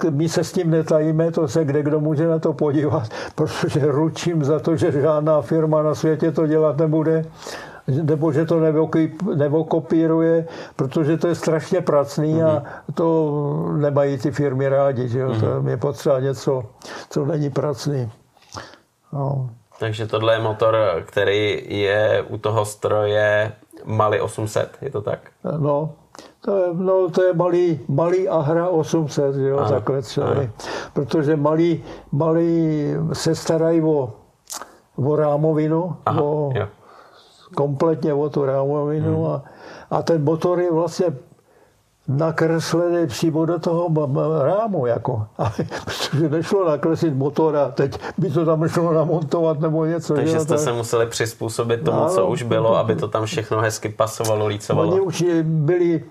my 0.09 0.29
se 0.29 0.43
s 0.43 0.51
tím 0.51 0.69
netajíme, 0.71 1.31
to 1.31 1.47
se 1.47 1.65
kde 1.65 1.83
kdo 1.83 1.99
může 1.99 2.27
na 2.27 2.39
to 2.39 2.53
podívat, 2.53 3.09
protože 3.35 3.91
ručím 3.91 4.43
za 4.43 4.59
to, 4.59 4.75
že 4.75 4.91
žádná 4.91 5.41
firma 5.41 5.83
na 5.83 5.95
světě 5.95 6.31
to 6.31 6.47
dělat 6.47 6.77
nebude, 6.77 7.25
nebo 7.87 8.31
že 8.31 8.45
to 8.45 8.59
nevokopíruje, 9.35 10.47
protože 10.75 11.17
to 11.17 11.27
je 11.27 11.35
strašně 11.35 11.81
pracný 11.81 12.43
a 12.43 12.53
mhm. 12.53 12.63
to 12.93 13.73
nemají 13.77 14.17
ty 14.17 14.31
firmy 14.31 14.69
rádi, 14.69 15.07
že 15.07 15.19
jo? 15.19 15.29
Mm-hmm. 15.29 15.63
to 15.63 15.69
je 15.69 15.77
potřeba 15.77 16.19
něco, 16.19 16.63
co 17.09 17.25
není 17.25 17.49
pracný. 17.49 18.11
No. 19.13 19.49
Takže 19.79 20.07
tohle 20.07 20.33
je 20.33 20.39
motor, 20.39 20.77
který 21.05 21.63
je 21.67 22.25
u 22.29 22.37
toho 22.37 22.65
stroje 22.65 23.51
Mali 23.85 24.21
800, 24.21 24.77
je 24.81 24.91
to 24.91 25.01
tak? 25.01 25.19
No, 25.57 25.91
to 26.41 26.57
je, 26.57 26.67
no, 26.73 27.09
to 27.09 27.23
je 27.23 27.33
malý, 27.33 27.79
malý 27.87 28.29
Ahra 28.29 28.69
800, 28.69 29.35
jo, 29.35 29.57
ano, 29.57 29.69
takhle 29.69 30.01
třeba. 30.01 30.35
Protože 30.93 31.35
malý, 31.35 31.83
malý 32.11 32.93
se 33.13 33.35
starají 33.35 33.81
o, 33.81 34.13
o 34.95 35.15
rámovinu, 35.15 35.95
Aha, 36.05 36.21
o, 36.21 36.53
kompletně 37.55 38.13
o 38.13 38.29
tu 38.29 38.45
rámovinu 38.45 39.23
hmm. 39.23 39.33
a, 39.33 39.43
a 39.91 40.01
ten 40.01 40.23
motor 40.23 40.59
je 40.59 40.71
vlastně 40.71 41.05
nakreslený 42.09 43.07
přímo 43.07 43.45
do 43.45 43.59
toho 43.59 43.89
rámu, 44.43 44.85
jako. 44.85 45.27
Ale, 45.37 45.51
protože 45.85 46.29
nešlo 46.29 46.69
nakreslit 46.69 47.15
motora, 47.15 47.69
teď 47.71 47.99
by 48.17 48.29
to 48.29 48.45
tam 48.45 48.67
šlo 48.67 48.93
namontovat 48.93 49.59
nebo 49.59 49.85
něco. 49.85 50.13
Takže 50.13 50.31
že? 50.31 50.39
jste 50.39 50.53
tak... 50.53 50.59
se 50.59 50.73
museli 50.73 51.05
přizpůsobit 51.05 51.83
tomu, 51.83 51.99
no, 51.99 52.09
co 52.09 52.27
už 52.27 52.43
bylo, 52.43 52.77
aby 52.77 52.95
to 52.95 53.07
tam 53.07 53.25
všechno 53.25 53.61
hezky 53.61 53.89
pasovalo, 53.89 54.47
lícovalo. 54.47 54.91
Oni 54.91 54.99
už 54.99 55.23
byli, 55.43 56.03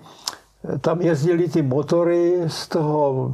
tam 0.81 1.01
jezdili 1.01 1.49
ty 1.49 1.61
motory 1.61 2.41
z 2.47 2.67
toho 2.67 3.33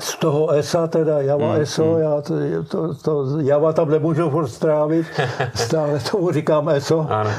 z 0.00 0.16
toho 0.16 0.50
ESA, 0.50 0.86
teda 0.86 1.20
Java 1.20 1.54
mm, 1.54 1.60
ESO, 1.60 1.84
mm. 1.84 2.00
já 2.00 2.20
to, 2.20 2.34
to, 2.68 2.94
to, 2.94 3.40
Java 3.40 3.72
tam 3.72 3.90
nemůžu 3.90 4.30
furt 4.30 4.48
strávit, 4.48 5.06
stále 5.54 6.00
tomu 6.10 6.32
říkám 6.32 6.68
ESO. 6.68 7.06
Ano. 7.10 7.30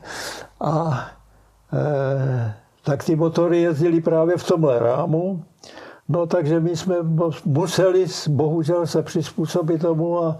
A 0.60 1.06
e, 1.72 2.54
tak 2.84 3.04
ty 3.04 3.16
motory 3.16 3.60
jezdily 3.60 4.00
právě 4.00 4.36
v 4.36 4.44
tomhle 4.44 4.78
rámu. 4.78 5.44
No 6.08 6.26
takže 6.26 6.60
my 6.60 6.76
jsme 6.76 6.96
museli 7.44 8.06
bohužel 8.28 8.86
se 8.86 9.02
přizpůsobit 9.02 9.80
tomu 9.80 10.24
a 10.24 10.38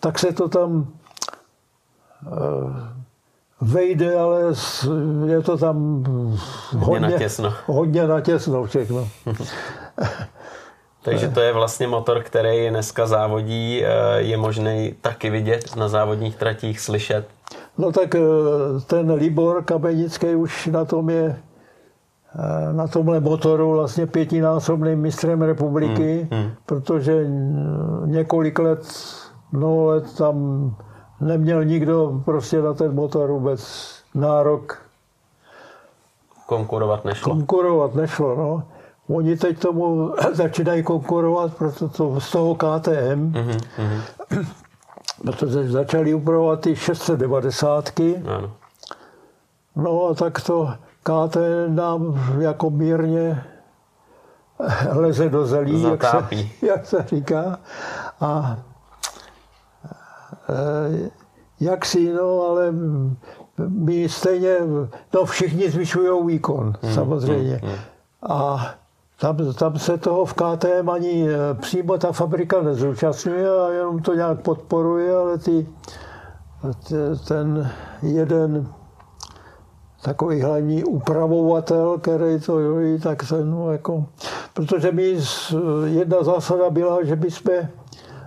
tak 0.00 0.18
se 0.18 0.32
to 0.32 0.48
tam 0.48 0.86
e, 2.26 2.96
vejde, 3.60 4.18
ale 4.18 4.40
je 5.26 5.42
to 5.42 5.58
tam 5.58 6.04
hodně, 6.72 6.86
hodně 6.86 7.00
natěsno. 7.00 7.54
Hodně 7.66 8.06
natěsno 8.06 8.64
všechno. 8.64 9.08
Takže 11.06 11.28
to 11.28 11.40
je 11.40 11.52
vlastně 11.52 11.86
motor, 11.86 12.22
který 12.22 12.70
dneska 12.70 13.06
závodí, 13.06 13.84
eh, 13.84 13.88
je 14.16 14.36
možný 14.36 14.94
taky 15.00 15.30
vidět 15.30 15.76
na 15.76 15.88
závodních 15.88 16.36
tratích, 16.36 16.80
slyšet. 16.80 17.26
No 17.78 17.92
tak 17.92 18.14
eh, 18.14 18.20
ten 18.86 19.12
Libor 19.12 19.64
Kamenický 19.64 20.34
už 20.34 20.66
na 20.66 20.84
tom 20.84 21.10
je 21.10 21.36
eh, 21.36 22.72
na 22.72 22.86
tomhle 22.86 23.20
motoru 23.20 23.72
vlastně 23.72 24.06
pětinásobným 24.06 24.98
mistrem 24.98 25.42
republiky, 25.42 26.28
hmm, 26.30 26.42
hmm. 26.42 26.50
protože 26.66 27.26
několik 28.04 28.58
let, 28.58 28.82
no 29.52 29.86
let 29.86 30.16
tam 30.18 30.36
neměl 31.20 31.64
nikdo 31.64 32.22
prostě 32.24 32.62
na 32.62 32.74
ten 32.74 32.94
motor 32.94 33.30
vůbec 33.30 33.92
nárok. 34.14 34.82
Konkurovat 36.46 37.04
nešlo. 37.04 37.34
Konkurovat 37.34 37.94
nešlo, 37.94 38.36
no. 38.36 38.75
Oni 39.08 39.36
teď 39.36 39.58
tomu 39.58 40.14
začínají 40.32 40.82
konkurovat, 40.82 41.54
proto 41.54 41.88
to 41.88 42.20
z 42.20 42.30
toho 42.30 42.54
KTM, 42.54 43.32
mm-hmm. 43.32 43.60
protože 45.22 45.70
začali 45.70 46.14
upravovat 46.14 46.60
ty 46.60 46.76
690. 46.76 48.00
Ano. 48.36 48.52
No 49.76 50.06
a 50.06 50.14
tak 50.14 50.40
to 50.40 50.72
KTM 51.02 51.74
nám 51.74 52.20
jako 52.40 52.70
mírně 52.70 53.44
leze 54.92 55.28
do 55.28 55.46
zelí, 55.46 55.82
jak 55.82 56.04
se, 56.04 56.46
jak 56.66 56.86
se 56.86 57.04
říká. 57.08 57.58
A 58.20 58.58
e, 60.48 61.10
jak 61.60 61.86
si, 61.86 62.12
no, 62.12 62.42
ale 62.42 62.72
my 63.68 64.08
stejně, 64.08 64.56
no 65.14 65.24
všichni 65.24 65.70
zvyšují 65.70 66.26
výkon, 66.26 66.74
hmm, 66.82 66.94
samozřejmě. 66.94 67.56
Hmm, 67.56 67.70
hmm. 67.70 67.80
A 68.22 68.66
tam, 69.20 69.36
tam 69.54 69.78
se 69.78 69.98
toho 69.98 70.24
v 70.24 70.34
KTM 70.34 70.90
ani 70.90 71.28
eh, 71.28 71.54
přímo 71.54 71.98
ta 71.98 72.12
fabrika 72.12 72.62
nezúčastňuje 72.62 73.50
a 73.50 73.68
jenom 73.68 74.02
to 74.02 74.14
nějak 74.14 74.40
podporuje, 74.40 75.16
ale 75.16 75.38
ty, 75.38 75.66
ten 77.28 77.70
jeden 78.02 78.68
takový 80.02 80.42
hlavní 80.42 80.84
upravovatel, 80.84 81.98
který 81.98 82.40
to 82.40 82.58
jojí, 82.60 83.00
tak 83.00 83.28
ten 83.28 83.50
no, 83.50 83.72
jako, 83.72 84.06
protože 84.54 84.92
mi 84.92 85.18
jedna 85.84 86.22
zásada 86.22 86.70
byla, 86.70 87.04
že 87.04 87.16
bychom 87.16 87.54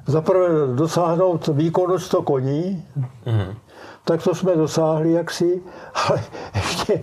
zaprvé 0.08 0.48
dosáhnout 0.76 1.48
výkonu 1.48 2.00
100 2.00 2.22
koní, 2.22 2.86
mm-hmm 3.26 3.56
tak 4.10 4.24
to 4.24 4.36
jsme 4.36 4.56
dosáhli 4.56 5.12
jaksi, 5.12 5.62
ale 5.94 6.24
ještě 6.56 7.02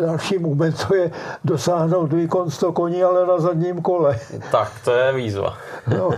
další 0.00 0.38
moment 0.38 0.86
to 0.88 0.94
je 0.94 1.10
dosáhnout 1.44 2.12
výkon 2.12 2.50
100 2.50 2.72
koní, 2.72 3.02
ale 3.02 3.26
na 3.26 3.38
zadním 3.38 3.82
kole. 3.82 4.18
Tak, 4.50 4.72
to 4.84 4.92
je 4.92 5.12
výzva. 5.12 5.56
no, 5.98 6.10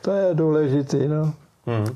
to 0.00 0.10
je 0.10 0.34
důležitý, 0.34 1.08
no. 1.08 1.32
Hmm. 1.66 1.86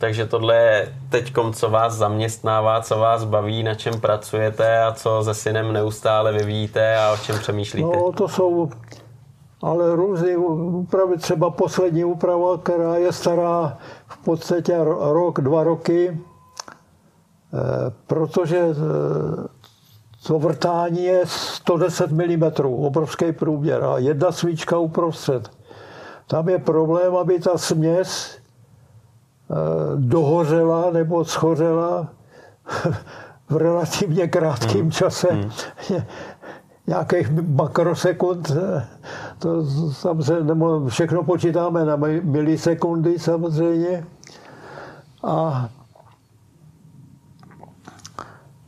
Takže 0.00 0.26
tohle 0.26 0.56
je 0.56 0.94
teď, 1.08 1.32
co 1.52 1.70
vás 1.70 1.94
zaměstnává, 1.94 2.80
co 2.80 2.98
vás 2.98 3.24
baví, 3.24 3.62
na 3.62 3.74
čem 3.74 4.00
pracujete 4.00 4.82
a 4.82 4.92
co 4.92 5.24
se 5.24 5.34
synem 5.34 5.72
neustále 5.72 6.32
vyvíjíte 6.32 6.96
a 6.98 7.12
o 7.12 7.16
čem 7.16 7.38
přemýšlíte? 7.38 7.96
No, 7.96 8.12
to 8.12 8.28
jsou 8.28 8.70
ale 9.62 9.96
různé 9.96 10.36
úpravy, 10.36 11.16
třeba 11.18 11.50
poslední 11.50 12.04
úprava, 12.04 12.58
která 12.58 12.96
je 12.96 13.12
stará 13.12 13.78
v 14.06 14.24
podstatě 14.24 14.78
rok, 15.00 15.40
dva 15.40 15.64
roky, 15.64 16.18
protože 18.06 18.58
eh, 18.58 19.48
to 20.26 20.38
vrtání 20.38 21.04
je 21.04 21.22
110 21.24 22.10
mm, 22.12 22.42
obrovský 22.64 23.32
průměr 23.32 23.84
a 23.84 23.98
jedna 23.98 24.32
svíčka 24.32 24.78
uprostřed. 24.78 25.50
Tam 26.26 26.48
je 26.48 26.58
problém, 26.58 27.16
aby 27.16 27.38
ta 27.40 27.58
směs 27.58 28.38
eh, 29.50 29.54
dohořela 29.96 30.90
nebo 30.90 31.24
schořela 31.24 32.08
v 33.48 33.56
relativně 33.56 34.28
krátkém 34.28 34.80
hmm. 34.80 34.90
čase. 34.90 35.28
Hmm. 35.30 35.50
Nějakých 36.86 37.30
makrosekund, 37.30 38.52
to 39.38 39.64
tam 40.02 40.22
se, 40.22 40.44
nebo 40.44 40.88
všechno 40.88 41.22
počítáme 41.22 41.84
na 41.84 41.96
milisekundy 42.22 43.18
samozřejmě. 43.18 44.04
A 45.24 45.68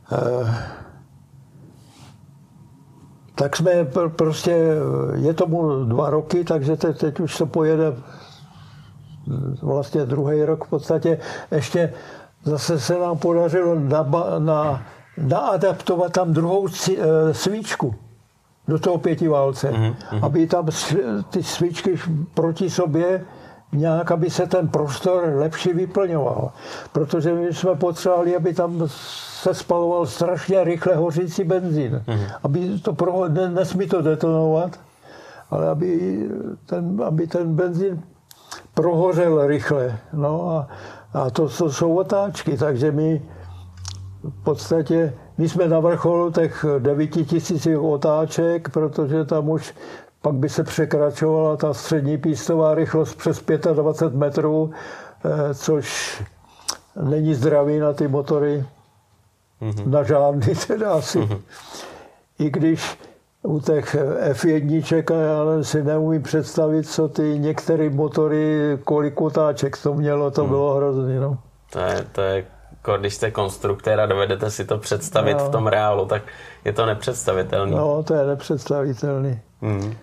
tak 3.35 3.57
jsme 3.57 3.71
prostě, 4.15 4.57
je 5.15 5.33
tomu 5.33 5.83
dva 5.83 6.09
roky, 6.09 6.43
takže 6.43 6.75
teď, 6.75 6.97
teď 6.97 7.19
už 7.19 7.35
se 7.35 7.45
pojede 7.45 7.93
vlastně 9.61 10.05
druhý 10.05 10.43
rok 10.43 10.65
v 10.65 10.69
podstatě. 10.69 11.17
Ještě 11.51 11.93
zase 12.43 12.79
se 12.79 12.99
nám 12.99 13.17
podařilo 13.17 13.79
na, 13.79 14.09
na, 14.39 14.83
naadaptovat 15.17 16.11
tam 16.11 16.33
druhou 16.33 16.67
eh, 16.67 17.33
svíčku 17.33 17.95
do 18.67 18.79
toho 18.79 18.97
pětiválce, 18.97 19.71
mm-hmm. 19.71 19.95
aby 20.21 20.47
tam 20.47 20.67
ty 21.29 21.43
svíčky 21.43 21.99
proti 22.33 22.69
sobě 22.69 23.25
nějak, 23.73 24.11
aby 24.11 24.29
se 24.29 24.47
ten 24.47 24.67
prostor 24.67 25.33
lepší 25.35 25.73
vyplňoval. 25.73 26.51
Protože 26.91 27.33
my 27.33 27.53
jsme 27.53 27.75
potřebovali, 27.75 28.35
aby 28.35 28.53
tam 28.53 28.81
se 28.87 29.53
spaloval 29.53 30.05
strašně 30.05 30.63
rychle 30.63 30.95
hořící 30.95 31.43
benzín. 31.43 32.03
Mm-hmm. 32.07 32.27
Aby 32.43 32.79
to 32.79 32.93
pro, 32.93 33.29
ne, 33.29 33.49
nesmí 33.49 33.87
to 33.87 34.01
detonovat, 34.01 34.79
ale 35.51 35.69
aby 35.69 36.19
ten, 36.65 37.01
aby 37.05 37.27
ten 37.27 37.55
benzín 37.55 38.03
prohořel 38.73 39.47
rychle. 39.47 39.97
No 40.13 40.49
a, 40.49 40.67
a 41.13 41.29
to, 41.29 41.49
to 41.49 41.71
jsou 41.71 41.95
otáčky, 41.95 42.57
takže 42.57 42.91
my 42.91 43.21
v 44.23 44.43
podstatě, 44.43 45.13
my 45.37 45.49
jsme 45.49 45.67
na 45.67 45.79
vrcholu 45.79 46.31
těch 46.31 46.65
9000 46.79 47.77
otáček, 47.77 48.69
protože 48.69 49.25
tam 49.25 49.49
už 49.49 49.73
pak 50.21 50.33
by 50.35 50.49
se 50.49 50.63
překračovala 50.63 51.57
ta 51.57 51.73
střední 51.73 52.17
pístová 52.17 52.75
rychlost 52.75 53.15
přes 53.15 53.43
25 53.73 54.19
metrů, 54.19 54.71
eh, 55.25 55.53
což 55.53 56.21
není 57.01 57.35
zdravý 57.35 57.79
na 57.79 57.93
ty 57.93 58.07
motory. 58.07 58.65
Mm-hmm. 59.61 59.87
Na 59.87 60.03
žádný 60.03 60.53
teda 60.67 60.93
asi. 60.93 61.19
Mm-hmm. 61.19 61.41
I 62.39 62.49
když 62.49 62.97
u 63.43 63.59
těch 63.59 63.95
F1, 64.31 65.19
já 65.19 65.63
si 65.63 65.83
neumím 65.83 66.23
představit, 66.23 66.83
co 66.89 67.07
ty 67.07 67.39
některé 67.39 67.89
motory, 67.89 68.77
kolik 68.83 69.21
otáček 69.21 69.77
to 69.83 69.93
mělo, 69.93 70.31
to 70.31 70.43
mm. 70.43 70.49
bylo 70.49 70.75
hrozný. 70.75 71.15
No. 71.15 71.37
To 71.69 71.79
je, 71.79 72.05
to 72.11 72.21
je 72.21 72.45
jako 72.71 72.97
když 72.97 73.13
jste 73.13 73.31
konstruktér 73.31 73.99
a 73.99 74.05
dovedete 74.05 74.51
si 74.51 74.65
to 74.65 74.77
představit 74.77 75.33
no. 75.33 75.45
v 75.45 75.49
tom 75.49 75.67
reálu, 75.67 76.05
tak 76.05 76.21
je 76.65 76.73
to 76.73 76.85
nepředstavitelné. 76.85 77.75
No, 77.75 78.03
to 78.03 78.13
je 78.13 78.25
nepředstavitelný. 78.25 79.39
Mm. 79.61 79.93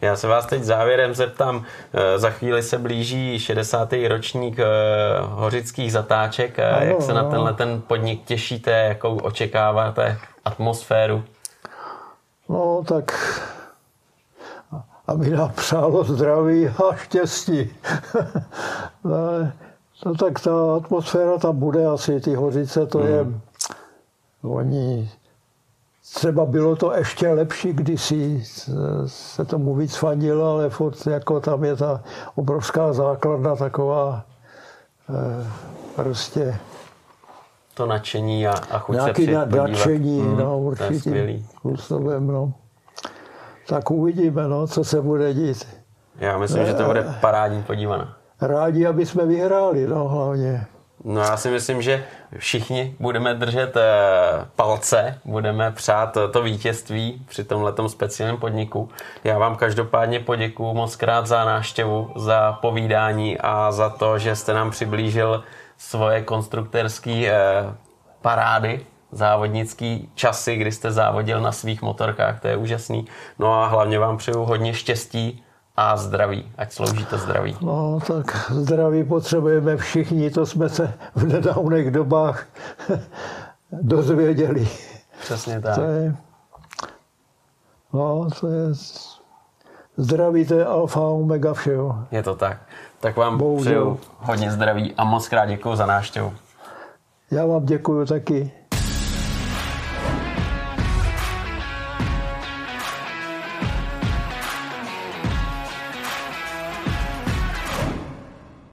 Já 0.00 0.16
se 0.16 0.28
vás 0.28 0.46
teď 0.46 0.62
závěrem 0.62 1.14
zeptám, 1.14 1.64
eh, 1.92 2.18
za 2.18 2.30
chvíli 2.30 2.62
se 2.62 2.78
blíží 2.78 3.38
60. 3.38 4.08
ročník 4.08 4.58
eh, 4.58 4.64
hořických 5.20 5.92
zatáček. 5.92 6.58
Ano, 6.58 6.86
Jak 6.86 7.02
se 7.02 7.14
na 7.14 7.24
tenhle 7.24 7.52
ten 7.54 7.82
podnik 7.86 8.24
těšíte, 8.24 8.70
jakou 8.70 9.16
očekáváte 9.16 10.18
atmosféru? 10.44 11.24
No 12.48 12.82
tak 12.88 13.12
aby 15.06 15.30
nám 15.30 15.52
přálo 15.52 16.04
zdraví 16.04 16.68
a 16.68 16.94
štěstí. 16.96 17.70
no, 19.04 19.52
no 20.06 20.14
tak 20.14 20.40
ta 20.40 20.76
atmosféra 20.76 21.38
tam 21.38 21.58
bude 21.58 21.86
asi, 21.86 22.20
ty 22.20 22.34
hořice, 22.34 22.86
to 22.86 22.98
hmm. 22.98 23.08
je, 23.08 23.26
oni 24.42 25.10
Třeba 26.14 26.46
bylo 26.46 26.76
to 26.76 26.92
ještě 26.92 27.32
lepší, 27.32 27.72
kdysi 27.72 28.42
se 29.06 29.44
tomu 29.44 29.74
víc 29.74 29.96
fandilo, 29.96 30.50
ale 30.50 30.70
furt 30.70 31.06
jako 31.06 31.40
tam 31.40 31.64
je 31.64 31.76
ta 31.76 32.02
obrovská 32.34 32.92
základna 32.92 33.56
taková 33.56 34.24
eh, 35.10 35.46
prostě 35.96 36.58
to 37.76 37.86
nadšení 37.86 38.46
a, 38.46 38.54
a 38.70 38.78
chuť 38.78 38.94
Nějaký 38.94 39.26
se 39.26 39.32
nadšení, 39.32 40.20
hmm, 40.20 40.36
no 40.36 40.58
určitě. 40.58 41.42
Způsobem, 41.58 42.26
no. 42.26 42.52
Tak 43.68 43.90
uvidíme, 43.90 44.48
no, 44.48 44.66
co 44.66 44.84
se 44.84 45.02
bude 45.02 45.34
dít. 45.34 45.66
Já 46.18 46.38
myslím, 46.38 46.66
že 46.66 46.74
to 46.74 46.84
bude 46.84 47.14
parádní 47.20 47.62
podívaná. 47.62 48.16
Rádi, 48.40 48.86
aby 48.86 49.06
jsme 49.06 49.26
vyhráli, 49.26 49.86
no 49.86 50.08
hlavně. 50.08 50.66
No 51.08 51.20
já 51.20 51.36
si 51.36 51.50
myslím, 51.50 51.82
že 51.82 52.04
všichni 52.38 52.96
budeme 53.00 53.34
držet 53.34 53.76
eh, 53.76 53.82
palce, 54.56 55.20
budeme 55.24 55.70
přát 55.70 56.18
to 56.32 56.42
vítězství 56.42 57.26
při 57.28 57.44
tomhle 57.44 57.72
speciálním 57.88 58.40
podniku. 58.40 58.88
Já 59.24 59.38
vám 59.38 59.56
každopádně 59.56 60.20
poděkuji 60.20 60.74
moc 60.74 60.96
krát 60.96 61.26
za 61.26 61.44
náštěvu, 61.44 62.10
za 62.16 62.52
povídání 62.52 63.38
a 63.38 63.72
za 63.72 63.90
to, 63.90 64.18
že 64.18 64.36
jste 64.36 64.54
nám 64.54 64.70
přiblížil 64.70 65.44
svoje 65.78 66.22
konstruktorské 66.22 67.26
eh, 67.26 67.74
parády, 68.22 68.86
závodnický 69.12 70.10
časy, 70.14 70.56
kdy 70.56 70.72
jste 70.72 70.92
závodil 70.92 71.40
na 71.40 71.52
svých 71.52 71.82
motorkách, 71.82 72.40
to 72.40 72.48
je 72.48 72.56
úžasný. 72.56 73.06
No 73.38 73.62
a 73.62 73.66
hlavně 73.66 73.98
vám 73.98 74.16
přeju 74.16 74.44
hodně 74.44 74.74
štěstí 74.74 75.42
A 75.76 75.96
zdraví, 75.96 76.52
ať 76.58 76.72
slouží 76.72 77.04
to 77.04 77.18
zdraví. 77.18 77.56
No, 77.60 77.98
tak 78.06 78.50
zdraví 78.50 79.04
potřebujeme 79.04 79.76
všichni, 79.76 80.30
to 80.30 80.46
jsme 80.46 80.68
se 80.68 80.94
v 81.14 81.24
nedávných 81.24 81.90
dobách 81.90 82.46
dozvěděli. 83.72 84.68
Přesně 85.20 85.60
tak. 85.60 85.74
To 85.74 85.82
je, 85.82 86.16
no, 87.92 88.28
to 88.40 88.46
je, 88.48 88.64
zdraví 89.96 90.46
to 90.46 90.54
je 90.54 90.66
alfa 90.66 91.00
a 91.00 91.04
omega 91.04 91.54
všeho. 91.54 92.04
Je 92.10 92.22
to 92.22 92.34
tak. 92.34 92.58
Tak 93.00 93.16
vám 93.16 93.38
Bohužel. 93.38 93.94
přeju 93.94 94.00
hodně 94.18 94.50
zdraví 94.52 94.94
a 94.96 95.04
moc 95.04 95.28
krát 95.28 95.46
děkuji 95.46 95.76
za 95.76 95.86
návštěvu. 95.86 96.32
Já 97.30 97.46
vám 97.46 97.66
děkuji 97.66 98.06
taky. 98.06 98.52